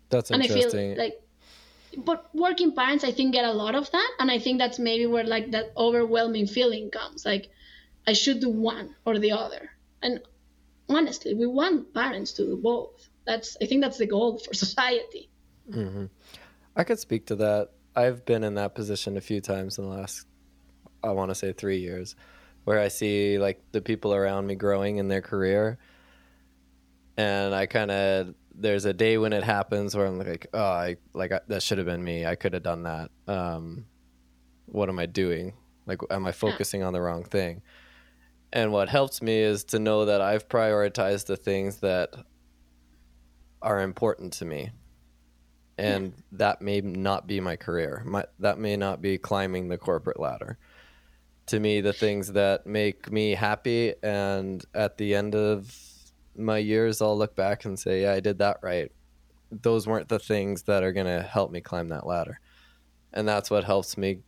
That's 0.09 0.31
And 0.31 0.43
I 0.43 0.47
feel 0.47 0.71
like 0.97 1.21
but 1.97 2.29
working 2.33 2.73
parents 2.73 3.03
I 3.03 3.11
think 3.11 3.33
get 3.33 3.45
a 3.45 3.51
lot 3.53 3.75
of 3.75 3.89
that 3.91 4.11
and 4.19 4.29
I 4.29 4.39
think 4.39 4.59
that's 4.59 4.79
maybe 4.79 5.05
where 5.05 5.23
like 5.23 5.51
that 5.51 5.71
overwhelming 5.77 6.47
feeling 6.47 6.89
comes. 6.91 7.25
Like 7.25 7.49
I 8.07 8.13
should 8.13 8.39
do 8.39 8.49
one 8.49 8.95
or 9.05 9.19
the 9.19 9.31
other. 9.31 9.71
And 10.01 10.21
honestly, 10.89 11.33
we 11.33 11.47
want 11.47 11.93
parents 11.93 12.33
to 12.33 12.45
do 12.45 12.57
both. 12.57 13.09
That's 13.25 13.57
I 13.61 13.65
think 13.65 13.81
that's 13.81 13.97
the 13.97 14.07
goal 14.07 14.39
for 14.39 14.53
society. 14.65 15.29
I 16.75 16.83
could 16.83 16.99
speak 16.99 17.27
to 17.27 17.35
that. 17.37 17.69
I've 17.95 18.25
been 18.25 18.43
in 18.43 18.55
that 18.55 18.75
position 18.75 19.17
a 19.17 19.21
few 19.21 19.41
times 19.41 19.77
in 19.77 19.83
the 19.83 19.89
last, 19.89 20.25
I 21.03 21.11
want 21.11 21.29
to 21.29 21.35
say 21.35 21.53
three 21.53 21.79
years, 21.79 22.15
where 22.63 22.79
I 22.79 22.87
see 22.87 23.37
like 23.37 23.61
the 23.71 23.81
people 23.81 24.13
around 24.13 24.47
me 24.47 24.55
growing 24.55 24.97
in 24.97 25.07
their 25.07 25.21
career. 25.21 25.77
And 27.17 27.53
I 27.53 27.65
kind 27.65 27.91
of, 27.91 28.35
there's 28.55 28.85
a 28.85 28.93
day 28.93 29.17
when 29.17 29.33
it 29.33 29.43
happens 29.43 29.95
where 29.95 30.05
I'm 30.05 30.17
like, 30.17 30.47
oh, 30.53 30.63
I, 30.63 30.95
like, 31.13 31.33
I, 31.33 31.41
that 31.47 31.61
should 31.61 31.77
have 31.77 31.87
been 31.87 32.03
me. 32.03 32.25
I 32.25 32.35
could 32.35 32.53
have 32.53 32.63
done 32.63 32.83
that. 32.83 33.11
Um, 33.27 33.85
what 34.67 34.87
am 34.87 34.99
I 34.99 35.05
doing? 35.05 35.53
Like, 35.85 35.99
am 36.09 36.25
I 36.25 36.31
focusing 36.31 36.83
on 36.83 36.93
the 36.93 37.01
wrong 37.01 37.23
thing? 37.23 37.61
And 38.51 38.71
what 38.71 38.89
helps 38.89 39.21
me 39.21 39.39
is 39.39 39.63
to 39.65 39.79
know 39.79 40.05
that 40.05 40.21
I've 40.21 40.49
prioritized 40.49 41.27
the 41.27 41.37
things 41.37 41.77
that 41.77 42.15
are 43.61 43.81
important 43.81 44.33
to 44.33 44.45
me. 44.45 44.71
And 45.77 46.07
yeah. 46.07 46.23
that 46.31 46.61
may 46.61 46.81
not 46.81 47.27
be 47.27 47.39
my 47.39 47.55
career. 47.55 48.01
My, 48.05 48.25
that 48.39 48.57
may 48.57 48.75
not 48.75 49.01
be 49.01 49.17
climbing 49.17 49.69
the 49.69 49.77
corporate 49.77 50.19
ladder. 50.19 50.57
To 51.47 51.59
me, 51.59 51.81
the 51.81 51.93
things 51.93 52.33
that 52.33 52.67
make 52.67 53.11
me 53.11 53.31
happy 53.31 53.93
and 54.03 54.63
at 54.73 54.97
the 54.97 55.15
end 55.15 55.35
of 55.35 55.75
my 56.35 56.57
years, 56.57 57.01
I'll 57.01 57.17
look 57.17 57.35
back 57.35 57.65
and 57.65 57.77
say, 57.79 58.03
yeah, 58.03 58.13
I 58.13 58.19
did 58.19 58.39
that 58.39 58.57
right. 58.61 58.91
Those 59.51 59.87
weren't 59.87 60.09
the 60.09 60.19
things 60.19 60.63
that 60.63 60.83
are 60.83 60.91
going 60.91 61.07
to 61.07 61.21
help 61.21 61.51
me 61.51 61.61
climb 61.61 61.89
that 61.89 62.05
ladder. 62.05 62.39
And 63.13 63.27
that's 63.27 63.49
what 63.49 63.63
helps 63.63 63.97
me 63.97 64.19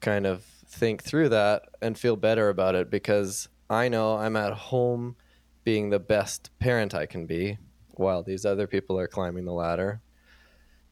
kind 0.00 0.26
of 0.26 0.44
think 0.66 1.02
through 1.02 1.30
that 1.30 1.62
and 1.82 1.98
feel 1.98 2.16
better 2.16 2.48
about 2.48 2.74
it 2.74 2.90
because 2.90 3.48
I 3.70 3.88
know 3.88 4.16
I'm 4.16 4.36
at 4.36 4.52
home 4.52 5.14
being 5.62 5.90
the 5.90 6.00
best 6.00 6.50
parent 6.58 6.92
I 6.92 7.06
can 7.06 7.26
be 7.26 7.58
while 7.92 8.22
these 8.24 8.44
other 8.44 8.66
people 8.66 8.98
are 8.98 9.06
climbing 9.06 9.44
the 9.44 9.52
ladder. 9.52 10.00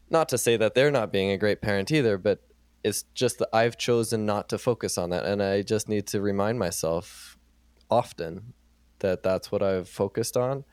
Not 0.09 0.29
to 0.29 0.39
say 0.39 0.57
that 0.57 0.75
they're 0.75 0.93
not 0.93 1.13
being 1.13 1.31
a 1.33 1.37
great 1.37 1.61
parent 1.61 1.91
either, 1.91 2.17
but 2.17 2.41
it's 2.85 3.03
just 3.15 3.41
that 3.41 3.49
I've 3.53 3.77
chosen 3.77 4.25
not 4.25 4.49
to 4.51 4.59
focus 4.59 4.97
on 4.97 5.11
that. 5.11 5.25
And 5.25 5.43
I 5.43 5.63
just 5.63 5.89
need 5.89 6.07
to 6.09 6.21
remind 6.21 6.61
myself 6.61 7.37
often 7.91 8.55
that 9.01 9.25
that's 9.25 9.51
what 9.51 9.63
I've 9.63 9.89
focused 9.89 10.37
on. 10.37 10.65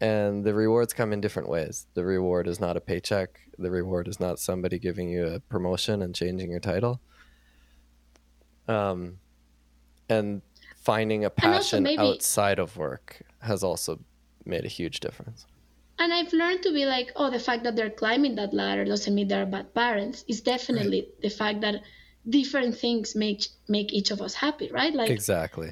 And 0.00 0.44
the 0.44 0.54
rewards 0.54 0.92
come 0.92 1.12
in 1.12 1.20
different 1.20 1.48
ways. 1.48 1.86
The 1.94 2.04
reward 2.04 2.48
is 2.48 2.60
not 2.60 2.76
a 2.76 2.80
paycheck, 2.80 3.40
the 3.58 3.70
reward 3.70 4.08
is 4.08 4.20
not 4.20 4.38
somebody 4.38 4.78
giving 4.78 5.08
you 5.08 5.26
a 5.26 5.40
promotion 5.40 6.02
and 6.02 6.14
changing 6.14 6.50
your 6.50 6.60
title. 6.60 7.00
Um, 8.68 9.18
and 10.08 10.42
finding 10.88 11.22
a 11.26 11.30
passion 11.30 11.82
maybe, 11.82 12.02
outside 12.02 12.58
of 12.58 12.76
work 12.78 13.20
has 13.40 13.62
also 13.62 14.00
made 14.46 14.64
a 14.64 14.72
huge 14.78 15.00
difference. 15.00 15.46
And 15.98 16.14
I've 16.16 16.32
learned 16.32 16.62
to 16.62 16.72
be 16.72 16.84
like, 16.86 17.12
oh, 17.14 17.28
the 17.30 17.42
fact 17.48 17.64
that 17.64 17.76
they're 17.76 17.96
climbing 18.02 18.36
that 18.36 18.54
ladder 18.54 18.86
doesn't 18.86 19.14
mean 19.14 19.28
they're 19.28 19.44
bad 19.44 19.74
parents. 19.74 20.24
It's 20.28 20.40
definitely 20.40 21.00
right. 21.02 21.20
the 21.20 21.28
fact 21.28 21.60
that 21.60 21.82
different 22.38 22.78
things 22.84 23.14
make 23.14 23.42
make 23.68 23.92
each 23.92 24.10
of 24.10 24.22
us 24.26 24.34
happy, 24.44 24.70
right? 24.80 24.94
Like 24.94 25.10
exactly 25.10 25.70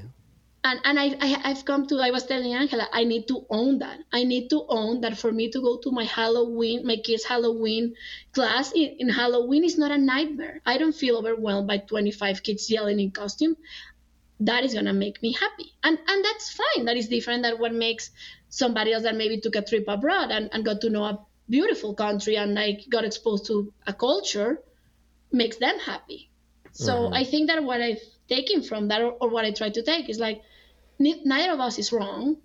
and 0.67 0.81
and 0.85 0.99
I, 0.99 1.07
I 1.21 1.29
have 1.49 1.65
come 1.65 1.87
to 1.89 1.97
I 2.09 2.11
was 2.11 2.27
telling 2.27 2.53
Angela 2.53 2.87
I 2.93 3.05
need 3.05 3.29
to 3.29 3.47
own 3.49 3.79
that 3.79 3.99
I 4.13 4.25
need 4.25 4.51
to 4.51 4.65
own 4.69 5.01
that 5.03 5.17
for 5.23 5.31
me 5.39 5.51
to 5.55 5.61
go 5.61 5.79
to 5.85 5.91
my 5.99 6.05
Halloween 6.05 6.87
my 6.91 6.97
kids 6.97 7.25
Halloween 7.25 7.95
class 8.33 8.73
in, 8.73 8.97
in 9.03 9.09
Halloween 9.09 9.65
is 9.65 9.79
not 9.79 9.93
a 9.93 9.99
nightmare 9.99 10.61
I 10.67 10.79
don't 10.79 10.99
feel 11.03 11.19
overwhelmed 11.19 11.69
by 11.69 11.79
25 11.79 12.43
kids 12.43 12.71
yelling 12.71 12.99
in 13.01 13.13
costume 13.13 13.57
that 14.41 14.65
is 14.65 14.75
gonna 14.75 14.93
make 14.93 15.23
me 15.23 15.33
happy. 15.33 15.73
And 15.83 15.99
and 16.07 16.25
that's 16.25 16.53
fine. 16.53 16.85
That 16.85 16.97
is 16.97 17.09
different 17.09 17.43
than 17.43 17.59
what 17.59 17.73
makes 17.73 18.11
somebody 18.49 18.93
else 18.93 19.03
that 19.03 19.17
maybe 19.17 19.41
took 19.41 19.57
a 19.57 19.63
trip 19.63 19.85
abroad 19.89 20.31
and, 20.31 20.49
and 20.53 20.65
got 20.65 20.81
to 20.83 20.91
know 20.91 21.05
a 21.05 21.19
beautiful 21.49 21.95
country 21.95 22.37
and 22.37 22.55
like 22.55 22.87
got 22.89 23.05
exposed 23.05 23.47
to 23.47 23.73
a 23.87 23.93
culture 23.93 24.61
makes 25.33 25.57
them 25.57 25.79
happy. 25.79 26.31
So 26.73 26.93
mm-hmm. 26.93 27.15
I 27.15 27.25
think 27.25 27.49
that 27.49 27.63
what 27.65 27.81
I've 27.81 28.03
taken 28.29 28.63
from 28.63 28.89
that 28.89 29.01
or, 29.03 29.13
or 29.13 29.29
what 29.31 29.45
I 29.45 29.53
try 29.53 29.71
to 29.71 29.83
take 29.83 30.09
is 30.09 30.19
like 30.19 30.43
neither 30.99 31.53
of 31.53 31.61
us 31.61 31.79
is 31.79 31.93
wrong. 31.93 32.37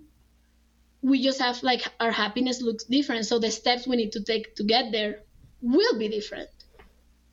We 1.01 1.21
just 1.23 1.39
have 1.39 1.61
like 1.63 1.83
our 1.99 2.11
happiness 2.11 2.61
looks 2.61 2.83
different. 2.83 3.25
So 3.25 3.39
the 3.39 3.51
steps 3.51 3.87
we 3.87 3.95
need 3.95 4.11
to 4.13 4.23
take 4.23 4.55
to 4.55 4.63
get 4.63 4.91
there 4.91 5.21
will 5.61 5.97
be 5.97 6.07
different. 6.07 6.49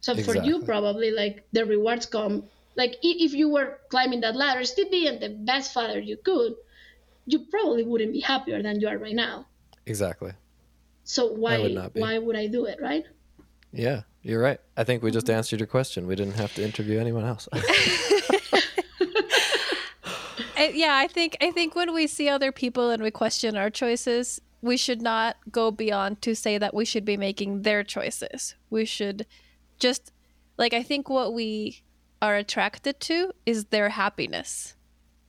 So 0.01 0.13
exactly. 0.13 0.41
for 0.41 0.47
you 0.47 0.63
probably 0.63 1.11
like 1.11 1.45
the 1.53 1.67
rewards 1.67 2.07
come 2.07 2.45
like 2.79 2.97
if 3.03 3.35
you 3.35 3.51
were 3.51 3.79
climbing 3.91 4.21
that 4.21 4.35
ladder 4.35 4.65
still 4.65 4.89
being 4.89 5.21
the 5.21 5.29
best 5.29 5.75
father 5.75 5.99
you 5.99 6.17
could 6.17 6.55
you 7.27 7.41
probably 7.51 7.85
wouldn't 7.85 8.13
be 8.13 8.21
happier 8.21 8.63
than 8.63 8.81
you 8.81 8.89
are 8.89 8.97
right 8.97 9.15
now. 9.15 9.47
Exactly. 9.85 10.33
So 11.05 11.31
why 11.33 11.59
would 11.59 11.91
why 11.95 12.17
would 12.19 12.37
i 12.37 12.47
do 12.47 12.65
it 12.65 12.79
right? 12.81 13.05
Yeah 13.73 14.03
you're 14.23 14.43
right. 14.43 14.61
I 14.77 14.85
think 14.85 15.03
we 15.03 15.11
just 15.11 15.27
mm-hmm. 15.27 15.37
answered 15.37 15.61
your 15.61 15.67
question. 15.67 16.07
We 16.07 16.15
didn't 16.17 16.35
have 16.35 16.55
to 16.55 16.63
interview 16.65 16.99
anyone 16.99 17.25
else. 17.25 17.49
I, 20.57 20.73
yeah, 20.75 20.97
I 20.97 21.07
think 21.07 21.37
I 21.41 21.51
think 21.51 21.75
when 21.75 21.95
we 21.95 22.07
see 22.07 22.29
other 22.29 22.53
people 22.53 22.91
and 22.91 23.03
we 23.03 23.11
question 23.11 23.57
our 23.57 23.71
choices, 23.71 24.41
we 24.61 24.77
should 24.77 25.01
not 25.01 25.37
go 25.51 25.71
beyond 25.71 26.21
to 26.23 26.35
say 26.35 26.59
that 26.59 26.75
we 26.75 26.85
should 26.85 27.05
be 27.05 27.17
making 27.17 27.63
their 27.63 27.85
choices. 27.85 28.55
We 28.71 28.85
should 28.85 29.25
just 29.79 30.13
like 30.57 30.75
I 30.75 30.83
think 30.83 31.09
what 31.09 31.33
we 31.33 31.83
are 32.21 32.37
attracted 32.37 33.01
to 33.01 33.33
is 33.47 33.67
their 33.67 33.89
happiness, 33.89 34.75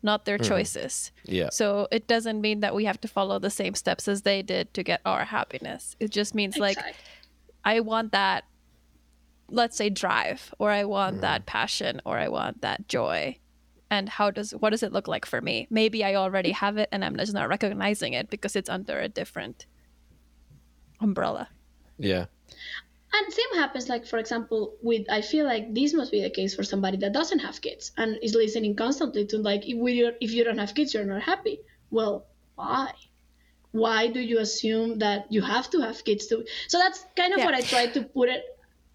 not 0.01 0.25
their 0.25 0.37
mm-hmm. 0.37 0.49
choices. 0.49 1.11
Yeah. 1.25 1.49
So 1.51 1.87
it 1.91 2.07
doesn't 2.07 2.41
mean 2.41 2.61
that 2.61 2.75
we 2.75 2.85
have 2.85 2.99
to 3.01 3.07
follow 3.07 3.39
the 3.39 3.49
same 3.49 3.75
steps 3.75 4.07
as 4.07 4.23
they 4.23 4.41
did 4.41 4.73
to 4.73 4.83
get 4.83 5.01
our 5.05 5.25
happiness. 5.25 5.95
It 5.99 6.11
just 6.11 6.33
means 6.35 6.55
exactly. 6.55 6.83
like 6.83 6.95
I 7.63 7.79
want 7.81 8.11
that 8.13 8.45
let's 9.51 9.75
say 9.75 9.89
drive 9.89 10.53
or 10.59 10.69
I 10.69 10.83
want 10.83 11.17
mm. 11.17 11.21
that 11.21 11.45
passion 11.45 12.01
or 12.05 12.17
I 12.17 12.27
want 12.27 12.61
that 12.61 12.87
joy 12.87 13.35
and 13.89 14.07
how 14.07 14.31
does 14.31 14.51
what 14.51 14.69
does 14.69 14.83
it 14.83 14.91
look 14.91 15.07
like 15.07 15.25
for 15.25 15.41
me 15.41 15.67
maybe 15.69 16.03
i 16.03 16.15
already 16.15 16.51
have 16.51 16.77
it 16.77 16.89
and 16.91 17.03
i'm 17.03 17.17
just 17.17 17.33
not 17.33 17.49
recognizing 17.49 18.13
it 18.13 18.29
because 18.29 18.55
it's 18.55 18.69
under 18.69 18.99
a 18.99 19.09
different 19.09 19.65
umbrella 21.01 21.49
yeah 21.97 22.25
and 23.13 23.33
same 23.33 23.55
happens 23.55 23.89
like 23.89 24.05
for 24.05 24.19
example 24.19 24.75
with 24.81 25.05
i 25.09 25.21
feel 25.21 25.45
like 25.45 25.73
this 25.73 25.93
must 25.93 26.11
be 26.11 26.21
the 26.21 26.29
case 26.29 26.55
for 26.55 26.63
somebody 26.63 26.97
that 26.97 27.13
doesn't 27.13 27.39
have 27.39 27.59
kids 27.61 27.91
and 27.97 28.17
is 28.21 28.35
listening 28.35 28.75
constantly 28.75 29.25
to 29.25 29.37
like 29.37 29.67
if, 29.67 29.77
we, 29.77 30.05
if 30.21 30.31
you 30.31 30.43
don't 30.43 30.57
have 30.57 30.75
kids 30.75 30.93
you're 30.93 31.05
not 31.05 31.21
happy 31.21 31.59
well 31.89 32.25
why 32.55 32.91
why 33.71 34.07
do 34.07 34.19
you 34.19 34.39
assume 34.39 34.99
that 34.99 35.31
you 35.31 35.41
have 35.41 35.69
to 35.69 35.79
have 35.79 36.03
kids 36.03 36.27
to 36.27 36.43
so 36.67 36.77
that's 36.77 37.05
kind 37.15 37.33
of 37.33 37.39
yeah. 37.39 37.45
what 37.45 37.53
i 37.53 37.61
try 37.61 37.87
to 37.87 38.03
put 38.03 38.29
it 38.29 38.43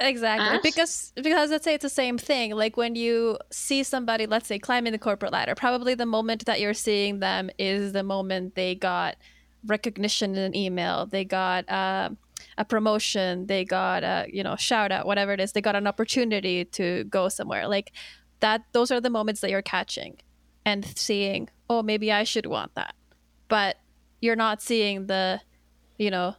Exactly. 0.00 0.58
Because 0.62 1.12
because 1.14 1.50
let's 1.52 1.64
say 1.64 1.74
it's 1.74 1.82
the 1.82 1.88
same 1.88 2.18
thing. 2.18 2.50
Like 2.50 2.76
when 2.76 2.96
you 2.96 3.38
see 3.52 3.84
somebody, 3.84 4.26
let's 4.26 4.48
say 4.48 4.58
climbing 4.58 4.92
the 4.92 4.98
corporate 4.98 5.32
ladder, 5.32 5.54
probably 5.54 5.94
the 5.94 6.04
moment 6.04 6.46
that 6.46 6.60
you're 6.60 6.74
seeing 6.74 7.20
them 7.20 7.48
is 7.58 7.92
the 7.92 8.02
moment 8.02 8.56
they 8.56 8.74
got 8.74 9.16
recognition 9.66 10.32
in 10.32 10.38
an 10.38 10.56
email, 10.56 11.06
they 11.06 11.24
got 11.24 11.68
uh, 11.70 12.10
a 12.59 12.64
promotion, 12.64 13.47
they 13.47 13.64
got 13.64 14.05
a 14.05 14.26
you 14.32 14.43
know 14.43 14.57
shout 14.57 14.93
out, 14.93 15.07
whatever 15.07 15.32
it 15.32 15.41
is, 15.41 15.53
they 15.53 15.61
got 15.61 15.76
an 15.76 15.87
opportunity 15.87 16.64
to 16.64 17.05
go 17.05 17.28
somewhere. 17.28 17.68
Like 17.68 17.93
that. 18.41 18.62
Those 18.72 18.91
are 18.91 19.01
the 19.01 19.11
moments 19.11 19.41
that 19.41 19.51
you're 19.51 19.62
catching 19.62 20.18
and 20.64 20.85
seeing. 20.97 21.49
Oh, 21.68 21.82
maybe 21.82 22.12
I 22.12 22.24
should 22.24 22.47
want 22.47 22.74
that, 22.74 22.95
but 23.49 23.76
you're 24.20 24.37
not 24.37 24.62
seeing 24.62 25.07
the, 25.07 25.41
you 25.99 26.11
know, 26.11 26.37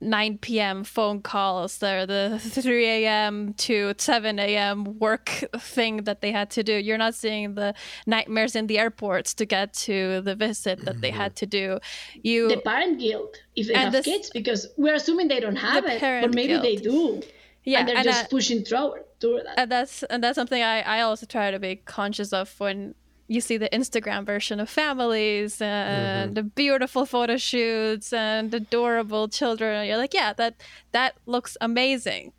9 0.00 0.38
p.m. 0.38 0.84
phone 0.84 1.20
calls 1.20 1.82
or 1.82 2.06
the 2.06 2.38
3 2.40 2.86
a.m. 2.86 3.54
to 3.54 3.94
7 3.98 4.38
a.m. 4.38 4.98
work 4.98 5.44
thing 5.58 5.98
that 6.04 6.20
they 6.20 6.32
had 6.32 6.50
to 6.50 6.62
do. 6.62 6.72
You're 6.72 6.98
not 6.98 7.14
seeing 7.14 7.54
the 7.54 7.74
nightmares 8.06 8.56
in 8.56 8.66
the 8.66 8.78
airports 8.78 9.34
to 9.34 9.46
get 9.46 9.74
to 9.74 10.20
the 10.22 10.34
visit 10.34 10.84
that 10.84 11.00
they 11.00 11.10
had 11.10 11.36
to 11.36 11.46
do. 11.46 11.78
You 12.22 12.48
the 12.48 12.56
parent 12.58 12.98
guilt 12.98 13.36
if 13.56 13.68
they 13.68 13.74
have 13.74 14.04
kids 14.04 14.30
because 14.30 14.68
we're 14.76 14.94
assuming 14.94 15.28
they 15.28 15.40
don't 15.40 15.56
have 15.56 15.84
it, 15.86 16.00
but 16.00 16.34
maybe 16.34 16.48
guilt. 16.48 16.62
they 16.62 16.76
do. 16.76 17.22
Yeah, 17.64 17.80
and 17.80 17.88
they're 17.88 17.96
and 17.96 18.04
just 18.04 18.24
uh, 18.24 18.28
pushing 18.28 18.64
through, 18.64 18.94
through 19.20 19.42
that. 19.44 19.58
And 19.58 19.70
that's 19.70 20.02
and 20.04 20.24
that's 20.24 20.36
something 20.36 20.62
I 20.62 20.80
I 20.80 21.00
also 21.02 21.26
try 21.26 21.50
to 21.50 21.58
be 21.58 21.76
conscious 21.76 22.32
of 22.32 22.58
when 22.58 22.94
you 23.30 23.40
see 23.40 23.56
the 23.56 23.68
Instagram 23.68 24.26
version 24.26 24.58
of 24.58 24.68
families 24.68 25.62
and 25.62 26.34
mm-hmm. 26.34 26.48
beautiful 26.48 27.06
photo 27.06 27.36
shoots 27.36 28.12
and 28.12 28.52
adorable 28.52 29.28
children. 29.28 29.86
You're 29.86 29.98
like, 29.98 30.12
yeah, 30.12 30.32
that 30.32 30.60
that 30.90 31.14
looks 31.26 31.56
amazing. 31.60 32.32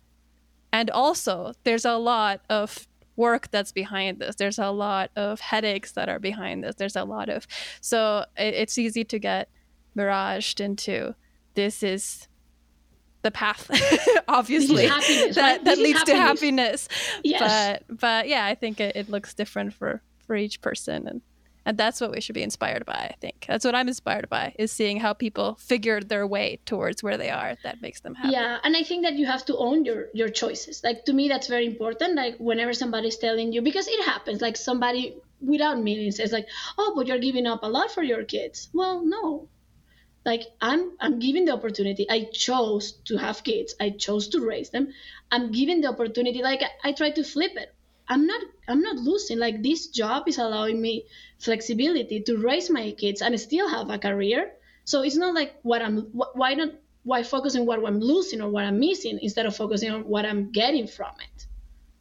And 0.70 0.90
also, 0.90 1.54
there's 1.64 1.86
a 1.86 1.96
lot 1.96 2.42
of 2.50 2.86
work 3.16 3.50
that's 3.50 3.72
behind 3.72 4.18
this. 4.18 4.36
There's 4.36 4.58
a 4.58 4.70
lot 4.70 5.10
of 5.16 5.40
headaches 5.40 5.92
that 5.92 6.10
are 6.10 6.18
behind 6.18 6.62
this. 6.62 6.74
There's 6.74 6.96
a 6.96 7.04
lot 7.04 7.30
of 7.30 7.46
so 7.80 8.26
it, 8.36 8.52
it's 8.52 8.76
easy 8.76 9.02
to 9.04 9.18
get 9.18 9.48
miraged 9.94 10.60
into 10.60 11.14
this 11.54 11.82
is 11.82 12.28
the 13.22 13.30
path 13.30 13.70
obviously 14.28 14.86
that, 14.88 15.36
right? 15.36 15.64
that 15.64 15.78
leads 15.78 16.00
happiness. 16.00 16.04
to 16.04 16.16
happiness 16.16 16.88
yes. 17.22 17.78
but 17.88 18.00
but 18.00 18.26
yeah 18.26 18.44
i 18.44 18.52
think 18.52 18.80
it, 18.80 18.96
it 18.96 19.08
looks 19.08 19.32
different 19.32 19.72
for 19.72 20.02
for 20.32 20.36
each 20.36 20.62
person 20.62 21.06
and 21.06 21.20
and 21.66 21.76
that's 21.76 22.00
what 22.00 22.10
we 22.10 22.22
should 22.22 22.34
be 22.34 22.42
inspired 22.42 22.84
by 22.86 23.00
i 23.12 23.14
think. 23.20 23.44
That's 23.46 23.66
what 23.66 23.74
i'm 23.74 23.86
inspired 23.86 24.28
by 24.30 24.54
is 24.58 24.72
seeing 24.72 24.98
how 24.98 25.12
people 25.12 25.48
figured 25.72 26.08
their 26.08 26.26
way 26.26 26.58
towards 26.64 27.02
where 27.02 27.18
they 27.18 27.28
are 27.28 27.52
that 27.64 27.82
makes 27.82 28.00
them 28.00 28.14
happy. 28.14 28.32
Yeah 28.32 28.58
and 28.64 28.74
i 28.74 28.82
think 28.82 29.04
that 29.06 29.16
you 29.20 29.26
have 29.26 29.44
to 29.50 29.54
own 29.58 29.84
your 29.84 30.00
your 30.20 30.30
choices. 30.30 30.80
Like 30.82 31.04
to 31.08 31.12
me 31.18 31.28
that's 31.28 31.48
very 31.48 31.66
important 31.66 32.16
like 32.22 32.36
whenever 32.38 32.72
somebody's 32.72 33.18
telling 33.26 33.52
you 33.52 33.60
because 33.60 33.88
it 33.88 34.02
happens 34.12 34.40
like 34.40 34.56
somebody 34.56 35.02
without 35.52 35.78
meaning 35.88 36.10
says 36.12 36.32
like 36.32 36.48
oh 36.78 36.94
but 36.96 37.06
you're 37.06 37.24
giving 37.28 37.46
up 37.46 37.62
a 37.62 37.72
lot 37.76 37.92
for 37.96 38.02
your 38.12 38.24
kids. 38.24 38.70
Well 38.72 39.04
no. 39.04 39.50
Like 40.30 40.44
i'm 40.62 40.82
i'm 40.98 41.18
giving 41.26 41.44
the 41.44 41.52
opportunity. 41.58 42.06
I 42.16 42.20
chose 42.46 42.92
to 43.10 43.18
have 43.18 43.44
kids. 43.44 43.74
I 43.78 43.90
chose 43.90 44.28
to 44.28 44.40
raise 44.52 44.70
them. 44.70 44.88
I'm 45.30 45.52
giving 45.60 45.82
the 45.82 45.90
opportunity. 45.94 46.42
Like 46.50 46.62
i, 46.68 46.88
I 46.88 46.92
try 46.92 47.10
to 47.20 47.22
flip 47.34 47.52
it 47.66 47.74
i'm 48.12 48.24
not 48.30 48.42
i'm 48.68 48.82
not 48.88 48.96
losing 49.08 49.38
like 49.46 49.56
this 49.62 49.80
job 50.00 50.28
is 50.32 50.38
allowing 50.38 50.78
me 50.86 50.94
flexibility 51.46 52.18
to 52.28 52.36
raise 52.48 52.68
my 52.78 52.86
kids 53.02 53.22
and 53.22 53.38
still 53.40 53.68
have 53.76 53.88
a 53.90 53.98
career 53.98 54.42
so 54.84 55.02
it's 55.06 55.16
not 55.24 55.34
like 55.40 55.52
what 55.62 55.80
i'm 55.86 55.96
why 56.42 56.50
not 56.54 56.70
why 57.10 57.22
focus 57.22 57.56
on 57.56 57.64
what 57.66 57.78
i'm 57.90 58.00
losing 58.12 58.40
or 58.42 58.48
what 58.56 58.64
i'm 58.64 58.78
missing 58.78 59.18
instead 59.22 59.46
of 59.46 59.54
focusing 59.56 59.90
on 59.90 60.02
what 60.14 60.24
i'm 60.30 60.42
getting 60.52 60.86
from 60.86 61.14
it 61.28 61.46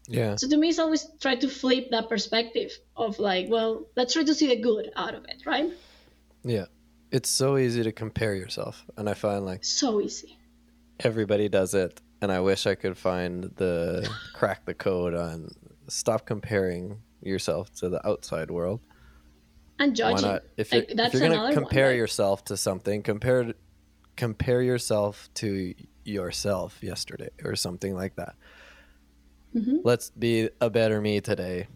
Yeah. 0.08 0.36
so 0.36 0.48
to 0.52 0.58
me 0.58 0.70
it's 0.70 0.80
always 0.80 1.04
try 1.20 1.36
to 1.44 1.48
flip 1.48 1.90
that 1.92 2.10
perspective 2.14 2.72
of 2.96 3.18
like 3.30 3.46
well 3.50 3.72
let's 3.96 4.14
try 4.14 4.24
to 4.24 4.36
see 4.40 4.48
the 4.54 4.60
good 4.70 4.86
out 4.96 5.16
of 5.20 5.24
it 5.34 5.40
right 5.46 5.70
Yeah. 6.44 6.66
It's 7.18 7.30
so 7.30 7.58
easy 7.58 7.84
to 7.84 7.92
compare 7.92 8.34
yourself. 8.44 8.76
And 8.98 9.06
I 9.10 9.16
find 9.26 9.46
like 9.52 9.64
so 9.66 9.90
easy 10.08 10.32
everybody 11.10 11.50
does 11.50 11.74
it. 11.74 12.00
And 12.22 12.32
I 12.32 12.40
wish 12.40 12.62
I 12.68 12.76
could 12.82 12.98
find 12.98 13.36
the 13.64 14.08
crack 14.34 14.60
the 14.66 14.74
code 14.74 15.14
on 15.14 15.52
stop 15.92 16.26
comparing 16.26 17.02
yourself 17.22 17.72
to 17.76 17.90
the 17.90 18.06
outside 18.08 18.50
world. 18.50 18.80
and 19.80 19.92
Why 19.92 19.96
judging 19.96 20.30
not? 20.30 20.44
If 20.58 20.72
you're, 20.72 20.82
Like, 20.82 20.92
if 20.92 21.14
you're 21.14 21.20
going 21.22 21.32
to 21.34 21.38
one, 21.38 21.54
compare 21.54 21.94
yourself 21.94 22.44
to 22.46 22.58
something, 22.58 23.02
compare 23.04 23.54
compare 24.16 24.62
yourself 24.62 25.30
to 25.36 25.74
yourself 26.06 26.80
yesterday 26.84 27.30
or 27.44 27.56
something 27.56 27.96
like 27.96 28.16
that. 28.16 28.36
Mhm. 29.56 29.82
Let's 29.84 30.12
be 30.12 30.50
a 30.60 30.70
better 30.70 31.02
me 31.02 31.20
today. 31.22 31.68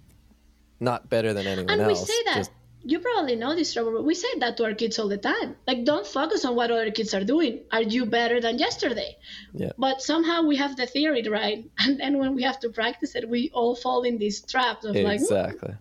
Not 0.80 1.10
better 1.10 1.34
than 1.34 1.48
anyone 1.48 1.70
and 1.72 1.82
else. 1.82 2.02
we 2.02 2.06
say 2.06 2.24
that 2.26 2.36
just- 2.38 2.52
you 2.88 3.00
probably 3.00 3.36
know 3.36 3.56
this 3.56 3.76
Robert, 3.76 3.94
but 3.98 4.06
we 4.06 4.14
say 4.14 4.28
that 4.40 4.58
to 4.58 4.64
our 4.66 4.74
kids 4.76 5.00
all 5.00 5.08
the 5.10 5.18
time 5.18 5.56
like 5.68 5.84
don't 5.86 6.06
focus 6.06 6.46
on 6.46 6.56
what 6.56 6.70
other 6.72 6.92
kids 6.92 7.14
are 7.14 7.24
doing 7.24 7.62
are 7.72 7.82
you 7.82 8.06
better 8.06 8.40
than 8.40 8.60
yesterday 8.60 9.18
Yeah. 9.54 9.72
but 9.78 10.02
somehow 10.02 10.44
we 10.44 10.56
have 10.58 10.76
the 10.78 10.86
theory 10.86 11.24
right 11.28 11.66
and 11.80 12.00
then 12.00 12.18
when 12.20 12.36
we 12.36 12.44
have 12.44 12.60
to 12.60 12.70
practice 12.70 13.16
it 13.16 13.28
we 13.28 13.50
all 13.54 13.76
fall 13.76 14.04
in 14.04 14.18
these 14.20 14.42
traps 14.42 14.86
of 14.86 14.96
like 14.96 15.20
"Hmm, 15.20 15.24
exactly. 15.24 15.74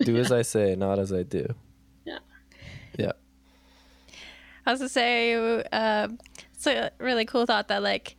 do 0.00 0.16
as 0.16 0.32
I 0.32 0.42
say, 0.42 0.74
not 0.76 0.98
as 0.98 1.12
I 1.12 1.22
do. 1.22 1.46
Yeah. 2.04 2.18
Yeah. 2.98 3.12
I 4.64 4.70
was 4.72 4.80
to 4.80 4.88
say, 4.88 5.34
uh, 5.72 6.08
it's 6.54 6.66
a 6.66 6.90
really 6.98 7.24
cool 7.24 7.46
thought 7.46 7.68
that 7.68 7.82
like 7.82 8.16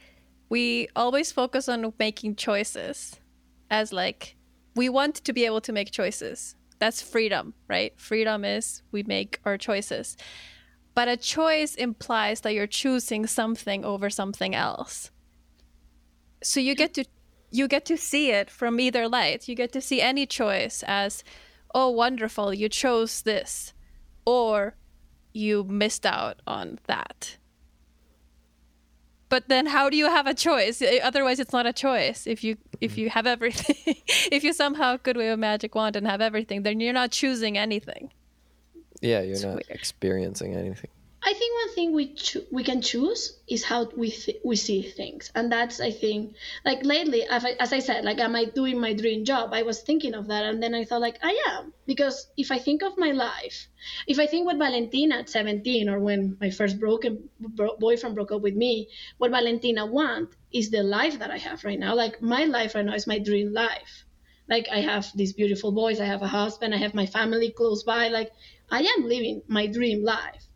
we 0.50 0.88
always 0.96 1.32
focus 1.32 1.68
on 1.70 1.94
making 2.00 2.36
choices, 2.36 3.20
as 3.70 3.92
like 3.94 4.36
we 4.76 4.90
want 4.90 5.16
to 5.16 5.34
be 5.34 5.46
able 5.46 5.62
to 5.62 5.72
make 5.72 5.92
choices. 5.92 6.56
That's 6.80 7.02
freedom, 7.02 7.54
right? 7.68 7.94
Freedom 8.00 8.46
is 8.46 8.84
we 8.92 9.04
make 9.04 9.40
our 9.46 9.58
choices, 9.58 10.16
but 10.94 11.08
a 11.08 11.18
choice 11.18 11.76
implies 11.76 12.42
that 12.42 12.54
you're 12.54 12.68
choosing 12.68 13.26
something 13.26 13.84
over 13.84 14.10
something 14.10 14.54
else. 14.54 15.12
So 16.44 16.60
you 16.60 16.76
get 16.76 16.94
to 16.96 17.06
you 17.50 17.68
get 17.68 17.86
to 17.86 17.98
see 17.98 18.32
it 18.32 18.50
from 18.50 18.80
either 18.80 19.08
light. 19.08 19.48
You 19.48 19.56
get 19.56 19.72
to 19.74 19.82
see 19.82 20.02
any 20.02 20.26
choice 20.26 20.84
as, 20.86 21.24
oh, 21.74 21.90
wonderful, 21.90 22.54
you 22.54 22.70
chose 22.70 23.22
this, 23.22 23.74
or 24.26 24.76
you 25.34 25.64
missed 25.64 26.06
out 26.06 26.42
on 26.46 26.80
that. 26.88 27.38
But 29.30 29.50
then 29.50 29.66
how 29.66 29.90
do 29.90 29.98
you 29.98 30.08
have 30.10 30.26
a 30.26 30.34
choice? 30.34 30.82
Otherwise 31.04 31.40
it's 31.40 31.54
not 31.54 31.66
a 31.66 31.74
choice. 31.74 32.28
If 32.28 32.44
you 32.44 32.58
if 32.80 32.92
mm-hmm. 32.92 33.02
you 33.02 33.10
have 33.10 33.28
everything 33.28 33.76
if 34.32 34.44
you 34.44 34.54
somehow 34.54 34.98
could 34.98 35.18
wave 35.18 35.34
a 35.34 35.38
magic 35.38 35.76
wand 35.76 35.96
and 35.96 36.08
have 36.08 36.22
everything, 36.22 36.64
then 36.64 36.80
you're 36.80 36.94
not 36.94 37.12
choosing 37.12 37.58
anything. 37.58 38.12
Yeah, 39.02 39.22
you're 39.22 39.34
It's 39.34 39.44
not 39.44 39.56
weird. 39.56 39.66
experiencing 39.70 40.56
anything. 40.56 40.90
I 41.28 41.34
think 41.34 41.54
one 41.54 41.76
thing 41.76 41.92
we 41.92 42.14
cho- 42.14 42.46
we 42.52 42.64
can 42.64 42.82
choose 42.82 43.38
is 43.50 43.66
how 43.66 43.84
we 43.98 44.12
th- 44.12 44.40
we 44.46 44.56
see 44.56 44.82
things, 44.82 45.30
and 45.36 45.52
that's 45.52 45.82
I 45.82 45.92
think 45.92 46.38
like 46.64 46.86
lately, 46.86 47.26
as 47.26 47.44
I, 47.74 47.80
said, 47.80 48.06
like 48.06 48.20
am 48.20 48.34
I 48.34 48.46
doing 48.46 48.80
my 48.80 48.94
dream 48.94 49.26
job? 49.26 49.54
I 49.54 49.64
was 49.64 49.82
thinking 49.82 50.14
of 50.14 50.28
that, 50.28 50.46
and 50.46 50.64
then 50.64 50.74
I 50.74 50.86
thought 50.86 51.02
like 51.02 51.20
I 51.22 51.38
am 51.50 51.74
because 51.86 52.28
if 52.38 52.50
I 52.50 52.60
think 52.60 52.82
of 52.82 52.98
my 52.98 53.12
life, 53.12 53.68
if 54.08 54.20
I 54.20 54.26
think 54.26 54.46
what 54.46 54.58
Valentina 54.58 55.16
at 55.18 55.30
17 55.30 55.90
or 55.90 56.00
when 56.00 56.38
my 56.40 56.50
first 56.50 56.80
broken 56.80 57.30
bro- 57.42 57.76
boyfriend 57.78 58.16
broke 58.16 58.32
up 58.32 58.42
with 58.42 58.56
me, 58.56 58.88
what 59.18 59.32
Valentina 59.32 59.86
want 59.86 60.30
is 60.54 60.70
the 60.72 60.82
life 60.82 61.20
that 61.20 61.30
I 61.30 61.40
have 61.40 61.66
right 61.66 61.78
now. 61.78 61.94
Like 61.94 62.22
my 62.22 62.46
life 62.46 62.74
right 62.74 62.86
now 62.86 62.94
is 62.96 63.06
my 63.06 63.20
dream 63.20 63.52
life. 63.52 64.06
Like 64.48 64.70
I 64.72 64.80
have 64.80 65.12
these 65.14 65.34
beautiful 65.34 65.74
boys, 65.74 66.00
I 66.00 66.06
have 66.06 66.22
a 66.22 66.28
husband, 66.28 66.74
I 66.74 66.78
have 66.78 66.94
my 66.94 67.06
family 67.06 67.52
close 67.52 67.84
by. 67.84 68.08
Like 68.08 68.32
I 68.72 68.80
am 68.84 69.04
living 69.10 69.42
my 69.50 69.68
dream 69.68 70.06
life 70.06 70.47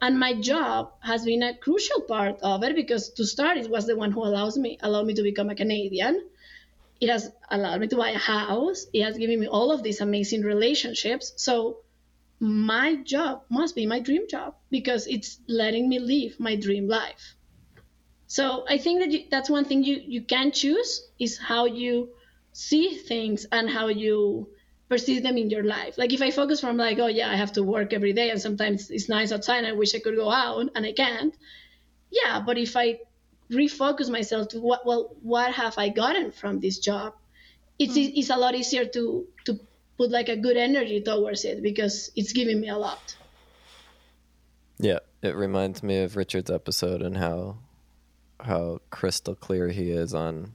and 0.00 0.18
my 0.18 0.34
job 0.34 0.92
has 1.00 1.24
been 1.24 1.42
a 1.42 1.56
crucial 1.56 2.02
part 2.02 2.38
of 2.42 2.62
it 2.64 2.74
because 2.76 3.10
to 3.10 3.24
start 3.24 3.56
it 3.58 3.70
was 3.70 3.86
the 3.86 3.96
one 3.96 4.12
who 4.12 4.24
allows 4.24 4.58
me 4.58 4.78
allowed 4.82 5.06
me 5.06 5.14
to 5.14 5.22
become 5.22 5.50
a 5.50 5.54
canadian. 5.54 6.28
It 7.00 7.08
has 7.10 7.30
allowed 7.50 7.80
me 7.80 7.88
to 7.88 7.96
buy 7.96 8.10
a 8.10 8.18
house. 8.18 8.86
It 8.92 9.02
has 9.02 9.18
given 9.18 9.38
me 9.40 9.46
all 9.48 9.70
of 9.72 9.82
these 9.82 10.00
amazing 10.00 10.42
relationships. 10.42 11.32
So 11.36 11.78
my 12.40 12.96
job 12.96 13.42
must 13.50 13.74
be 13.74 13.86
my 13.86 14.00
dream 14.00 14.28
job 14.28 14.56
because 14.70 15.06
it's 15.06 15.40
letting 15.48 15.88
me 15.88 15.98
live 15.98 16.38
my 16.40 16.56
dream 16.56 16.88
life. 16.88 17.34
So 18.26 18.64
i 18.68 18.78
think 18.78 19.00
that 19.00 19.10
you, 19.12 19.24
that's 19.30 19.50
one 19.50 19.64
thing 19.64 19.84
you 19.84 19.96
you 19.96 20.22
can 20.22 20.52
choose 20.52 21.08
is 21.18 21.38
how 21.38 21.66
you 21.66 22.10
see 22.52 22.96
things 22.96 23.46
and 23.52 23.70
how 23.70 23.88
you 23.88 24.48
perceive 24.88 25.22
them 25.22 25.36
in 25.36 25.50
your 25.50 25.64
life. 25.64 25.98
Like 25.98 26.12
if 26.12 26.22
I 26.22 26.30
focus 26.30 26.60
from 26.60 26.76
like, 26.76 26.98
oh 26.98 27.08
yeah, 27.08 27.30
I 27.30 27.36
have 27.36 27.52
to 27.52 27.62
work 27.62 27.92
every 27.92 28.12
day 28.12 28.30
and 28.30 28.40
sometimes 28.40 28.90
it's 28.90 29.08
nice 29.08 29.32
outside 29.32 29.58
and 29.58 29.66
I 29.66 29.72
wish 29.72 29.94
I 29.94 29.98
could 29.98 30.16
go 30.16 30.30
out 30.30 30.70
and 30.74 30.86
I 30.86 30.92
can't. 30.92 31.34
Yeah, 32.10 32.42
but 32.44 32.56
if 32.58 32.76
I 32.76 33.00
refocus 33.50 34.10
myself 34.10 34.48
to 34.48 34.60
what 34.60 34.86
well, 34.86 35.16
what 35.22 35.52
have 35.52 35.78
I 35.78 35.88
gotten 35.88 36.32
from 36.32 36.60
this 36.60 36.78
job? 36.78 37.14
It's 37.78 37.96
mm. 37.96 38.12
it's 38.14 38.30
a 38.30 38.36
lot 38.36 38.54
easier 38.54 38.84
to 38.84 39.26
to 39.46 39.60
put 39.96 40.10
like 40.10 40.28
a 40.28 40.36
good 40.36 40.56
energy 40.56 41.00
towards 41.00 41.44
it 41.44 41.62
because 41.62 42.10
it's 42.14 42.32
giving 42.32 42.60
me 42.60 42.68
a 42.68 42.78
lot. 42.78 43.16
Yeah, 44.78 44.98
it 45.22 45.34
reminds 45.34 45.82
me 45.82 46.02
of 46.02 46.16
Richard's 46.16 46.50
episode 46.50 47.02
and 47.02 47.16
how 47.16 47.58
how 48.40 48.80
crystal 48.90 49.34
clear 49.34 49.68
he 49.68 49.90
is 49.90 50.14
on 50.14 50.52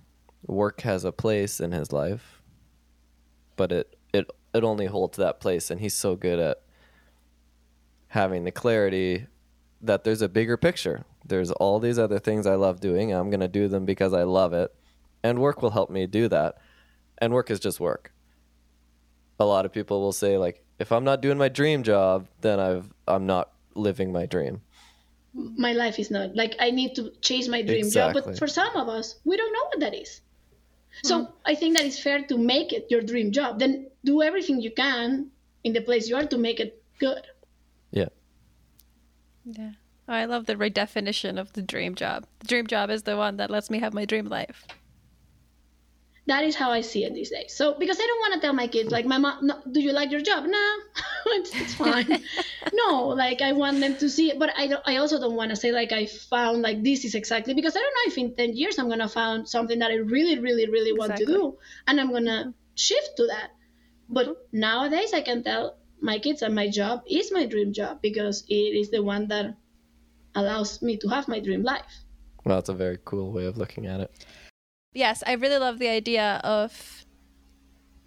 work 0.47 0.81
has 0.81 1.03
a 1.03 1.11
place 1.11 1.59
in 1.59 1.71
his 1.71 1.91
life, 1.91 2.41
but 3.55 3.71
it 3.71 3.97
it 4.13 4.29
it 4.53 4.63
only 4.63 4.85
holds 4.85 5.17
that 5.17 5.39
place, 5.39 5.71
and 5.71 5.79
he's 5.79 5.93
so 5.93 6.15
good 6.15 6.39
at 6.39 6.61
having 8.07 8.43
the 8.43 8.51
clarity 8.51 9.27
that 9.81 10.03
there's 10.03 10.21
a 10.21 10.29
bigger 10.29 10.57
picture. 10.57 11.05
There's 11.25 11.51
all 11.51 11.79
these 11.79 11.97
other 11.97 12.19
things 12.19 12.45
I 12.45 12.55
love 12.55 12.79
doing. 12.79 13.13
I'm 13.13 13.29
gonna 13.29 13.47
do 13.47 13.67
them 13.67 13.85
because 13.85 14.13
I 14.13 14.23
love 14.23 14.53
it, 14.53 14.73
and 15.23 15.39
work 15.39 15.61
will 15.61 15.71
help 15.71 15.89
me 15.89 16.07
do 16.07 16.27
that. 16.27 16.57
And 17.17 17.33
work 17.33 17.51
is 17.51 17.59
just 17.59 17.79
work. 17.79 18.11
A 19.39 19.45
lot 19.45 19.65
of 19.65 19.71
people 19.71 20.01
will 20.01 20.11
say 20.11 20.37
like, 20.37 20.63
if 20.79 20.91
I'm 20.91 21.03
not 21.03 21.21
doing 21.21 21.37
my 21.37 21.49
dream 21.49 21.83
job, 21.83 22.27
then 22.41 22.59
I've 22.59 22.91
I'm 23.07 23.25
not 23.25 23.51
living 23.75 24.11
my 24.11 24.25
dream. 24.25 24.61
My 25.33 25.71
life 25.71 25.97
is 25.99 26.11
not 26.11 26.35
like 26.35 26.55
I 26.59 26.71
need 26.71 26.95
to 26.95 27.11
chase 27.21 27.47
my 27.47 27.61
dream 27.61 27.89
job, 27.89 28.13
but 28.13 28.37
for 28.37 28.47
some 28.47 28.75
of 28.75 28.89
us, 28.89 29.15
we 29.23 29.37
don't 29.37 29.53
know 29.53 29.63
what 29.69 29.79
that 29.79 29.93
is. 29.95 30.21
So 31.03 31.25
mm. 31.25 31.31
I 31.45 31.55
think 31.55 31.77
that 31.77 31.85
it's 31.85 31.99
fair 31.99 32.23
to 32.23 32.37
make 32.37 32.73
it 32.73 32.87
your 32.89 33.01
dream 33.01 33.31
job. 33.31 33.59
Then 33.59 33.89
do 34.03 34.21
everything 34.21 34.61
you 34.61 34.71
can 34.71 35.31
in 35.63 35.73
the 35.73 35.81
place 35.81 36.09
you 36.09 36.15
are 36.15 36.25
to 36.25 36.37
make 36.37 36.59
it 36.59 36.83
good. 36.99 37.21
Yeah. 37.91 38.09
Yeah. 39.45 39.71
Oh, 40.07 40.13
I 40.13 40.25
love 40.25 40.45
the 40.45 40.55
redefinition 40.55 41.39
of 41.39 41.53
the 41.53 41.61
dream 41.61 41.95
job. 41.95 42.25
The 42.39 42.47
dream 42.47 42.67
job 42.67 42.89
is 42.89 43.03
the 43.03 43.17
one 43.17 43.37
that 43.37 43.49
lets 43.49 43.69
me 43.69 43.79
have 43.79 43.93
my 43.93 44.05
dream 44.05 44.27
life. 44.27 44.65
That 46.27 46.43
is 46.43 46.55
how 46.55 46.71
I 46.71 46.81
see 46.81 47.03
it 47.03 47.13
these 47.15 47.31
days. 47.31 47.53
So 47.55 47.75
because 47.79 47.97
I 47.99 48.05
don't 48.05 48.19
want 48.19 48.33
to 48.35 48.39
tell 48.41 48.53
my 48.53 48.67
kids 48.67 48.91
like 48.91 49.05
my 49.05 49.17
mom, 49.17 49.47
no, 49.47 49.59
do 49.71 49.81
you 49.81 49.91
like 49.91 50.11
your 50.11 50.21
job? 50.21 50.45
No, 50.45 50.75
it's, 51.27 51.55
it's 51.55 51.73
fine. 51.73 52.23
no, 52.73 53.07
like 53.07 53.41
I 53.41 53.53
want 53.53 53.79
them 53.79 53.97
to 53.97 54.07
see 54.07 54.29
it, 54.29 54.37
but 54.37 54.51
I 54.55 54.67
don't. 54.67 54.83
I 54.85 54.97
also 54.97 55.19
don't 55.19 55.35
want 55.35 55.49
to 55.49 55.55
say 55.55 55.71
like 55.71 55.91
I 55.91 56.05
found 56.05 56.61
like 56.61 56.83
this 56.83 57.05
is 57.05 57.15
exactly 57.15 57.55
because 57.55 57.75
I 57.75 57.79
don't 57.79 57.93
know 57.93 58.11
if 58.11 58.17
in 58.17 58.35
ten 58.35 58.55
years 58.55 58.77
I'm 58.77 58.87
gonna 58.87 59.09
find 59.09 59.49
something 59.49 59.79
that 59.79 59.89
I 59.89 59.95
really, 59.95 60.37
really, 60.37 60.69
really 60.69 60.93
want 60.93 61.13
Exactly. 61.13 61.33
to 61.33 61.39
do, 61.39 61.57
and 61.87 61.99
I'm 61.99 62.11
gonna 62.11 62.53
shift 62.75 63.17
to 63.17 63.27
that. 63.27 63.49
But 64.07 64.27
mm-hmm. 64.27 64.59
nowadays 64.59 65.13
I 65.13 65.21
can 65.21 65.43
tell 65.43 65.77
my 66.01 66.19
kids 66.19 66.41
that 66.41 66.51
my 66.51 66.69
job 66.69 67.01
is 67.09 67.31
my 67.31 67.45
dream 67.45 67.73
job 67.73 68.01
because 68.01 68.43
it 68.47 68.77
is 68.77 68.91
the 68.91 69.01
one 69.01 69.27
that 69.29 69.55
allows 70.35 70.81
me 70.81 70.97
to 70.97 71.07
have 71.07 71.27
my 71.27 71.39
dream 71.39 71.63
life. 71.63 72.03
Well, 72.43 72.57
that's 72.57 72.69
a 72.69 72.73
very 72.73 72.97
cool 73.05 73.31
way 73.31 73.45
of 73.45 73.57
looking 73.57 73.85
at 73.85 73.99
it. 74.01 74.25
Yes, 74.93 75.23
I 75.25 75.33
really 75.33 75.57
love 75.57 75.79
the 75.79 75.87
idea 75.89 76.39
of 76.43 77.05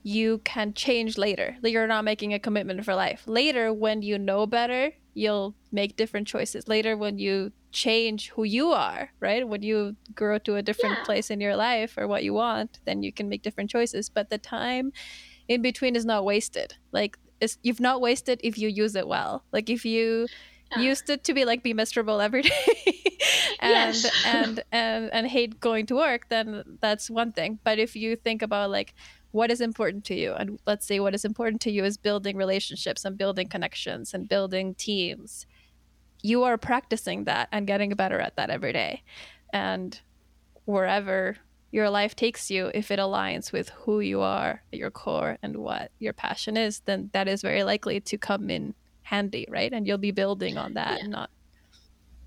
you 0.02 0.38
can 0.44 0.74
change 0.74 1.16
later. 1.16 1.56
That 1.62 1.70
you're 1.70 1.86
not 1.86 2.04
making 2.04 2.34
a 2.34 2.38
commitment 2.38 2.84
for 2.84 2.94
life. 2.94 3.22
Later, 3.26 3.72
when 3.72 4.02
you 4.02 4.18
know 4.18 4.46
better, 4.46 4.92
you'll 5.14 5.56
make 5.72 5.96
different 5.96 6.26
choices. 6.28 6.68
Later, 6.68 6.96
when 6.96 7.18
you 7.18 7.52
change 7.72 8.30
who 8.30 8.44
you 8.44 8.70
are, 8.70 9.10
right? 9.20 9.48
When 9.48 9.62
you 9.62 9.96
grow 10.14 10.38
to 10.40 10.56
a 10.56 10.62
different 10.62 10.98
Yeah. 10.98 11.02
place 11.02 11.30
in 11.30 11.40
your 11.40 11.56
life 11.56 11.96
or 11.96 12.06
what 12.06 12.22
you 12.22 12.34
want, 12.34 12.80
then 12.84 13.02
you 13.02 13.12
can 13.12 13.28
make 13.28 13.42
different 13.42 13.70
choices. 13.70 14.10
But 14.10 14.28
the 14.30 14.38
time 14.38 14.92
in 15.48 15.62
between 15.62 15.96
is 15.96 16.04
not 16.06 16.24
wasted. 16.24 16.74
Like 16.92 17.18
it's, 17.40 17.58
you've 17.62 17.80
not 17.80 18.00
wasted 18.00 18.40
if 18.44 18.58
you 18.58 18.68
use 18.68 18.96
it 18.96 19.08
well. 19.08 19.46
Like 19.52 19.70
if 19.70 19.84
you. 19.84 20.28
Used 20.78 21.10
it 21.10 21.24
to 21.24 21.34
be 21.34 21.44
like 21.44 21.62
be 21.62 21.74
miserable 21.74 22.20
every 22.20 22.42
day. 22.42 23.12
And 23.60 23.94
Yes. 23.94 24.10
and 24.26 24.64
and 24.72 25.12
and 25.12 25.26
hate 25.26 25.60
going 25.60 25.86
to 25.86 25.96
work 25.96 26.28
then 26.28 26.64
that's 26.80 27.10
one 27.10 27.32
thing. 27.32 27.58
But 27.64 27.78
if 27.78 27.96
you 27.96 28.16
think 28.16 28.42
about 28.42 28.70
like 28.70 28.94
what 29.32 29.50
is 29.50 29.60
important 29.60 30.04
to 30.04 30.14
you 30.14 30.32
and 30.32 30.60
let's 30.66 30.86
say 30.86 31.00
what 31.00 31.14
is 31.14 31.24
important 31.24 31.60
to 31.62 31.70
you 31.70 31.84
is 31.84 31.96
building 31.96 32.36
relationships 32.36 33.04
and 33.04 33.18
building 33.18 33.48
connections 33.48 34.14
and 34.14 34.28
building 34.28 34.74
teams 34.74 35.46
you 36.22 36.42
are 36.42 36.56
practicing 36.56 37.24
that 37.24 37.48
and 37.52 37.66
getting 37.66 37.90
better 37.90 38.18
at 38.18 38.36
that 38.36 38.48
every 38.48 38.72
day. 38.72 39.02
And 39.52 40.00
wherever 40.64 41.36
your 41.70 41.90
life 41.90 42.16
takes 42.16 42.50
you 42.50 42.70
if 42.72 42.90
it 42.90 42.98
aligns 42.98 43.52
with 43.52 43.68
who 43.70 44.00
you 44.00 44.20
are 44.20 44.62
at 44.72 44.78
your 44.78 44.90
core 44.90 45.36
and 45.42 45.56
what 45.56 45.90
your 45.98 46.12
passion 46.12 46.56
is 46.56 46.80
then 46.86 47.10
that 47.12 47.26
is 47.26 47.42
very 47.42 47.64
likely 47.64 48.00
to 48.00 48.16
come 48.16 48.48
in 48.48 48.74
handy 49.04 49.46
right 49.48 49.72
and 49.72 49.86
you'll 49.86 49.98
be 49.98 50.10
building 50.10 50.58
on 50.58 50.74
that 50.74 51.00
yeah. 51.00 51.06
not 51.06 51.30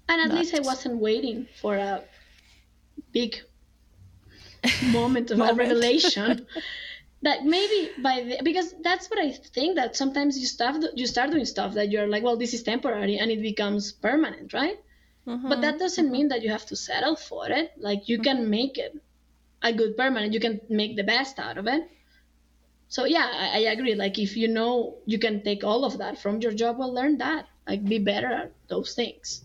and 0.10 0.22
at 0.22 0.36
least 0.38 0.56
i 0.56 0.60
wasn't 0.62 0.96
waiting 0.96 1.46
for 1.62 1.76
a 1.76 2.04
big 3.12 3.36
moment 4.92 5.32
of 5.32 5.38
moment. 5.38 5.58
revelation 5.58 6.46
that 7.22 7.46
maybe 7.46 7.90
by 8.02 8.22
the, 8.22 8.40
because 8.44 8.74
that's 8.84 9.10
what 9.10 9.20
I 9.20 9.32
think 9.32 9.76
that 9.76 9.96
sometimes 9.96 10.38
you 10.38 10.46
start 10.46 10.84
you 10.96 11.08
start 11.08 11.32
doing 11.32 11.46
stuff 11.46 11.74
that 11.74 11.92
you're 11.92 12.08
like, 12.08 12.24
well, 12.24 12.38
this 12.38 12.54
is 12.54 12.64
temporary 12.64 13.18
and 13.18 13.32
it 13.32 13.42
becomes 13.42 13.92
permanent, 13.92 14.54
right? 14.54 14.78
Mm-hmm. 15.28 15.50
But 15.50 15.62
that 15.62 15.80
doesn't 15.80 16.06
mm-hmm. 16.06 16.12
mean 16.12 16.28
that 16.30 16.42
you 16.44 16.52
have 16.52 16.66
to 16.68 16.76
settle 16.76 17.16
for 17.16 17.50
it. 17.50 17.72
Like 17.78 18.08
you 18.08 18.18
mm-hmm. 18.18 18.24
can 18.24 18.50
make 18.50 18.78
it 18.78 18.96
a 19.62 19.74
good 19.74 19.98
permanent. 19.98 20.34
You 20.34 20.40
can 20.40 20.62
make 20.70 20.96
the 20.96 21.04
best 21.04 21.40
out 21.40 21.58
of 21.58 21.68
it. 21.68 21.90
So 22.90 23.06
yeah, 23.06 23.30
I, 23.34 23.48
I 23.58 23.72
agree. 23.72 23.96
Like 23.96 24.18
if 24.20 24.38
you 24.38 24.48
know 24.48 24.98
you 25.06 25.20
can 25.20 25.44
take 25.44 25.64
all 25.64 25.86
of 25.86 25.98
that 26.00 26.20
from 26.20 26.42
your 26.42 26.54
job, 26.54 26.78
well, 26.78 26.94
learn 26.94 27.18
that. 27.20 27.48
Like 27.68 27.84
be 27.84 28.00
better 28.00 28.32
at 28.32 28.54
those 28.70 28.94
things. 28.96 29.44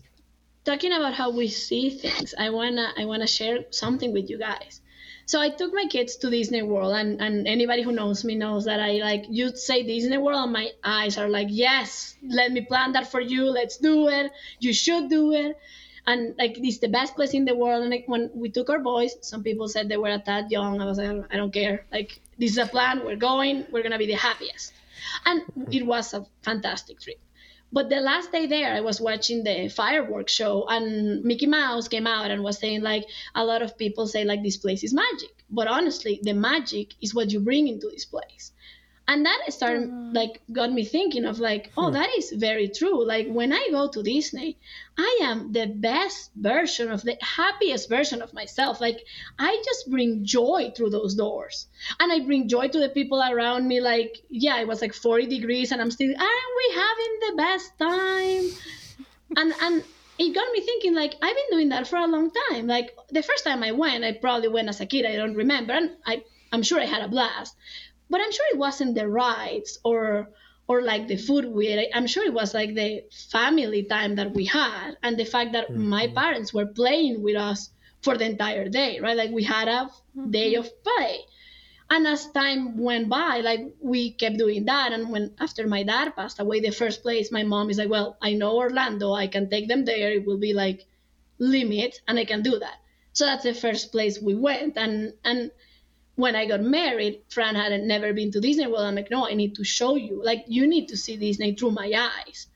Talking 0.65 0.93
about 0.93 1.13
how 1.13 1.31
we 1.31 1.47
see 1.49 1.89
things, 1.89 2.33
I 2.37 2.49
wanna 2.49 2.93
I 2.97 3.05
wanna 3.05 3.27
share 3.27 3.65
something 3.71 4.13
with 4.13 4.29
you 4.29 4.37
guys 4.37 4.81
so 5.25 5.39
I 5.39 5.49
took 5.49 5.73
my 5.73 5.85
kids 5.85 6.17
to 6.17 6.29
Disney 6.29 6.61
World, 6.63 6.93
and, 6.95 7.21
and 7.21 7.47
anybody 7.47 7.81
who 7.81 7.91
knows 7.93 8.25
me 8.25 8.35
knows 8.35 8.65
that 8.65 8.79
I 8.79 8.93
like 8.99 9.25
you 9.29 9.55
say 9.55 9.83
Disney 9.83 10.17
World, 10.17 10.43
and 10.43 10.51
my 10.51 10.71
eyes 10.83 11.17
are 11.17 11.29
like, 11.29 11.47
yes, 11.49 12.15
let 12.27 12.51
me 12.51 12.61
plan 12.61 12.91
that 12.93 13.09
for 13.09 13.21
you. 13.21 13.45
Let's 13.45 13.77
do 13.77 14.09
it. 14.09 14.31
You 14.59 14.73
should 14.73 15.09
do 15.09 15.31
it. 15.31 15.57
And 16.05 16.35
like 16.37 16.57
it's 16.57 16.79
the 16.79 16.89
best 16.89 17.15
place 17.15 17.33
in 17.33 17.45
the 17.45 17.55
world. 17.55 17.81
And 17.83 17.91
like 17.91 18.03
when 18.07 18.31
we 18.33 18.49
took 18.49 18.69
our 18.69 18.79
boys, 18.79 19.15
some 19.21 19.43
people 19.43 19.69
said 19.69 19.87
they 19.87 19.95
were 19.95 20.09
a 20.09 20.19
tad 20.19 20.51
young. 20.51 20.81
I 20.81 20.85
was 20.85 20.97
like, 20.97 21.25
I 21.31 21.37
don't 21.37 21.53
care. 21.53 21.85
Like 21.91 22.19
this 22.37 22.51
is 22.51 22.57
a 22.57 22.65
plan. 22.65 23.05
We're 23.05 23.15
going. 23.15 23.65
We're 23.71 23.83
gonna 23.83 23.97
be 23.97 24.07
the 24.07 24.13
happiest. 24.13 24.73
And 25.25 25.41
mm-hmm. 25.41 25.71
it 25.71 25.85
was 25.85 26.13
a 26.13 26.25
fantastic 26.41 26.99
trip. 26.99 27.19
But 27.71 27.89
the 27.89 28.01
last 28.01 28.31
day 28.31 28.45
there, 28.45 28.71
I 28.71 28.81
was 28.81 29.01
watching 29.01 29.43
the 29.43 29.67
fireworks 29.67 30.31
show, 30.31 30.65
and 30.67 31.23
Mickey 31.23 31.47
Mouse 31.47 31.87
came 31.87 32.05
out 32.05 32.29
and 32.29 32.43
was 32.43 32.59
saying 32.59 32.81
like 32.83 33.05
a 33.33 33.43
lot 33.43 33.63
of 33.63 33.77
people 33.77 34.05
say 34.05 34.23
like 34.23 34.43
this 34.43 34.57
place 34.57 34.83
is 34.83 34.93
magic, 34.93 35.33
but 35.49 35.67
honestly, 35.67 36.19
the 36.21 36.33
magic 36.33 36.93
is 37.01 37.15
what 37.15 37.31
you 37.31 37.39
bring 37.39 37.67
into 37.67 37.89
this 37.89 38.05
place 38.05 38.51
and 39.07 39.25
that 39.25 39.41
started 39.49 39.89
mm. 39.89 40.15
like 40.15 40.41
got 40.51 40.71
me 40.71 40.85
thinking 40.85 41.25
of 41.25 41.39
like 41.39 41.71
oh 41.77 41.87
hmm. 41.87 41.93
that 41.93 42.09
is 42.17 42.31
very 42.31 42.69
true. 42.69 43.05
Like 43.05 43.27
when 43.27 43.51
i 43.51 43.67
go 43.69 43.89
to 43.89 44.01
disney 44.01 44.57
i 44.97 45.19
am 45.23 45.51
the 45.51 45.65
best 45.67 46.31
version 46.35 46.91
of 46.91 47.01
the 47.01 47.17
happiest 47.21 47.89
version 47.89 48.21
of 48.21 48.33
myself. 48.33 48.79
Like 48.79 48.99
i 49.37 49.61
just 49.65 49.89
bring 49.89 50.23
joy 50.23 50.71
through 50.75 50.91
those 50.91 51.15
doors. 51.15 51.67
And 51.99 52.11
i 52.11 52.19
bring 52.19 52.47
joy 52.47 52.67
to 52.69 52.79
the 52.79 52.89
people 52.89 53.21
around 53.21 53.67
me. 53.67 53.81
Like 53.81 54.21
yeah 54.29 54.59
it 54.61 54.67
was 54.67 54.81
like 54.81 54.93
40 54.93 55.27
degrees 55.27 55.71
and 55.71 55.81
i'm 55.81 55.91
still 55.91 56.13
aren't 56.15 56.57
we 56.57 56.75
having 56.75 57.13
the 57.19 57.33
best 57.37 57.77
time? 57.77 58.43
And 59.35 59.53
and 59.61 59.83
it 60.19 60.33
got 60.33 60.51
me 60.53 60.61
thinking 60.61 60.93
like 60.95 61.15
i've 61.21 61.35
been 61.35 61.51
doing 61.51 61.69
that 61.69 61.87
for 61.87 61.97
a 61.97 62.07
long 62.07 62.31
time. 62.49 62.67
Like 62.67 62.95
the 63.11 63.23
first 63.23 63.43
time 63.43 63.63
i 63.63 63.71
went 63.71 64.05
i 64.05 64.13
probably 64.13 64.47
went 64.47 64.69
as 64.69 64.79
a 64.79 64.85
kid 64.85 65.05
i 65.05 65.15
don't 65.15 65.35
remember 65.35 65.73
and 65.73 65.91
i 66.05 66.23
i'm 66.51 66.63
sure 66.63 66.79
i 66.79 66.85
had 66.85 67.03
a 67.03 67.07
blast 67.07 67.55
but 68.09 68.21
I'm 68.21 68.31
sure 68.31 68.45
it 68.51 68.57
wasn't 68.57 68.95
the 68.95 69.07
rides 69.07 69.79
or 69.83 70.29
or 70.67 70.81
like 70.81 71.07
the 71.07 71.17
food 71.17 71.45
we 71.45 71.67
ate. 71.67 71.91
I'm 71.93 72.07
sure 72.07 72.25
it 72.25 72.33
was 72.33 72.53
like 72.53 72.73
the 72.73 73.03
family 73.29 73.83
time 73.83 74.15
that 74.15 74.31
we 74.33 74.45
had 74.45 74.95
and 75.03 75.17
the 75.17 75.25
fact 75.25 75.51
that 75.53 75.69
mm-hmm. 75.69 75.89
my 75.89 76.07
parents 76.07 76.53
were 76.53 76.65
playing 76.65 77.21
with 77.21 77.35
us 77.35 77.69
for 78.01 78.17
the 78.17 78.25
entire 78.25 78.69
day, 78.69 78.99
right? 78.99 79.17
Like 79.17 79.31
we 79.31 79.43
had 79.43 79.67
a 79.67 79.89
mm-hmm. 80.17 80.31
day 80.31 80.55
of 80.55 80.69
play. 80.83 81.19
And 81.89 82.07
as 82.07 82.31
time 82.31 82.77
went 82.77 83.09
by, 83.09 83.41
like 83.43 83.75
we 83.81 84.11
kept 84.11 84.37
doing 84.37 84.65
that. 84.65 84.93
And 84.93 85.11
when 85.11 85.33
after 85.39 85.67
my 85.67 85.83
dad 85.83 86.15
passed 86.15 86.39
away, 86.39 86.59
the 86.61 86.71
first 86.71 87.03
place, 87.03 87.31
my 87.31 87.43
mom 87.43 87.69
is 87.69 87.77
like, 87.77 87.89
Well, 87.89 88.17
I 88.21 88.33
know 88.33 88.55
Orlando, 88.55 89.13
I 89.13 89.27
can 89.27 89.49
take 89.49 89.67
them 89.67 89.85
there. 89.85 90.11
It 90.11 90.25
will 90.25 90.39
be 90.39 90.53
like 90.53 90.85
limit 91.39 92.01
and 92.07 92.17
I 92.17 92.25
can 92.25 92.41
do 92.41 92.57
that. 92.59 92.77
So 93.11 93.25
that's 93.25 93.43
the 93.43 93.53
first 93.53 93.91
place 93.91 94.19
we 94.21 94.33
went. 94.33 94.77
And 94.77 95.13
and 95.23 95.51
when 96.15 96.35
I 96.35 96.45
got 96.45 96.61
married, 96.61 97.23
Fran 97.29 97.55
had 97.55 97.81
never 97.81 98.13
been 98.13 98.31
to 98.31 98.39
Disney 98.39 98.67
World. 98.67 98.85
I'm 98.85 98.95
like, 98.95 99.09
no, 99.09 99.27
I 99.27 99.33
need 99.33 99.55
to 99.55 99.63
show 99.63 99.95
you. 99.95 100.23
Like, 100.23 100.45
you 100.47 100.67
need 100.67 100.89
to 100.89 100.97
see 100.97 101.17
Disney 101.17 101.55
through 101.55 101.71
my 101.71 101.91
eyes. 101.95 102.47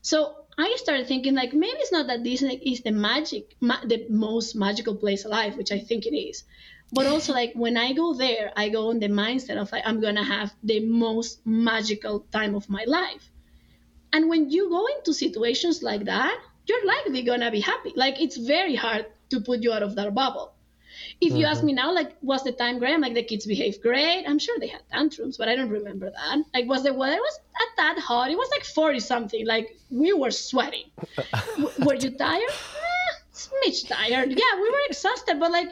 So 0.00 0.36
I 0.56 0.76
started 0.76 1.06
thinking, 1.06 1.34
like, 1.34 1.52
maybe 1.52 1.78
it's 1.78 1.92
not 1.92 2.06
that 2.06 2.22
Disney 2.22 2.56
is 2.56 2.82
the 2.82 2.92
magic, 2.92 3.56
ma- 3.60 3.84
the 3.84 4.06
most 4.08 4.54
magical 4.54 4.94
place 4.94 5.24
alive, 5.24 5.56
which 5.56 5.72
I 5.72 5.80
think 5.80 6.06
it 6.06 6.16
is. 6.16 6.44
But 6.92 7.06
also, 7.06 7.32
like, 7.32 7.52
when 7.54 7.76
I 7.76 7.92
go 7.92 8.14
there, 8.14 8.52
I 8.56 8.68
go 8.68 8.90
in 8.90 9.00
the 9.00 9.08
mindset 9.08 9.56
of, 9.56 9.72
like, 9.72 9.84
I'm 9.86 10.00
going 10.00 10.16
to 10.16 10.24
have 10.24 10.54
the 10.62 10.80
most 10.80 11.44
magical 11.44 12.20
time 12.32 12.54
of 12.54 12.68
my 12.68 12.84
life. 12.86 13.30
And 14.12 14.28
when 14.28 14.50
you 14.50 14.68
go 14.70 14.86
into 14.86 15.14
situations 15.14 15.82
like 15.82 16.04
that, 16.04 16.40
you're 16.66 16.86
likely 16.86 17.22
going 17.22 17.40
to 17.40 17.50
be 17.50 17.60
happy. 17.60 17.92
Like, 17.96 18.20
it's 18.20 18.36
very 18.36 18.74
hard 18.74 19.06
to 19.30 19.40
put 19.40 19.62
you 19.62 19.72
out 19.72 19.82
of 19.82 19.94
that 19.96 20.14
bubble 20.14 20.52
if 21.20 21.32
you 21.32 21.38
mm-hmm. 21.38 21.52
ask 21.52 21.62
me 21.62 21.74
now, 21.74 21.92
like, 21.92 22.16
was 22.22 22.42
the 22.44 22.52
time 22.52 22.78
great? 22.78 22.94
I'm 22.94 23.02
like, 23.02 23.14
the 23.14 23.22
kids 23.22 23.44
behaved 23.44 23.82
great. 23.82 24.24
I'm 24.26 24.38
sure 24.38 24.58
they 24.58 24.68
had 24.68 24.80
tantrums, 24.90 25.36
but 25.36 25.48
I 25.48 25.56
don't 25.56 25.68
remember 25.68 26.10
that. 26.10 26.44
Like, 26.54 26.66
was 26.66 26.82
the 26.82 26.94
weather 26.94 27.16
was 27.16 27.40
at 27.56 27.76
that 27.76 27.98
hot? 27.98 28.30
It 28.30 28.36
was 28.36 28.48
like 28.50 28.64
40 28.64 29.00
something. 29.00 29.46
Like, 29.46 29.76
we 29.90 30.14
were 30.14 30.30
sweating. 30.30 30.86
w- 31.56 31.70
were 31.84 31.94
you 31.94 32.10
tired? 32.10 32.48
Eh, 32.48 33.12
smidge 33.34 33.86
tired. 33.86 34.30
Yeah, 34.30 34.60
we 34.62 34.70
were 34.70 34.80
exhausted, 34.88 35.38
but 35.38 35.52
like, 35.52 35.68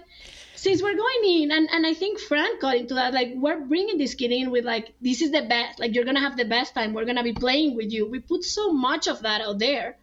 since 0.54 0.82
we're 0.82 0.96
going 0.96 1.42
in, 1.42 1.50
and, 1.50 1.68
and 1.72 1.86
I 1.86 1.94
think 1.94 2.18
Fran 2.18 2.58
got 2.60 2.76
into 2.76 2.94
that, 2.94 3.14
like, 3.14 3.32
we're 3.36 3.60
bringing 3.60 3.96
this 3.96 4.14
kid 4.14 4.32
in 4.32 4.50
with, 4.50 4.66
like, 4.66 4.92
this 5.00 5.22
is 5.22 5.30
the 5.30 5.42
best. 5.42 5.78
Like, 5.78 5.94
you're 5.94 6.04
going 6.04 6.16
to 6.16 6.20
have 6.20 6.36
the 6.36 6.44
best 6.44 6.74
time. 6.74 6.92
We're 6.92 7.04
going 7.04 7.16
to 7.16 7.22
be 7.22 7.32
playing 7.32 7.74
with 7.74 7.90
you. 7.90 8.06
We 8.06 8.18
put 8.18 8.44
so 8.44 8.72
much 8.72 9.06
of 9.06 9.22
that 9.22 9.40
out 9.40 9.60
there 9.60 9.96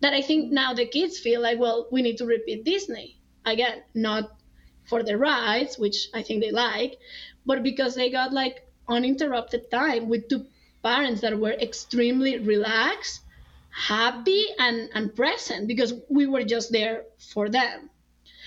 that 0.00 0.12
I 0.12 0.20
think 0.20 0.52
now 0.52 0.74
the 0.74 0.86
kids 0.86 1.18
feel 1.18 1.40
like, 1.40 1.58
well, 1.58 1.86
we 1.90 2.02
need 2.02 2.18
to 2.18 2.26
repeat 2.26 2.64
Disney. 2.64 3.16
Again, 3.46 3.82
not 3.94 4.32
for 4.92 5.02
the 5.02 5.16
rides, 5.16 5.78
which 5.78 5.98
I 6.12 6.22
think 6.22 6.42
they 6.42 6.50
like, 6.50 6.98
but 7.46 7.62
because 7.62 7.94
they 7.94 8.10
got 8.10 8.30
like 8.30 8.56
uninterrupted 8.86 9.70
time 9.70 10.10
with 10.10 10.28
two 10.28 10.44
parents 10.82 11.22
that 11.22 11.38
were 11.38 11.56
extremely 11.68 12.38
relaxed, 12.38 13.22
happy, 13.70 14.44
and, 14.58 14.90
and 14.92 15.16
present 15.16 15.66
because 15.66 15.94
we 16.10 16.26
were 16.26 16.44
just 16.44 16.72
there 16.72 17.04
for 17.32 17.48
them. 17.48 17.88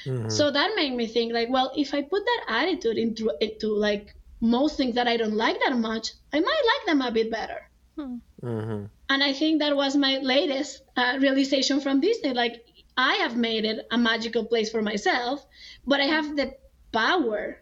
Mm-hmm. 0.05 0.29
So 0.29 0.51
that 0.51 0.75
made 0.75 0.93
me 0.93 1.07
think 1.07 1.33
like, 1.33 1.49
well, 1.49 1.71
if 1.75 1.95
I 1.95 2.03
put 2.03 2.23
that 2.29 2.41
attitude 2.47 2.97
into 2.99 3.33
into 3.41 3.73
like 3.73 4.13
most 4.39 4.77
things 4.77 4.93
that 4.95 5.07
I 5.07 5.17
don't 5.17 5.39
like 5.45 5.57
that 5.65 5.75
much, 5.75 6.13
I 6.31 6.39
might 6.39 6.63
like 6.71 6.83
them 6.85 7.01
a 7.01 7.11
bit 7.11 7.31
better. 7.31 7.61
Hmm. 7.97 8.17
Mm-hmm. 8.43 8.85
And 9.09 9.23
I 9.23 9.33
think 9.33 9.61
that 9.61 9.75
was 9.75 9.95
my 9.95 10.19
latest 10.19 10.83
uh, 10.95 11.17
realization 11.19 11.81
from 11.81 12.01
Disney. 12.01 12.33
Like, 12.33 12.63
I 12.97 13.15
have 13.15 13.35
made 13.35 13.65
it 13.65 13.85
a 13.91 13.97
magical 13.97 14.45
place 14.45 14.69
for 14.71 14.81
myself, 14.81 15.45
but 15.85 15.99
I 15.99 16.05
have 16.05 16.35
the 16.35 16.55
power 16.91 17.61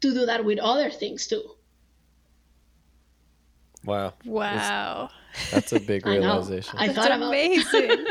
to 0.00 0.14
do 0.14 0.26
that 0.26 0.44
with 0.44 0.58
other 0.58 0.90
things 0.90 1.26
too. 1.26 1.42
Wow. 3.84 4.14
Wow. 4.24 5.10
That's, 5.50 5.72
a 5.72 5.80
big 5.80 6.06
realization. 6.06 6.78
I, 6.78 6.86
I 6.86 6.92
thought 6.92 7.06
about 7.06 7.22
amazing. 7.22 7.88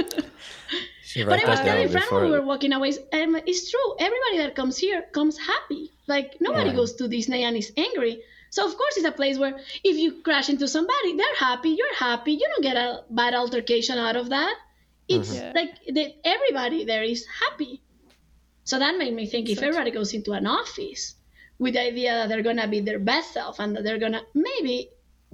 but 1.26 1.44
I 1.44 1.50
was 1.50 1.60
telling 1.60 1.90
Fran 1.90 2.04
when 2.10 2.24
we 2.24 2.32
were 2.32 2.42
walking 2.42 2.74
away, 2.74 2.94
um, 3.14 3.36
it's 3.46 3.70
true. 3.72 3.96
Everybody 4.00 4.38
that 4.40 4.56
comes 4.56 4.78
here 4.78 5.04
comes 5.14 5.38
happy. 5.38 5.92
Like 6.08 6.38
nobody 6.40 6.70
yeah. 6.70 6.76
goes 6.76 6.94
to 6.96 7.08
Disney 7.08 7.44
and 7.44 7.56
is 7.56 7.72
angry. 7.78 8.22
So 8.50 8.66
of 8.66 8.76
course 8.78 8.98
it's 8.98 9.06
a 9.06 9.12
place 9.12 9.38
where 9.38 9.58
if 9.84 9.98
you 9.98 10.22
crash 10.24 10.50
into 10.50 10.68
somebody, 10.68 11.16
they're 11.16 11.36
happy, 11.38 11.70
you're 11.70 11.96
happy. 11.96 12.34
You 12.34 12.48
don't 12.54 12.64
get 12.64 12.76
a 12.76 13.04
bad 13.10 13.34
altercation 13.34 13.98
out 13.98 14.18
of 14.18 14.30
that 14.30 14.56
it's 15.16 15.34
mm-hmm. 15.34 15.56
like 15.56 15.72
the, 15.88 16.14
everybody 16.24 16.86
there 16.86 17.04
is 17.04 17.26
happy. 17.26 17.82
So 18.64 18.80
that 18.80 18.98
made 18.98 19.14
me 19.14 19.26
think 19.26 19.50
if 19.50 19.62
everybody 19.62 19.92
goes 19.92 20.14
into 20.14 20.34
an 20.34 20.48
office 20.48 21.16
with 21.60 21.74
the 21.74 21.82
idea 21.82 22.12
that 22.14 22.30
they're 22.30 22.44
gonna 22.44 22.68
be 22.68 22.80
their 22.80 23.00
best 23.00 23.34
self 23.34 23.60
and 23.60 23.76
that 23.76 23.84
they're 23.84 24.00
gonna 24.00 24.22
maybe 24.34 24.90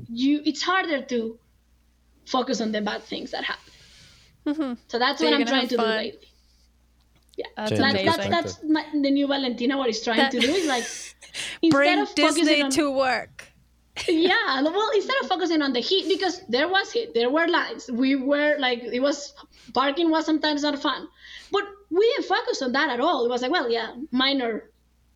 you 0.09 0.41
it's 0.45 0.61
harder 0.61 1.01
to 1.01 1.39
focus 2.25 2.61
on 2.61 2.71
the 2.71 2.81
bad 2.81 3.03
things 3.03 3.31
that 3.31 3.43
happen. 3.43 3.73
Mm-hmm. 4.45 4.73
So 4.87 4.99
that's 4.99 5.19
so 5.19 5.25
what 5.25 5.33
I'm 5.33 5.45
trying 5.45 5.67
to 5.67 5.77
fun. 5.77 5.85
do 5.85 5.91
lately. 5.91 6.27
Yeah, 7.37 7.45
that's 7.55 7.69
that, 7.69 8.05
that's, 8.05 8.27
that's 8.27 8.63
my, 8.63 8.83
the 8.91 9.11
new 9.11 9.27
Valentina. 9.27 9.77
What 9.77 9.87
he's 9.87 10.01
trying 10.01 10.17
that, 10.17 10.31
to 10.31 10.39
do 10.39 10.49
is 10.49 10.67
like 10.67 10.83
instead 11.61 11.69
bring 11.71 11.99
of 11.99 12.15
Disney 12.15 12.63
on, 12.63 12.71
to 12.71 12.89
work 12.89 13.45
yeah 14.07 14.61
well 14.61 14.89
instead 14.95 15.15
of 15.21 15.27
focusing 15.27 15.61
on 15.61 15.73
the 15.73 15.79
heat 15.79 16.07
because 16.07 16.41
there 16.49 16.67
was 16.67 16.91
heat 16.91 17.13
there 17.13 17.29
were 17.29 17.47
lines 17.47 17.89
we 17.91 18.15
were 18.15 18.55
like 18.59 18.83
it 18.83 18.99
was 18.99 19.33
parking 19.73 20.09
was 20.09 20.25
sometimes 20.25 20.63
not 20.63 20.79
fun. 20.79 21.07
But 21.51 21.63
we 21.89 22.05
didn't 22.11 22.25
focus 22.25 22.61
on 22.61 22.73
that 22.73 22.89
at 22.89 22.99
all. 22.99 23.25
It 23.25 23.29
was 23.29 23.41
like 23.41 23.51
well 23.51 23.69
yeah 23.69 23.95
minor 24.11 24.69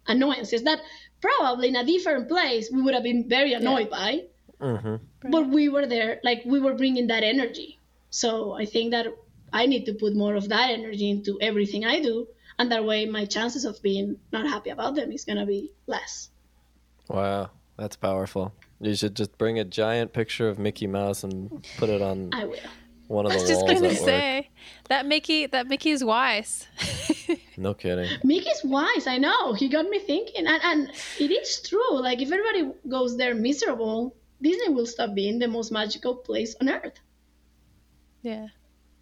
annoyances 0.07 0.63
that 0.63 0.81
probably 1.21 1.67
in 1.69 1.75
a 1.75 1.85
different 1.85 2.27
place 2.27 2.69
we 2.71 2.81
would 2.81 2.93
have 2.93 3.03
been 3.03 3.27
very 3.29 3.53
annoyed 3.53 3.89
by. 3.89 4.23
Hmm 4.59 4.95
but 5.23 5.47
we 5.49 5.69
were 5.69 5.85
there 5.85 6.19
like 6.23 6.41
we 6.45 6.59
were 6.59 6.73
bringing 6.73 7.07
that 7.07 7.23
energy. 7.23 7.79
So 8.09 8.53
i 8.53 8.65
think 8.65 8.91
that 8.91 9.07
i 9.53 9.65
need 9.65 9.85
to 9.85 9.93
put 9.93 10.15
more 10.15 10.35
of 10.35 10.49
that 10.49 10.69
energy 10.71 11.09
into 11.09 11.37
everything 11.41 11.85
i 11.85 11.99
do. 11.99 12.27
And 12.59 12.71
that 12.71 12.85
way 12.85 13.05
my 13.05 13.25
chances 13.25 13.65
of 13.65 13.81
being 13.81 14.17
not 14.31 14.45
happy 14.47 14.69
about 14.69 14.95
them 14.95 15.11
is 15.11 15.25
going 15.25 15.39
to 15.39 15.45
be 15.45 15.71
less. 15.87 16.29
Wow, 17.07 17.49
that's 17.77 17.95
powerful. 17.95 18.53
You 18.81 18.95
should 18.95 19.15
just 19.15 19.37
bring 19.37 19.59
a 19.59 19.63
giant 19.63 20.11
picture 20.11 20.49
of 20.49 20.57
Mickey 20.59 20.87
Mouse 20.87 21.23
and 21.23 21.65
put 21.77 21.89
it 21.89 22.01
on 22.01 22.29
i 22.33 22.45
will 22.45 22.55
one 23.07 23.25
of 23.25 23.31
I 23.31 23.35
the 23.35 23.41
was 23.41 23.49
just 23.49 23.61
walls 23.61 23.73
gonna 23.73 23.87
at 23.93 23.99
work. 23.99 24.05
say 24.07 24.49
that 24.89 25.05
Mickey 25.05 25.45
that 25.45 25.67
Mickey's 25.67 26.03
wise. 26.03 26.67
No 27.57 27.73
kidding. 27.73 28.09
Mickey's 28.23 28.61
wise, 28.63 29.05
I 29.07 29.17
know. 29.17 29.53
He 29.53 29.69
got 29.69 29.87
me 29.87 29.99
thinking. 29.99 30.47
And, 30.47 30.59
and 30.63 30.89
it 31.19 31.31
is 31.31 31.61
true. 31.61 31.99
Like, 32.01 32.21
if 32.21 32.31
everybody 32.31 32.71
goes 32.89 33.15
there 33.17 33.35
miserable, 33.35 34.15
Disney 34.41 34.69
will 34.73 34.85
stop 34.87 35.13
being 35.13 35.37
the 35.39 35.47
most 35.47 35.71
magical 35.71 36.15
place 36.15 36.55
on 36.59 36.69
earth. 36.69 36.99
Yeah. 38.21 38.47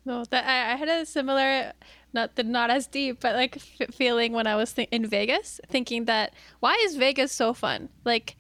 No, 0.05 0.25
that 0.25 0.45
I, 0.45 0.73
I 0.73 0.75
had 0.75 0.89
a 0.89 1.05
similar, 1.05 1.73
not 2.13 2.35
the 2.35 2.43
not 2.43 2.69
as 2.69 2.87
deep, 2.87 3.19
but 3.21 3.35
like 3.35 3.57
f- 3.57 3.93
feeling 3.93 4.33
when 4.33 4.47
I 4.47 4.55
was 4.55 4.73
th- 4.73 4.89
in 4.91 5.05
Vegas, 5.05 5.59
thinking 5.69 6.05
that 6.05 6.33
why 6.59 6.75
is 6.83 6.95
Vegas 6.95 7.31
so 7.31 7.53
fun? 7.53 7.89
Like, 8.03 8.35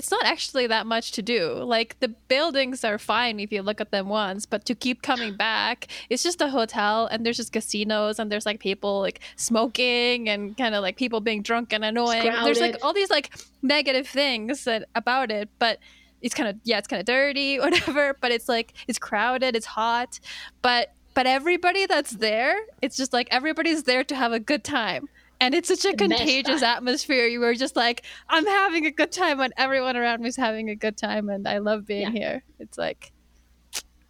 it's 0.00 0.10
not 0.10 0.24
actually 0.24 0.66
that 0.66 0.86
much 0.86 1.12
to 1.12 1.20
do. 1.20 1.52
Like 1.62 2.00
the 2.00 2.08
buildings 2.08 2.84
are 2.84 2.96
fine 2.96 3.38
if 3.38 3.52
you 3.52 3.60
look 3.60 3.82
at 3.82 3.90
them 3.90 4.08
once, 4.08 4.46
but 4.46 4.64
to 4.64 4.74
keep 4.74 5.02
coming 5.02 5.36
back, 5.36 5.88
it's 6.08 6.22
just 6.22 6.40
a 6.40 6.48
hotel 6.48 7.04
and 7.04 7.26
there's 7.26 7.36
just 7.36 7.52
casinos 7.52 8.18
and 8.18 8.32
there's 8.32 8.46
like 8.46 8.60
people 8.60 9.00
like 9.00 9.20
smoking 9.36 10.26
and 10.30 10.56
kind 10.56 10.74
of 10.74 10.80
like 10.80 10.96
people 10.96 11.20
being 11.20 11.42
drunk 11.42 11.74
and 11.74 11.84
annoying. 11.84 12.22
There's 12.44 12.60
like 12.60 12.78
all 12.82 12.94
these 12.94 13.10
like 13.10 13.30
negative 13.60 14.08
things 14.08 14.64
that 14.64 14.88
about 14.94 15.30
it, 15.30 15.50
but 15.58 15.78
it's 16.22 16.34
kind 16.34 16.48
of 16.48 16.56
yeah, 16.64 16.78
it's 16.78 16.88
kind 16.88 17.00
of 17.00 17.04
dirty, 17.04 17.58
whatever. 17.64 18.16
But 18.22 18.32
it's 18.32 18.48
like 18.48 18.72
it's 18.88 18.98
crowded, 18.98 19.54
it's 19.54 19.66
hot, 19.66 20.18
but 20.62 20.94
but 21.12 21.26
everybody 21.26 21.84
that's 21.84 22.12
there, 22.12 22.58
it's 22.80 22.96
just 22.96 23.12
like 23.12 23.28
everybody's 23.30 23.82
there 23.82 24.04
to 24.04 24.14
have 24.14 24.32
a 24.32 24.40
good 24.40 24.64
time. 24.64 25.10
And 25.40 25.54
it's 25.54 25.68
such 25.68 25.84
a 25.84 25.96
contagious 25.96 26.60
time. 26.60 26.76
atmosphere. 26.76 27.26
You 27.26 27.40
were 27.40 27.54
just 27.54 27.74
like, 27.74 28.02
I'm 28.28 28.46
having 28.46 28.86
a 28.86 28.90
good 28.90 29.10
time, 29.10 29.40
and 29.40 29.52
everyone 29.56 29.96
around 29.96 30.20
me 30.20 30.28
is 30.28 30.36
having 30.36 30.68
a 30.68 30.76
good 30.76 30.96
time, 30.96 31.28
and 31.28 31.48
I 31.48 31.58
love 31.58 31.86
being 31.86 32.12
here. 32.12 32.42
It's 32.58 32.76
like, 32.76 33.12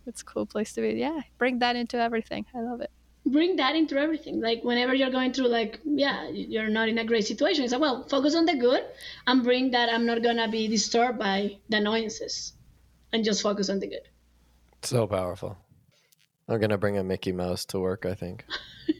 it's 0.07 0.23
a 0.23 0.25
cool 0.25 0.47
place 0.47 0.73
to 0.73 0.81
be. 0.81 0.95
Yeah, 0.95 1.21
bring 1.39 1.61
that 1.61 1.77
into 1.77 1.99
everything. 1.99 2.47
I 2.55 2.61
love 2.61 2.81
it. 2.81 2.91
Bring 3.27 3.57
that 3.57 3.77
into 3.77 3.97
everything. 3.97 4.41
Like, 4.41 4.65
whenever 4.65 4.93
you're 4.95 5.11
going 5.11 5.33
through, 5.33 5.49
like, 5.49 5.79
yeah, 5.85 6.29
you're 6.31 6.69
not 6.69 6.89
in 6.89 6.99
a 6.99 7.05
great 7.05 7.27
situation, 7.27 7.63
it's 7.63 7.73
like, 7.73 7.83
well, 7.83 8.09
focus 8.09 8.35
on 8.35 8.47
the 8.47 8.57
good 8.57 8.83
and 9.27 9.45
bring 9.45 9.71
that 9.71 9.89
I'm 9.89 10.07
not 10.07 10.23
going 10.23 10.39
to 10.39 10.49
be 10.49 10.67
disturbed 10.67 11.19
by 11.19 11.59
the 11.69 11.77
annoyances 11.77 12.55
and 13.13 13.25
just 13.25 13.43
focus 13.43 13.69
on 13.69 13.79
the 13.79 13.87
good. 13.87 14.09
So 14.83 15.07
powerful. 15.07 15.59
I'm 16.49 16.59
gonna 16.59 16.79
bring 16.79 16.99
a 16.99 17.05
Mickey 17.05 17.31
Mouse 17.31 17.65
to 17.67 17.79
work. 17.79 18.05
I 18.05 18.15
think. 18.15 18.45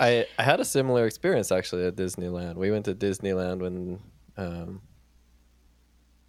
I 0.00 0.26
I 0.38 0.42
had 0.42 0.60
a 0.60 0.64
similar 0.64 1.06
experience 1.06 1.50
actually 1.52 1.86
at 1.86 1.96
Disneyland. 1.96 2.56
We 2.56 2.70
went 2.70 2.84
to 2.86 2.94
Disneyland 2.94 3.58
when 3.60 4.00
um, 4.36 4.80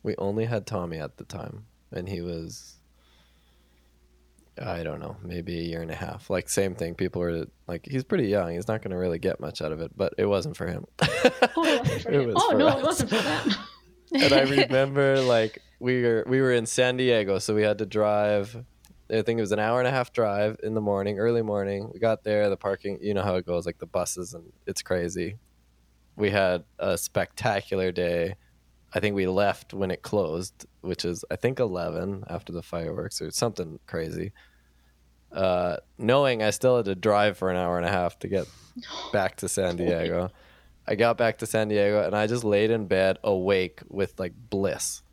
we 0.04 0.16
only 0.18 0.46
had 0.46 0.66
Tommy 0.66 0.98
at 0.98 1.18
the 1.18 1.24
time, 1.24 1.66
and 1.92 2.08
he 2.10 2.22
was 2.22 2.76
I 4.62 4.84
don't 4.84 5.00
know, 5.00 5.16
maybe 5.24 5.58
a 5.60 5.64
year 5.64 5.82
and 5.82 5.92
a 5.92 5.96
half. 5.96 6.30
Like 6.30 6.50
same 6.50 6.76
thing. 6.76 6.94
People 6.96 7.22
were 7.22 7.46
like, 7.68 7.88
he's 7.90 8.04
pretty 8.04 8.28
young. 8.28 8.54
He's 8.56 8.68
not 8.68 8.82
gonna 8.82 8.98
really 8.98 9.20
get 9.20 9.40
much 9.40 9.62
out 9.62 9.72
of 9.72 9.80
it, 9.82 9.92
but 9.96 10.14
it 10.18 10.26
wasn't 10.26 10.58
for 10.58 10.68
him. 10.68 10.86
Oh, 11.02 11.08
it 11.64 12.02
for 12.02 12.12
It 12.12 12.22
him. 12.22 12.34
Oh, 12.36 12.52
for 12.52 12.58
no, 12.58 12.68
us. 12.68 12.78
it 12.80 12.84
wasn't 12.84 13.10
for 13.12 13.16
them. 13.22 13.50
and 14.16 14.34
I 14.34 14.42
remember 14.64 15.22
like 15.22 15.62
we 15.80 16.02
were 16.04 16.26
we 16.28 16.42
were 16.42 16.52
in 16.52 16.66
San 16.66 16.98
Diego, 16.98 17.40
so 17.40 17.56
we 17.56 17.62
had 17.64 17.78
to 17.78 17.86
drive. 17.86 18.66
I 19.12 19.22
think 19.22 19.40
it 19.40 19.42
was 19.42 19.52
an 19.52 19.60
hour 19.60 19.80
and 19.80 19.88
a 19.88 19.92
half 19.92 20.14
drive 20.14 20.58
in 20.62 20.74
the 20.74 20.82
morning, 20.82 21.20
early 21.20 21.42
morning. 21.42 21.90
We 21.94 22.00
got 22.00 22.24
there, 22.24 22.50
the 22.50 22.58
parking, 22.58 23.00
you 23.02 23.14
know 23.14 23.24
how 23.24 23.36
it 23.36 23.46
goes, 23.46 23.66
like 23.66 23.80
the 23.80 23.88
buses, 23.88 24.34
and 24.34 24.52
it's 24.68 24.82
crazy. 24.82 25.38
We 26.16 26.30
had 26.30 26.64
a 26.78 26.98
spectacular 26.98 27.92
day. 27.92 28.36
I 28.94 29.00
think 29.00 29.16
we 29.16 29.28
left 29.28 29.74
when 29.74 29.92
it 29.92 30.02
closed, 30.02 30.66
which 30.82 31.06
is 31.06 31.24
I 31.32 31.36
think 31.36 31.60
eleven 31.60 32.24
after 32.28 32.52
the 32.52 32.62
fireworks 32.62 33.22
or 33.22 33.32
something 33.32 33.80
crazy. 33.88 34.32
Uh, 35.32 35.78
knowing 35.98 36.42
I 36.42 36.50
still 36.50 36.78
had 36.78 36.86
to 36.86 36.96
drive 36.96 37.38
for 37.38 37.52
an 37.52 37.58
hour 37.58 37.78
and 37.78 37.86
a 37.86 37.92
half 37.92 38.18
to 38.20 38.28
get 38.28 38.48
back 39.14 39.38
to 39.38 39.50
San 39.50 39.76
Diego. 39.78 40.32
I 40.88 40.96
got 40.96 41.18
back 41.18 41.38
to 41.40 41.46
San 41.46 41.68
Diego 41.68 42.04
and 42.04 42.16
I 42.16 42.26
just 42.26 42.44
laid 42.44 42.72
in 42.72 42.88
bed 42.88 43.20
awake 43.24 43.82
with 43.90 44.20
like 44.20 44.34
bliss. 44.50 45.04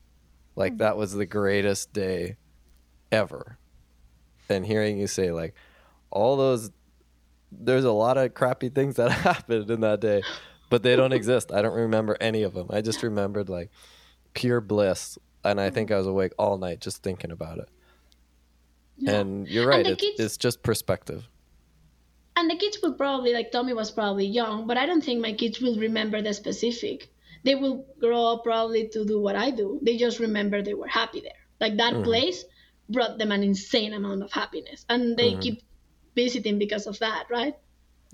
Like 0.55 0.79
that 0.79 0.97
was 0.97 1.13
the 1.13 1.27
greatest 1.27 1.93
day 1.93 2.37
ever. 3.13 3.59
And 4.49 4.65
hearing 4.65 4.99
you 4.99 5.07
say 5.07 5.33
like 5.33 5.55
all 6.11 6.37
those 6.37 6.71
there's 7.53 7.85
a 7.85 7.93
lot 7.93 8.19
of 8.19 8.35
crappy 8.35 8.69
things 8.69 8.97
that 8.97 9.11
happened 9.29 9.71
in 9.71 9.81
that 9.81 10.01
day, 10.01 10.23
but 10.71 10.83
they 10.83 10.97
don't 10.97 11.13
exist. 11.21 11.53
I 11.53 11.63
don't 11.63 11.75
remember 11.75 12.17
any 12.21 12.43
of 12.43 12.55
them. 12.55 12.69
I 12.71 12.81
just 12.81 13.03
remembered 13.03 13.49
like 13.49 13.71
pure 14.35 14.61
bliss 14.61 15.19
and 15.45 15.61
I 15.61 15.71
think 15.71 15.91
I 15.91 15.95
mm-hmm. 15.95 15.99
was 15.99 16.07
awake 16.07 16.33
all 16.39 16.59
night 16.59 16.81
just 16.81 17.03
thinking 17.03 17.31
about 17.31 17.59
it. 17.59 17.69
Yeah. 18.99 19.13
And 19.13 19.49
you're 19.49 19.69
right, 19.69 19.87
it's, 19.87 20.01
kids- 20.01 20.21
it's 20.21 20.37
just 20.37 20.63
perspective. 20.63 21.29
And 22.35 22.51
the 22.51 22.57
kids 22.57 22.79
will 22.83 22.93
probably, 22.95 23.33
like 23.33 23.51
Tommy 23.51 23.73
was 23.73 23.91
probably 23.91 24.27
young, 24.27 24.67
but 24.67 24.77
I 24.77 24.85
don't 24.85 25.03
think 25.03 25.23
my 25.23 25.33
kids 25.33 25.61
will 25.61 25.77
remember 25.77 26.21
the 26.21 26.35
specific. 26.35 27.09
They 27.45 27.55
will 27.55 27.87
grow 27.99 28.27
up 28.27 28.45
probably 28.45 28.89
to 28.89 29.05
do 29.07 29.21
what 29.21 29.37
I 29.37 29.51
do. 29.51 29.79
They 29.83 29.97
just 29.97 30.19
remember 30.19 30.61
they 30.61 30.75
were 30.75 30.89
happy 30.89 31.21
there. 31.21 31.41
Like 31.61 31.77
that 31.79 31.95
mm-hmm. 31.95 32.03
place 32.03 32.45
brought 32.89 33.19
them 33.19 33.33
an 33.33 33.43
insane 33.43 33.93
amount 33.93 34.23
of 34.23 34.33
happiness, 34.33 34.85
and 34.89 35.17
they 35.17 35.33
mm-hmm. 35.33 35.41
keep 35.41 35.63
visiting 36.15 36.59
because 36.59 36.87
of 36.87 36.99
that, 37.01 37.27
right? 37.31 37.55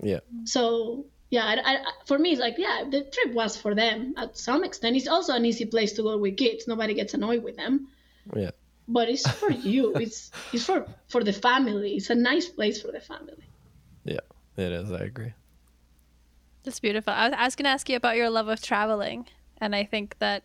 Yeah. 0.01 0.19
So 0.45 1.05
yeah, 1.29 1.45
I, 1.45 1.75
I, 1.75 1.77
for 2.05 2.17
me, 2.19 2.31
it's 2.31 2.41
like 2.41 2.55
yeah, 2.57 2.83
the 2.89 3.03
trip 3.03 3.33
was 3.33 3.57
for 3.57 3.75
them 3.75 4.13
at 4.17 4.37
some 4.37 4.63
extent. 4.63 4.95
It's 4.95 5.07
also 5.07 5.33
an 5.33 5.45
easy 5.45 5.65
place 5.65 5.93
to 5.93 6.03
go 6.03 6.17
with 6.17 6.37
kids. 6.37 6.67
Nobody 6.67 6.93
gets 6.93 7.13
annoyed 7.13 7.43
with 7.43 7.55
them, 7.55 7.87
Yeah. 8.35 8.51
but 8.87 9.09
it's 9.09 9.27
for 9.29 9.51
you. 9.71 9.95
It's 9.95 10.31
it's 10.51 10.65
for 10.65 10.85
for 11.07 11.23
the 11.23 11.33
family. 11.33 11.95
It's 11.95 12.09
a 12.09 12.15
nice 12.15 12.49
place 12.49 12.81
for 12.81 12.91
the 12.91 13.01
family. 13.01 13.47
Yeah. 14.03 14.19
It 14.55 14.71
is, 14.71 14.91
I 14.91 14.99
agree. 14.99 15.33
That's 16.63 16.79
beautiful. 16.79 17.13
I 17.13 17.29
was, 17.29 17.37
I 17.37 17.45
was 17.45 17.55
going 17.55 17.65
to 17.65 17.71
ask 17.71 17.89
you 17.89 17.95
about 17.95 18.15
your 18.15 18.29
love 18.29 18.47
of 18.47 18.61
traveling. 18.61 19.27
And 19.57 19.75
I 19.75 19.83
think 19.83 20.17
that 20.19 20.43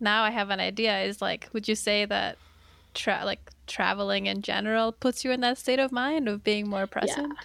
now 0.00 0.22
I 0.22 0.30
have 0.30 0.50
an 0.50 0.60
idea 0.60 1.02
is 1.02 1.22
like, 1.22 1.48
would 1.52 1.66
you 1.66 1.74
say 1.74 2.04
that 2.04 2.36
tra- 2.94 3.22
like 3.24 3.50
traveling 3.66 4.26
in 4.26 4.42
general 4.42 4.92
puts 4.92 5.24
you 5.24 5.30
in 5.32 5.40
that 5.40 5.58
state 5.58 5.78
of 5.78 5.92
mind 5.92 6.28
of 6.28 6.44
being 6.44 6.68
more 6.68 6.86
present? 6.86 7.32
Yeah. 7.36 7.44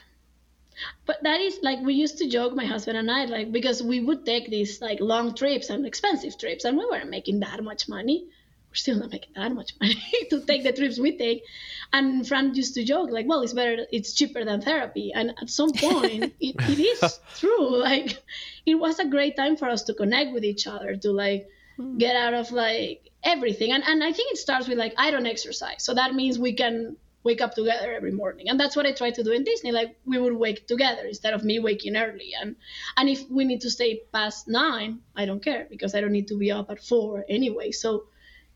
But 1.06 1.24
that 1.24 1.42
is 1.42 1.60
like 1.62 1.80
we 1.82 1.94
used 1.94 2.20
to 2.20 2.30
joke, 2.30 2.56
my 2.56 2.66
husband 2.66 2.98
and 2.98 3.12
I, 3.12 3.26
like 3.26 3.52
because 3.52 3.84
we 3.84 4.00
would 4.00 4.26
take 4.26 4.50
these 4.50 4.82
like 4.82 5.00
long 5.02 5.36
trips 5.36 5.70
and 5.70 5.86
expensive 5.86 6.38
trips, 6.38 6.64
and 6.64 6.78
we 6.78 6.86
weren't 6.86 7.10
making 7.10 7.42
that 7.42 7.62
much 7.64 7.90
money. 7.90 8.28
We're 8.70 8.76
still 8.76 8.98
not 9.00 9.12
making 9.12 9.34
that 9.36 9.52
much 9.52 9.74
money 9.82 10.02
to 10.30 10.42
take 10.46 10.64
the 10.64 10.72
trips 10.72 11.00
we 11.00 11.18
take. 11.18 11.44
And 11.92 12.26
Fran 12.28 12.54
used 12.54 12.76
to 12.76 12.86
joke, 12.86 13.10
like, 13.10 13.28
well, 13.28 13.42
it's 13.42 13.54
better, 13.54 13.88
it's 13.92 14.14
cheaper 14.14 14.46
than 14.46 14.62
therapy. 14.62 15.12
And 15.12 15.34
at 15.42 15.50
some 15.50 15.74
point, 15.74 16.36
it, 16.40 16.56
it 16.60 16.80
is 16.80 17.20
true. 17.36 17.82
Like, 17.82 18.22
it 18.68 18.76
was 18.76 19.00
a 19.00 19.06
great 19.06 19.36
time 19.36 19.58
for 19.58 19.68
us 19.68 19.82
to 19.84 19.96
connect 19.96 20.34
with 20.34 20.46
each 20.46 20.68
other, 20.68 20.96
to 20.98 21.12
like 21.12 21.50
get 21.98 22.16
out 22.16 22.34
of 22.34 22.52
like 22.52 23.10
everything. 23.24 23.72
And, 23.72 23.84
and 23.84 24.04
I 24.04 24.12
think 24.12 24.34
it 24.34 24.38
starts 24.38 24.68
with 24.68 24.78
like, 24.78 24.94
I 24.98 25.12
don't 25.12 25.26
exercise. 25.26 25.84
So 25.84 25.94
that 25.94 26.14
means 26.14 26.38
we 26.38 26.54
can 26.54 26.98
wake 27.24 27.42
up 27.42 27.54
together 27.54 27.94
every 27.94 28.12
morning. 28.12 28.50
And 28.50 28.60
that's 28.60 28.76
what 28.76 28.86
i 28.86 28.94
try 28.94 29.12
to 29.12 29.24
do 29.24 29.32
in 29.32 29.44
disney. 29.44 29.72
Like 29.72 29.98
we 30.06 30.18
would 30.18 30.34
wake 30.34 30.68
together 30.68 31.02
instead 31.06 31.34
of 31.34 31.44
me 31.44 31.60
waking 31.60 31.98
early. 31.98 32.32
And 32.40 32.56
and 32.96 33.10
if 33.10 33.30
we 33.30 33.44
need 33.44 33.62
to 33.62 33.70
stay 33.70 34.02
past 34.14 34.48
nine 34.48 35.00
i 35.16 35.26
don't 35.26 35.44
care 35.44 35.68
because 35.70 35.94
i 35.96 36.02
don't 36.02 36.14
need 36.14 36.30
to 36.30 36.38
be 36.38 36.52
up 36.52 36.70
at 36.70 36.80
four 36.84 37.26
anyway. 37.28 37.72
So 37.72 38.06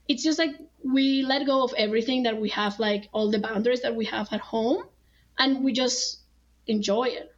it's 0.08 0.24
just 0.24 0.40
like 0.40 0.56
we 0.84 1.24
let 1.24 1.45
go 1.45 1.64
of 1.64 1.74
everything 1.78 2.24
that 2.24 2.40
we 2.40 2.50
have 2.50 2.80
like 2.80 3.10
all 3.12 3.32
the 3.32 3.40
boundaries 3.40 3.82
that 3.82 3.95
we 3.95 4.06
have 4.06 4.28
at 4.32 4.41
home 4.41 4.84
and 5.38 5.64
we 5.64 5.74
just 5.74 6.20
enjoy 6.68 7.06
it 7.06 7.32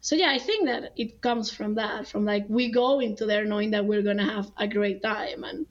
so 0.00 0.14
yeah 0.16 0.30
i 0.30 0.38
think 0.38 0.66
that 0.66 0.92
it 0.96 1.20
comes 1.20 1.50
from 1.52 1.74
that 1.74 2.06
from 2.08 2.24
like 2.24 2.44
we 2.48 2.70
go 2.70 3.00
into 3.00 3.26
there 3.26 3.44
knowing 3.44 3.70
that 3.70 3.84
we're 3.86 4.02
gonna 4.02 4.24
have 4.24 4.50
a 4.58 4.66
great 4.68 5.02
time 5.02 5.44
and 5.44 5.66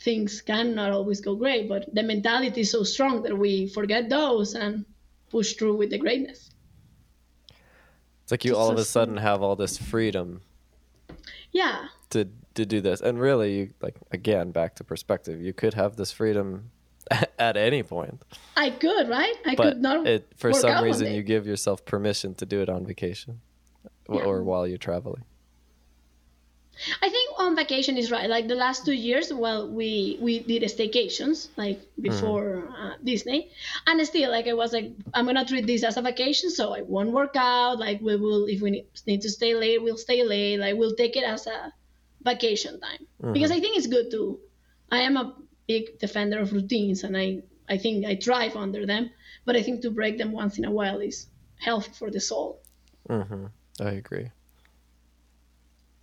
things 0.00 0.40
can 0.40 0.74
not 0.76 0.92
always 0.92 1.20
go 1.20 1.34
great, 1.34 1.68
but 1.68 1.92
the 1.92 2.02
mentality 2.04 2.60
is 2.60 2.70
so 2.70 2.84
strong 2.84 3.22
that 3.24 3.36
we 3.36 3.66
forget 3.68 4.08
those 4.08 4.54
and 4.54 4.86
push 5.30 5.54
through 5.54 5.76
with 5.76 5.90
the 5.90 5.98
greatness. 5.98 6.50
It's 8.22 8.30
like 8.30 8.44
you 8.44 8.54
Just 8.54 8.56
all 8.56 8.68
so 8.68 8.72
of 8.72 8.78
a 8.78 8.84
sudden 8.84 9.18
have 9.18 9.42
all 9.42 9.56
this 9.56 9.76
freedom 9.78 10.42
Yeah, 11.52 11.88
to 12.10 12.28
to 12.54 12.64
do 12.66 12.80
this, 12.80 13.00
and 13.00 13.20
really, 13.20 13.58
you 13.58 13.74
like 13.80 13.96
again 14.10 14.52
back 14.52 14.76
to 14.76 14.84
perspective. 14.84 15.40
You 15.40 15.52
could 15.52 15.74
have 15.74 15.96
this 15.96 16.12
freedom 16.12 16.70
at 17.38 17.56
any 17.56 17.82
point, 17.82 18.22
I 18.56 18.70
could, 18.70 19.08
right? 19.08 19.34
I 19.46 19.54
but 19.54 19.64
could 19.64 19.82
not. 19.82 20.06
it 20.06 20.26
for 20.36 20.52
some 20.52 20.82
reason 20.84 21.12
you 21.12 21.22
give 21.22 21.46
yourself 21.46 21.84
permission 21.84 22.34
to 22.36 22.46
do 22.46 22.60
it 22.62 22.68
on 22.68 22.86
vacation 22.86 23.40
Yeah. 24.08 24.24
or 24.24 24.42
while 24.42 24.66
you're 24.66 24.78
traveling. 24.78 25.24
I 27.00 27.08
think 27.08 27.38
on 27.38 27.54
vacation 27.54 27.96
is 27.96 28.10
right. 28.10 28.28
Like 28.28 28.48
the 28.48 28.56
last 28.56 28.84
two 28.84 28.92
years, 28.92 29.32
well, 29.32 29.70
we 29.70 30.18
we 30.20 30.40
did 30.40 30.62
staycations 30.64 31.48
like 31.56 31.80
before 32.00 32.68
uh, 32.76 32.94
Disney, 33.02 33.50
and 33.86 34.04
still 34.06 34.30
like 34.30 34.48
I 34.48 34.54
was 34.54 34.72
like, 34.72 34.90
I'm 35.14 35.24
gonna 35.26 35.44
treat 35.44 35.66
this 35.66 35.84
as 35.84 35.96
a 35.96 36.02
vacation, 36.02 36.50
so 36.50 36.74
I 36.74 36.82
won't 36.82 37.12
work 37.12 37.36
out. 37.36 37.78
Like 37.78 38.00
we 38.00 38.16
will, 38.16 38.46
if 38.46 38.60
we 38.60 38.70
need, 38.70 38.86
need 39.06 39.22
to 39.22 39.30
stay 39.30 39.54
late, 39.54 39.82
we'll 39.82 39.96
stay 39.96 40.24
late. 40.24 40.58
Like 40.58 40.74
we'll 40.76 40.96
take 40.96 41.16
it 41.16 41.22
as 41.24 41.46
a 41.46 41.72
vacation 42.22 42.80
time 42.80 43.06
because 43.32 43.50
I 43.52 43.60
think 43.60 43.76
it's 43.76 43.86
good 43.86 44.10
to. 44.10 44.40
I 44.90 45.00
am 45.02 45.16
a 45.16 45.34
big 45.66 45.98
defender 45.98 46.38
of 46.40 46.52
routines, 46.52 47.04
and 47.04 47.16
I 47.16 47.42
I 47.68 47.78
think 47.78 48.04
I 48.04 48.16
thrive 48.16 48.56
under 48.56 48.86
them, 48.86 49.10
but 49.44 49.56
I 49.56 49.62
think 49.62 49.82
to 49.82 49.90
break 49.90 50.18
them 50.18 50.32
once 50.32 50.58
in 50.58 50.64
a 50.64 50.70
while 50.70 51.00
is 51.00 51.26
healthy 51.56 51.92
for 51.92 52.10
the 52.10 52.20
soul. 52.20 52.60
Mm-hmm. 53.08 53.46
I 53.80 53.90
agree. 53.90 54.30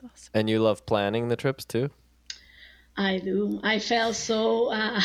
Awesome. 0.04 0.32
And 0.34 0.50
you 0.50 0.60
love 0.60 0.86
planning 0.86 1.28
the 1.28 1.36
trips 1.36 1.66
too? 1.66 1.90
I 2.98 3.20
do. 3.20 3.60
I 3.64 3.80
felt 3.80 4.16
so 4.16 4.72
uh, 4.72 5.02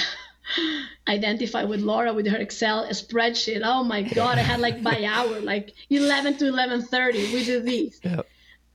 identified 1.08 1.68
with 1.68 1.80
Laura 1.80 2.12
with 2.12 2.26
her 2.26 2.38
Excel 2.38 2.86
spreadsheet. 2.88 3.60
Oh 3.62 3.84
my 3.84 4.02
God! 4.02 4.38
I 4.38 4.42
had 4.42 4.60
like 4.60 4.82
by 4.82 5.04
hour, 5.04 5.40
like 5.40 5.72
eleven 5.90 6.36
to 6.38 6.48
eleven 6.48 6.82
thirty. 6.82 7.32
We 7.32 7.44
do 7.44 7.60
this. 7.60 8.00
Yep. 8.02 8.26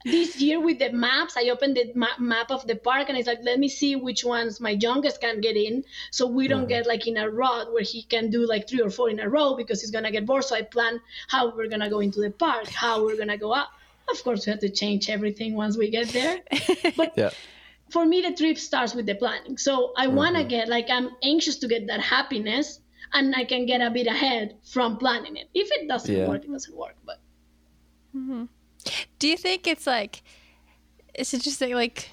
This 0.05 0.41
year 0.41 0.59
with 0.59 0.79
the 0.79 0.91
maps, 0.91 1.37
I 1.37 1.49
opened 1.49 1.75
the 1.77 1.91
ma- 1.95 2.17
map 2.19 2.51
of 2.51 2.65
the 2.65 2.75
park 2.75 3.09
and 3.09 3.17
it's 3.17 3.27
like, 3.27 3.39
let 3.43 3.59
me 3.59 3.69
see 3.69 3.95
which 3.95 4.23
ones 4.23 4.59
my 4.59 4.71
youngest 4.71 5.21
can 5.21 5.41
get 5.41 5.55
in, 5.55 5.83
so 6.11 6.27
we 6.27 6.47
don't 6.47 6.61
mm-hmm. 6.61 6.67
get 6.69 6.87
like 6.87 7.07
in 7.07 7.17
a 7.17 7.29
rut 7.29 7.71
where 7.73 7.83
he 7.83 8.03
can 8.03 8.29
do 8.29 8.47
like 8.47 8.67
three 8.67 8.81
or 8.81 8.89
four 8.89 9.09
in 9.09 9.19
a 9.19 9.29
row 9.29 9.55
because 9.55 9.81
he's 9.81 9.91
gonna 9.91 10.11
get 10.11 10.25
bored. 10.25 10.43
So 10.43 10.55
I 10.55 10.63
plan 10.63 10.99
how 11.27 11.55
we're 11.55 11.67
gonna 11.67 11.89
go 11.89 11.99
into 11.99 12.19
the 12.19 12.31
park, 12.31 12.67
how 12.69 13.03
we're 13.03 13.17
gonna 13.17 13.37
go 13.37 13.51
up. 13.51 13.69
Of 14.09 14.23
course, 14.23 14.45
we 14.45 14.51
have 14.51 14.59
to 14.61 14.69
change 14.69 15.09
everything 15.09 15.55
once 15.55 15.77
we 15.77 15.89
get 15.89 16.09
there. 16.09 16.39
But 16.97 17.13
Yeah. 17.15 17.29
for 17.91 18.05
me 18.05 18.21
the 18.21 18.33
trip 18.33 18.57
starts 18.57 18.95
with 18.95 19.05
the 19.05 19.15
planning 19.15 19.57
so 19.57 19.91
i 19.97 20.07
want 20.07 20.35
to 20.35 20.41
mm-hmm. 20.41 20.49
get 20.49 20.69
like 20.69 20.89
i'm 20.89 21.09
anxious 21.23 21.57
to 21.57 21.67
get 21.67 21.87
that 21.87 21.99
happiness 21.99 22.79
and 23.13 23.35
i 23.35 23.43
can 23.43 23.65
get 23.65 23.81
a 23.81 23.89
bit 23.91 24.07
ahead 24.07 24.55
from 24.63 24.97
planning 24.97 25.35
it 25.35 25.49
if 25.53 25.69
it 25.71 25.87
doesn't 25.87 26.15
Yeah. 26.15 26.27
work 26.27 26.43
it 26.45 26.51
doesn't 26.51 26.75
work 26.75 26.95
but 27.05 27.19
mm-hmm. 28.15 28.45
Do 29.19 29.27
you 29.27 29.37
think 29.37 29.67
it's 29.67 29.87
like, 29.87 30.23
is 31.13 31.33
it 31.33 31.41
just 31.41 31.61
like, 31.61 31.73
like 31.73 32.09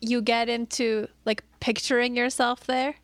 you 0.00 0.22
get 0.22 0.48
into 0.48 1.08
like 1.24 1.42
picturing 1.60 2.16
yourself 2.16 2.66
there? 2.66 2.96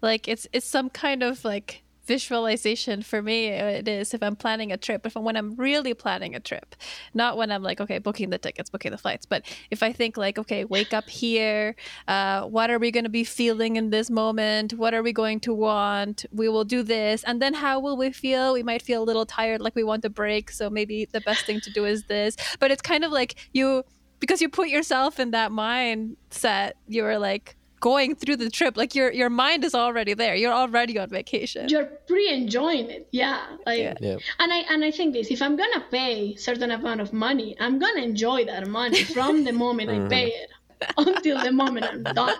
Like 0.00 0.28
it's 0.28 0.46
it's 0.52 0.66
some 0.66 0.90
kind 0.90 1.22
of 1.22 1.44
like 1.44 1.81
visualization 2.04 3.02
for 3.02 3.22
me 3.22 3.46
it 3.46 3.86
is 3.86 4.12
if 4.14 4.22
i'm 4.22 4.36
planning 4.36 4.72
a 4.72 4.76
trip 4.76 5.06
if 5.06 5.14
when 5.14 5.36
i'm 5.36 5.54
really 5.56 5.94
planning 5.94 6.34
a 6.34 6.40
trip 6.40 6.74
not 7.14 7.36
when 7.36 7.50
i'm 7.52 7.62
like 7.62 7.80
okay 7.80 7.98
booking 7.98 8.30
the 8.30 8.38
tickets 8.38 8.70
booking 8.70 8.90
the 8.90 8.98
flights 8.98 9.24
but 9.26 9.44
if 9.70 9.82
i 9.82 9.92
think 9.92 10.16
like 10.16 10.38
okay 10.38 10.64
wake 10.64 10.92
up 10.92 11.08
here 11.08 11.74
uh, 12.08 12.42
what 12.42 12.70
are 12.70 12.78
we 12.78 12.90
going 12.90 13.04
to 13.04 13.10
be 13.10 13.24
feeling 13.24 13.76
in 13.76 13.90
this 13.90 14.10
moment? 14.10 14.74
What 14.74 14.94
are 14.94 15.02
we 15.02 15.12
going 15.12 15.40
to 15.40 15.54
want? 15.54 16.24
We 16.32 16.48
will 16.48 16.64
do 16.64 16.82
this. 16.82 17.24
And 17.24 17.40
then 17.40 17.54
how 17.54 17.80
will 17.80 17.96
we 17.96 18.12
feel? 18.12 18.52
We 18.52 18.62
might 18.62 18.82
feel 18.82 19.02
a 19.02 19.04
little 19.04 19.26
tired 19.26 19.60
like 19.60 19.74
we 19.74 19.84
want 19.84 20.04
a 20.04 20.10
break 20.10 20.50
so 20.50 20.70
maybe 20.70 21.06
the 21.10 21.20
best 21.20 21.44
thing 21.44 21.60
to 21.60 21.70
do 21.70 21.84
is 21.84 22.04
this. 22.04 22.36
But 22.60 22.70
it's 22.70 22.82
kind 22.82 23.04
of 23.04 23.12
like 23.12 23.36
you 23.52 23.84
because 24.20 24.40
you 24.40 24.48
put 24.48 24.68
yourself 24.68 25.18
in 25.18 25.32
that 25.32 25.50
mindset 25.50 26.72
you're 26.86 27.18
like 27.18 27.56
going 27.82 28.14
through 28.14 28.36
the 28.36 28.48
trip 28.48 28.76
like 28.76 28.94
your 28.94 29.12
your 29.12 29.28
mind 29.28 29.64
is 29.64 29.74
already 29.74 30.14
there. 30.14 30.34
You're 30.34 30.58
already 30.62 30.98
on 30.98 31.10
vacation. 31.10 31.68
You're 31.68 31.90
pre-enjoying 32.08 32.88
it. 32.88 33.08
Yeah. 33.10 33.40
Like 33.66 33.80
Yeah. 33.80 33.94
Yeah. 34.00 34.18
and 34.38 34.52
i 34.52 34.60
and 34.72 34.84
i 34.84 34.90
think 34.90 35.12
this 35.12 35.30
if 35.30 35.40
i'm 35.42 35.56
gonna 35.62 35.84
pay 35.90 36.34
certain 36.36 36.70
amount 36.70 37.00
of 37.00 37.12
money 37.12 37.56
i'm 37.60 37.78
gonna 37.78 38.04
enjoy 38.12 38.44
that 38.44 38.66
money 38.66 39.02
from 39.16 39.44
the 39.44 39.52
moment 39.64 39.90
i 39.90 39.94
mm-hmm. 39.94 40.08
pay 40.08 40.26
it 40.28 40.48
until 40.96 41.40
the 41.40 41.52
moment 41.52 41.86
i'm 41.86 42.02
done. 42.02 42.36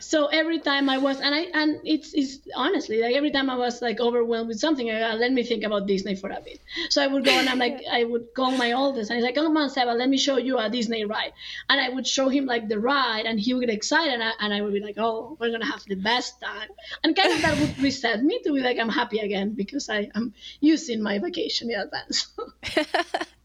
So 0.00 0.26
every 0.26 0.60
time 0.60 0.88
i 0.88 0.98
was 0.98 1.20
and 1.20 1.34
i 1.34 1.40
and 1.52 1.80
it's 1.84 2.14
it's 2.14 2.38
honestly 2.54 3.00
like 3.02 3.14
every 3.14 3.30
time 3.30 3.50
i 3.50 3.56
was 3.56 3.82
like 3.82 4.00
overwhelmed 4.00 4.48
with 4.48 4.60
something 4.60 4.90
I, 4.90 5.14
let 5.14 5.32
me 5.32 5.42
think 5.42 5.64
about 5.64 5.86
disney 5.86 6.14
for 6.14 6.30
a 6.30 6.40
bit. 6.40 6.60
So 6.90 7.02
i 7.02 7.06
would 7.06 7.24
go 7.24 7.32
and 7.32 7.48
i'm 7.48 7.58
like 7.58 7.82
i 7.90 8.04
would 8.04 8.34
call 8.34 8.52
my 8.52 8.72
oldest 8.72 9.10
and 9.10 9.16
he's 9.16 9.24
like 9.24 9.34
come 9.34 9.56
on 9.56 9.70
Seba, 9.70 9.90
let 9.90 10.08
me 10.08 10.16
show 10.16 10.38
you 10.38 10.58
a 10.58 10.70
disney 10.70 11.04
ride. 11.04 11.32
And 11.68 11.80
i 11.80 11.88
would 11.88 12.06
show 12.06 12.28
him 12.28 12.46
like 12.46 12.68
the 12.68 12.78
ride 12.78 13.26
and 13.26 13.38
he 13.40 13.54
would 13.54 13.66
get 13.66 13.74
excited 13.74 14.14
and 14.14 14.22
I, 14.22 14.32
and 14.40 14.54
I 14.54 14.60
would 14.62 14.72
be 14.72 14.80
like 14.80 14.96
oh 14.98 15.36
we're 15.40 15.50
gonna 15.50 15.66
have 15.66 15.84
the 15.84 15.96
best 15.96 16.40
time. 16.40 16.68
And 17.02 17.16
kind 17.16 17.32
of 17.32 17.42
that 17.42 17.58
would 17.58 17.78
reset 17.80 18.22
me 18.22 18.40
to 18.44 18.52
be 18.52 18.60
like 18.60 18.78
i'm 18.78 18.88
happy 18.88 19.18
again 19.18 19.54
because 19.54 19.88
i 19.88 20.10
am 20.14 20.34
using 20.60 21.02
my 21.02 21.18
vacation 21.18 21.70
in 21.70 21.80
advance. 21.80 22.28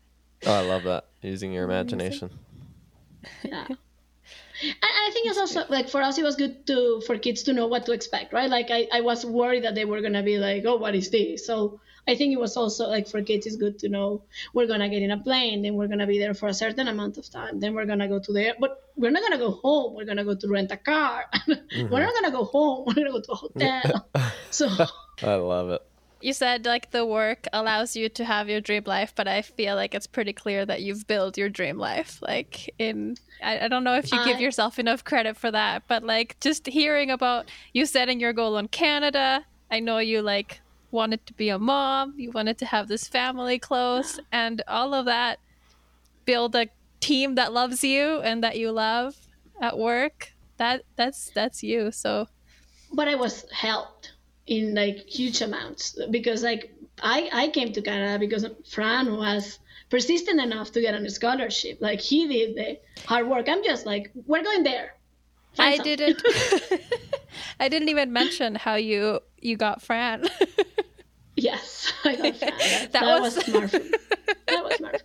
Oh, 0.46 0.54
I 0.54 0.62
love 0.62 0.84
that. 0.84 1.06
Using 1.22 1.54
your 1.54 1.64
imagination. 1.64 2.30
yeah 3.44 3.68
and 4.64 4.76
I 4.82 5.10
think 5.12 5.28
it's 5.28 5.38
also 5.38 5.64
like 5.70 5.90
for 5.90 6.02
us 6.02 6.18
it 6.18 6.24
was 6.24 6.36
good 6.36 6.66
to 6.68 7.02
for 7.06 7.18
kids 7.18 7.44
to 7.44 7.54
know 7.54 7.68
what 7.68 7.86
to 7.86 7.92
expect, 7.92 8.34
right? 8.34 8.50
Like 8.50 8.72
I, 8.72 8.88
I 8.92 9.02
was 9.02 9.26
worried 9.26 9.64
that 9.64 9.76
they 9.76 9.86
were 9.86 10.02
gonna 10.02 10.24
be 10.24 10.38
like, 10.38 10.64
oh, 10.66 10.78
what 10.78 10.96
is 10.96 11.10
this? 11.10 11.46
So 11.46 11.80
I 12.08 12.16
think 12.16 12.34
it 12.34 12.40
was 12.40 12.58
also 12.58 12.88
like 12.88 13.08
for 13.08 13.22
kids 13.22 13.46
it's 13.46 13.56
good 13.56 13.80
to 13.80 13.90
know 13.90 14.24
we're 14.54 14.68
gonna 14.68 14.90
get 14.90 15.02
in 15.02 15.12
a 15.12 15.18
plane, 15.18 15.62
then 15.62 15.76
we're 15.76 15.88
gonna 15.88 16.08
be 16.08 16.20
there 16.20 16.34
for 16.34 16.48
a 16.48 16.54
certain 16.54 16.88
amount 16.88 17.18
of 17.18 17.30
time, 17.30 17.60
then 17.60 17.74
we're 17.74 17.86
gonna 17.86 18.08
go 18.08 18.20
to 18.20 18.34
there, 18.34 18.54
but 18.60 18.84
we're 18.96 19.12
not 19.12 19.24
gonna 19.24 19.38
go 19.38 19.52
home. 19.52 19.96
We're 19.96 20.06
gonna 20.06 20.26
go 20.26 20.36
to 20.36 20.48
rent 20.48 20.72
a 20.72 20.78
car. 20.78 21.26
we're 21.48 21.56
mm-hmm. 21.56 21.94
not 21.94 22.14
gonna 22.14 22.32
go 22.32 22.46
home. 22.46 22.86
We're 22.86 22.94
gonna 22.94 23.12
go 23.12 23.22
to 23.22 23.32
a 23.32 23.36
hotel. 23.36 24.10
so 24.52 24.70
I 25.22 25.36
love 25.36 25.70
it. 25.70 25.82
You 26.24 26.34
said 26.34 26.66
like 26.66 26.92
the 26.92 27.06
work 27.06 27.48
allows 27.54 27.96
you 27.96 28.10
to 28.10 28.24
have 28.24 28.50
your 28.50 28.62
dream 28.62 28.84
life 28.86 29.14
but 29.16 29.28
i 29.28 29.42
feel 29.42 29.76
like 29.76 29.94
it's 29.94 30.08
pretty 30.08 30.34
clear 30.34 30.66
that 30.66 30.82
you've 30.82 31.06
built 31.08 31.38
your 31.38 31.50
dream 31.50 31.78
life 31.78 32.20
like 32.22 32.74
in 32.80 33.16
i, 33.44 33.60
I 33.66 33.68
don't 33.68 33.84
know 33.84 33.96
if 33.96 34.12
you 34.12 34.24
give 34.26 34.40
yourself 34.40 34.80
enough 34.80 35.04
credit 35.04 35.38
for 35.38 35.52
that 35.52 35.84
but 35.88 36.04
like 36.04 36.40
just 36.40 36.68
hearing 36.68 37.12
about 37.12 37.50
you 37.74 37.86
setting 37.86 38.20
your 38.20 38.34
goal 38.34 38.56
on 38.58 38.68
canada 38.68 39.46
i 39.70 39.80
know 39.80 39.98
you 39.98 40.22
like 40.22 40.62
wanted 40.92 41.26
to 41.26 41.34
be 41.34 41.50
a 41.50 41.60
mom 41.60 42.14
you 42.18 42.32
wanted 42.32 42.58
to 42.60 42.66
have 42.66 42.88
this 42.88 43.08
family 43.08 43.60
close 43.60 44.20
and 44.32 44.62
all 44.68 44.94
of 44.94 45.06
that 45.06 45.40
build 46.26 46.56
a 46.56 46.68
team 47.00 47.36
that 47.36 47.52
loves 47.52 47.84
you 47.84 48.22
and 48.22 48.44
that 48.44 48.58
you 48.58 48.72
love 48.72 49.16
at 49.62 49.78
work 49.78 50.34
that 50.58 50.84
that's 50.96 51.30
that's 51.32 51.64
you 51.64 51.92
so. 51.92 52.28
But 52.94 53.08
I 53.08 53.16
was 53.16 53.46
helped 53.52 54.13
in 54.48 54.76
like 54.76 54.98
huge 55.08 55.42
amounts 55.42 55.98
because 56.12 56.44
like 56.44 56.74
I, 57.02 57.30
I 57.34 57.48
came 57.50 57.72
to 57.74 57.82
Canada 57.82 58.20
because 58.20 58.46
Fran 58.70 59.16
was 59.18 59.60
persistent 59.90 60.40
enough 60.42 60.72
to 60.74 60.82
get 60.82 60.94
on 60.96 61.06
a 61.06 61.10
scholarship. 61.10 61.78
Like 61.82 62.02
he 62.02 62.28
did 62.28 62.56
the 62.56 62.80
hard 63.06 63.28
work. 63.28 63.48
I'm 63.50 63.64
just 63.64 63.86
like, 63.86 64.12
we're 64.26 64.44
going 64.44 64.64
there. 64.64 64.96
Find 65.56 65.74
I 65.74 65.76
something. 65.78 65.98
didn't. 65.98 66.24
I 67.60 67.70
didn't 67.70 67.90
even 67.90 68.12
mention 68.14 68.56
how 68.56 68.76
you 68.76 69.20
you 69.40 69.56
got 69.58 69.82
Fran. 69.82 70.26
yes, 71.36 71.92
I 72.04 72.16
got 72.16 72.36
Fran. 72.38 72.52
That, 72.60 72.92
That 72.92 73.02
that 73.06 73.22
was- 73.22 73.36
was, 73.36 73.46
smart. 73.46 73.72
That 74.48 74.64
was 74.64 74.76
smart. 74.76 75.02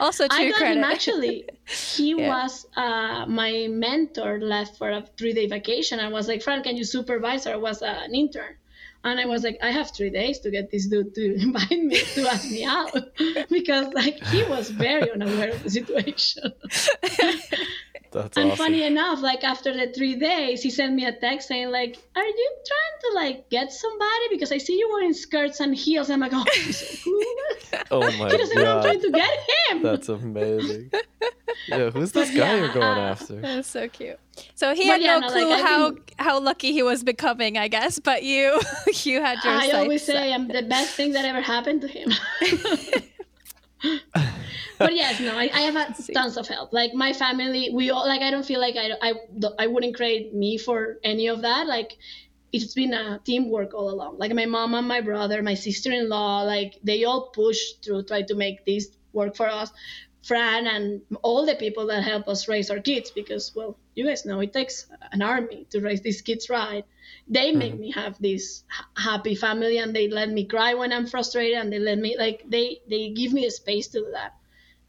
also, 0.00 0.28
to 0.28 0.34
I 0.34 0.42
your 0.42 0.50
got 0.52 0.58
credit. 0.58 0.78
him 0.78 0.84
actually. 0.84 1.48
He 1.66 2.10
Yeah. 2.14 2.28
was 2.28 2.66
uh, 2.76 3.26
my 3.26 3.66
mentor 3.70 4.38
left 4.40 4.76
for 4.78 4.90
a 4.90 5.02
three 5.18 5.32
day 5.32 5.46
vacation. 5.46 5.98
I 5.98 6.08
was 6.08 6.28
like, 6.28 6.42
Fran, 6.42 6.62
can 6.62 6.76
you 6.76 6.84
supervise 6.84 7.44
her? 7.44 7.52
I 7.52 7.56
was 7.56 7.82
uh, 7.82 7.86
an 8.04 8.14
intern. 8.14 8.54
And 9.06 9.20
I 9.20 9.24
was 9.24 9.44
like, 9.44 9.56
I 9.62 9.70
have 9.70 9.92
three 9.92 10.10
days 10.10 10.40
to 10.40 10.50
get 10.50 10.72
this 10.72 10.88
dude 10.88 11.14
to 11.14 11.34
invite 11.40 11.70
me 11.70 12.00
to 12.16 12.28
ask 12.28 12.50
me 12.50 12.64
out 12.64 12.92
because 13.50 13.94
like 13.94 14.20
he 14.26 14.42
was 14.44 14.68
very 14.68 15.08
unaware 15.12 15.50
of 15.52 15.62
the 15.62 15.70
situation. 15.70 16.52
That's 18.16 18.36
and 18.38 18.46
awesome. 18.52 18.64
funny 18.64 18.82
enough, 18.84 19.20
like 19.20 19.44
after 19.44 19.72
the 19.76 19.92
three 19.92 20.16
days, 20.16 20.62
he 20.62 20.70
sent 20.70 20.94
me 20.94 21.04
a 21.04 21.12
text 21.12 21.48
saying 21.48 21.70
like, 21.70 21.96
"Are 22.16 22.24
you 22.24 22.50
trying 22.70 22.96
to 23.04 23.08
like 23.20 23.50
get 23.50 23.72
somebody? 23.72 24.26
Because 24.30 24.50
I 24.52 24.58
see 24.58 24.78
you 24.78 24.88
wearing 24.92 25.12
skirts 25.12 25.60
and 25.60 25.74
heels." 25.74 26.08
I'm 26.10 26.20
like, 26.20 26.32
"Oh, 26.34 26.44
he's 26.54 26.78
so 26.78 26.96
cool." 27.04 27.80
Oh 27.90 28.00
my 28.18 28.30
he 28.30 28.36
doesn't 28.36 28.56
know 28.56 28.76
I'm 28.78 28.82
trying 28.82 29.00
to 29.02 29.10
get 29.10 29.38
him. 29.68 29.82
That's 29.82 30.08
amazing. 30.08 30.90
Yeah, 31.68 31.90
who's 31.90 32.12
this 32.12 32.30
guy 32.30 32.36
yeah, 32.36 32.54
you're 32.56 32.72
going 32.72 32.98
uh, 32.98 33.12
after? 33.12 33.36
That's 33.40 33.68
so 33.68 33.88
cute. 33.88 34.18
So 34.54 34.74
he 34.74 34.84
But 34.88 34.92
had 34.92 35.02
yeah, 35.02 35.18
no 35.18 35.20
no, 35.20 35.26
like, 35.26 35.32
clue 35.34 35.52
I've 35.52 35.64
how 35.64 35.90
been- 35.90 36.02
how 36.18 36.40
lucky 36.40 36.72
he 36.72 36.82
was 36.82 37.02
becoming, 37.04 37.58
I 37.58 37.68
guess. 37.68 37.98
But 37.98 38.22
you 38.22 38.60
you 39.04 39.20
had 39.20 39.38
your. 39.44 39.52
I 39.54 39.70
always 39.72 40.02
set. 40.04 40.12
say 40.16 40.32
I'm 40.32 40.48
the 40.48 40.62
best 40.62 40.94
thing 40.94 41.12
that 41.12 41.24
ever 41.24 41.40
happened 41.40 41.80
to 41.82 41.88
him. 41.88 42.10
But 44.78 44.94
yes, 44.94 45.20
no, 45.20 45.36
I, 45.36 45.50
I 45.52 45.60
have 45.62 45.74
had 45.74 45.96
tons 46.14 46.36
of 46.36 46.48
help. 46.48 46.72
Like 46.72 46.94
my 46.94 47.12
family, 47.12 47.70
we 47.72 47.90
all 47.90 48.06
like. 48.06 48.22
I 48.22 48.30
don't 48.30 48.44
feel 48.44 48.60
like 48.60 48.76
I, 48.76 48.92
I, 49.02 49.14
I 49.58 49.66
wouldn't 49.66 49.96
create 49.96 50.34
me 50.34 50.58
for 50.58 50.98
any 51.02 51.28
of 51.28 51.42
that. 51.42 51.66
Like 51.66 51.96
it's 52.52 52.74
been 52.74 52.94
a 52.94 53.20
teamwork 53.24 53.74
all 53.74 53.90
along. 53.90 54.18
Like 54.18 54.32
my 54.34 54.46
mom 54.46 54.74
and 54.74 54.88
my 54.88 55.00
brother, 55.00 55.42
my 55.42 55.54
sister-in-law, 55.54 56.42
like 56.42 56.78
they 56.82 57.04
all 57.04 57.30
push 57.34 57.72
through, 57.84 58.04
try 58.04 58.22
to 58.22 58.34
make 58.34 58.64
this 58.64 58.88
work 59.12 59.36
for 59.36 59.48
us. 59.48 59.70
Fran 60.26 60.66
and 60.66 61.02
all 61.22 61.46
the 61.46 61.54
people 61.54 61.86
that 61.86 62.02
help 62.02 62.28
us 62.28 62.48
raise 62.48 62.70
our 62.70 62.80
kids, 62.80 63.10
because 63.10 63.52
well, 63.54 63.76
you 63.94 64.06
guys 64.06 64.26
know 64.26 64.40
it 64.40 64.52
takes 64.52 64.86
an 65.12 65.22
army 65.22 65.66
to 65.70 65.80
raise 65.80 66.00
these 66.02 66.20
kids 66.22 66.50
right. 66.50 66.84
They 67.28 67.52
make 67.52 67.72
mm-hmm. 67.72 67.80
me 67.80 67.90
have 67.92 68.20
this 68.20 68.64
happy 68.96 69.34
family, 69.34 69.78
and 69.78 69.94
they 69.94 70.08
let 70.08 70.30
me 70.30 70.44
cry 70.44 70.74
when 70.74 70.92
I'm 70.92 71.06
frustrated, 71.06 71.58
and 71.58 71.72
they 71.72 71.78
let 71.78 71.98
me 71.98 72.16
like 72.18 72.44
they 72.48 72.80
they 72.88 73.10
give 73.10 73.32
me 73.32 73.44
the 73.44 73.50
space 73.50 73.88
to 73.88 74.00
do 74.00 74.10
that 74.12 74.34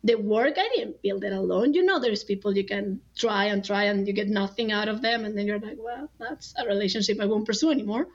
the 0.03 0.15
work 0.15 0.53
I 0.57 0.69
didn't 0.75 1.01
build 1.01 1.23
it 1.23 1.33
alone. 1.33 1.73
You 1.73 1.83
know, 1.83 1.99
there's 1.99 2.23
people 2.23 2.55
you 2.55 2.63
can 2.63 3.01
try 3.15 3.45
and 3.45 3.63
try 3.63 3.85
and 3.85 4.07
you 4.07 4.13
get 4.13 4.29
nothing 4.29 4.71
out 4.71 4.87
of 4.87 5.01
them, 5.01 5.25
and 5.25 5.37
then 5.37 5.45
you're 5.47 5.59
like, 5.59 5.77
well, 5.79 6.09
that's 6.17 6.53
a 6.57 6.65
relationship 6.65 7.19
I 7.19 7.25
won't 7.25 7.45
pursue 7.45 7.71
anymore. 7.71 8.07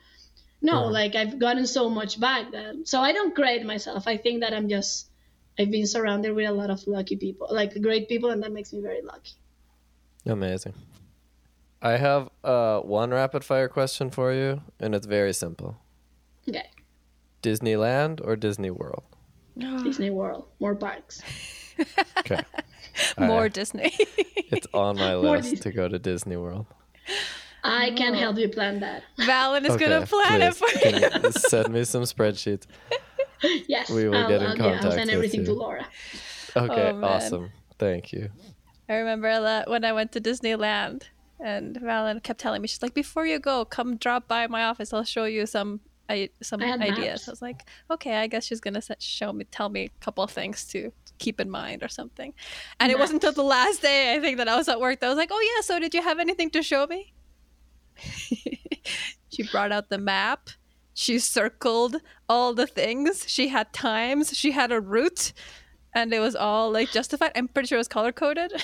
No, 0.61 0.75
mm-hmm. 0.75 0.93
like 0.93 1.15
I've 1.15 1.39
gotten 1.39 1.67
so 1.67 1.91
much 1.91 2.19
back 2.21 2.53
that 2.53 2.89
so 2.89 3.01
I 3.01 3.13
don't 3.13 3.35
grade 3.35 3.67
myself. 3.67 4.07
I 4.07 4.17
think 4.17 4.41
that 4.41 4.55
I'm 4.55 4.69
just 4.69 5.09
I've 5.59 5.71
been 5.71 5.87
surrounded 5.87 6.35
with 6.35 6.49
a 6.49 6.53
lot 6.53 6.71
of 6.71 6.87
lucky 6.87 7.17
people, 7.17 7.49
like 7.51 7.81
great 7.83 8.09
people, 8.09 8.31
and 8.31 8.43
that 8.43 8.53
makes 8.53 8.73
me 8.73 8.81
very 8.81 9.03
lucky. 9.03 9.33
Amazing. 10.27 10.75
I 11.83 11.97
have 11.97 12.31
uh, 12.45 12.81
one 12.81 13.11
rapid 13.11 13.45
fire 13.45 13.69
question 13.69 14.11
for 14.11 14.33
you, 14.33 14.63
and 14.79 14.95
it's 14.95 15.07
very 15.07 15.33
simple 15.33 15.77
Okay, 16.49 16.71
Disneyland 17.43 18.21
or 18.25 18.37
Disney 18.37 18.71
World? 18.71 19.03
Disney 19.59 20.11
World, 20.11 20.47
more 20.61 20.75
parks. 20.75 21.23
Okay. 22.19 22.41
More 23.19 23.45
I- 23.45 23.49
Disney. 23.49 23.91
it's 24.37 24.67
on 24.75 24.97
my 24.97 25.15
list 25.17 25.63
to 25.63 25.73
go 25.73 25.89
to 25.89 25.99
Disney 25.99 26.37
World. 26.37 26.67
I 27.65 27.91
can 27.93 28.13
help 28.13 28.37
you 28.39 28.49
plan 28.49 28.81
that. 28.81 29.03
Valen 29.19 29.67
is 29.69 29.77
gonna 29.77 30.07
plan 30.07 30.43
it 30.43 30.55
for 30.55 30.69
you. 30.69 31.01
Can 31.01 31.23
you 31.23 31.33
send 31.33 31.71
me 31.71 31.85
some 31.85 32.03
spreadsheets. 32.03 32.67
Yes, 33.69 33.91
We 33.91 34.09
will 34.09 34.17
I'll, 34.17 34.29
get 34.29 34.43
in 34.43 34.49
I'll, 34.49 34.57
yeah, 34.57 34.81
I'll 34.83 34.93
send 34.93 35.07
with 35.07 35.11
everything 35.11 35.45
to. 35.45 35.53
Laura. 35.53 35.87
Okay, 36.57 36.91
Oh, 36.95 37.03
awesome. 37.03 37.51
Thank 37.79 38.13
you. 38.13 38.31
I 38.89 38.95
remember 38.97 39.41
that 39.41 39.69
when 39.71 39.85
I 39.85 39.93
went 39.93 40.13
to 40.13 40.21
Disneyland 40.21 41.05
and 41.41 41.77
Valen 41.77 42.23
kept 42.23 42.41
telling 42.41 42.63
me, 42.63 42.69
she's 42.69 42.83
like, 42.83 42.95
before 42.95 43.27
you 43.27 43.39
go, 43.39 43.65
come 43.65 43.97
drop 43.97 44.29
by 44.29 44.47
my 44.47 44.65
office. 44.65 44.93
I'll 44.93 45.05
show 45.05 45.25
you 45.25 45.47
some 45.47 45.81
I, 46.09 46.29
some 46.43 46.63
I 46.63 46.67
had 46.67 46.81
ideas. 46.81 46.99
maps. 46.99 47.29
I 47.29 47.31
was 47.33 47.43
like, 47.43 47.63
okay, 47.91 48.17
I 48.17 48.27
guess 48.27 48.45
she's 48.45 48.61
gonna 48.61 48.83
show 48.99 49.33
me, 49.33 49.45
tell 49.45 49.69
me 49.69 49.85
a 49.85 50.05
couple 50.05 50.23
of 50.23 50.31
things 50.31 50.65
to 50.67 50.93
keep 51.19 51.41
in 51.41 51.49
mind 51.49 51.83
or 51.83 51.89
something. 51.89 52.35
And 52.81 52.93
it 52.93 52.99
wasn't 52.99 53.25
until 53.25 53.33
the 53.33 53.49
last 53.49 53.81
day 53.81 54.15
I 54.15 54.21
think 54.21 54.37
that 54.39 54.49
I 54.49 54.57
was 54.57 54.69
at 54.69 54.81
work 54.81 55.01
that 55.01 55.07
I 55.07 55.09
was 55.09 55.17
like, 55.17 55.31
oh 55.33 55.53
yeah, 55.55 55.63
so 55.63 55.79
did 55.79 55.95
you 55.95 56.03
have 56.03 56.19
anything 56.19 56.51
to 56.51 56.63
show 56.63 56.87
me? 56.87 57.15
she 57.97 59.43
brought 59.51 59.73
out 59.73 59.89
the 59.89 59.99
map. 59.99 60.51
She 60.95 61.19
circled 61.19 61.97
all 62.29 62.53
the 62.55 62.67
things. 62.67 63.25
She 63.29 63.49
had 63.49 63.73
times. 63.73 64.37
She 64.37 64.51
had 64.53 64.71
a 64.73 64.81
route, 64.81 65.33
and 65.95 66.13
it 66.13 66.21
was 66.21 66.37
all 66.37 66.71
like 66.71 66.91
justified. 66.91 67.33
I'm 67.35 67.49
pretty 67.49 67.69
sure 67.69 67.77
it 67.77 67.81
was 67.81 67.89
color 67.89 68.13
coded. 68.13 68.53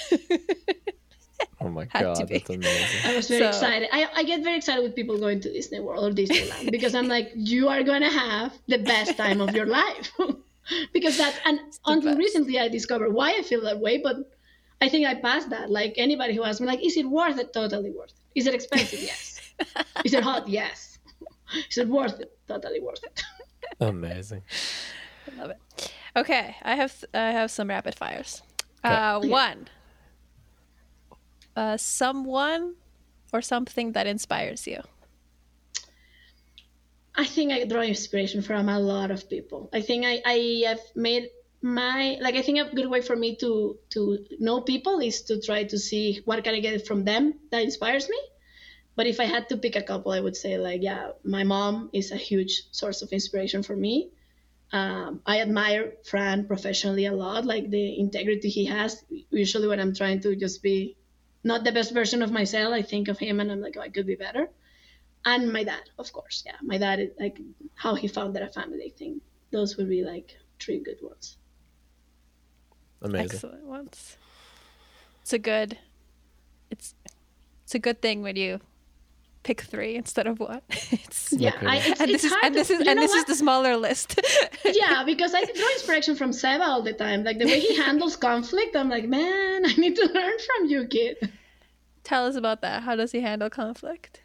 Oh 1.61 1.69
my 1.69 1.87
Had 1.91 2.03
god, 2.03 2.17
that's 2.29 2.49
amazing. 2.51 2.63
I 3.05 3.17
was 3.17 3.29
very 3.29 3.41
So- 3.43 3.49
excited. 3.49 3.89
I, 3.93 4.09
I 4.15 4.23
get 4.25 4.43
very 4.43 4.57
excited 4.57 4.83
with 4.83 4.95
people 4.95 5.19
going 5.19 5.41
to 5.41 5.53
Disney 5.53 5.81
World 5.81 6.05
or 6.05 6.15
Disneyland 6.15 6.71
because 6.77 6.95
I'm 6.95 7.09
like, 7.09 7.31
you 7.35 7.69
are 7.69 7.83
gonna 7.83 8.11
have 8.11 8.53
the 8.69 8.79
best 8.79 9.17
time 9.17 9.41
of 9.41 9.55
your 9.55 9.67
life. 9.67 10.11
because 10.93 11.17
that 11.19 11.35
and 11.45 11.61
until 11.87 12.11
best. 12.13 12.19
recently 12.19 12.59
I 12.59 12.69
discovered 12.69 13.13
why 13.13 13.35
I 13.39 13.43
feel 13.43 13.61
that 13.63 13.79
way, 13.81 13.99
but 13.99 14.17
I 14.81 14.89
think 14.89 15.07
I 15.07 15.15
passed 15.15 15.51
that. 15.51 15.71
Like 15.71 15.95
anybody 15.97 16.35
who 16.35 16.43
asks 16.45 16.61
me, 16.61 16.67
like, 16.67 16.85
is 16.85 16.97
it 16.97 17.09
worth 17.09 17.39
it? 17.39 17.53
Totally 17.53 17.91
worth 17.91 18.11
it. 18.11 18.39
Is 18.41 18.47
it 18.47 18.55
expensive? 18.55 19.01
Yes. 19.03 19.41
is 20.05 20.15
it 20.15 20.23
hot? 20.23 20.49
Yes. 20.49 20.88
Is 21.70 21.79
it 21.79 21.89
worth 21.89 22.20
it? 22.20 22.31
Totally 22.47 22.81
worth 22.81 23.03
it. 23.05 23.23
Amazing. 23.81 24.43
I 25.31 25.35
love 25.43 25.51
it. 25.51 25.93
Okay, 26.16 26.57
I 26.62 26.75
have 26.75 27.05
I 27.15 27.31
have 27.33 27.51
some 27.51 27.69
rapid 27.69 27.95
fires. 27.95 28.43
Okay. 28.85 28.95
Uh, 28.95 29.19
Okay. 29.19 29.29
one. 29.29 29.69
Uh, 31.57 31.77
someone 31.77 32.75
or 33.33 33.43
something 33.43 33.93
that 33.93 34.07
inspires 34.07 34.66
you. 34.66 34.81
I 37.15 37.25
think 37.25 37.53
I 37.53 37.65
draw 37.65 37.83
inspiration 37.83 38.43
from 38.43 38.69
a 38.69 38.79
lot 38.79 39.11
of 39.11 39.29
people. 39.29 39.69
I 39.73 39.81
think 39.81 40.05
I, 40.07 40.23
I 40.25 40.62
have 40.66 40.81
made 40.95 41.31
my 41.61 42.16
like 42.20 42.37
I 42.37 42.43
think 42.43 42.59
a 42.61 42.73
good 42.75 42.89
way 42.89 43.01
for 43.01 43.16
me 43.16 43.35
to 43.37 43.77
to 43.91 44.25
know 44.39 44.61
people 44.61 45.01
is 45.01 45.23
to 45.23 45.41
try 45.41 45.65
to 45.65 45.79
see 45.79 46.20
what 46.25 46.45
can 46.45 46.55
I 46.55 46.61
get 46.61 46.87
from 46.87 47.05
them 47.05 47.35
that 47.51 47.62
inspires 47.62 48.09
me. 48.09 48.20
But 48.99 49.07
if 49.07 49.19
I 49.20 49.27
had 49.31 49.49
to 49.51 49.57
pick 49.57 49.77
a 49.77 49.87
couple, 49.91 50.11
I 50.12 50.20
would 50.20 50.37
say 50.37 50.59
like 50.59 50.83
yeah, 50.83 51.12
my 51.25 51.45
mom 51.45 51.89
is 51.93 52.11
a 52.11 52.20
huge 52.31 52.55
source 52.73 53.01
of 53.03 53.12
inspiration 53.19 53.62
for 53.62 53.77
me. 53.77 54.11
Um, 54.73 55.23
I 55.25 55.41
admire 55.41 55.95
Fran 56.11 56.47
professionally 56.47 57.07
a 57.07 57.15
lot, 57.25 57.47
like 57.47 57.70
the 57.70 57.87
integrity 57.99 58.49
he 58.51 58.66
has. 58.66 59.05
Usually, 59.31 59.69
when 59.69 59.81
I'm 59.81 59.95
trying 59.95 60.20
to 60.27 60.37
just 60.37 60.62
be 60.62 60.97
not 61.45 61.65
the 61.65 61.73
best 61.73 61.95
version 61.95 62.20
of 62.27 62.31
myself, 62.41 62.75
I 62.75 62.83
think 62.83 63.09
of 63.09 63.19
him 63.19 63.41
and 63.41 63.51
I'm 63.53 63.62
like, 63.62 63.77
oh, 63.79 63.87
I 63.87 63.89
could 63.89 64.07
be 64.07 64.16
better 64.27 64.51
and 65.25 65.53
my 65.53 65.65
dad, 65.65 65.91
of 65.99 66.12
course. 66.12 66.43
Yeah, 66.47 66.57
my 66.62 66.79
dad, 66.79 67.01
is, 67.01 67.11
like 67.19 67.39
how 67.75 67.95
he 67.95 68.09
founded 68.09 68.43
a 68.43 68.49
family. 68.49 68.85
I 68.87 68.93
think 68.97 69.23
those 69.51 69.77
would 69.77 69.89
be 69.89 70.05
like 70.05 70.37
three 70.59 70.81
good 70.81 70.99
ones. 71.03 71.37
Amazing. 73.03 73.25
Excellent 73.27 73.65
ones. 73.65 74.16
It's 75.23 75.33
a 75.33 75.39
good. 75.39 75.79
It's 76.70 76.95
it's 77.65 77.75
a 77.75 77.79
good 77.79 78.01
thing 78.01 78.23
when 78.23 78.37
you 78.37 78.61
pick 79.49 79.62
three 79.62 79.95
instead 79.95 80.27
of 80.27 80.39
one. 80.41 80.61
it's, 80.69 81.33
Yeah, 81.33 81.55
Okay. 81.57 81.66
I, 81.66 81.77
it's, 81.77 82.01
and 82.01 82.11
it's 82.11 82.23
this 82.23 82.25
is 82.25 82.33
hard 82.33 82.45
and 82.45 82.55
to- 82.55 82.59
this 82.61 82.70
is 82.70 82.81
you 82.85 82.91
and 82.91 82.99
this 82.99 83.15
is 83.15 83.25
the 83.25 83.35
smaller 83.35 83.77
list. 83.79 84.20
yeah, 84.65 85.05
because 85.05 85.33
I 85.35 85.43
draw 85.43 85.70
inspiration 85.79 86.15
from 86.16 86.35
Seba 86.35 86.65
all 86.65 86.83
the 86.83 86.93
time. 86.93 87.25
Like 87.25 87.39
the 87.39 87.47
way 87.47 87.59
he 87.59 87.75
handles 87.75 88.15
conflict, 88.16 88.77
I'm 88.77 88.91
like, 88.91 89.09
man, 89.09 89.65
I 89.70 89.73
need 89.85 89.97
to 89.97 90.07
learn 90.19 90.37
from 90.47 90.69
you, 90.69 90.87
kid. 90.87 91.33
Tell 92.05 92.27
us 92.27 92.37
about 92.37 92.61
that. 92.61 92.83
How 92.83 92.95
does 92.95 93.11
he 93.12 93.20
handle 93.20 93.49
conflict? 93.49 94.20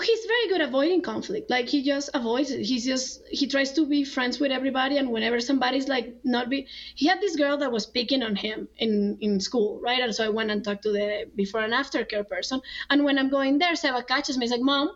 He's 0.00 0.24
very 0.24 0.48
good 0.48 0.60
avoiding 0.62 1.02
conflict. 1.02 1.50
Like 1.50 1.68
he 1.68 1.82
just 1.82 2.10
avoids 2.14 2.50
it. 2.50 2.62
He's 2.64 2.84
just 2.84 3.22
he 3.28 3.46
tries 3.46 3.72
to 3.72 3.86
be 3.86 4.04
friends 4.04 4.40
with 4.40 4.50
everybody, 4.50 4.96
and 4.96 5.10
whenever 5.10 5.38
somebody's 5.38 5.86
like 5.86 6.16
not 6.24 6.48
be, 6.48 6.66
he 6.94 7.06
had 7.06 7.20
this 7.20 7.36
girl 7.36 7.58
that 7.58 7.70
was 7.70 7.86
picking 7.86 8.22
on 8.22 8.34
him 8.34 8.68
in 8.78 9.18
in 9.20 9.38
school, 9.38 9.80
right? 9.80 10.00
And 10.00 10.14
so 10.14 10.24
I 10.24 10.30
went 10.30 10.50
and 10.50 10.64
talked 10.64 10.82
to 10.84 10.92
the 10.92 11.30
before 11.36 11.60
and 11.60 11.74
after 11.74 12.04
care 12.04 12.24
person. 12.24 12.60
And 12.90 13.04
when 13.04 13.18
I'm 13.18 13.28
going 13.28 13.58
there, 13.58 13.76
Seba 13.76 14.02
catches 14.02 14.36
me. 14.38 14.44
He's 14.44 14.50
like, 14.50 14.62
"Mom, 14.72 14.90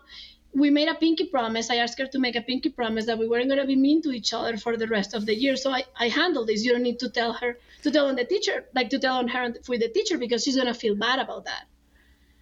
we 0.53 0.69
made 0.71 0.89
a 0.89 0.95
pinky 0.95 1.25
promise. 1.25 1.69
I 1.69 1.75
asked 1.75 1.99
her 1.99 2.07
to 2.07 2.19
make 2.19 2.35
a 2.35 2.41
pinky 2.41 2.69
promise 2.69 3.05
that 3.05 3.19
we 3.19 3.27
weren't 3.27 3.49
gonna 3.49 3.67
be 3.67 3.75
mean 3.75 4.01
to 4.01 4.11
each 4.11 4.33
other 4.33 4.57
for 4.57 4.77
the 4.77 4.87
rest 4.87 5.13
of 5.13 5.25
the 5.25 5.35
year. 5.35 5.55
So 5.55 5.71
I 5.71 5.85
I 6.05 6.09
handle 6.09 6.43
this. 6.45 6.65
You 6.65 6.71
don't 6.73 6.83
need 6.89 6.99
to 6.99 7.09
tell 7.09 7.33
her 7.33 7.57
to 7.83 7.91
tell 7.91 8.07
on 8.07 8.15
the 8.15 8.25
teacher, 8.25 8.65
like 8.73 8.89
to 8.89 8.99
tell 8.99 9.17
on 9.17 9.27
her 9.29 9.53
with 9.69 9.81
the 9.81 9.89
teacher 9.89 10.17
because 10.17 10.43
she's 10.43 10.57
gonna 10.57 10.73
feel 10.73 10.95
bad 10.95 11.19
about 11.19 11.45
that." 11.45 11.65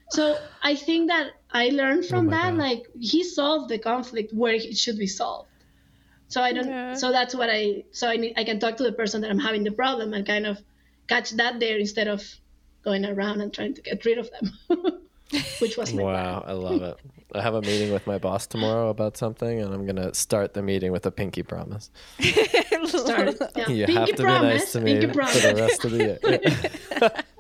So 0.10 0.38
I 0.61 0.76
think 0.76 1.10
that 1.10 1.32
I 1.52 1.69
learned 1.69 2.06
oh 2.06 2.07
from 2.07 2.26
my 2.27 2.32
that, 2.32 2.49
God. 2.52 2.60
like 2.60 2.86
he 2.99 3.23
solved 3.23 3.69
the 3.69 3.80
conflict 3.80 4.34
where 4.34 4.53
it 4.53 4.77
should 4.77 4.98
be 4.98 5.07
solved. 5.07 5.49
So 6.27 6.41
I 6.41 6.53
don't. 6.53 6.68
Yeah. 6.68 6.94
So 6.95 7.11
that's 7.11 7.36
what 7.36 7.49
I. 7.49 7.84
So 7.91 8.07
I 8.07 8.18
need. 8.18 8.34
I 8.38 8.44
can 8.44 8.60
talk 8.60 8.77
to 8.77 8.84
the 8.84 8.91
person 8.91 9.22
that 9.22 9.32
I'm 9.32 9.40
having 9.40 9.64
the 9.64 9.72
problem 9.72 10.14
and 10.14 10.26
kind 10.26 10.45
of 10.45 10.60
catch 11.07 11.32
that 11.32 11.60
there 11.60 11.77
instead 11.77 12.07
of 12.07 12.23
going 12.84 13.06
around 13.06 13.41
and 13.41 13.53
trying 13.53 13.73
to 13.73 13.82
get 13.82 14.06
rid 14.06 14.18
of 14.18 14.30
them, 14.32 14.52
which 15.60 15.77
was 15.77 15.94
my 15.94 16.03
Wow, 16.03 16.44
I 16.45 16.53
love 16.53 16.82
it. 16.82 16.98
I 17.34 17.41
have 17.41 17.56
a 17.56 17.61
meeting 17.61 17.91
with 17.91 18.07
my 18.07 18.18
boss 18.18 18.48
tomorrow 18.48 18.90
about 18.90 19.18
something, 19.18 19.60
and 19.60 19.73
I'm 19.73 19.86
gonna 19.86 20.14
start 20.14 20.53
the 20.53 20.61
meeting 20.61 20.91
with 20.91 21.06
a 21.06 21.11
pinky 21.11 21.44
promise. 21.44 21.90
plan. 22.18 22.88
Started. 22.88 23.38
Yeah. 23.56 23.69
You 23.69 23.86
pinky 23.86 23.94
have 23.94 24.15
to 24.15 24.23
promise. 24.23 24.41
be 24.41 24.57
nice 24.57 24.72
to 24.73 24.82
me 24.82 24.99
pinky 24.99 25.14
for 25.14 25.48
the 25.48 25.56
rest 25.56 25.86
of 25.86 25.91
the 25.91 25.98
year. 25.98 27.23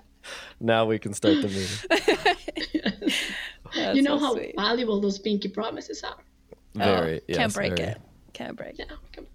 now 0.59 0.85
we 0.85 0.97
can 0.99 1.13
start 1.13 1.41
the 1.41 1.47
meeting. 1.47 3.13
You 3.93 4.03
know 4.03 4.17
so 4.17 4.25
how 4.25 4.33
sweet. 4.35 4.53
valuable 4.55 5.01
those 5.01 5.19
pinky 5.19 5.49
promises 5.49 6.01
are. 6.03 6.15
Very, 6.75 7.17
Oh, 7.19 7.23
yes, 7.27 7.37
can't 7.37 7.53
break 7.53 7.77
very. 7.77 7.89
it. 7.91 8.01
Can't 8.33 8.55
break 8.55 8.79
it. 8.79 8.87
Yeah. 8.89 8.95
come- 9.11 9.27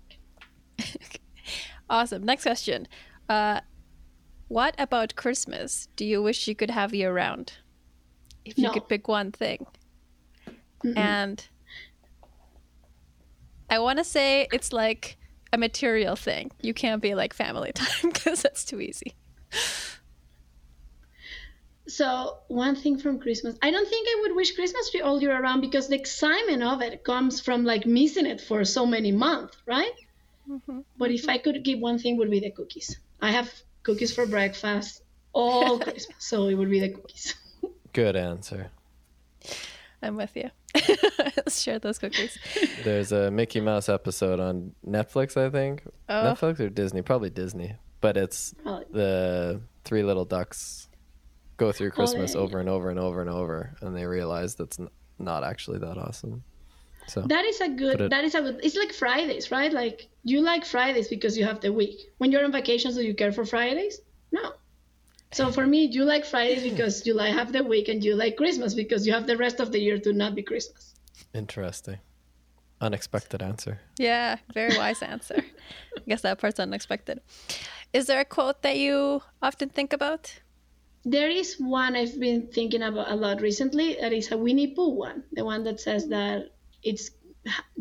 Awesome. 1.91 2.25
Next 2.25 2.45
question. 2.45 2.87
Uh, 3.29 3.61
what 4.49 4.75
about 4.79 5.15
Christmas 5.17 5.89
do 5.97 6.05
you 6.07 6.23
wish 6.23 6.49
you 6.49 6.55
could 6.55 6.71
have 6.71 6.95
year 6.95 7.13
round? 7.13 7.55
If 8.47 8.57
you 8.57 8.65
No. 8.65 8.73
could 8.73 8.89
pick 8.89 9.09
one 9.09 9.31
thing. 9.33 9.67
And 10.97 11.47
I 13.69 13.79
want 13.81 13.99
to 13.99 14.05
say 14.05 14.49
it's 14.53 14.73
like 14.73 15.19
a 15.53 15.59
material 15.59 16.17
thing. 16.17 16.51
You 16.63 16.73
can't 16.73 17.03
be 17.03 17.15
like 17.15 17.35
family 17.35 17.73
time 17.75 18.11
because 18.11 18.41
that's 18.43 18.65
too 18.65 18.81
easy. 18.81 19.15
So 21.91 22.39
one 22.47 22.77
thing 22.77 22.99
from 22.99 23.19
Christmas, 23.19 23.57
I 23.63 23.71
don't 23.73 23.89
think 23.89 24.07
I 24.09 24.21
would 24.23 24.37
wish 24.37 24.55
Christmas 24.55 24.91
tree 24.91 25.01
all 25.01 25.21
year 25.21 25.37
around 25.37 25.61
because 25.61 25.89
the 25.89 25.97
excitement 25.97 26.63
of 26.63 26.83
it 26.83 27.03
comes 27.03 27.41
from 27.41 27.65
like 27.65 27.85
missing 27.85 28.27
it 28.27 28.41
for 28.41 28.65
so 28.65 28.87
many 28.87 29.11
months, 29.11 29.57
right? 29.67 29.93
Mm-hmm. 30.49 30.81
But 30.97 31.11
if 31.11 31.29
I 31.29 31.39
could 31.39 31.65
give 31.65 31.81
one 31.81 31.99
thing, 31.99 32.17
would 32.17 32.31
be 32.31 32.39
the 32.41 32.53
cookies. 32.53 32.97
I 33.21 33.33
have 33.33 33.53
cookies 33.83 34.15
for 34.15 34.25
breakfast 34.25 35.03
all 35.33 35.79
Christmas, 35.87 36.17
so 36.19 36.47
it 36.47 36.55
would 36.55 36.71
be 36.71 36.81
the 36.81 36.91
cookies. 36.91 37.35
Good 37.93 38.15
answer. 38.15 38.71
I'm 40.01 40.17
with 40.17 40.37
you. 40.37 40.51
Let's 41.19 41.61
share 41.61 41.81
those 41.81 41.99
cookies. 41.99 42.39
There's 42.85 43.11
a 43.11 43.33
Mickey 43.33 43.61
Mouse 43.61 43.89
episode 43.89 44.39
on 44.39 44.75
Netflix, 44.87 45.37
I 45.37 45.51
think. 45.51 45.83
Oh. 46.09 46.15
Netflix 46.15 46.61
or 46.61 46.69
Disney? 46.69 47.03
Probably 47.03 47.31
Disney. 47.31 47.75
But 48.01 48.17
it's 48.17 48.55
Probably. 48.63 48.87
the 48.93 49.61
three 49.85 50.05
little 50.05 50.25
ducks 50.25 50.89
go 51.61 51.71
through 51.73 51.91
Christmas 51.91 52.35
yeah. 52.35 52.41
over 52.41 52.59
and 52.59 52.69
over 52.69 52.89
and 52.91 52.99
over 52.99 53.21
and 53.21 53.31
over, 53.31 53.77
and 53.83 53.95
they 53.97 54.07
realize 54.07 54.55
that's 54.55 54.81
n- 54.81 54.89
not 55.19 55.45
actually 55.45 55.79
that 55.79 55.99
awesome. 55.99 56.43
So 57.07 57.21
That 57.23 57.45
is 57.45 57.61
a 57.61 57.69
good. 57.69 58.01
It- 58.01 58.11
that 58.11 58.25
is 58.25 58.35
a 58.35 58.41
good. 58.41 58.61
It's 58.63 58.77
like 58.77 58.93
Fridays, 58.93 59.51
right? 59.51 59.73
Like 59.73 60.09
you 60.25 60.41
like 60.41 60.65
Fridays 60.65 61.09
because 61.09 61.37
you 61.39 61.45
have 61.45 61.61
the 61.61 61.73
week. 61.73 61.97
When 62.19 62.33
you're 62.33 62.45
on 62.45 62.53
vacations, 62.53 62.95
do 62.97 63.03
you 63.03 63.15
care 63.15 63.33
for 63.39 63.45
Fridays? 63.45 64.01
No. 64.33 64.45
So 65.33 65.53
for 65.53 65.67
me, 65.67 65.81
you 65.97 66.05
like 66.05 66.25
Fridays 66.25 66.63
because 66.71 67.07
you 67.07 67.15
like 67.15 67.35
have 67.41 67.53
the 67.53 67.63
week, 67.63 67.89
and 67.89 68.03
you 68.03 68.17
like 68.17 68.37
Christmas 68.37 68.73
because 68.75 69.07
you 69.07 69.13
have 69.13 69.27
the 69.27 69.37
rest 69.37 69.61
of 69.61 69.71
the 69.71 69.81
year 69.87 69.99
to 69.99 70.13
not 70.13 70.35
be 70.35 70.43
Christmas. 70.43 70.95
Interesting. 71.35 71.99
Unexpected 72.81 73.43
answer. 73.43 73.79
Yeah, 73.99 74.37
very 74.55 74.77
wise 74.79 75.03
answer. 75.03 75.41
I 75.99 76.03
guess 76.09 76.23
that 76.23 76.39
part's 76.39 76.59
unexpected. 76.59 77.21
Is 77.93 78.07
there 78.07 78.21
a 78.21 78.25
quote 78.25 78.63
that 78.63 78.79
you 78.79 79.23
often 79.43 79.69
think 79.69 79.93
about? 79.93 80.41
There 81.05 81.29
is 81.29 81.57
one 81.59 81.97
I've 81.97 82.19
been 82.19 82.49
thinking 82.49 82.83
about 82.83 83.11
a 83.11 83.17
lot 83.17 83.41
recently. 83.41 83.97
That 84.01 84.13
is 84.13 84.31
a 84.33 84.39
Winnie 84.39 84.75
Pooh 84.75 84.91
one, 84.91 85.25
the 85.33 85.45
one 85.45 85.65
that 85.65 85.81
says 85.81 86.09
that 86.09 86.53
it's 86.83 87.11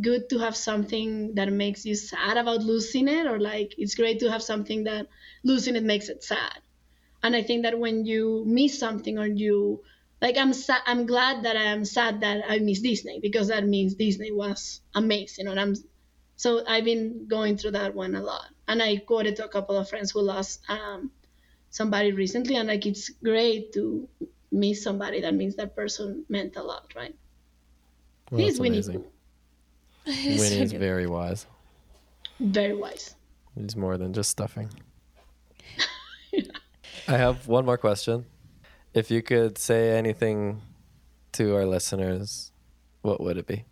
good 0.01 0.29
to 0.29 0.39
have 0.39 0.55
something 0.55 1.35
that 1.35 1.51
makes 1.51 1.85
you 1.85 1.95
sad 1.95 2.37
about 2.37 2.63
losing 2.63 3.07
it, 3.07 3.25
or 3.27 3.39
like 3.39 3.75
it's 3.77 3.95
great 3.95 4.19
to 4.21 4.31
have 4.31 4.41
something 4.43 4.85
that 4.85 5.07
losing 5.43 5.75
it 5.75 5.83
makes 5.83 6.09
it 6.09 6.23
sad. 6.23 6.59
And 7.21 7.35
I 7.35 7.43
think 7.43 7.63
that 7.63 7.77
when 7.79 8.05
you 8.05 8.43
miss 8.45 8.79
something 8.79 9.17
or 9.19 9.27
you 9.27 9.83
like 10.21 10.37
I'm 10.37 10.53
sad 10.53 10.81
I'm 10.85 11.05
glad 11.05 11.43
that 11.43 11.57
I 11.57 11.63
am 11.63 11.85
sad 11.85 12.21
that 12.21 12.43
I 12.47 12.59
miss 12.59 12.81
Disney 12.81 13.19
because 13.19 13.49
that 13.49 13.65
means 13.65 13.95
Disney 13.95 14.31
was 14.31 14.81
amazing 14.95 15.47
and 15.47 15.59
I'm 15.59 15.75
so 16.37 16.65
I've 16.65 16.85
been 16.85 17.27
going 17.27 17.57
through 17.57 17.71
that 17.71 17.93
one 17.95 18.15
a 18.15 18.21
lot. 18.21 18.47
And 18.67 18.81
I 18.81 18.97
quoted 18.97 19.35
to 19.37 19.45
a 19.45 19.49
couple 19.49 19.75
of 19.77 19.89
friends 19.89 20.11
who 20.11 20.21
lost 20.21 20.61
um, 20.69 21.11
somebody 21.69 22.11
recently 22.11 22.55
and 22.55 22.67
like 22.67 22.85
it's 22.85 23.09
great 23.09 23.73
to 23.73 24.07
miss 24.51 24.83
somebody 24.83 25.21
that 25.21 25.33
means 25.33 25.55
that 25.55 25.75
person 25.75 26.25
meant 26.29 26.55
a 26.55 26.63
lot, 26.63 26.91
right? 26.95 27.15
Well, 28.31 28.41
He's 28.41 28.53
that's 28.53 28.59
Winnie 28.59 28.77
amazing. 28.77 29.03
Winnie 30.05 30.61
is 30.61 30.73
very 30.73 31.07
wise. 31.07 31.45
Very 32.39 32.75
wise. 32.75 33.15
He's 33.55 33.75
more 33.75 33.97
than 33.97 34.13
just 34.13 34.29
stuffing. 34.29 34.69
I 37.07 37.17
have 37.17 37.47
one 37.47 37.65
more 37.65 37.77
question. 37.77 38.25
If 38.93 39.11
you 39.11 39.21
could 39.21 39.57
say 39.57 39.97
anything 39.97 40.61
to 41.33 41.55
our 41.55 41.65
listeners, 41.65 42.51
what 43.01 43.21
would 43.21 43.37
it 43.37 43.47
be? 43.47 43.65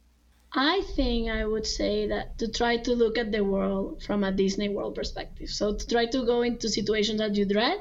I 0.53 0.81
think 0.95 1.29
I 1.29 1.45
would 1.45 1.67
say 1.67 2.07
that 2.07 2.37
to 2.39 2.47
try 2.47 2.77
to 2.77 2.95
look 2.95 3.17
at 3.17 3.31
the 3.31 3.43
world 3.43 4.03
from 4.03 4.23
a 4.23 4.31
Disney 4.31 4.69
World 4.69 4.95
perspective. 4.95 5.49
So 5.49 5.75
to 5.75 5.87
try 5.87 6.05
to 6.05 6.25
go 6.25 6.41
into 6.41 6.69
situations 6.69 7.19
that 7.19 7.35
you 7.35 7.45
dread, 7.45 7.79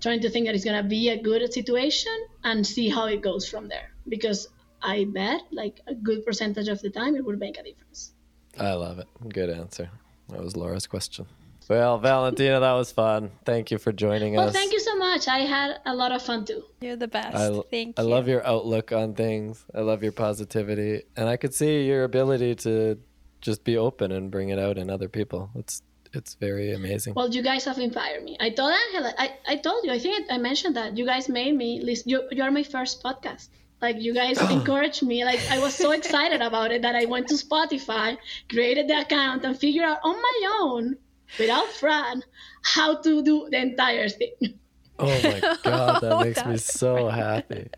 trying 0.00 0.20
to 0.20 0.30
think 0.30 0.46
that 0.46 0.54
it's 0.54 0.64
gonna 0.64 0.84
be 0.84 1.08
a 1.10 1.20
good 1.20 1.52
situation 1.52 2.16
and 2.44 2.66
see 2.66 2.88
how 2.88 3.06
it 3.06 3.20
goes 3.20 3.48
from 3.48 3.68
there. 3.68 3.90
Because 4.08 4.48
I 4.82 5.04
bet 5.04 5.42
like 5.50 5.80
a 5.86 5.94
good 5.94 6.24
percentage 6.24 6.68
of 6.68 6.80
the 6.80 6.90
time 6.90 7.16
it 7.16 7.24
would 7.24 7.38
make 7.38 7.58
a 7.58 7.62
difference. 7.62 8.12
I 8.58 8.72
love 8.74 8.98
it. 8.98 9.08
Good 9.28 9.50
answer. 9.50 9.90
That 10.28 10.42
was 10.42 10.56
Laura's 10.56 10.86
question. 10.86 11.26
Well, 11.70 11.98
Valentina, 11.98 12.58
that 12.58 12.72
was 12.72 12.90
fun. 12.90 13.30
Thank 13.44 13.70
you 13.70 13.78
for 13.78 13.92
joining 13.92 14.34
Well, 14.34 14.48
us. 14.48 14.52
Well, 14.52 14.60
thank 14.60 14.72
you 14.72 14.80
so 14.80 14.96
much. 14.96 15.28
I 15.28 15.38
had 15.56 15.76
a 15.86 15.94
lot 15.94 16.10
of 16.10 16.20
fun 16.20 16.44
too. 16.44 16.64
You're 16.80 16.96
the 16.96 17.06
best. 17.06 17.36
I, 17.36 17.46
Thank 17.70 17.96
I 17.96 18.02
you. 18.02 18.08
I 18.08 18.10
love 18.10 18.26
your 18.26 18.44
outlook 18.44 18.90
on 18.90 19.14
things. 19.14 19.64
I 19.72 19.82
love 19.82 20.02
your 20.02 20.10
positivity. 20.10 21.04
And 21.16 21.28
I 21.28 21.36
could 21.36 21.54
see 21.54 21.86
your 21.86 22.02
ability 22.02 22.56
to 22.66 22.98
just 23.40 23.62
be 23.62 23.76
open 23.76 24.10
and 24.10 24.32
bring 24.32 24.48
it 24.48 24.58
out 24.58 24.78
in 24.78 24.90
other 24.90 25.08
people. 25.08 25.50
It's 25.54 25.82
it's 26.12 26.34
very 26.34 26.72
amazing. 26.72 27.14
Well, 27.14 27.30
you 27.30 27.40
guys 27.40 27.64
have 27.66 27.78
inspired 27.78 28.24
me. 28.24 28.36
I 28.40 28.50
told 28.50 28.72
Angela, 28.72 29.14
I, 29.16 29.30
I 29.46 29.54
told 29.54 29.84
you, 29.84 29.92
I 29.92 30.00
think 30.00 30.26
I 30.28 30.38
mentioned 30.38 30.74
that 30.74 30.98
you 30.98 31.06
guys 31.06 31.28
made 31.28 31.54
me 31.54 31.80
listen. 31.80 32.08
You, 32.10 32.28
you 32.32 32.42
are 32.42 32.50
my 32.50 32.64
first 32.64 33.00
podcast. 33.00 33.48
Like 33.80 34.00
you 34.00 34.12
guys 34.12 34.40
encouraged 34.58 35.04
me. 35.04 35.24
Like 35.24 35.40
I 35.48 35.60
was 35.60 35.72
so 35.72 35.92
excited 35.92 36.42
about 36.42 36.72
it 36.72 36.82
that 36.82 36.96
I 36.96 37.04
went 37.04 37.28
to 37.28 37.34
Spotify, 37.34 38.18
created 38.48 38.88
the 38.88 39.02
account, 39.02 39.44
and 39.44 39.56
figured 39.56 39.84
out 39.84 40.00
on 40.02 40.16
my 40.16 40.36
own, 40.62 40.96
without 41.38 41.68
Fran, 41.68 42.22
how 42.62 43.00
to 43.02 43.22
do 43.22 43.48
the 43.50 43.58
entire 43.58 44.08
thing. 44.08 44.58
Oh 44.98 45.06
my 45.22 45.40
god, 45.64 46.00
that 46.02 46.20
makes 46.24 46.44
me 46.44 46.56
so 46.58 47.08
happy. 47.08 47.68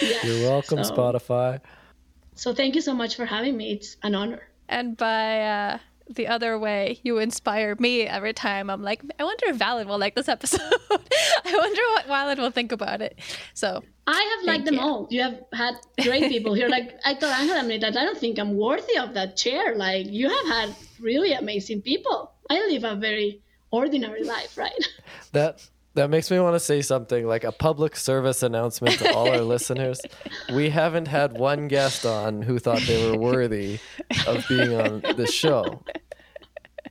Yes. 0.00 0.24
You're 0.24 0.48
welcome, 0.50 0.82
So- 0.84 0.94
Spotify. 0.94 1.60
So 2.34 2.54
thank 2.54 2.74
you 2.74 2.80
so 2.80 2.94
much 2.94 3.16
for 3.16 3.26
having 3.26 3.56
me. 3.56 3.72
It's 3.72 3.96
an 4.02 4.14
honor. 4.14 4.40
And 4.66 4.96
by 4.96 5.42
uh, 5.42 5.78
the 6.08 6.28
other 6.28 6.58
way, 6.58 6.98
you 7.02 7.18
inspire 7.18 7.74
me 7.78 8.02
every 8.06 8.32
time. 8.32 8.70
I'm 8.70 8.82
like, 8.82 9.02
I 9.18 9.24
wonder 9.24 9.46
if 9.48 9.58
Valen 9.58 9.86
will 9.86 9.98
like 9.98 10.14
this 10.14 10.28
episode. 10.28 10.60
I 10.90 11.52
wonder 11.54 11.82
what 11.94 12.06
Valen 12.06 12.38
will 12.38 12.50
think 12.50 12.72
about 12.72 13.02
it. 13.02 13.18
So 13.52 13.82
I 14.06 14.36
have 14.38 14.46
liked 14.46 14.64
them 14.64 14.74
you. 14.76 14.80
all. 14.80 15.06
You 15.10 15.20
have 15.22 15.38
had 15.52 15.74
great 16.02 16.28
people 16.30 16.54
here. 16.54 16.68
Like 16.68 16.98
I 17.04 17.12
told 17.14 17.32
Angela 17.32 17.78
that 17.80 17.96
I 17.96 18.04
don't 18.04 18.16
think 18.18 18.38
I'm 18.38 18.56
worthy 18.56 18.96
of 18.96 19.12
that 19.14 19.36
chair. 19.36 19.76
Like 19.76 20.06
you 20.06 20.28
have 20.30 20.46
had 20.46 20.74
really 20.98 21.32
amazing 21.34 21.82
people. 21.82 22.32
I 22.50 22.58
live 22.68 22.84
a 22.84 22.96
very 22.96 23.40
ordinary 23.70 24.24
life, 24.24 24.58
right? 24.58 24.72
That 25.32 25.66
that 25.94 26.10
makes 26.10 26.30
me 26.30 26.38
want 26.40 26.54
to 26.56 26.60
say 26.60 26.82
something 26.82 27.26
like 27.26 27.44
a 27.44 27.52
public 27.52 27.94
service 27.96 28.42
announcement 28.42 28.98
to 28.98 29.12
all 29.14 29.28
our 29.28 29.40
listeners. 29.42 30.00
We 30.52 30.70
haven't 30.70 31.06
had 31.08 31.38
one 31.38 31.68
guest 31.68 32.04
on 32.04 32.42
who 32.42 32.58
thought 32.58 32.80
they 32.82 33.10
were 33.10 33.16
worthy 33.16 33.78
of 34.26 34.44
being 34.48 34.74
on 34.74 35.00
the 35.16 35.26
show. 35.26 35.82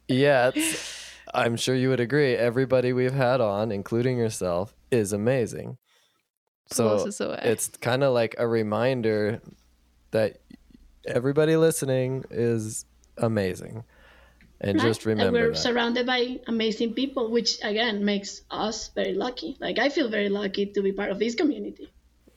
Yet, 0.07 0.55
I'm 1.33 1.55
sure 1.57 1.75
you 1.75 1.89
would 1.89 1.99
agree, 1.99 2.33
everybody 2.35 2.93
we've 2.93 3.13
had 3.13 3.41
on, 3.41 3.71
including 3.71 4.17
yourself, 4.17 4.73
is 4.91 5.11
amazing. 5.13 5.77
So 6.71 6.87
Blows 6.89 7.07
us 7.07 7.19
away. 7.19 7.39
it's 7.43 7.67
kind 7.67 8.03
of 8.03 8.13
like 8.13 8.35
a 8.37 8.47
reminder 8.47 9.41
that 10.11 10.39
everybody 11.05 11.55
listening 11.57 12.23
is 12.31 12.85
amazing. 13.17 13.83
And 14.61 14.77
Right? 14.77 14.87
just 14.87 15.05
and 15.05 15.17
remember 15.19 15.39
we're 15.39 15.49
that. 15.51 15.57
surrounded 15.57 16.05
by 16.05 16.39
amazing 16.47 16.93
people, 16.93 17.29
which 17.31 17.59
again 17.63 18.03
makes 18.03 18.41
us 18.51 18.89
very 18.93 19.13
lucky. 19.13 19.55
Like 19.59 19.79
I 19.79 19.89
feel 19.89 20.09
very 20.09 20.29
lucky 20.29 20.65
to 20.67 20.81
be 20.81 20.91
part 20.91 21.11
of 21.11 21.19
this 21.19 21.33
community. 21.35 21.89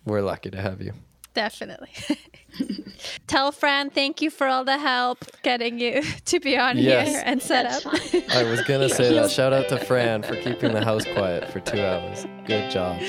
We're 0.04 0.22
lucky 0.22 0.50
to 0.50 0.60
have 0.60 0.80
you. 0.80 0.92
definitely. 1.34 1.90
Tell 3.26 3.50
Fran, 3.52 3.90
thank 3.90 4.20
you 4.20 4.30
for 4.30 4.46
all 4.46 4.64
the 4.64 4.76
help 4.78 5.24
getting 5.42 5.78
you 5.78 6.02
to 6.26 6.40
be 6.40 6.56
on 6.58 6.76
Yes. 6.78 7.08
here 7.08 7.22
and 7.24 7.40
set 7.42 7.64
That's 7.70 7.86
up. 7.86 7.96
fine. 7.98 8.22
I 8.30 8.42
was 8.44 8.60
gonna 8.62 8.88
say 9.00 9.12
that. 9.14 9.30
Shout 9.30 9.52
out 9.52 9.68
to 9.70 9.78
Fran 9.78 10.22
for 10.22 10.36
keeping 10.36 10.72
the 10.72 10.84
house 10.84 11.04
quiet 11.14 11.48
for 11.50 11.60
two 11.60 11.80
hours. 11.80 12.26
Good 12.46 12.70
job. 12.70 13.00